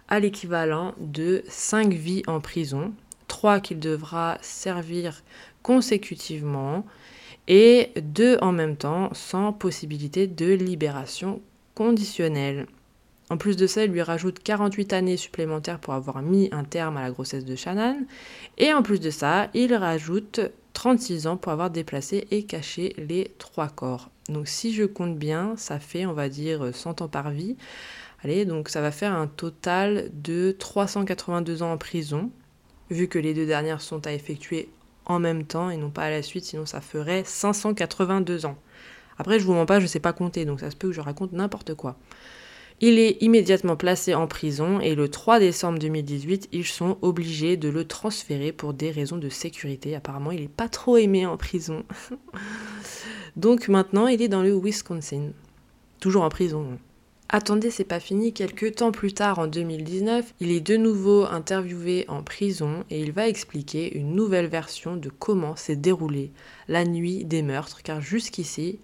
à 0.07 0.19
l'équivalent 0.19 0.95
de 0.99 1.43
5 1.47 1.93
vies 1.93 2.23
en 2.25 2.39
prison, 2.39 2.91
3 3.27 3.59
qu'il 3.59 3.79
devra 3.79 4.39
servir 4.41 5.21
consécutivement 5.61 6.83
et 7.47 7.91
2 8.01 8.39
en 8.41 8.51
même 8.51 8.77
temps 8.77 9.13
sans 9.13 9.53
possibilité 9.53 10.25
de 10.25 10.53
libération 10.53 11.39
conditionnelle. 11.75 12.65
En 13.29 13.37
plus 13.37 13.55
de 13.55 13.67
ça, 13.67 13.85
il 13.85 13.91
lui 13.91 14.01
rajoute 14.01 14.39
48 14.39 14.93
années 14.93 15.17
supplémentaires 15.17 15.79
pour 15.79 15.93
avoir 15.93 16.21
mis 16.21 16.49
un 16.51 16.63
terme 16.63 16.97
à 16.97 17.01
la 17.01 17.11
grossesse 17.11 17.45
de 17.45 17.55
Shannon. 17.55 18.05
Et 18.57 18.73
en 18.73 18.83
plus 18.83 18.99
de 18.99 19.09
ça, 19.09 19.49
il 19.53 19.73
rajoute 19.73 20.41
36 20.73 21.27
ans 21.27 21.37
pour 21.37 21.51
avoir 21.51 21.69
déplacé 21.69 22.27
et 22.31 22.43
caché 22.43 22.95
les 22.97 23.31
trois 23.37 23.69
corps. 23.69 24.09
Donc 24.29 24.47
si 24.47 24.73
je 24.73 24.83
compte 24.83 25.17
bien, 25.17 25.53
ça 25.57 25.79
fait, 25.79 26.05
on 26.05 26.13
va 26.13 26.29
dire, 26.29 26.73
100 26.73 27.01
ans 27.01 27.07
par 27.07 27.31
vie. 27.31 27.55
Allez, 28.23 28.45
donc 28.45 28.69
ça 28.69 28.81
va 28.81 28.91
faire 28.91 29.13
un 29.13 29.27
total 29.27 30.09
de 30.13 30.55
382 30.57 31.61
ans 31.61 31.73
en 31.73 31.77
prison, 31.77 32.31
vu 32.89 33.07
que 33.07 33.19
les 33.19 33.33
deux 33.33 33.45
dernières 33.45 33.81
sont 33.81 34.05
à 34.07 34.13
effectuer 34.13 34.69
en 35.05 35.19
même 35.19 35.43
temps 35.45 35.69
et 35.69 35.77
non 35.77 35.89
pas 35.89 36.03
à 36.03 36.09
la 36.09 36.21
suite, 36.21 36.45
sinon 36.45 36.65
ça 36.65 36.79
ferait 36.79 37.23
582 37.25 38.45
ans. 38.45 38.57
Après, 39.17 39.39
je 39.39 39.45
vous 39.45 39.53
mens 39.53 39.65
pas, 39.65 39.79
je 39.79 39.87
sais 39.87 39.99
pas 39.99 40.13
compter, 40.13 40.45
donc 40.45 40.61
ça 40.61 40.71
se 40.71 40.75
peut 40.75 40.87
que 40.87 40.93
je 40.93 41.01
raconte 41.01 41.33
n'importe 41.33 41.75
quoi. 41.75 41.97
Il 42.81 42.99
est 42.99 43.21
immédiatement 43.21 43.75
placé 43.75 44.13
en 44.13 44.27
prison 44.27 44.79
et 44.79 44.95
le 44.95 45.07
3 45.07 45.39
décembre 45.39 45.79
2018, 45.79 46.49
ils 46.51 46.65
sont 46.65 46.97
obligés 47.01 47.55
de 47.55 47.69
le 47.69 47.85
transférer 47.85 48.51
pour 48.51 48.73
des 48.73 48.91
raisons 48.91 49.17
de 49.17 49.29
sécurité. 49.29 49.95
Apparemment, 49.95 50.31
il 50.31 50.41
n'est 50.41 50.47
pas 50.47 50.69
trop 50.69 50.97
aimé 50.97 51.25
en 51.25 51.37
prison. 51.37 51.83
Donc 53.35 53.67
maintenant, 53.67 54.07
il 54.07 54.21
est 54.21 54.27
dans 54.27 54.43
le 54.43 54.53
Wisconsin. 54.55 55.31
Toujours 55.99 56.23
en 56.23 56.29
prison. 56.29 56.77
Attendez, 57.29 57.71
c'est 57.71 57.83
pas 57.83 57.99
fini. 57.99 58.31
Quelques 58.31 58.75
temps 58.75 58.91
plus 58.91 59.13
tard, 59.13 59.39
en 59.39 59.47
2019, 59.47 60.35
il 60.39 60.51
est 60.51 60.59
de 60.59 60.77
nouveau 60.77 61.25
interviewé 61.25 62.05
en 62.07 62.21
prison 62.21 62.83
et 62.91 63.01
il 63.01 63.11
va 63.11 63.27
expliquer 63.27 63.97
une 63.97 64.13
nouvelle 64.13 64.45
version 64.45 64.97
de 64.97 65.09
comment 65.09 65.55
s'est 65.55 65.75
déroulée 65.75 66.31
la 66.67 66.85
nuit 66.85 67.25
des 67.25 67.41
meurtres. 67.41 67.81
Car 67.81 68.01
jusqu'ici, 68.01 68.79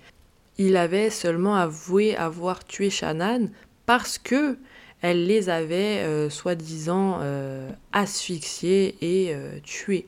il 0.57 0.77
avait 0.77 1.11
seulement 1.11 1.55
avoué 1.55 2.15
avoir 2.15 2.65
tué 2.65 2.89
Shannon, 2.89 3.49
parce 3.89 4.19
que 4.19 4.55
elle 5.01 5.25
les 5.25 5.49
avait 5.49 6.03
euh, 6.03 6.29
soi-disant 6.29 7.21
euh, 7.21 7.71
asphyxiés 7.91 8.95
et 9.01 9.33
euh, 9.33 9.57
tués. 9.63 10.05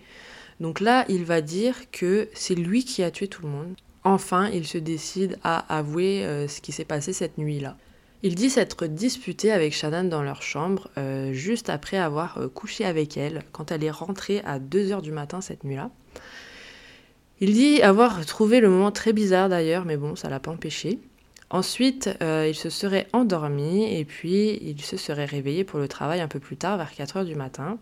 Donc 0.60 0.80
là, 0.82 1.04
il 1.10 1.26
va 1.26 1.42
dire 1.42 1.90
que 1.90 2.30
c'est 2.36 2.54
lui 2.54 2.86
qui 2.86 3.02
a 3.02 3.10
tué 3.10 3.28
tout 3.28 3.42
le 3.42 3.48
monde. 3.50 3.74
Enfin, 4.04 4.52
il 4.54 4.68
se 4.68 4.78
décide 4.78 5.40
à 5.44 5.76
avouer 5.76 6.24
ce 6.48 6.62
qui 6.62 6.72
s'est 6.72 6.86
passé 6.86 7.12
cette 7.12 7.40
nuit-là. 7.40 7.76
Il 8.22 8.36
dit 8.36 8.52
s'être 8.52 8.86
disputé 8.86 9.52
avec 9.52 9.74
Shannon 9.74 10.04
dans 10.04 10.22
leur 10.22 10.44
chambre 10.44 10.88
juste 11.32 11.72
après 11.72 11.98
avoir 11.98 12.40
couché 12.54 12.86
avec 12.86 13.18
elle 13.18 13.44
quand 13.52 13.72
elle 13.72 13.84
est 13.84 13.90
rentrée 13.90 14.42
à 14.46 14.60
2h 14.60 15.02
du 15.02 15.12
matin 15.12 15.42
cette 15.42 15.64
nuit-là. 15.64 15.90
Il 17.40 17.54
dit 17.54 17.82
avoir 17.82 18.24
trouvé 18.28 18.60
le 18.60 18.70
moment 18.70 18.92
très 18.92 19.14
bizarre 19.14 19.50
d'ailleurs, 19.50 19.86
mais 19.86 19.98
bon, 19.98 20.16
ça 20.16 20.30
l'a 20.30 20.40
pas 20.40 20.52
empêché. 20.52 21.00
Ensuite, 21.52 22.10
euh, 22.24 22.48
il 22.48 22.56
se 22.56 22.70
serait 22.70 23.08
endormi 23.12 23.94
et 23.94 24.06
puis 24.06 24.58
il 24.62 24.82
se 24.82 24.96
serait 24.96 25.26
réveillé 25.26 25.66
pour 25.66 25.80
le 25.80 25.90
travail 25.90 26.22
un 26.22 26.30
peu 26.30 26.40
plus 26.40 26.56
tard, 26.56 26.78
vers 26.78 26.94
4 26.94 27.18
heures 27.18 27.26
du 27.26 27.36
matin. 27.36 27.78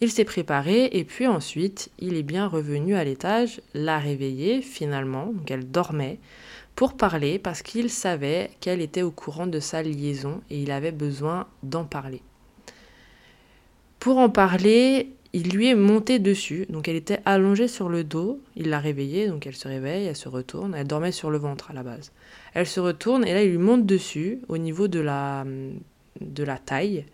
Il 0.00 0.08
s'est 0.08 0.24
préparé 0.24 0.88
et 0.92 1.02
puis 1.02 1.26
ensuite, 1.26 1.90
il 1.98 2.14
est 2.14 2.22
bien 2.22 2.46
revenu 2.46 2.94
à 2.94 3.02
l'étage, 3.02 3.60
l'a 3.74 3.98
réveillée 3.98 4.62
finalement, 4.62 5.26
donc 5.26 5.50
elle 5.50 5.68
dormait, 5.68 6.20
pour 6.76 6.96
parler 6.96 7.40
parce 7.40 7.62
qu'il 7.62 7.90
savait 7.90 8.50
qu'elle 8.60 8.80
était 8.80 9.02
au 9.02 9.10
courant 9.10 9.48
de 9.48 9.58
sa 9.58 9.82
liaison 9.82 10.40
et 10.48 10.62
il 10.62 10.70
avait 10.70 10.92
besoin 10.92 11.48
d'en 11.64 11.84
parler. 11.84 12.22
Pour 13.98 14.18
en 14.18 14.30
parler, 14.30 15.12
il 15.32 15.50
lui 15.50 15.68
est 15.68 15.74
monté 15.74 16.20
dessus, 16.20 16.66
donc 16.68 16.86
elle 16.86 16.96
était 16.96 17.20
allongée 17.24 17.68
sur 17.68 17.88
le 17.88 18.04
dos, 18.04 18.40
il 18.54 18.70
l'a 18.70 18.78
réveillée, 18.78 19.26
donc 19.26 19.44
elle 19.46 19.56
se 19.56 19.66
réveille, 19.66 20.06
elle 20.06 20.16
se 20.16 20.28
retourne, 20.28 20.74
elle 20.76 20.86
dormait 20.86 21.10
sur 21.10 21.32
le 21.32 21.38
ventre 21.38 21.72
à 21.72 21.74
la 21.74 21.82
base. 21.82 22.12
Elle 22.54 22.66
se 22.66 22.80
retourne 22.80 23.26
et 23.26 23.32
là 23.32 23.42
il 23.42 23.50
lui 23.50 23.58
monte 23.58 23.86
dessus 23.86 24.40
au 24.48 24.58
niveau 24.58 24.88
de 24.88 25.00
la, 25.00 25.44
taille. 26.64 27.06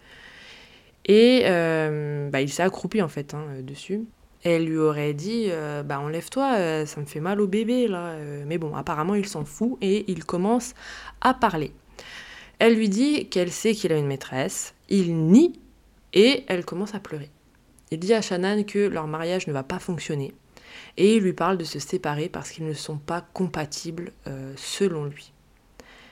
Et 1.04 1.42
euh, 1.44 2.28
bah, 2.30 2.40
il 2.40 2.50
s'est 2.50 2.62
accroupi 2.62 3.00
en 3.00 3.08
fait 3.08 3.34
hein, 3.34 3.44
dessus. 3.62 4.02
elle 4.44 4.66
lui 4.66 4.76
aurait 4.76 5.14
dit 5.14 5.46
euh, 5.48 5.82
bah 5.82 6.00
enlève-toi, 6.00 6.54
euh, 6.56 6.86
ça 6.86 7.00
me 7.00 7.06
fait 7.06 7.20
mal 7.20 7.40
au 7.40 7.46
bébé 7.46 7.88
là. 7.88 8.16
Mais 8.46 8.58
bon, 8.58 8.74
apparemment 8.74 9.14
il 9.14 9.26
s'en 9.26 9.44
fout 9.44 9.78
et 9.80 10.10
il 10.10 10.24
commence 10.24 10.74
à 11.20 11.34
parler. 11.34 11.72
Elle 12.58 12.74
lui 12.74 12.88
dit 12.88 13.28
qu'elle 13.28 13.52
sait 13.52 13.74
qu'il 13.74 13.92
a 13.92 13.96
une 13.96 14.06
maîtresse. 14.06 14.74
Il 14.88 15.14
nie 15.14 15.58
et 16.12 16.44
elle 16.48 16.64
commence 16.64 16.94
à 16.94 17.00
pleurer. 17.00 17.30
Il 17.90 18.00
dit 18.00 18.12
à 18.12 18.20
Shannon 18.20 18.64
que 18.64 18.78
leur 18.78 19.06
mariage 19.06 19.46
ne 19.46 19.52
va 19.52 19.62
pas 19.62 19.78
fonctionner. 19.78 20.34
Et 20.96 21.16
il 21.16 21.22
lui 21.22 21.32
parle 21.32 21.58
de 21.58 21.64
se 21.64 21.78
séparer 21.78 22.28
parce 22.28 22.50
qu'ils 22.50 22.66
ne 22.66 22.74
sont 22.74 22.98
pas 22.98 23.26
compatibles 23.32 24.12
euh, 24.26 24.52
selon 24.56 25.04
lui. 25.04 25.32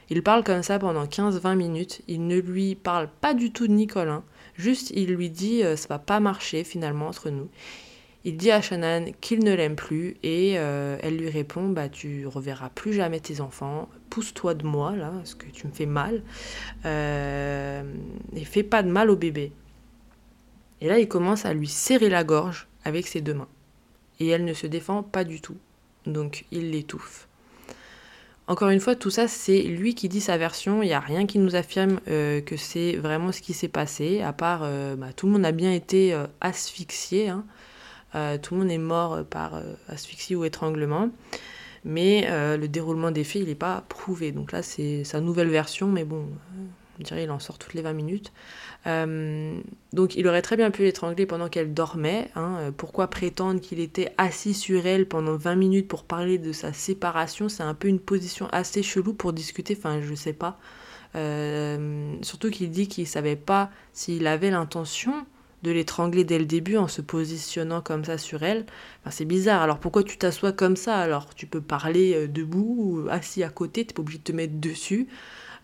Il 0.08 0.22
parle 0.22 0.44
comme 0.44 0.62
ça 0.62 0.78
pendant 0.78 1.04
15-20 1.04 1.56
minutes. 1.56 2.02
Il 2.06 2.26
ne 2.26 2.38
lui 2.38 2.76
parle 2.76 3.08
pas 3.20 3.34
du 3.34 3.52
tout 3.52 3.66
de 3.66 3.72
Nicolin. 3.72 4.22
Juste, 4.54 4.90
il 4.94 5.14
lui 5.14 5.30
dit 5.30 5.64
euh, 5.64 5.76
ça 5.76 5.88
va 5.88 5.98
pas 5.98 6.20
marcher 6.20 6.62
finalement 6.62 7.08
entre 7.08 7.30
nous. 7.30 7.48
Il 8.24 8.36
dit 8.36 8.50
à 8.50 8.60
Shannon 8.60 9.12
qu'il 9.20 9.44
ne 9.44 9.54
l'aime 9.54 9.76
plus 9.76 10.16
et 10.24 10.54
euh, 10.56 10.98
elle 11.00 11.16
lui 11.16 11.30
répond 11.30 11.68
bah 11.68 11.88
tu 11.88 12.26
reverras 12.26 12.70
plus 12.70 12.92
jamais 12.92 13.20
tes 13.20 13.40
enfants, 13.40 13.88
pousse-toi 14.10 14.54
de 14.54 14.66
moi 14.66 14.96
là 14.96 15.12
parce 15.14 15.36
que 15.36 15.46
tu 15.46 15.68
me 15.68 15.72
fais 15.72 15.86
mal 15.86 16.24
et 16.84 18.44
fais 18.44 18.64
pas 18.64 18.82
de 18.82 18.90
mal 18.90 19.10
au 19.10 19.16
bébé. 19.16 19.52
Et 20.80 20.88
là, 20.88 20.98
il 20.98 21.08
commence 21.08 21.44
à 21.44 21.54
lui 21.54 21.68
serrer 21.68 22.08
la 22.08 22.24
gorge 22.24 22.68
avec 22.84 23.06
ses 23.06 23.20
deux 23.20 23.34
mains. 23.34 23.48
Et 24.20 24.28
elle 24.28 24.44
ne 24.44 24.54
se 24.54 24.66
défend 24.66 25.02
pas 25.02 25.24
du 25.24 25.40
tout. 25.40 25.56
Donc 26.06 26.44
il 26.50 26.70
l'étouffe. 26.70 27.28
Encore 28.48 28.68
une 28.68 28.78
fois, 28.78 28.94
tout 28.94 29.10
ça, 29.10 29.26
c'est 29.26 29.62
lui 29.62 29.96
qui 29.96 30.08
dit 30.08 30.20
sa 30.20 30.36
version. 30.36 30.82
Il 30.82 30.86
n'y 30.86 30.92
a 30.92 31.00
rien 31.00 31.26
qui 31.26 31.41
nous 31.41 31.57
affirme 31.57 31.99
euh, 32.07 32.41
que 32.41 32.57
c'est 32.57 32.92
vraiment 32.92 33.32
ce 33.32 33.41
qui 33.41 33.53
s'est 33.53 33.68
passé, 33.68 34.22
à 34.22 34.32
part 34.32 34.61
euh, 34.62 34.95
bah, 34.95 35.12
tout 35.14 35.26
le 35.26 35.32
monde 35.32 35.45
a 35.45 35.50
bien 35.50 35.72
été 35.72 36.14
euh, 36.14 36.26
asphyxié. 36.41 37.28
Hein. 37.28 37.45
tout 38.42 38.54
le 38.54 38.61
monde 38.61 38.70
est 38.70 38.78
mort 38.78 39.24
par 39.24 39.61
asphyxie 39.88 40.36
ou 40.36 40.45
étranglement. 40.45 41.11
Mais 41.84 42.26
le 42.57 42.66
déroulement 42.66 43.11
des 43.11 43.24
faits, 43.24 43.42
il 43.42 43.49
n'est 43.49 43.54
pas 43.54 43.84
prouvé. 43.88 44.32
Donc 44.32 44.53
là, 44.53 44.62
c'est 44.62 45.04
sa 45.04 45.20
nouvelle 45.20 45.50
version, 45.50 45.86
mais 45.88 46.04
bon, 46.04 46.26
on 46.98 47.02
dirait 47.02 47.22
qu'il 47.22 47.30
en 47.30 47.38
sort 47.38 47.58
toutes 47.58 47.74
les 47.74 47.82
20 47.82 47.92
minutes. 47.92 48.32
Euh, 48.86 49.60
donc 49.92 50.14
il 50.16 50.26
aurait 50.28 50.42
très 50.42 50.56
bien 50.56 50.70
pu 50.70 50.82
l'étrangler 50.82 51.26
pendant 51.26 51.48
qu'elle 51.48 51.74
dormait. 51.74 52.30
Hein. 52.34 52.56
Euh, 52.60 52.70
pourquoi 52.70 53.08
prétendre 53.08 53.60
qu'il 53.60 53.80
était 53.80 54.12
assis 54.18 54.54
sur 54.54 54.86
elle 54.86 55.06
pendant 55.06 55.36
20 55.36 55.56
minutes 55.56 55.88
pour 55.88 56.04
parler 56.04 56.38
de 56.38 56.52
sa 56.52 56.72
séparation? 56.72 57.48
C'est 57.48 57.62
un 57.62 57.74
peu 57.74 57.88
une 57.88 58.00
position 58.00 58.48
assez 58.52 58.82
chelou 58.82 59.12
pour 59.12 59.32
discuter, 59.32 59.76
enfin 59.78 60.00
je 60.00 60.14
sais 60.14 60.32
pas. 60.32 60.58
Euh, 61.14 62.14
surtout 62.22 62.50
qu'il 62.50 62.70
dit 62.70 62.88
qu'il 62.88 63.06
savait 63.06 63.36
pas 63.36 63.70
s'il 63.92 64.26
avait 64.26 64.50
l'intention 64.50 65.26
de 65.62 65.70
l'étrangler 65.70 66.24
dès 66.24 66.38
le 66.38 66.44
début 66.44 66.76
en 66.76 66.86
se 66.86 67.00
positionnant 67.00 67.80
comme 67.80 68.04
ça 68.04 68.18
sur 68.18 68.42
elle. 68.42 68.66
Enfin, 69.00 69.10
c'est 69.10 69.24
bizarre. 69.24 69.62
Alors 69.62 69.78
pourquoi 69.78 70.04
tu 70.04 70.18
t'assois 70.18 70.52
comme 70.52 70.76
ça? 70.76 70.98
Alors 70.98 71.34
tu 71.34 71.46
peux 71.46 71.62
parler 71.62 72.28
debout 72.28 72.76
ou 72.78 73.08
assis 73.10 73.42
à 73.42 73.48
côté, 73.48 73.84
t'es 73.84 73.94
pas 73.94 74.02
obligé 74.02 74.18
de 74.18 74.24
te 74.24 74.32
mettre 74.32 74.54
dessus. 74.60 75.08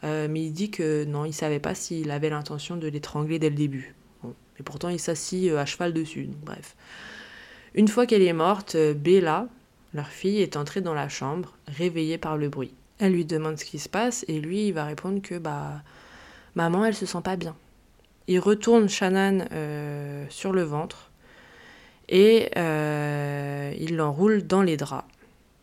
Euh, 0.05 0.27
mais 0.29 0.43
il 0.43 0.53
dit 0.53 0.71
que 0.71 1.05
non, 1.05 1.25
il 1.25 1.33
savait 1.33 1.61
pas 1.61 1.75
s'il 1.75 2.11
avait 2.11 2.31
l'intention 2.31 2.77
de 2.77 2.89
l'étrangler 2.89 3.39
dès 3.39 3.51
le 3.51 3.57
début. 3.57 3.95
Bon. 4.23 4.35
Et 4.59 4.63
pourtant, 4.63 4.89
il 4.89 4.99
s'assit 4.99 5.51
euh, 5.51 5.59
à 5.59 5.67
cheval 5.67 5.93
dessus. 5.93 6.29
Bref. 6.45 6.77
Une 7.75 7.89
fois 7.89 8.07
qu'elle 8.07 8.23
est 8.23 8.33
morte, 8.33 8.77
Bella, 8.77 9.49
leur 9.95 10.09
fille, 10.09 10.43
est 10.43 10.57
entrée 10.57 10.81
dans 10.81 10.95
la 10.95 11.09
chambre, 11.09 11.57
réveillée 11.69 12.19
par 12.19 12.37
le 12.37 12.49
bruit. 12.49 12.75
Elle 12.99 13.13
lui 13.13 13.25
demande 13.25 13.59
ce 13.59 13.65
qui 13.65 13.79
se 13.79 13.89
passe 13.89 14.25
et 14.29 14.41
lui, 14.41 14.69
il 14.69 14.73
va 14.73 14.85
répondre 14.85 15.21
que 15.23 15.39
bah 15.39 15.83
maman, 16.55 16.85
elle 16.85 16.95
se 16.95 17.07
sent 17.07 17.21
pas 17.25 17.37
bien. 17.37 17.57
Il 18.29 18.39
retourne 18.39 18.89
Shannon 18.89 19.45
euh, 19.53 20.25
sur 20.29 20.53
le 20.53 20.63
ventre 20.63 21.11
et 22.09 22.51
euh, 22.57 23.75
il 23.79 23.97
l'enroule 23.97 24.47
dans 24.47 24.63
les 24.63 24.77
draps. 24.77 25.09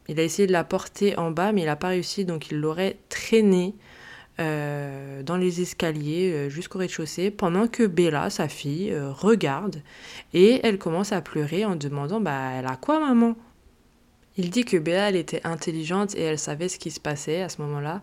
Il 0.08 0.20
a 0.20 0.24
essayé 0.24 0.48
de 0.48 0.52
la 0.52 0.64
porter 0.64 1.18
en 1.18 1.32
bas, 1.32 1.52
mais 1.52 1.62
il 1.62 1.66
n'a 1.66 1.76
pas 1.76 1.90
réussi, 1.90 2.26
donc 2.26 2.50
il 2.52 2.60
l'aurait 2.60 2.98
traînée 3.10 3.76
euh, 4.40 5.24
dans 5.24 5.38
les 5.38 5.62
escaliers 5.62 6.50
jusqu'au 6.50 6.80
rez-de-chaussée, 6.80 7.32
pendant 7.32 7.68
que 7.68 7.86
Bella, 7.86 8.30
sa 8.30 8.48
fille, 8.48 8.96
regarde 8.98 9.82
et 10.34 10.60
elle 10.64 10.78
commence 10.78 11.12
à 11.12 11.22
pleurer 11.22 11.66
en 11.66 11.76
demandant 11.76 12.22
Bah, 12.22 12.52
elle 12.56 12.68
a 12.68 12.76
quoi, 12.76 13.00
maman? 13.00 13.36
Il 14.38 14.52
dit 14.52 14.64
que 14.64 14.78
Bella, 14.78 15.10
elle 15.10 15.16
était 15.16 15.42
intelligente 15.46 16.16
et 16.16 16.22
elle 16.22 16.40
savait 16.40 16.70
ce 16.70 16.80
qui 16.80 16.92
se 16.92 17.00
passait 17.00 17.42
à 17.42 17.50
ce 17.50 17.62
moment-là. 17.62 18.02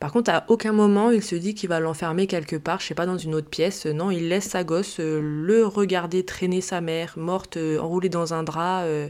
Par 0.00 0.12
contre, 0.12 0.30
à 0.30 0.44
aucun 0.48 0.72
moment 0.72 1.10
il 1.10 1.22
se 1.22 1.34
dit 1.34 1.54
qu'il 1.54 1.68
va 1.68 1.80
l'enfermer 1.80 2.26
quelque 2.26 2.56
part, 2.56 2.80
je 2.80 2.86
sais 2.86 2.94
pas, 2.94 3.06
dans 3.06 3.18
une 3.18 3.34
autre 3.34 3.48
pièce. 3.48 3.86
Non, 3.86 4.10
il 4.10 4.28
laisse 4.28 4.48
sa 4.50 4.64
gosse 4.64 5.00
euh, 5.00 5.20
le 5.22 5.66
regarder 5.66 6.24
traîner 6.24 6.60
sa 6.60 6.80
mère, 6.80 7.14
morte, 7.16 7.56
euh, 7.56 7.78
enroulée 7.78 8.08
dans 8.08 8.34
un 8.34 8.42
drap, 8.42 8.82
euh, 8.84 9.08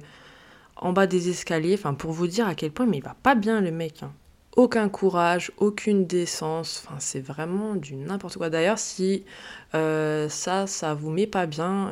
en 0.76 0.92
bas 0.92 1.06
des 1.06 1.30
escaliers. 1.30 1.74
Enfin, 1.74 1.94
pour 1.94 2.12
vous 2.12 2.26
dire 2.26 2.46
à 2.46 2.54
quel 2.54 2.70
point, 2.70 2.86
mais 2.86 2.98
il 2.98 3.02
va 3.02 3.16
pas 3.22 3.34
bien 3.34 3.60
le 3.60 3.70
mec. 3.70 4.02
Hein. 4.02 4.12
Aucun 4.56 4.88
courage, 4.88 5.50
aucune 5.56 6.06
décence. 6.06 6.84
Enfin, 6.84 6.96
c'est 7.00 7.20
vraiment 7.20 7.74
du 7.74 7.96
n'importe 7.96 8.36
quoi. 8.36 8.50
D'ailleurs, 8.50 8.78
si 8.78 9.24
ça, 9.72 10.66
ça 10.66 10.94
vous 10.94 11.10
met 11.10 11.26
pas 11.26 11.46
bien 11.46 11.90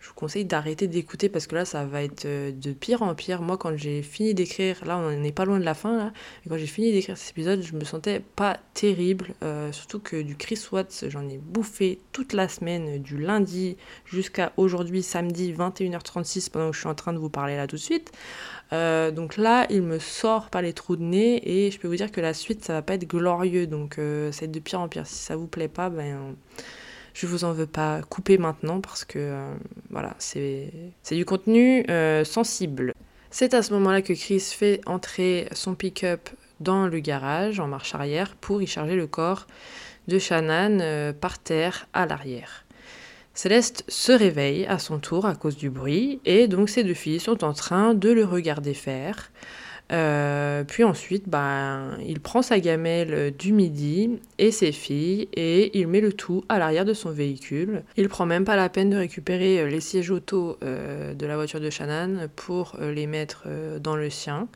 je 0.00 0.08
vous 0.08 0.14
conseille 0.14 0.44
d'arrêter 0.44 0.86
d'écouter 0.86 1.28
parce 1.28 1.46
que 1.46 1.56
là, 1.56 1.64
ça 1.64 1.84
va 1.84 2.02
être 2.02 2.24
euh, 2.24 2.52
de 2.52 2.72
pire 2.72 3.02
en 3.02 3.14
pire. 3.14 3.42
Moi, 3.42 3.56
quand 3.56 3.76
j'ai 3.76 4.02
fini 4.02 4.32
d'écrire, 4.32 4.84
là, 4.84 4.96
on 4.96 5.10
n'est 5.10 5.32
pas 5.32 5.44
loin 5.44 5.58
de 5.58 5.64
la 5.64 5.74
fin, 5.74 5.96
là, 5.96 6.12
quand 6.48 6.56
j'ai 6.56 6.66
fini 6.66 6.92
d'écrire 6.92 7.16
cet 7.18 7.30
épisode, 7.30 7.62
je 7.62 7.74
me 7.74 7.84
sentais 7.84 8.22
pas 8.36 8.58
terrible. 8.74 9.34
Euh, 9.42 9.72
surtout 9.72 9.98
que 9.98 10.22
du 10.22 10.36
Chris 10.36 10.60
Watts, 10.70 11.06
j'en 11.08 11.28
ai 11.28 11.38
bouffé 11.38 11.98
toute 12.12 12.32
la 12.32 12.48
semaine, 12.48 13.02
du 13.02 13.18
lundi 13.18 13.76
jusqu'à 14.04 14.52
aujourd'hui, 14.56 15.02
samedi, 15.02 15.52
21h36, 15.52 16.50
pendant 16.50 16.70
que 16.70 16.76
je 16.76 16.80
suis 16.80 16.88
en 16.88 16.94
train 16.94 17.12
de 17.12 17.18
vous 17.18 17.30
parler 17.30 17.56
là 17.56 17.66
tout 17.66 17.76
de 17.76 17.80
suite. 17.80 18.12
Euh, 18.72 19.10
donc 19.10 19.36
là, 19.36 19.66
il 19.70 19.82
me 19.82 19.98
sort 19.98 20.50
par 20.50 20.62
les 20.62 20.74
trous 20.74 20.96
de 20.96 21.02
nez 21.02 21.66
et 21.66 21.70
je 21.72 21.78
peux 21.80 21.88
vous 21.88 21.96
dire 21.96 22.12
que 22.12 22.20
la 22.20 22.34
suite, 22.34 22.64
ça 22.64 22.74
va 22.74 22.82
pas 22.82 22.94
être 22.94 23.08
glorieux. 23.08 23.66
Donc, 23.66 23.94
ça 23.96 24.00
va 24.02 24.44
être 24.44 24.52
de 24.52 24.60
pire 24.60 24.80
en 24.80 24.88
pire. 24.88 25.06
Si 25.06 25.16
ça 25.16 25.34
vous 25.34 25.48
plaît 25.48 25.68
pas, 25.68 25.90
ben 25.90 26.36
je 27.18 27.26
vous 27.26 27.42
en 27.42 27.52
veux 27.52 27.66
pas 27.66 28.00
couper 28.02 28.38
maintenant 28.38 28.80
parce 28.80 29.04
que 29.04 29.18
euh, 29.18 29.52
voilà, 29.90 30.14
c'est 30.20 30.70
du 31.10 31.24
contenu 31.24 31.84
euh, 31.90 32.24
sensible. 32.24 32.94
C'est 33.32 33.54
à 33.54 33.62
ce 33.62 33.72
moment-là 33.72 34.02
que 34.02 34.12
Chris 34.12 34.38
fait 34.56 34.80
entrer 34.86 35.48
son 35.50 35.74
pick-up 35.74 36.30
dans 36.60 36.86
le 36.86 37.00
garage 37.00 37.58
en 37.58 37.66
marche 37.66 37.96
arrière 37.96 38.36
pour 38.36 38.62
y 38.62 38.68
charger 38.68 38.94
le 38.94 39.08
corps 39.08 39.48
de 40.06 40.20
Shannon 40.20 40.78
euh, 40.80 41.12
par 41.12 41.40
terre 41.40 41.88
à 41.92 42.06
l'arrière. 42.06 42.64
Céleste 43.34 43.84
se 43.88 44.12
réveille 44.12 44.64
à 44.66 44.78
son 44.78 45.00
tour 45.00 45.26
à 45.26 45.34
cause 45.34 45.56
du 45.56 45.70
bruit 45.70 46.20
et 46.24 46.46
donc 46.46 46.68
ses 46.68 46.84
deux 46.84 46.94
filles 46.94 47.20
sont 47.20 47.42
en 47.42 47.52
train 47.52 47.94
de 47.94 48.10
le 48.10 48.24
regarder 48.24 48.74
faire. 48.74 49.32
Euh, 49.90 50.64
puis 50.64 50.84
ensuite, 50.84 51.28
ben, 51.28 51.96
il 52.06 52.20
prend 52.20 52.42
sa 52.42 52.60
gamelle 52.60 53.34
du 53.36 53.52
midi 53.52 54.18
et 54.38 54.50
ses 54.50 54.72
filles 54.72 55.28
et 55.32 55.78
il 55.78 55.88
met 55.88 56.00
le 56.00 56.12
tout 56.12 56.44
à 56.48 56.58
l'arrière 56.58 56.84
de 56.84 56.92
son 56.92 57.10
véhicule. 57.10 57.82
Il 57.96 58.08
prend 58.08 58.26
même 58.26 58.44
pas 58.44 58.56
la 58.56 58.68
peine 58.68 58.90
de 58.90 58.96
récupérer 58.96 59.60
euh, 59.60 59.68
les 59.68 59.80
sièges 59.80 60.10
auto 60.10 60.58
euh, 60.62 61.14
de 61.14 61.26
la 61.26 61.36
voiture 61.36 61.60
de 61.60 61.70
Shannon 61.70 62.28
pour 62.36 62.76
les 62.80 63.06
mettre 63.06 63.46
dans 63.80 63.96
le 63.96 64.10
sien. 64.10 64.48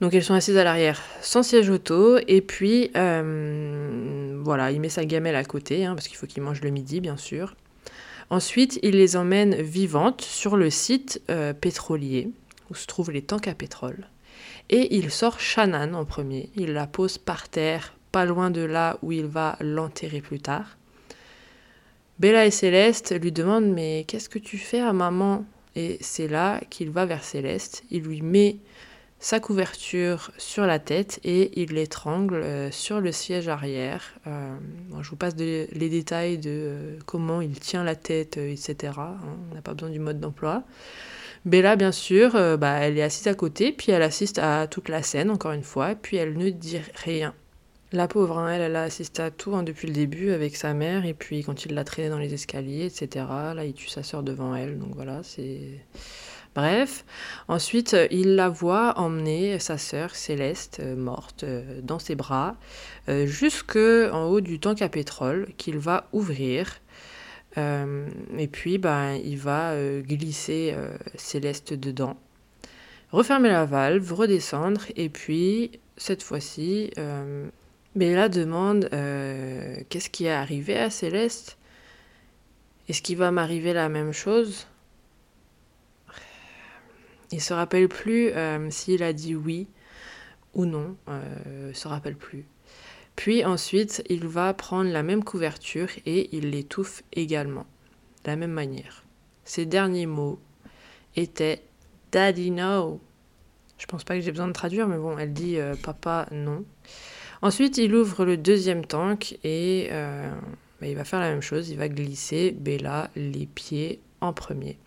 Donc 0.00 0.14
elles 0.14 0.24
sont 0.24 0.34
assises 0.34 0.56
à 0.56 0.64
l'arrière 0.64 1.00
sans 1.20 1.42
siège 1.42 1.70
auto 1.70 2.18
et 2.28 2.40
puis 2.40 2.90
voilà, 2.94 4.70
il 4.70 4.80
met 4.80 4.88
sa 4.88 5.04
gamelle 5.04 5.36
à 5.36 5.44
côté 5.44 5.84
hein, 5.84 5.94
parce 5.94 6.08
qu'il 6.08 6.16
faut 6.16 6.26
qu'il 6.26 6.42
mange 6.42 6.60
le 6.60 6.70
midi 6.70 7.00
bien 7.00 7.16
sûr. 7.16 7.54
Ensuite, 8.30 8.78
il 8.82 8.96
les 8.96 9.16
emmène 9.16 9.54
vivantes 9.54 10.22
sur 10.22 10.56
le 10.56 10.70
site 10.70 11.22
pétrolier 11.60 12.30
où 12.70 12.74
se 12.74 12.86
trouvent 12.86 13.10
les 13.10 13.22
tanks 13.22 13.48
à 13.48 13.54
pétrole. 13.54 14.08
Et 14.70 14.96
il 14.96 15.10
sort 15.10 15.40
Shannon 15.40 15.94
en 15.94 16.04
premier. 16.04 16.50
Il 16.56 16.72
la 16.72 16.86
pose 16.86 17.18
par 17.18 17.48
terre, 17.48 17.94
pas 18.12 18.24
loin 18.24 18.50
de 18.50 18.62
là 18.62 18.98
où 19.02 19.12
il 19.12 19.26
va 19.26 19.56
l'enterrer 19.60 20.20
plus 20.20 20.40
tard. 20.40 20.76
Bella 22.18 22.46
et 22.46 22.50
Céleste 22.50 23.18
lui 23.20 23.32
demandent 23.32 23.72
Mais 23.72 24.04
qu'est-ce 24.06 24.28
que 24.28 24.38
tu 24.38 24.58
fais 24.58 24.80
à 24.80 24.92
maman? 24.92 25.44
Et 25.76 25.98
c'est 26.00 26.28
là 26.28 26.60
qu'il 26.70 26.90
va 26.90 27.04
vers 27.04 27.24
Céleste. 27.24 27.82
Il 27.90 28.04
lui 28.04 28.22
met 28.22 28.58
sa 29.18 29.40
couverture 29.40 30.30
sur 30.38 30.66
la 30.66 30.78
tête 30.78 31.18
et 31.24 31.60
il 31.60 31.72
l'étrangle 31.72 32.36
euh, 32.36 32.70
sur 32.70 33.00
le 33.00 33.10
siège 33.10 33.48
arrière. 33.48 34.14
Euh, 34.26 34.54
je 35.00 35.08
vous 35.08 35.16
passe 35.16 35.34
les 35.36 35.88
détails 35.88 36.38
de 36.38 36.50
euh, 36.50 36.98
comment 37.06 37.40
il 37.40 37.58
tient 37.58 37.84
la 37.84 37.96
tête, 37.96 38.36
etc. 38.36 38.92
On 39.50 39.54
n'a 39.54 39.62
pas 39.62 39.72
besoin 39.72 39.90
du 39.90 39.98
mode 39.98 40.20
d'emploi. 40.20 40.62
Bella, 41.44 41.76
bien 41.76 41.92
sûr, 41.92 42.36
euh, 42.36 42.56
bah, 42.56 42.78
elle 42.80 42.96
est 42.96 43.02
assise 43.02 43.26
à 43.26 43.34
côté, 43.34 43.70
puis 43.70 43.92
elle 43.92 44.00
assiste 44.00 44.38
à 44.38 44.66
toute 44.66 44.88
la 44.88 45.02
scène, 45.02 45.30
encore 45.30 45.52
une 45.52 45.62
fois, 45.62 45.94
puis 45.94 46.16
elle 46.16 46.38
ne 46.38 46.48
dit 46.48 46.80
rien. 47.04 47.34
La 47.92 48.08
pauvre, 48.08 48.38
hein, 48.38 48.50
elle, 48.50 48.62
elle 48.62 48.76
a 48.76 48.82
assisté 48.84 49.20
à 49.20 49.30
tout 49.30 49.54
hein, 49.54 49.62
depuis 49.62 49.86
le 49.86 49.92
début 49.92 50.30
avec 50.30 50.56
sa 50.56 50.72
mère, 50.72 51.04
et 51.04 51.12
puis 51.12 51.44
quand 51.44 51.66
il 51.66 51.74
l'a 51.74 51.84
traînée 51.84 52.08
dans 52.08 52.18
les 52.18 52.32
escaliers, 52.32 52.86
etc., 52.86 53.26
là, 53.54 53.64
il 53.66 53.74
tue 53.74 53.88
sa 53.88 54.02
sœur 54.02 54.22
devant 54.22 54.54
elle, 54.54 54.78
donc 54.78 54.94
voilà, 54.94 55.22
c'est... 55.22 55.80
Bref, 56.54 57.04
ensuite, 57.48 57.96
il 58.12 58.36
la 58.36 58.48
voit 58.48 58.96
emmener 58.96 59.58
sa 59.58 59.76
sœur 59.76 60.14
Céleste, 60.14 60.78
euh, 60.80 60.94
morte, 60.94 61.42
euh, 61.42 61.80
dans 61.82 61.98
ses 61.98 62.14
bras, 62.14 62.56
jusqu'en 63.08 64.26
haut 64.26 64.40
du 64.40 64.60
tank 64.60 64.80
à 64.80 64.88
pétrole 64.88 65.48
qu'il 65.58 65.76
va 65.78 66.08
ouvrir. 66.12 66.80
Euh, 67.56 68.08
et 68.36 68.48
puis, 68.48 68.78
ben, 68.78 69.14
il 69.14 69.38
va 69.38 69.72
euh, 69.72 70.02
glisser 70.02 70.74
euh, 70.76 70.96
Céleste 71.14 71.72
dedans, 71.72 72.16
refermer 73.12 73.48
la 73.48 73.64
valve, 73.64 74.12
redescendre, 74.12 74.82
et 74.96 75.08
puis, 75.08 75.78
cette 75.96 76.22
fois-ci, 76.22 76.90
Bella 77.94 78.28
demande 78.28 78.88
qu'est-ce 79.88 80.10
qui 80.10 80.24
est 80.24 80.32
arrivé 80.32 80.76
à 80.76 80.90
Céleste? 80.90 81.56
Est-ce 82.88 83.00
qu'il 83.00 83.16
va 83.16 83.30
m'arriver 83.30 83.72
la 83.72 83.88
même 83.88 84.12
chose? 84.12 84.66
Il 87.30 87.40
se 87.40 87.54
rappelle 87.54 87.88
plus 87.88 88.32
s'il 88.70 89.04
a 89.04 89.12
dit 89.12 89.36
oui 89.36 89.68
ou 90.54 90.66
non, 90.66 90.96
se 91.72 91.86
rappelle 91.86 92.16
plus. 92.16 92.44
Puis 93.16 93.44
ensuite, 93.44 94.02
il 94.08 94.26
va 94.26 94.52
prendre 94.54 94.90
la 94.90 95.02
même 95.02 95.24
couverture 95.24 95.88
et 96.04 96.34
il 96.36 96.50
l'étouffe 96.50 97.02
également, 97.12 97.66
de 98.24 98.30
la 98.30 98.36
même 98.36 98.50
manière. 98.50 99.04
Ses 99.44 99.66
derniers 99.66 100.06
mots 100.06 100.38
étaient 101.16 101.62
Daddy 102.12 102.50
no. 102.50 103.00
Je 103.78 103.86
pense 103.86 104.04
pas 104.04 104.14
que 104.14 104.20
j'ai 104.20 104.30
besoin 104.30 104.48
de 104.48 104.52
traduire, 104.52 104.88
mais 104.88 104.98
bon, 104.98 105.18
elle 105.18 105.32
dit 105.32 105.58
euh, 105.58 105.74
papa 105.74 106.26
non. 106.32 106.64
Ensuite, 107.42 107.78
il 107.78 107.94
ouvre 107.94 108.24
le 108.24 108.36
deuxième 108.36 108.86
tank 108.86 109.38
et 109.44 109.88
euh, 109.90 110.30
bah, 110.80 110.86
il 110.86 110.96
va 110.96 111.04
faire 111.04 111.20
la 111.20 111.30
même 111.30 111.42
chose. 111.42 111.70
Il 111.70 111.76
va 111.76 111.88
glisser 111.88 112.52
Bella 112.52 113.10
les 113.16 113.46
pieds 113.46 114.00
en 114.20 114.32
premier. 114.32 114.78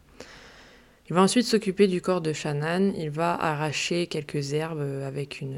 Il 1.10 1.14
va 1.14 1.22
ensuite 1.22 1.46
s'occuper 1.46 1.88
du 1.88 2.02
corps 2.02 2.22
de 2.22 2.34
Shannon. 2.34 2.94
Il 2.98 3.10
va 3.10 3.34
arracher 3.34 4.08
quelques 4.08 4.54
herbes 4.54 5.04
avec 5.06 5.40
une, 5.40 5.58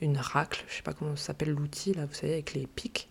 une 0.00 0.18
racle, 0.18 0.64
je 0.68 0.76
sais 0.76 0.82
pas 0.82 0.92
comment 0.92 1.16
s'appelle 1.16 1.50
l'outil 1.50 1.94
là, 1.94 2.06
vous 2.06 2.14
savez, 2.14 2.34
avec 2.34 2.54
les 2.54 2.66
pics. 2.66 3.08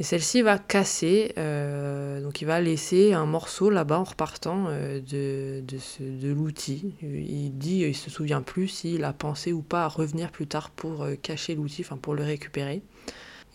Et 0.00 0.04
celle-ci 0.04 0.42
va 0.42 0.58
casser, 0.58 1.32
euh, 1.38 2.20
donc 2.20 2.40
il 2.40 2.44
va 2.44 2.60
laisser 2.60 3.14
un 3.14 3.26
morceau 3.26 3.68
là-bas 3.68 3.98
en 3.98 4.04
repartant 4.04 4.66
euh, 4.68 5.00
de, 5.00 5.64
de, 6.00 6.32
l'outil. 6.32 6.94
Il 7.02 7.58
dit, 7.58 7.80
il 7.80 7.96
se 7.96 8.08
souvient 8.08 8.40
plus 8.40 8.68
s'il 8.68 9.02
a 9.02 9.12
pensé 9.12 9.52
ou 9.52 9.60
pas 9.60 9.84
à 9.84 9.88
revenir 9.88 10.30
plus 10.30 10.46
tard 10.46 10.70
pour 10.70 11.02
euh, 11.02 11.16
cacher 11.16 11.56
l'outil, 11.56 11.82
enfin 11.82 11.96
pour 11.96 12.14
le 12.14 12.22
récupérer. 12.22 12.80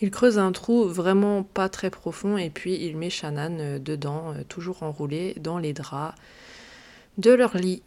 Il 0.01 0.11
creuse 0.11 0.37
un 0.37 0.51
trou 0.51 0.83
vraiment 0.83 1.43
pas 1.43 1.69
très 1.69 1.89
profond 1.89 2.35
et 2.35 2.49
puis 2.49 2.75
il 2.75 2.97
met 2.97 3.09
Shannon 3.09 3.79
dedans, 3.79 4.33
toujours 4.49 4.83
enroulé 4.83 5.35
dans 5.39 5.59
les 5.59 5.71
draps 5.71 6.13
de 7.17 7.31
leur 7.31 7.55
lit. 7.55 7.83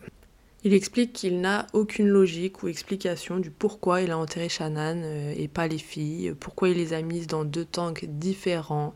Il 0.67 0.75
explique 0.75 1.13
qu'il 1.13 1.41
n'a 1.41 1.69
aucune 1.75 2.09
logique 2.09 2.65
ou 2.65 2.67
explication 2.67 3.39
du 3.39 3.53
pourquoi 3.53 4.03
il 4.03 4.11
a 4.11 4.19
enterré 4.19 4.49
Shannon 4.49 5.01
euh, 5.01 5.33
et 5.37 5.47
pas 5.47 5.69
les 5.69 5.79
filles, 5.79 6.35
pourquoi 6.41 6.71
il 6.71 6.77
les 6.77 6.93
a 6.93 7.03
mises 7.03 7.29
dans 7.29 7.45
deux 7.45 7.65
tanks 7.65 8.05
différents. 8.09 8.93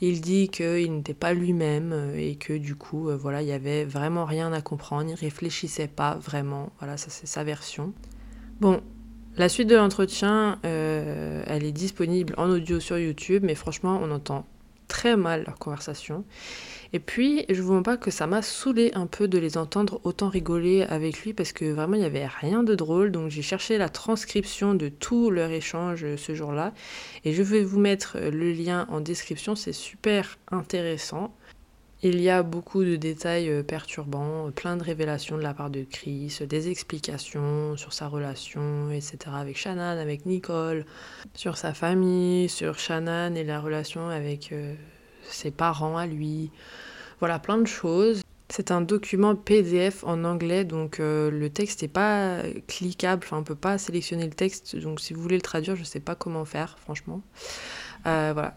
Il 0.00 0.20
dit 0.20 0.48
qu'il 0.48 0.92
n'était 0.92 1.14
pas 1.14 1.32
lui-même 1.32 1.92
euh, 1.92 2.16
et 2.16 2.34
que 2.34 2.52
du 2.52 2.74
coup, 2.74 3.10
euh, 3.10 3.16
voilà, 3.16 3.42
il 3.42 3.48
y 3.48 3.52
avait 3.52 3.84
vraiment 3.84 4.24
rien 4.24 4.52
à 4.52 4.60
comprendre, 4.60 5.08
il 5.08 5.14
réfléchissait 5.14 5.86
pas 5.86 6.16
vraiment. 6.16 6.72
Voilà, 6.80 6.96
ça 6.96 7.10
c'est 7.10 7.28
sa 7.28 7.44
version. 7.44 7.92
Bon, 8.60 8.80
la 9.36 9.48
suite 9.48 9.68
de 9.68 9.76
l'entretien, 9.76 10.58
elle 10.64 11.62
est 11.62 11.70
disponible 11.70 12.34
en 12.38 12.50
audio 12.50 12.80
sur 12.80 12.98
YouTube, 12.98 13.44
mais 13.46 13.54
franchement, 13.54 14.00
on 14.02 14.10
entend 14.10 14.46
très 14.88 15.16
mal 15.16 15.44
leur 15.46 15.58
conversation. 15.58 16.24
Et 16.92 17.00
puis, 17.00 17.44
je 17.48 17.60
vous 17.60 17.72
montre 17.72 17.84
pas 17.84 17.96
que 17.96 18.12
ça 18.12 18.26
m'a 18.28 18.40
saoulé 18.40 18.92
un 18.94 19.06
peu 19.06 19.26
de 19.26 19.36
les 19.38 19.58
entendre 19.58 20.00
autant 20.04 20.28
rigoler 20.28 20.82
avec 20.82 21.22
lui 21.22 21.32
parce 21.34 21.52
que 21.52 21.64
vraiment 21.64 21.94
il 21.94 22.00
n'y 22.00 22.06
avait 22.06 22.26
rien 22.26 22.62
de 22.62 22.74
drôle. 22.74 23.10
Donc 23.10 23.30
j'ai 23.30 23.42
cherché 23.42 23.78
la 23.78 23.88
transcription 23.88 24.74
de 24.74 24.88
tout 24.88 25.30
leur 25.30 25.50
échange 25.50 26.06
ce 26.16 26.34
jour-là. 26.34 26.72
Et 27.24 27.32
je 27.32 27.42
vais 27.42 27.64
vous 27.64 27.80
mettre 27.80 28.18
le 28.18 28.52
lien 28.52 28.86
en 28.90 29.00
description, 29.00 29.56
c'est 29.56 29.72
super 29.72 30.38
intéressant. 30.52 31.34
Il 32.06 32.20
y 32.20 32.28
a 32.28 32.42
beaucoup 32.42 32.84
de 32.84 32.96
détails 32.96 33.48
euh, 33.48 33.62
perturbants, 33.62 34.50
plein 34.50 34.76
de 34.76 34.84
révélations 34.84 35.38
de 35.38 35.42
la 35.42 35.54
part 35.54 35.70
de 35.70 35.84
Chris, 35.84 36.36
des 36.46 36.68
explications 36.68 37.78
sur 37.78 37.94
sa 37.94 38.08
relation, 38.08 38.90
etc. 38.90 39.16
avec 39.32 39.56
Shannon, 39.56 39.98
avec 39.98 40.26
Nicole, 40.26 40.84
sur 41.32 41.56
sa 41.56 41.72
famille, 41.72 42.50
sur 42.50 42.78
Shannon 42.78 43.34
et 43.36 43.42
la 43.42 43.58
relation 43.58 44.10
avec 44.10 44.52
euh, 44.52 44.74
ses 45.22 45.50
parents 45.50 45.96
à 45.96 46.06
lui. 46.06 46.50
Voilà, 47.20 47.38
plein 47.38 47.56
de 47.56 47.66
choses. 47.66 48.20
C'est 48.50 48.70
un 48.70 48.82
document 48.82 49.34
PDF 49.34 50.04
en 50.04 50.24
anglais, 50.24 50.64
donc 50.64 51.00
euh, 51.00 51.30
le 51.30 51.48
texte 51.48 51.80
n'est 51.80 51.88
pas 51.88 52.42
cliquable, 52.68 53.22
enfin 53.24 53.38
on 53.38 53.44
peut 53.44 53.54
pas 53.54 53.78
sélectionner 53.78 54.26
le 54.26 54.34
texte, 54.34 54.76
donc 54.76 55.00
si 55.00 55.14
vous 55.14 55.22
voulez 55.22 55.36
le 55.36 55.42
traduire, 55.42 55.74
je 55.74 55.80
ne 55.80 55.86
sais 55.86 56.00
pas 56.00 56.14
comment 56.14 56.44
faire, 56.44 56.78
franchement. 56.80 57.22
Euh, 58.06 58.32
voilà, 58.34 58.54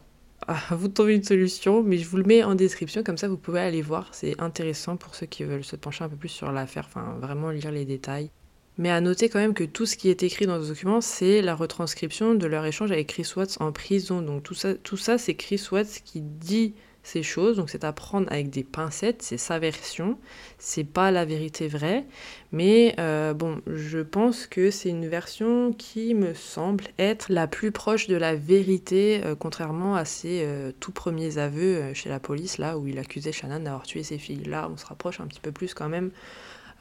vous 0.71 0.87
trouvez 0.87 1.15
une 1.15 1.23
solution, 1.23 1.83
mais 1.83 1.97
je 1.97 2.07
vous 2.07 2.17
le 2.17 2.23
mets 2.23 2.43
en 2.43 2.55
description, 2.55 3.03
comme 3.03 3.17
ça 3.17 3.27
vous 3.27 3.37
pouvez 3.37 3.59
aller 3.59 3.81
voir, 3.81 4.09
c'est 4.13 4.39
intéressant 4.39 4.95
pour 4.95 5.15
ceux 5.15 5.25
qui 5.25 5.43
veulent 5.43 5.63
se 5.63 5.75
pencher 5.75 6.03
un 6.03 6.09
peu 6.09 6.15
plus 6.15 6.29
sur 6.29 6.51
l'affaire, 6.51 6.85
enfin 6.87 7.17
vraiment 7.19 7.49
lire 7.49 7.71
les 7.71 7.85
détails. 7.85 8.29
Mais 8.77 8.91
à 8.91 9.01
noter 9.01 9.27
quand 9.27 9.39
même 9.39 9.55
que 9.55 9.63
tout 9.63 9.87
ce 9.87 9.97
qui 9.97 10.09
est 10.09 10.21
écrit 10.21 10.45
dans 10.45 10.61
ce 10.61 10.67
document, 10.67 11.01
c'est 11.01 11.41
la 11.41 11.55
retranscription 11.55 12.35
de 12.35 12.45
leur 12.45 12.63
échange 12.65 12.91
avec 12.91 13.07
Chris 13.07 13.27
Watts 13.35 13.57
en 13.59 13.71
prison. 13.71 14.21
Donc 14.21 14.43
tout 14.43 14.53
ça, 14.53 14.75
tout 14.75 14.97
ça 14.97 15.17
c'est 15.17 15.33
Chris 15.33 15.67
Watts 15.71 16.01
qui 16.05 16.21
dit 16.21 16.75
ces 17.07 17.23
choses, 17.23 17.55
donc 17.55 17.69
c'est 17.69 17.85
à 17.85 17.93
prendre 17.93 18.29
avec 18.29 18.49
des 18.49 18.65
pincettes, 18.65 19.21
c'est 19.21 19.37
sa 19.37 19.59
version, 19.59 20.19
c'est 20.59 20.83
pas 20.83 21.09
la 21.09 21.23
vérité 21.23 21.69
vraie, 21.69 22.05
mais 22.51 22.95
euh, 22.99 23.33
bon, 23.33 23.61
je 23.65 23.99
pense 23.99 24.45
que 24.45 24.71
c'est 24.71 24.89
une 24.89 25.07
version 25.07 25.71
qui 25.71 26.13
me 26.13 26.33
semble 26.33 26.83
être 26.99 27.31
la 27.31 27.47
plus 27.47 27.71
proche 27.71 28.07
de 28.07 28.17
la 28.17 28.35
vérité, 28.35 29.21
euh, 29.23 29.35
contrairement 29.35 29.95
à 29.95 30.03
ses 30.03 30.41
euh, 30.43 30.73
tout 30.81 30.91
premiers 30.91 31.37
aveux 31.37 31.93
chez 31.93 32.09
la 32.09 32.19
police, 32.19 32.57
là 32.57 32.77
où 32.77 32.87
il 32.87 32.99
accusait 32.99 33.31
Shannon 33.31 33.61
d'avoir 33.61 33.83
tué 33.83 34.03
ses 34.03 34.17
filles. 34.17 34.43
Là, 34.43 34.69
on 34.69 34.75
se 34.75 34.85
rapproche 34.85 35.21
un 35.21 35.27
petit 35.27 35.39
peu 35.39 35.53
plus 35.53 35.73
quand 35.73 35.89
même 35.89 36.11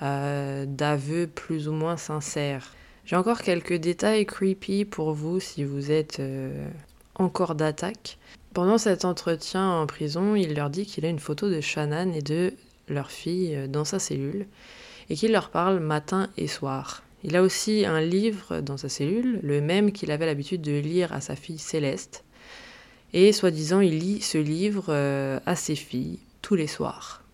d'aveux 0.01 1.27
plus 1.27 1.69
ou 1.69 1.73
moins 1.73 1.97
sincères. 1.97 2.75
J'ai 3.07 3.17
encore 3.17 3.41
quelques 3.41 3.75
détails 3.75 4.27
creepy 4.27 4.85
pour 4.85 5.13
vous 5.13 5.41
si 5.41 5.65
vous 5.65 5.91
êtes 5.91 6.21
encore 7.15 7.55
d'attaque. 7.55 8.19
Pendant 8.57 8.79
cet 8.79 9.05
entretien 9.05 9.71
en 9.71 9.87
prison, 9.87 10.35
il 10.35 10.55
leur 10.55 10.71
dit 10.71 10.87
qu'il 10.87 11.05
a 11.05 11.11
une 11.11 11.19
photo 11.19 11.51
de 11.51 11.61
Shannon 11.61 12.15
et 12.15 12.23
de 12.23 12.55
leur 12.89 13.11
fille 13.11 13.55
euh, 13.55 13.67
dans 13.67 13.85
sa 13.85 13.99
cellule 13.99 14.47
et 15.11 15.15
qu'il 15.15 15.33
leur 15.33 15.51
parle 15.51 15.79
matin 15.79 16.31
et 16.39 16.49
soir. 16.49 17.03
Il 17.23 17.37
a 17.37 17.43
aussi 17.43 17.85
un 17.85 18.01
livre 18.01 18.63
dans 18.63 18.79
sa 18.79 18.89
cellule, 18.89 19.41
le 19.43 19.61
même 19.61 19.93
qu'il 19.93 20.11
avait 20.11 20.25
l'habitude 20.25 20.63
de 20.63 20.79
lire 20.79 21.13
à 21.13 21.21
sa 21.21 21.37
fille 21.37 21.59
Céleste. 21.59 22.25
Et 23.13 23.35
soi-disant, 23.35 23.81
il 23.81 23.99
lit 23.99 24.23
ce 24.23 24.39
livre 24.39 24.87
euh, 24.89 25.39
à 25.45 25.55
ses 25.55 25.77
filles 25.77 26.19
tous 26.41 26.55
les 26.55 26.67
soirs. 26.67 27.26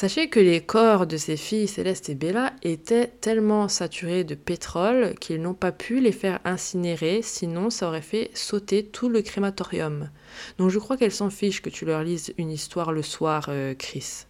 Sachez 0.00 0.30
que 0.30 0.40
les 0.40 0.62
corps 0.62 1.06
de 1.06 1.18
ces 1.18 1.36
filles, 1.36 1.68
Céleste 1.68 2.08
et 2.08 2.14
Bella, 2.14 2.54
étaient 2.62 3.08
tellement 3.20 3.68
saturés 3.68 4.24
de 4.24 4.34
pétrole 4.34 5.14
qu'ils 5.20 5.42
n'ont 5.42 5.52
pas 5.52 5.72
pu 5.72 6.00
les 6.00 6.10
faire 6.10 6.40
incinérer, 6.46 7.20
sinon 7.20 7.68
ça 7.68 7.86
aurait 7.86 8.00
fait 8.00 8.30
sauter 8.32 8.82
tout 8.82 9.10
le 9.10 9.20
crématorium. 9.20 10.08
Donc 10.56 10.70
je 10.70 10.78
crois 10.78 10.96
qu'elles 10.96 11.12
s'en 11.12 11.28
fichent 11.28 11.60
que 11.60 11.68
tu 11.68 11.84
leur 11.84 12.02
lises 12.02 12.32
une 12.38 12.50
histoire 12.50 12.92
le 12.92 13.02
soir, 13.02 13.48
euh, 13.50 13.74
Chris. 13.74 14.24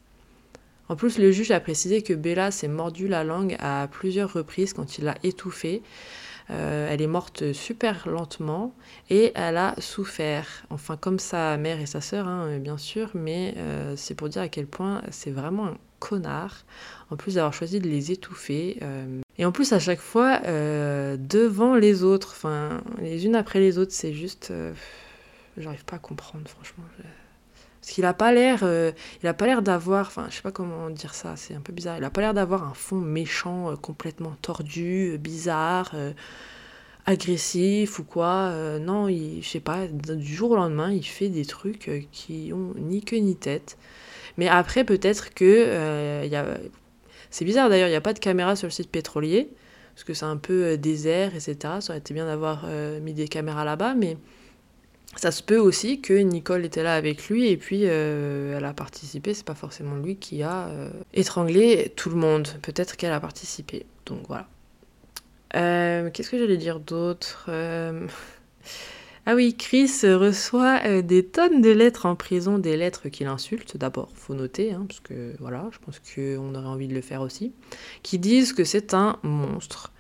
En 0.89 0.97
plus, 0.97 1.19
le 1.19 1.31
juge 1.31 1.53
a 1.53 1.61
précisé 1.61 2.03
que 2.03 2.15
Bella 2.15 2.51
s'est 2.51 2.67
mordu 2.67 3.07
la 3.07 3.23
langue 3.23 3.57
à 3.61 3.87
plusieurs 3.87 4.33
reprises 4.33 4.73
quand 4.73 4.99
il 4.99 5.05
l'a 5.05 5.15
étouffée, 5.23 5.83
euh, 6.51 6.89
elle 6.91 7.01
est 7.01 7.07
morte 7.07 7.53
super 7.53 8.09
lentement 8.09 8.75
et 9.09 9.33
elle 9.35 9.57
a 9.57 9.75
souffert. 9.79 10.65
Enfin, 10.71 10.97
comme 10.97 11.19
sa 11.19 11.57
mère 11.57 11.81
et 11.81 11.87
sa 11.87 12.01
sœur, 12.01 12.27
hein, 12.27 12.59
bien 12.59 12.79
sûr, 12.79 13.11
mais 13.15 13.55
euh, 13.57 13.95
c'est 13.97 14.15
pour 14.15 14.29
dire 14.29 14.43
à 14.43 14.49
quel 14.49 14.67
point 14.67 15.03
c'est 15.11 15.31
vraiment 15.31 15.69
un 15.69 15.77
connard, 15.99 16.65
en 17.11 17.17
plus 17.17 17.35
d'avoir 17.35 17.53
choisi 17.53 17.79
de 17.79 17.89
les 17.89 18.11
étouffer. 18.11 18.79
Euh, 18.83 19.21
et 19.39 19.45
en 19.45 19.53
plus, 19.53 19.73
à 19.73 19.79
chaque 19.79 20.01
fois, 20.01 20.41
devant 20.41 21.75
les 21.75 22.03
autres, 22.03 22.33
enfin, 22.33 22.83
les 23.01 23.25
unes 23.25 23.37
après 23.37 23.61
les 23.61 23.79
autres, 23.79 23.93
c'est 23.93 24.13
juste. 24.13 24.53
J'arrive 25.57 25.85
pas 25.85 25.97
à 25.97 25.99
comprendre, 25.99 26.49
franchement. 26.49 26.85
Parce 27.81 27.93
qu'il 27.93 28.05
a 28.05 28.13
pas 28.13 28.33
l'air, 28.33 28.61
euh, 28.63 28.93
il 29.23 29.29
a 29.29 29.35
pas 29.35 29.47
l'air 29.47 29.63
d'avoir, 29.63 30.07
enfin, 30.07 30.27
je 30.29 30.37
sais 30.37 30.43
pas 30.43 30.53
comment 30.53 30.91
dire 30.91 31.15
ça, 31.15 31.35
c'est 31.37 31.55
un 31.55 31.61
peu 31.61 31.73
bizarre. 31.73 31.97
Il 31.97 32.05
a 32.05 32.11
pas 32.11 32.21
l'air 32.21 32.35
d'avoir 32.35 32.65
un 32.65 32.75
fond 32.75 33.01
méchant, 33.01 33.71
euh, 33.71 33.77
complètement 33.77 34.37
tordu, 34.43 35.13
euh, 35.15 35.17
bizarre, 35.17 35.95
agressif 37.07 37.99
ou 37.99 38.05
quoi. 38.05 38.53
non, 38.81 39.09
il, 39.09 39.43
je 39.43 39.49
sais 39.49 39.61
pas, 39.61 39.87
du 39.87 40.35
jour 40.35 40.51
au 40.53 40.57
lendemain, 40.57 40.93
il 40.93 41.03
fait 41.05 41.29
des 41.29 41.47
trucs 41.47 42.09
qui 42.13 42.53
ont 42.53 42.75
ni 42.77 43.03
queue 43.03 43.17
ni 43.17 43.37
tête. 43.37 43.79
Mais 44.37 44.49
après, 44.49 44.85
peut-être 44.85 45.33
que 45.35 46.25
il 46.25 46.59
c'est 47.31 47.45
bizarre 47.45 47.69
d'ailleurs, 47.69 47.89
il 47.89 47.93
n'y 47.93 47.97
a 47.97 48.01
pas 48.01 48.13
de 48.13 48.19
caméra 48.19 48.57
sur 48.57 48.67
le 48.67 48.73
site 48.73 48.91
pétrolier 48.91 49.51
parce 49.95 50.05
que 50.05 50.15
c'est 50.15 50.25
un 50.25 50.37
peu 50.37 50.77
désert, 50.77 51.35
etc. 51.35 51.57
Ça 51.81 51.91
aurait 51.91 51.99
été 51.99 52.13
bien 52.13 52.27
d'avoir 52.27 52.67
mis 53.03 53.15
des 53.15 53.29
caméras 53.29 53.65
là-bas, 53.65 53.95
mais 53.95 54.17
ça 55.17 55.33
se 55.33 55.43
peut 55.43 55.59
aussi 55.59 56.01
que 56.01 56.15
Nicole 56.15 56.65
était 56.65 56.83
là 56.83 56.95
avec 56.95 57.29
lui 57.29 57.49
et 57.49 57.57
puis 57.57 57.83
euh, 57.85 58.57
elle 58.57 58.65
a 58.65 58.73
participé. 58.73 59.35
C'est 59.35 59.45
pas 59.45 59.55
forcément 59.55 59.97
lui 59.97 60.17
qui 60.17 60.43
a 60.43 60.69
euh, 60.69 60.91
étranglé 61.13 61.93
tout 61.97 62.11
le 62.11 62.17
monde. 62.17 62.49
Peut-être 62.63 62.97
qu'elle 62.97 63.13
a 63.13 63.21
participé. 63.21 63.87
Donc 64.07 64.21
voilà. 64.29 64.49
Euh, 65.57 66.11
qu'est-ce 66.11 66.31
que 66.31 66.39
j'allais 66.39 66.57
dire 66.57 66.79
d'autre 66.79 67.51
Ah 69.27 69.35
oui, 69.35 69.55
Chris 69.55 69.91
reçoit 70.05 71.03
des 71.03 71.27
tonnes 71.27 71.61
de 71.61 71.71
lettres 71.71 72.07
en 72.07 72.17
prison, 72.17 72.59
des 72.59 72.77
lettres 72.77 73.11
qu'il 73.11 73.27
insulte. 73.27 73.77
D'abord, 73.77 74.09
faut 74.15 74.35
noter, 74.35 74.73
hein, 74.73 74.87
parce 74.89 75.01
que 75.01 75.35
voilà, 75.39 75.69
je 75.73 75.79
pense 75.79 76.01
qu'on 76.01 76.55
aurait 76.55 76.67
envie 76.67 76.89
de 76.89 76.95
le 76.95 77.03
faire 77.03 77.21
aussi, 77.21 77.53
qui 78.03 78.19
disent 78.19 78.55
que 78.55 78.65
c'est 78.65 78.95
un 78.95 79.19
monstre. 79.23 79.93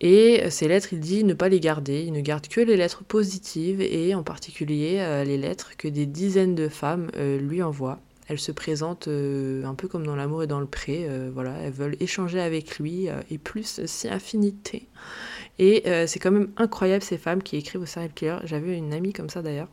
Et 0.00 0.50
ces 0.50 0.68
lettres, 0.68 0.92
il 0.92 1.00
dit 1.00 1.24
ne 1.24 1.34
pas 1.34 1.48
les 1.48 1.60
garder, 1.60 2.02
il 2.02 2.12
ne 2.12 2.20
garde 2.20 2.48
que 2.48 2.60
les 2.60 2.76
lettres 2.76 3.02
positives 3.04 3.80
et 3.80 4.14
en 4.14 4.22
particulier 4.22 4.98
euh, 4.98 5.24
les 5.24 5.38
lettres 5.38 5.76
que 5.78 5.88
des 5.88 6.06
dizaines 6.06 6.54
de 6.54 6.68
femmes 6.68 7.10
euh, 7.16 7.38
lui 7.38 7.62
envoient. 7.62 8.00
Elles 8.28 8.38
se 8.38 8.52
présentent 8.52 9.08
euh, 9.08 9.64
un 9.64 9.74
peu 9.74 9.88
comme 9.88 10.04
dans 10.04 10.16
l'amour 10.16 10.42
et 10.42 10.46
dans 10.46 10.60
le 10.60 10.66
pré, 10.66 11.08
voilà, 11.32 11.54
elles 11.62 11.72
veulent 11.72 11.96
échanger 12.00 12.40
avec 12.40 12.78
lui 12.78 13.08
et 13.30 13.38
plus 13.38 13.80
si 13.86 14.08
affinité. 14.08 14.88
Et 15.58 15.84
c'est 16.06 16.18
quand 16.18 16.32
même 16.32 16.50
incroyable 16.56 17.02
ces 17.02 17.18
femmes 17.18 17.42
qui 17.42 17.56
écrivent 17.56 17.82
au 17.82 17.86
serial 17.86 18.12
killer. 18.12 18.38
J'avais 18.44 18.76
une 18.76 18.92
amie 18.92 19.12
comme 19.12 19.30
ça 19.30 19.42
d'ailleurs. 19.42 19.68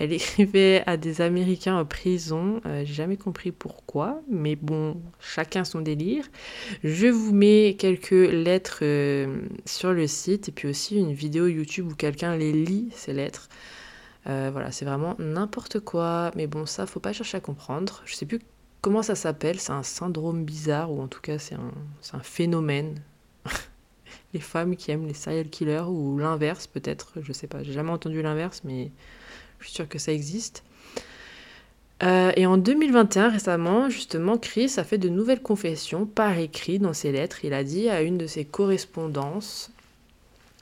Elle 0.00 0.14
écrivait 0.14 0.82
à 0.86 0.96
des 0.96 1.20
Américains 1.20 1.76
en 1.76 1.84
prison. 1.84 2.62
Euh, 2.64 2.84
j'ai 2.86 2.94
jamais 2.94 3.18
compris 3.18 3.52
pourquoi, 3.52 4.22
mais 4.30 4.56
bon, 4.56 4.96
chacun 5.20 5.62
son 5.62 5.82
délire. 5.82 6.24
Je 6.82 7.06
vous 7.06 7.34
mets 7.34 7.76
quelques 7.78 8.12
lettres 8.12 8.78
euh, 8.80 9.42
sur 9.66 9.92
le 9.92 10.06
site 10.06 10.48
et 10.48 10.52
puis 10.52 10.68
aussi 10.68 10.96
une 10.96 11.12
vidéo 11.12 11.48
YouTube 11.48 11.92
où 11.92 11.94
quelqu'un 11.94 12.34
les 12.34 12.50
lit, 12.50 12.88
ces 12.94 13.12
lettres. 13.12 13.50
Euh, 14.26 14.48
voilà, 14.50 14.72
c'est 14.72 14.86
vraiment 14.86 15.16
n'importe 15.18 15.80
quoi. 15.80 16.30
Mais 16.34 16.46
bon, 16.46 16.64
ça, 16.64 16.86
faut 16.86 17.00
pas 17.00 17.12
chercher 17.12 17.36
à 17.36 17.40
comprendre. 17.40 18.00
Je 18.06 18.14
sais 18.14 18.24
plus 18.24 18.40
comment 18.80 19.02
ça 19.02 19.14
s'appelle. 19.14 19.60
C'est 19.60 19.72
un 19.72 19.82
syndrome 19.82 20.46
bizarre 20.46 20.90
ou 20.90 21.02
en 21.02 21.08
tout 21.08 21.20
cas, 21.20 21.38
c'est 21.38 21.56
un, 21.56 21.72
un 22.14 22.20
phénomène. 22.20 23.02
les 24.32 24.40
femmes 24.40 24.76
qui 24.76 24.92
aiment 24.92 25.06
les 25.06 25.12
serial 25.12 25.50
killers 25.50 25.84
ou 25.90 26.18
l'inverse 26.18 26.66
peut-être. 26.66 27.18
Je 27.20 27.34
sais 27.34 27.48
pas. 27.48 27.62
J'ai 27.62 27.74
jamais 27.74 27.90
entendu 27.90 28.22
l'inverse, 28.22 28.62
mais 28.64 28.90
je 29.60 29.66
suis 29.66 29.74
sûre 29.74 29.88
que 29.88 29.98
ça 29.98 30.12
existe. 30.12 30.64
Euh, 32.02 32.32
et 32.36 32.46
en 32.46 32.56
2021, 32.56 33.28
récemment, 33.28 33.90
justement, 33.90 34.38
Chris 34.38 34.74
a 34.78 34.84
fait 34.84 34.98
de 34.98 35.08
nouvelles 35.08 35.42
confessions 35.42 36.06
par 36.06 36.38
écrit 36.38 36.78
dans 36.78 36.94
ses 36.94 37.12
lettres. 37.12 37.44
Il 37.44 37.52
a 37.52 37.62
dit 37.62 37.90
à 37.90 38.00
une 38.02 38.16
de 38.16 38.26
ses 38.26 38.44
correspondances 38.44 39.70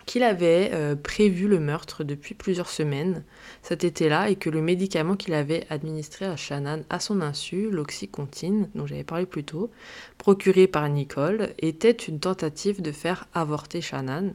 qu'il 0.09 0.23
avait 0.23 0.71
euh, 0.73 0.97
prévu 0.97 1.49
le 1.49 1.61
meurtre 1.61 2.03
depuis 2.03 2.35
plusieurs 2.35 2.71
semaines 2.71 3.23
cet 3.63 3.85
été-là 3.85 4.31
et 4.31 4.37
que 4.37 4.49
le 4.49 4.63
médicament 4.63 5.17
qu'il 5.17 5.35
avait 5.35 5.67
administré 5.69 6.25
à 6.25 6.35
Shannon 6.35 6.83
à 6.89 6.99
son 6.99 7.21
insu, 7.21 7.71
l'oxycontine, 7.71 8.71
dont 8.75 8.87
j'avais 8.87 9.05
parlé 9.05 9.27
plus 9.27 9.45
tôt, 9.45 9.71
procuré 10.17 10.67
par 10.67 10.89
Nicole, 10.89 11.51
était 11.59 11.91
une 11.91 12.21
tentative 12.21 12.81
de 12.81 12.91
faire 12.91 13.29
avorter 13.35 13.83
Shannon 13.83 14.35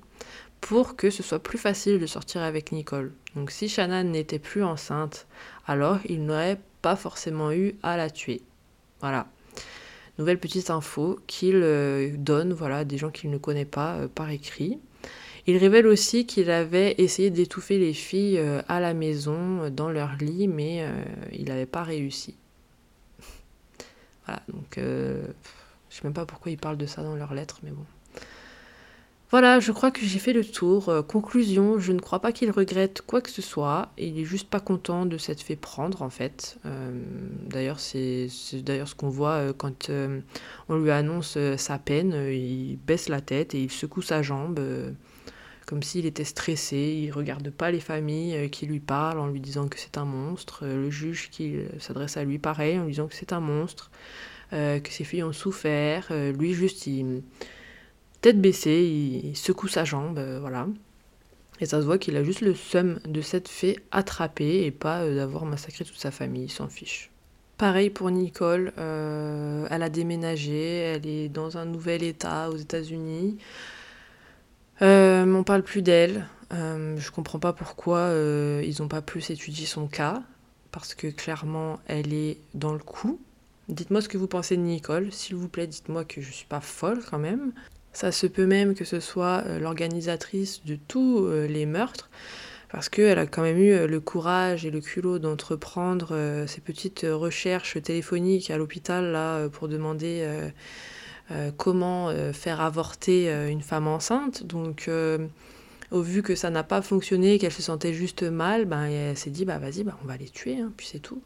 pour 0.64 0.96
que 0.96 1.10
ce 1.10 1.24
soit 1.24 1.44
plus 1.44 1.58
facile 1.58 2.00
de 2.00 2.06
sortir 2.06 2.42
avec 2.42 2.72
Nicole. 2.72 3.12
Donc 3.36 3.52
si 3.52 3.68
Shannon 3.68 4.06
n'était 4.06 4.40
plus 4.40 4.64
enceinte, 4.64 5.28
alors 5.68 6.00
il 6.08 6.26
n'aurait 6.26 6.60
pas 6.82 6.96
forcément 6.96 7.52
eu 7.52 7.76
à 7.84 7.98
la 7.98 8.10
tuer. 8.10 8.42
Voilà. 9.02 9.28
Nouvelle 10.18 10.40
petite 10.40 10.70
info 10.70 11.20
qu'il 11.28 11.56
euh, 11.56 12.12
donne 12.18 12.54
voilà, 12.54 12.86
des 12.86 12.98
gens 12.98 13.12
qu'il 13.12 13.30
ne 13.30 13.38
connaît 13.38 13.66
pas 13.66 13.96
euh, 13.96 14.08
par 14.08 14.30
écrit. 14.30 14.80
Il 15.48 15.58
révèle 15.58 15.86
aussi 15.86 16.26
qu'il 16.26 16.50
avait 16.50 16.96
essayé 16.98 17.30
d'étouffer 17.30 17.78
les 17.78 17.94
filles 17.94 18.38
euh, 18.38 18.62
à 18.70 18.80
la 18.80 18.94
maison, 18.94 19.70
dans 19.70 19.90
leur 19.90 20.16
lit, 20.16 20.48
mais 20.48 20.88
il 21.34 21.50
n'avait 21.50 21.66
pas 21.66 21.84
réussi. 21.84 22.38
voilà, 24.26 24.42
donc 24.48 24.78
je 24.78 25.26
sais 25.90 26.06
même 26.06 26.14
pas 26.14 26.26
pourquoi 26.26 26.54
il 26.54 26.58
parle 26.58 26.78
de 26.78 26.86
ça 26.86 27.04
dans 27.04 27.18
leurs 27.18 27.34
lettres, 27.34 27.60
mais 27.64 27.72
bon. 27.72 27.84
Voilà, 29.34 29.60
je 29.60 29.72
crois 29.72 29.90
que 29.90 30.06
j'ai 30.06 30.20
fait 30.20 30.32
le 30.32 30.46
tour. 30.46 30.90
Euh, 30.90 31.02
conclusion, 31.02 31.80
je 31.80 31.92
ne 31.92 31.98
crois 31.98 32.20
pas 32.20 32.32
qu'il 32.32 32.52
regrette 32.52 33.02
quoi 33.02 33.20
que 33.20 33.32
ce 33.32 33.42
soit. 33.42 33.92
Il 33.98 34.20
est 34.20 34.26
juste 34.26 34.48
pas 34.48 34.60
content 34.60 35.08
de 35.08 35.18
s'être 35.18 35.42
fait 35.42 35.56
prendre 35.56 36.04
en 36.04 36.12
fait. 36.12 36.60
Euh, 36.68 36.92
d'ailleurs, 37.48 37.80
c'est 37.80 38.28
d'ailleurs 38.54 38.88
ce 38.88 38.94
qu'on 38.94 39.10
voit 39.10 39.32
euh, 39.32 39.52
quand 39.52 39.90
on 40.70 40.78
lui 40.78 40.92
annonce 40.92 41.40
sa 41.58 41.80
peine. 41.80 42.14
il 42.32 42.78
baisse 42.78 43.10
la 43.10 43.22
tête 43.22 43.56
et 43.56 43.64
il 43.64 43.72
secoue 43.72 44.04
sa 44.04 44.22
jambe 44.22 44.62
comme 45.66 45.82
s'il 45.82 46.06
était 46.06 46.26
stressé. 46.26 47.00
Il 47.02 47.10
regarde 47.10 47.50
pas 47.50 47.72
les 47.72 47.80
familles 47.80 48.52
qui 48.52 48.68
lui 48.68 48.82
parlent 48.82 49.18
en 49.18 49.26
lui 49.26 49.40
disant 49.40 49.68
que 49.68 49.80
c'est 49.80 49.98
un 49.98 50.06
monstre. 50.06 50.64
le 50.64 50.92
juge 50.92 51.32
qui 51.32 51.56
s'adresse 51.80 52.18
à 52.18 52.24
lui 52.24 52.38
pareil 52.38 52.78
en 52.78 52.84
lui 52.84 52.92
disant 52.92 53.08
que 53.08 53.16
c'est 53.16 53.34
un 53.34 53.40
monstre, 53.40 53.90
que 54.52 54.90
ses 54.92 55.04
filles 55.04 55.24
ont 55.24 55.34
souffert. 55.34 56.14
lui 56.38 56.54
juste 56.54 56.86
il 56.86 57.24
tête 58.24 58.40
baissée, 58.40 59.22
il 59.26 59.36
secoue 59.36 59.68
sa 59.68 59.84
jambe, 59.84 60.18
euh, 60.18 60.40
voilà. 60.40 60.68
Et 61.60 61.66
ça 61.66 61.82
se 61.82 61.86
voit 61.86 61.98
qu'il 61.98 62.16
a 62.16 62.24
juste 62.24 62.40
le 62.40 62.56
seum 62.56 63.00
de 63.06 63.20
s'être 63.20 63.50
fait 63.50 63.80
attraper 63.92 64.64
et 64.64 64.72
pas 64.72 65.02
euh, 65.02 65.18
d'avoir 65.18 65.44
massacré 65.44 65.84
toute 65.84 66.00
sa 66.00 66.10
famille, 66.10 66.46
il 66.46 66.50
s'en 66.50 66.70
fiche. 66.70 67.12
Pareil 67.58 67.90
pour 67.90 68.10
Nicole, 68.12 68.72
euh, 68.78 69.68
elle 69.70 69.84
a 69.84 69.90
déménagé, 69.90 70.78
elle 70.78 71.06
est 71.06 71.28
dans 71.28 71.58
un 71.58 71.66
nouvel 71.66 72.02
état 72.02 72.50
aux 72.50 72.56
États-Unis. 72.56 73.38
on 74.80 75.44
parle 75.46 75.64
plus 75.64 75.82
d'elle. 75.82 76.26
je 76.50 77.12
comprends 77.12 77.40
pas 77.40 77.52
pourquoi 77.52 78.10
ils 78.64 78.76
n'ont 78.80 78.88
pas 78.88 79.02
plus 79.02 79.32
étudié 79.32 79.66
son 79.66 79.88
cas, 79.88 80.24
parce 80.72 80.96
que 80.96 81.08
clairement 81.08 81.80
elle 81.88 82.14
est 82.14 82.38
dans 82.54 82.72
le 82.72 82.80
coup. 82.80 83.20
Dites-moi 83.68 84.02
ce 84.02 84.10
que 84.10 84.18
vous 84.18 84.28
pensez 84.28 84.56
de 84.58 84.62
Nicole, 84.62 85.12
s'il 85.12 85.36
vous 85.36 85.48
plaît, 85.48 85.68
dites-moi 85.68 86.06
que 86.06 86.22
je 86.22 86.32
suis 86.32 86.48
pas 86.48 86.62
folle 86.62 87.02
quand 87.10 87.20
même. 87.20 87.52
Ça 87.94 88.12
se 88.12 88.26
peut 88.26 88.48
même 88.48 88.74
que 88.74 88.86
ce 88.86 89.00
soit 89.00 89.44
euh, 89.46 89.60
l'organisatrice 89.60 90.66
de 90.66 90.76
tous 90.76 91.28
euh, 91.28 91.48
les 91.48 91.68
meurtres, 91.68 92.10
parce 92.70 92.90
qu'elle 92.90 93.20
a 93.20 93.28
quand 93.28 93.44
même 93.44 93.60
eu 93.60 93.72
euh, 93.72 93.88
le 93.88 94.00
courage 94.00 94.66
et 94.66 94.72
le 94.72 94.82
culot 94.82 95.20
d'entreprendre 95.20 96.46
ces 96.48 96.60
petites 96.60 97.06
recherches 97.08 97.80
téléphoniques 97.82 98.50
à 98.50 98.58
l'hôpital 98.58 99.12
là 99.12 99.48
pour 99.50 99.68
demander 99.68 100.28
comment 101.58 102.12
faire 102.34 102.62
avorter 102.62 103.32
une 103.50 103.62
femme 103.62 103.88
enceinte. 103.88 104.44
Donc 104.44 104.90
au 105.92 106.02
vu 106.02 106.24
que 106.24 106.36
ça 106.36 106.50
n'a 106.50 106.64
pas 106.64 106.82
fonctionné, 106.82 107.38
qu'elle 107.38 107.52
se 107.52 107.62
sentait 107.62 107.94
juste 107.94 108.24
mal, 108.24 108.66
ben, 108.66 108.86
elle 108.86 109.18
s'est 109.18 109.30
dit 109.30 109.46
bah 109.46 109.60
vas-y, 109.60 109.84
bah, 109.84 109.98
on 110.04 110.08
va 110.08 110.18
les 110.18 110.30
tuer, 110.30 110.58
hein, 110.60 110.72
puis 110.76 110.88
c'est 110.92 111.00
tout. 111.00 111.22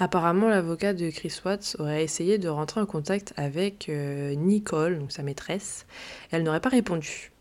Apparemment, 0.00 0.48
l'avocat 0.48 0.94
de 0.94 1.10
Chris 1.10 1.40
Watts 1.44 1.74
aurait 1.80 2.04
essayé 2.04 2.38
de 2.38 2.48
rentrer 2.48 2.80
en 2.80 2.86
contact 2.86 3.32
avec 3.36 3.88
euh, 3.88 4.34
Nicole, 4.36 4.98
donc 4.98 5.10
sa 5.10 5.24
maîtresse. 5.24 5.86
Elle 6.30 6.44
n'aurait 6.44 6.60
pas 6.60 6.68
répondu. 6.68 7.32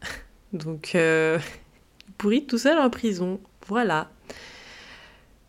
donc, 0.52 0.96
euh, 0.96 1.38
pourri 2.18 2.44
tout 2.44 2.58
seul 2.58 2.78
en 2.78 2.90
prison. 2.90 3.40
Voilà. 3.68 4.10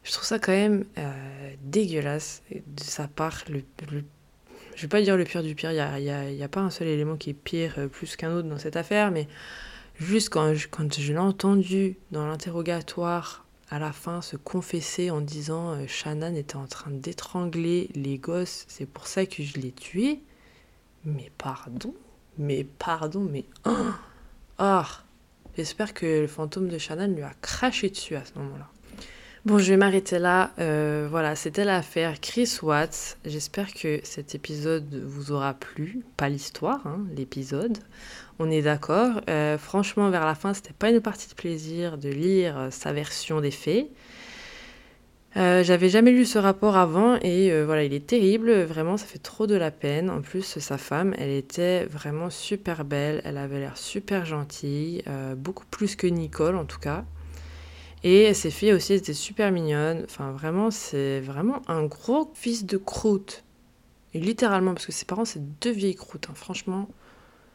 Je 0.03 0.11
trouve 0.11 0.25
ça 0.25 0.37
quand 0.37 0.51
même 0.51 0.85
euh, 0.99 1.53
dégueulasse 1.63 2.43
de 2.51 2.83
sa 2.83 3.07
part. 3.07 3.43
Le, 3.49 3.63
je 4.75 4.81
vais 4.83 4.87
pas 4.87 5.01
dire 5.01 5.17
le 5.17 5.23
pire 5.23 5.41
du 5.41 5.55
pire, 5.55 5.71
il 5.71 6.03
n'y 6.03 6.09
a, 6.11 6.45
a, 6.45 6.47
pas 6.49 6.59
un 6.59 6.69
seul 6.69 6.87
élément 6.87 7.15
qui 7.15 7.31
est 7.31 7.33
pire 7.33 7.89
plus 7.91 8.15
qu'un 8.15 8.31
autre 8.31 8.47
dans 8.47 8.59
cette 8.59 8.75
affaire, 8.75 9.09
mais 9.09 9.27
juste 9.95 10.29
quand 10.29 10.53
je 10.53 11.11
l'ai 11.13 11.17
entendu 11.17 11.97
dans 12.11 12.27
l'interrogatoire 12.27 13.42
à 13.73 13.79
la 13.79 13.91
fin 13.91 14.21
se 14.21 14.35
confesser 14.35 15.09
en 15.09 15.19
disant 15.19 15.71
euh, 15.71 15.87
Shannon 15.87 16.35
était 16.35 16.57
en 16.57 16.67
train 16.67 16.91
d'étrangler 16.91 17.89
les 17.95 18.19
gosses, 18.19 18.65
c'est 18.67 18.85
pour 18.85 19.07
ça 19.07 19.25
que 19.25 19.41
je 19.41 19.57
l'ai 19.57 19.71
tué. 19.71 20.21
Mais 21.05 21.31
pardon, 21.39 21.95
mais 22.37 22.65
pardon, 22.65 23.21
mais 23.21 23.45
ah, 23.65 23.97
oh, 24.59 24.87
j'espère 25.57 25.95
que 25.95 26.05
le 26.05 26.27
fantôme 26.27 26.67
de 26.67 26.77
Shannon 26.77 27.15
lui 27.15 27.23
a 27.23 27.33
craché 27.41 27.89
dessus 27.89 28.15
à 28.15 28.23
ce 28.23 28.37
moment-là. 28.37 28.69
Bon, 29.45 29.57
je 29.57 29.71
vais 29.71 29.77
m'arrêter 29.77 30.19
là. 30.19 30.51
Euh, 30.59 31.05
voilà, 31.11 31.35
c'était 31.35 31.65
l'affaire 31.65 32.21
Chris 32.21 32.59
Watts. 32.61 33.17
J'espère 33.25 33.73
que 33.73 33.99
cet 34.03 34.35
épisode 34.35 35.03
vous 35.05 35.33
aura 35.33 35.53
plu. 35.53 35.99
Pas 36.15 36.29
l'histoire, 36.29 36.87
hein, 36.87 37.01
l'épisode. 37.13 37.77
On 38.39 38.49
est 38.49 38.61
d'accord. 38.61 39.19
Euh, 39.29 39.57
franchement, 39.57 40.09
vers 40.09 40.25
la 40.25 40.35
fin, 40.35 40.53
c'était 40.53 40.71
pas 40.71 40.91
une 40.91 41.01
partie 41.01 41.27
de 41.27 41.33
plaisir 41.33 41.97
de 41.97 42.07
lire 42.07 42.57
euh, 42.57 42.69
sa 42.71 42.93
version 42.93 43.41
des 43.41 43.51
faits. 43.51 43.87
J'avais 45.35 45.89
jamais 45.89 46.11
lu 46.11 46.25
ce 46.25 46.37
rapport 46.37 46.77
avant 46.77 47.17
et 47.21 47.63
voilà, 47.63 47.83
il 47.83 47.93
est 47.93 48.05
terrible. 48.05 48.53
Vraiment, 48.61 48.97
ça 48.97 49.07
fait 49.07 49.17
trop 49.17 49.47
de 49.47 49.55
la 49.55 49.71
peine. 49.71 50.11
En 50.11 50.21
plus, 50.21 50.59
sa 50.59 50.77
femme, 50.77 51.15
elle 51.17 51.31
était 51.31 51.85
vraiment 51.85 52.29
super 52.29 52.85
belle. 52.85 53.19
Elle 53.25 53.39
avait 53.39 53.59
l'air 53.59 53.75
super 53.75 54.25
gentille, 54.25 55.03
beaucoup 55.35 55.65
plus 55.65 55.95
que 55.95 56.05
Nicole 56.05 56.55
en 56.55 56.65
tout 56.65 56.77
cas. 56.77 57.03
Et 58.03 58.33
ses 58.33 58.51
filles 58.51 58.73
aussi 58.73 58.93
étaient 58.93 59.13
super 59.13 59.51
mignonnes. 59.51 60.01
Enfin, 60.05 60.31
vraiment, 60.31 60.71
c'est 60.71 61.21
vraiment 61.21 61.61
un 61.67 61.85
gros 61.85 62.29
fils 62.33 62.65
de 62.65 62.77
croûte. 62.77 63.43
Et 64.13 64.19
littéralement, 64.19 64.73
parce 64.73 64.85
que 64.85 64.91
ses 64.91 65.05
parents, 65.05 65.25
c'est 65.25 65.59
deux 65.61 65.71
vieilles 65.71 65.95
croûtes. 65.95 66.27
Hein. 66.29 66.35
Franchement, 66.35 66.89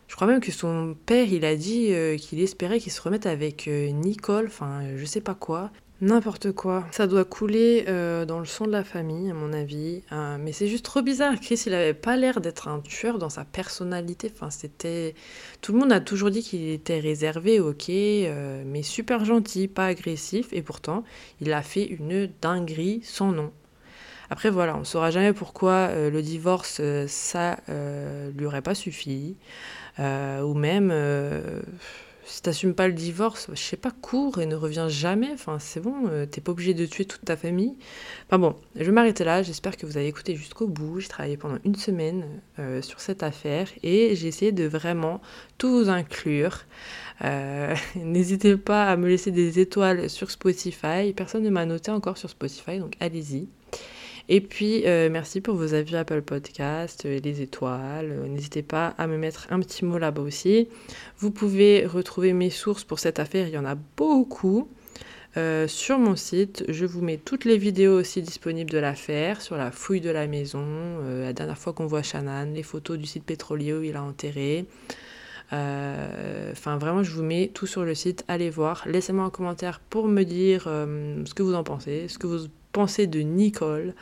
je 0.09 0.17
crois 0.17 0.27
même 0.27 0.41
que 0.41 0.51
son 0.51 0.97
père, 1.07 1.31
il 1.31 1.45
a 1.45 1.55
dit 1.55 1.93
euh, 1.93 2.17
qu'il 2.17 2.41
espérait 2.41 2.81
qu'il 2.81 2.93
se 2.93 3.01
remette 3.01 3.27
avec 3.27 3.69
euh, 3.69 3.91
Nicole. 3.91 4.47
Enfin, 4.47 4.97
je 4.97 5.05
sais 5.05 5.21
pas 5.21 5.35
quoi. 5.35 5.71
N'importe 6.01 6.53
quoi. 6.53 6.87
Ça 6.93 7.09
doit 7.09 7.25
couler 7.25 7.85
euh, 7.89 8.25
dans 8.25 8.39
le 8.39 8.45
son 8.45 8.67
de 8.67 8.71
la 8.71 8.85
famille, 8.85 9.33
à 9.33 9.35
mon 9.35 9.53
avis. 9.53 10.03
Euh, 10.13 10.37
mais 10.39 10.53
c'est 10.53 10.69
juste 10.69 10.85
trop 10.85 11.03
bizarre. 11.03 11.35
Chris, 11.41 11.61
il 11.67 11.75
avait 11.75 11.93
pas 11.93 12.17
l'air 12.17 12.41
d'être 12.41 12.69
un 12.69 12.79
tueur 12.79 13.19
dans 13.19 13.29
sa 13.29 13.45
personnalité. 13.45 14.31
Enfin, 14.33 14.51
c'était. 14.51 15.17
Tout 15.61 15.73
le 15.73 15.81
monde 15.81 15.91
a 15.91 15.99
toujours 15.99 16.31
dit 16.31 16.45
qu'il 16.45 16.69
était 16.69 17.01
réservé, 17.01 17.59
ok, 17.59 17.89
euh, 17.91 18.63
mais 18.65 18.85
super 18.85 19.25
gentil, 19.25 19.67
pas 19.67 19.87
agressif. 19.87 20.53
Et 20.53 20.63
pourtant, 20.63 21.03
il 21.41 21.53
a 21.53 21.63
fait 21.63 21.85
une 21.85 22.31
dinguerie 22.41 23.01
sans 23.03 23.33
nom. 23.33 23.51
Après, 24.31 24.51
voilà, 24.51 24.77
on 24.77 24.85
saura 24.85 25.11
jamais 25.11 25.33
pourquoi 25.33 25.91
le 25.95 26.23
divorce, 26.23 26.83
ça 27.07 27.57
lui 28.37 28.45
aurait 28.45 28.61
pas 28.61 28.75
suffi. 28.75 29.37
ou 29.99 30.55
même 30.55 30.93
si 32.29 32.43
t'assumes 32.43 32.75
pas 32.75 32.87
le 32.87 32.93
divorce, 32.93 33.49
je 33.53 33.61
sais 33.61 33.77
pas, 33.77 33.91
cours 33.91 34.39
et 34.41 34.47
ne 34.47 34.55
reviens 34.55 34.89
jamais. 34.89 35.31
Enfin, 35.33 35.59
c'est 35.59 35.81
bon, 35.81 36.07
euh, 36.09 36.27
t'es 36.27 36.41
pas 36.41 36.53
obligé 36.53 36.75
de 36.75 36.87
tuer 36.87 37.05
toute 37.05 37.25
ta 37.25 37.37
famille. 37.37 37.75
Enfin 38.27 38.39
bon, 38.39 38.55
je 38.77 38.85
vais 38.85 38.93
m'arrêter 38.93 39.25
là. 39.25 39.43
J'espère 39.43 39.77
que 39.77 39.87
vous 39.87 39.97
avez 39.97 40.07
écouté 40.07 40.37
jusqu'au 40.37 40.67
bout. 40.67 41.01
J'ai 41.01 41.09
travaillé 41.09 41.37
pendant 41.37 41.59
une 41.65 41.75
semaine 41.75 42.25
euh, 42.59 42.83
sur 42.83 43.01
cette 43.01 43.23
affaire 43.23 43.69
et 43.83 44.15
j'ai 44.15 44.29
essayé 44.29 44.53
de 44.53 44.65
vraiment 44.65 45.21
tout 45.57 45.71
vous 45.71 45.89
inclure. 45.89 46.61
Euh, 47.25 47.75
n'hésitez 47.97 48.57
pas 48.57 48.85
à 48.85 48.97
me 48.97 49.09
laisser 49.09 49.31
des 49.31 49.59
étoiles 49.59 50.11
sur 50.11 50.31
Spotify. 50.31 51.13
Personne 51.17 51.43
ne 51.43 51.51
m'a 51.51 51.65
noté 51.67 51.91
encore 51.91 52.19
sur 52.19 52.31
Spotify, 52.31 52.79
donc 52.79 52.95
allez-y. 53.01 53.49
Et 54.31 54.43
puis, 54.43 54.87
euh, 54.87 55.09
merci 55.11 55.41
pour 55.41 55.55
vos 55.55 55.73
avis 55.73 55.97
Apple 55.97 56.21
Podcast, 56.21 57.07
euh, 57.07 57.19
les 57.25 57.41
étoiles. 57.41 58.11
Euh, 58.11 58.29
n'hésitez 58.29 58.63
pas 58.63 58.89
à 58.99 59.07
me 59.07 59.17
mettre 59.17 59.47
un 59.51 59.59
petit 59.59 59.87
mot 59.87 59.97
là-bas 59.97 60.21
aussi. 60.21 60.69
Vous 61.17 61.31
pouvez 61.31 61.87
retrouver 61.87 62.35
mes 62.35 62.51
sources 62.51 62.85
pour 62.85 62.99
cette 62.99 63.21
affaire, 63.21 63.49
il 63.49 63.55
y 63.55 63.59
en 63.59 63.65
a 63.65 63.77
beaucoup. 63.97 64.69
sur 65.69 65.99
mon 66.01 66.17
site, 66.17 66.65
je 66.69 66.85
vous 66.85 67.01
mets 67.01 67.17
toutes 67.17 67.45
les 67.45 67.59
vidéos 67.59 68.01
aussi 68.01 68.23
disponibles 68.23 68.71
de 68.71 68.79
l'affaire, 68.79 69.41
sur 69.41 69.57
la 69.57 69.71
fouille 69.71 70.01
de 70.01 70.11
la 70.11 70.27
maison, 70.27 70.65
la 71.01 71.33
dernière 71.33 71.57
fois 71.57 71.73
qu'on 71.73 71.87
voit 71.87 72.03
Shannon, 72.03 72.53
les 72.53 72.65
photos 72.65 72.99
du 72.99 73.07
site 73.07 73.23
pétrolier 73.23 73.73
où 73.73 73.85
il 73.85 73.95
a 73.95 74.03
enterré. 74.03 74.67
Enfin, 75.53 76.77
vraiment, 76.79 77.05
je 77.05 77.13
vous 77.13 77.23
mets 77.23 77.53
tout 77.55 77.69
sur 77.69 77.85
le 77.85 77.95
site. 77.95 78.25
Allez 78.27 78.51
voir. 78.51 78.83
Laissez-moi 78.87 79.27
un 79.27 79.31
commentaire 79.31 79.79
pour 79.79 80.09
me 80.09 80.25
dire 80.25 80.65
ce 80.65 81.35
que 81.35 81.45
vous 81.45 81.55
en 81.55 81.63
pensez, 81.63 82.09
ce 82.09 82.19
que 82.19 82.27
vous 82.27 82.49
pensée 82.73 83.07
de 83.07 83.21
Nicole. 83.21 83.95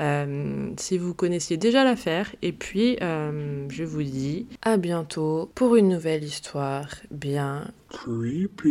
euh, 0.00 0.70
si 0.78 0.98
vous 0.98 1.14
connaissiez 1.14 1.56
déjà 1.56 1.84
l'affaire. 1.84 2.34
Et 2.42 2.52
puis, 2.52 2.96
euh, 3.02 3.66
je 3.68 3.84
vous 3.84 4.02
dis 4.02 4.46
à 4.62 4.76
bientôt 4.76 5.50
pour 5.54 5.76
une 5.76 5.88
nouvelle 5.88 6.24
histoire 6.24 6.88
bien 7.10 7.70
creepy. 7.88 8.70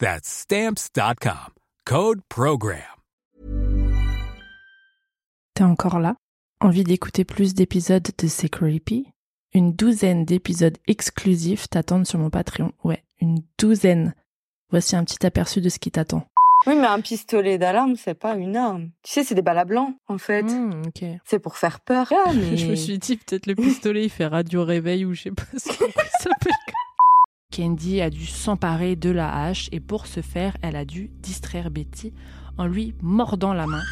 That's 0.00 0.26
stamps.com. 0.26 1.52
Code 1.84 2.20
program. 2.30 2.80
T'es 5.52 5.62
encore 5.62 6.00
là? 6.00 6.14
Envie 6.62 6.84
d'écouter 6.84 7.26
plus 7.26 7.52
d'épisodes 7.52 8.08
de 8.16 8.26
C'est 8.26 8.48
Creepy? 8.48 9.12
Une 9.52 9.74
douzaine 9.74 10.24
d'épisodes 10.24 10.78
exclusifs 10.86 11.68
t'attendent 11.68 12.06
sur 12.06 12.18
mon 12.18 12.30
Patreon. 12.30 12.72
Ouais, 12.82 13.04
une 13.20 13.42
douzaine. 13.58 14.14
Voici 14.70 14.96
un 14.96 15.04
petit 15.04 15.26
aperçu 15.26 15.60
de 15.60 15.68
ce 15.68 15.78
qui 15.78 15.90
t'attend. 15.90 16.26
Oui, 16.66 16.76
mais 16.76 16.86
un 16.86 17.02
pistolet 17.02 17.58
d'alarme, 17.58 17.96
c'est 17.96 18.14
pas 18.14 18.36
une 18.36 18.56
arme. 18.56 18.92
Tu 19.02 19.12
sais, 19.12 19.24
c'est 19.24 19.34
des 19.34 19.42
balles 19.42 19.58
à 19.58 19.66
blanc, 19.66 19.94
en 20.08 20.16
fait. 20.16 20.44
Hmm, 20.44 20.82
ok. 20.86 21.04
C'est 21.26 21.40
pour 21.40 21.58
faire 21.58 21.80
peur. 21.80 22.10
Ah, 22.10 22.32
mais... 22.34 22.56
Je 22.56 22.68
me 22.68 22.74
suis 22.74 22.98
dit, 22.98 23.18
peut-être 23.18 23.46
le 23.46 23.54
pistolet, 23.54 24.04
il 24.04 24.10
fait 24.10 24.26
radio 24.26 24.64
réveil 24.64 25.04
ou 25.04 25.12
je 25.12 25.24
sais 25.24 25.30
pas 25.30 25.42
ce 25.58 25.68
qu'il 25.68 25.92
s'appelle. 26.20 26.54
Candy 27.54 28.00
a 28.00 28.10
dû 28.10 28.26
s'emparer 28.26 28.94
de 28.94 29.10
la 29.10 29.44
hache 29.44 29.68
et 29.72 29.80
pour 29.80 30.06
ce 30.06 30.20
faire, 30.20 30.56
elle 30.62 30.76
a 30.76 30.84
dû 30.84 31.10
distraire 31.20 31.70
Betty 31.70 32.12
en 32.58 32.66
lui 32.66 32.94
mordant 33.02 33.52
la 33.52 33.66
main. 33.66 33.82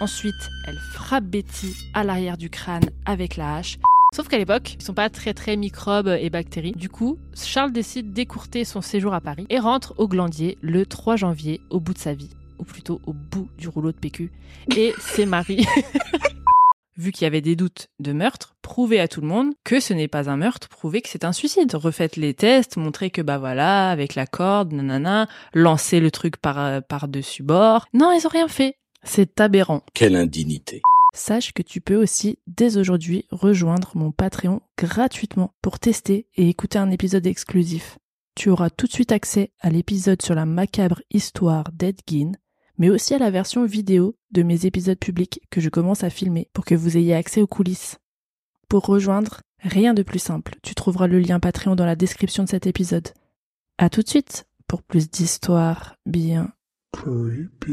Ensuite, 0.00 0.50
elle 0.66 0.78
frappe 0.78 1.24
Betty 1.24 1.74
à 1.92 2.04
l'arrière 2.04 2.38
du 2.38 2.50
crâne 2.50 2.88
avec 3.04 3.36
la 3.36 3.56
hache. 3.56 3.78
Sauf 4.14 4.28
qu'à 4.28 4.38
l'époque, 4.38 4.76
ils 4.78 4.82
sont 4.82 4.94
pas 4.94 5.10
très 5.10 5.34
très 5.34 5.56
microbes 5.56 6.16
et 6.20 6.30
bactéries. 6.30 6.72
Du 6.72 6.88
coup, 6.88 7.18
Charles 7.34 7.72
décide 7.72 8.12
d'écourter 8.12 8.64
son 8.64 8.80
séjour 8.80 9.12
à 9.12 9.20
Paris 9.20 9.46
et 9.50 9.58
rentre 9.58 9.94
au 9.98 10.06
Glandier 10.06 10.56
le 10.60 10.86
3 10.86 11.16
janvier 11.16 11.60
au 11.70 11.80
bout 11.80 11.94
de 11.94 11.98
sa 11.98 12.14
vie, 12.14 12.30
ou 12.58 12.64
plutôt 12.64 13.00
au 13.06 13.12
bout 13.12 13.48
du 13.58 13.68
rouleau 13.68 13.92
de 13.92 13.96
PQ. 13.96 14.30
Et 14.76 14.94
c'est 14.98 15.26
Marie. 15.26 15.66
Vu 16.96 17.12
qu'il 17.12 17.24
y 17.24 17.26
avait 17.26 17.40
des 17.40 17.56
doutes 17.56 17.88
de 17.98 18.12
meurtre, 18.12 18.56
prouvez 18.62 19.00
à 19.00 19.08
tout 19.08 19.20
le 19.20 19.26
monde 19.26 19.52
que 19.64 19.80
ce 19.80 19.94
n'est 19.94 20.08
pas 20.08 20.28
un 20.28 20.36
meurtre, 20.36 20.68
prouvez 20.68 21.00
que 21.02 21.08
c'est 21.08 21.24
un 21.24 21.32
suicide. 21.32 21.74
Refaites 21.74 22.16
les 22.16 22.34
tests, 22.34 22.76
montrez 22.76 23.10
que 23.10 23.22
bah 23.22 23.38
voilà, 23.38 23.90
avec 23.90 24.14
la 24.14 24.26
corde, 24.26 24.72
nanana, 24.72 25.28
lancez 25.54 26.00
le 26.00 26.10
truc 26.10 26.36
par, 26.36 26.82
par 26.82 27.08
dessus 27.08 27.42
bord. 27.42 27.86
Non, 27.94 28.12
ils 28.12 28.26
ont 28.26 28.30
rien 28.30 28.48
fait. 28.48 28.76
C'est 29.02 29.40
aberrant. 29.40 29.82
Quelle 29.94 30.16
indignité. 30.16 30.82
Sache 31.12 31.52
que 31.52 31.62
tu 31.62 31.80
peux 31.80 31.96
aussi, 31.96 32.38
dès 32.46 32.76
aujourd'hui, 32.76 33.26
rejoindre 33.30 33.92
mon 33.94 34.12
Patreon 34.12 34.60
gratuitement 34.78 35.54
pour 35.60 35.78
tester 35.78 36.26
et 36.36 36.48
écouter 36.48 36.78
un 36.78 36.90
épisode 36.90 37.26
exclusif. 37.26 37.98
Tu 38.36 38.48
auras 38.48 38.70
tout 38.70 38.86
de 38.86 38.92
suite 38.92 39.10
accès 39.10 39.50
à 39.60 39.70
l'épisode 39.70 40.22
sur 40.22 40.34
la 40.34 40.46
macabre 40.46 41.02
histoire 41.10 41.64
d'Edgin, 41.72 42.32
mais 42.80 42.88
aussi 42.88 43.14
à 43.14 43.18
la 43.18 43.30
version 43.30 43.64
vidéo 43.64 44.16
de 44.32 44.42
mes 44.42 44.64
épisodes 44.64 44.98
publics 44.98 45.42
que 45.50 45.60
je 45.60 45.68
commence 45.68 46.02
à 46.02 46.10
filmer 46.10 46.48
pour 46.54 46.64
que 46.64 46.74
vous 46.74 46.96
ayez 46.96 47.14
accès 47.14 47.42
aux 47.42 47.46
coulisses. 47.46 47.98
Pour 48.68 48.86
rejoindre, 48.86 49.42
rien 49.60 49.92
de 49.92 50.02
plus 50.02 50.18
simple. 50.18 50.56
Tu 50.62 50.74
trouveras 50.74 51.06
le 51.06 51.20
lien 51.20 51.40
Patreon 51.40 51.76
dans 51.76 51.84
la 51.84 51.94
description 51.94 52.42
de 52.42 52.48
cet 52.48 52.66
épisode. 52.66 53.10
À 53.76 53.90
tout 53.90 54.02
de 54.02 54.08
suite 54.08 54.46
pour 54.66 54.82
plus 54.82 55.10
d'histoires 55.10 55.96
bien 56.06 56.52
Creepy. 56.92 57.70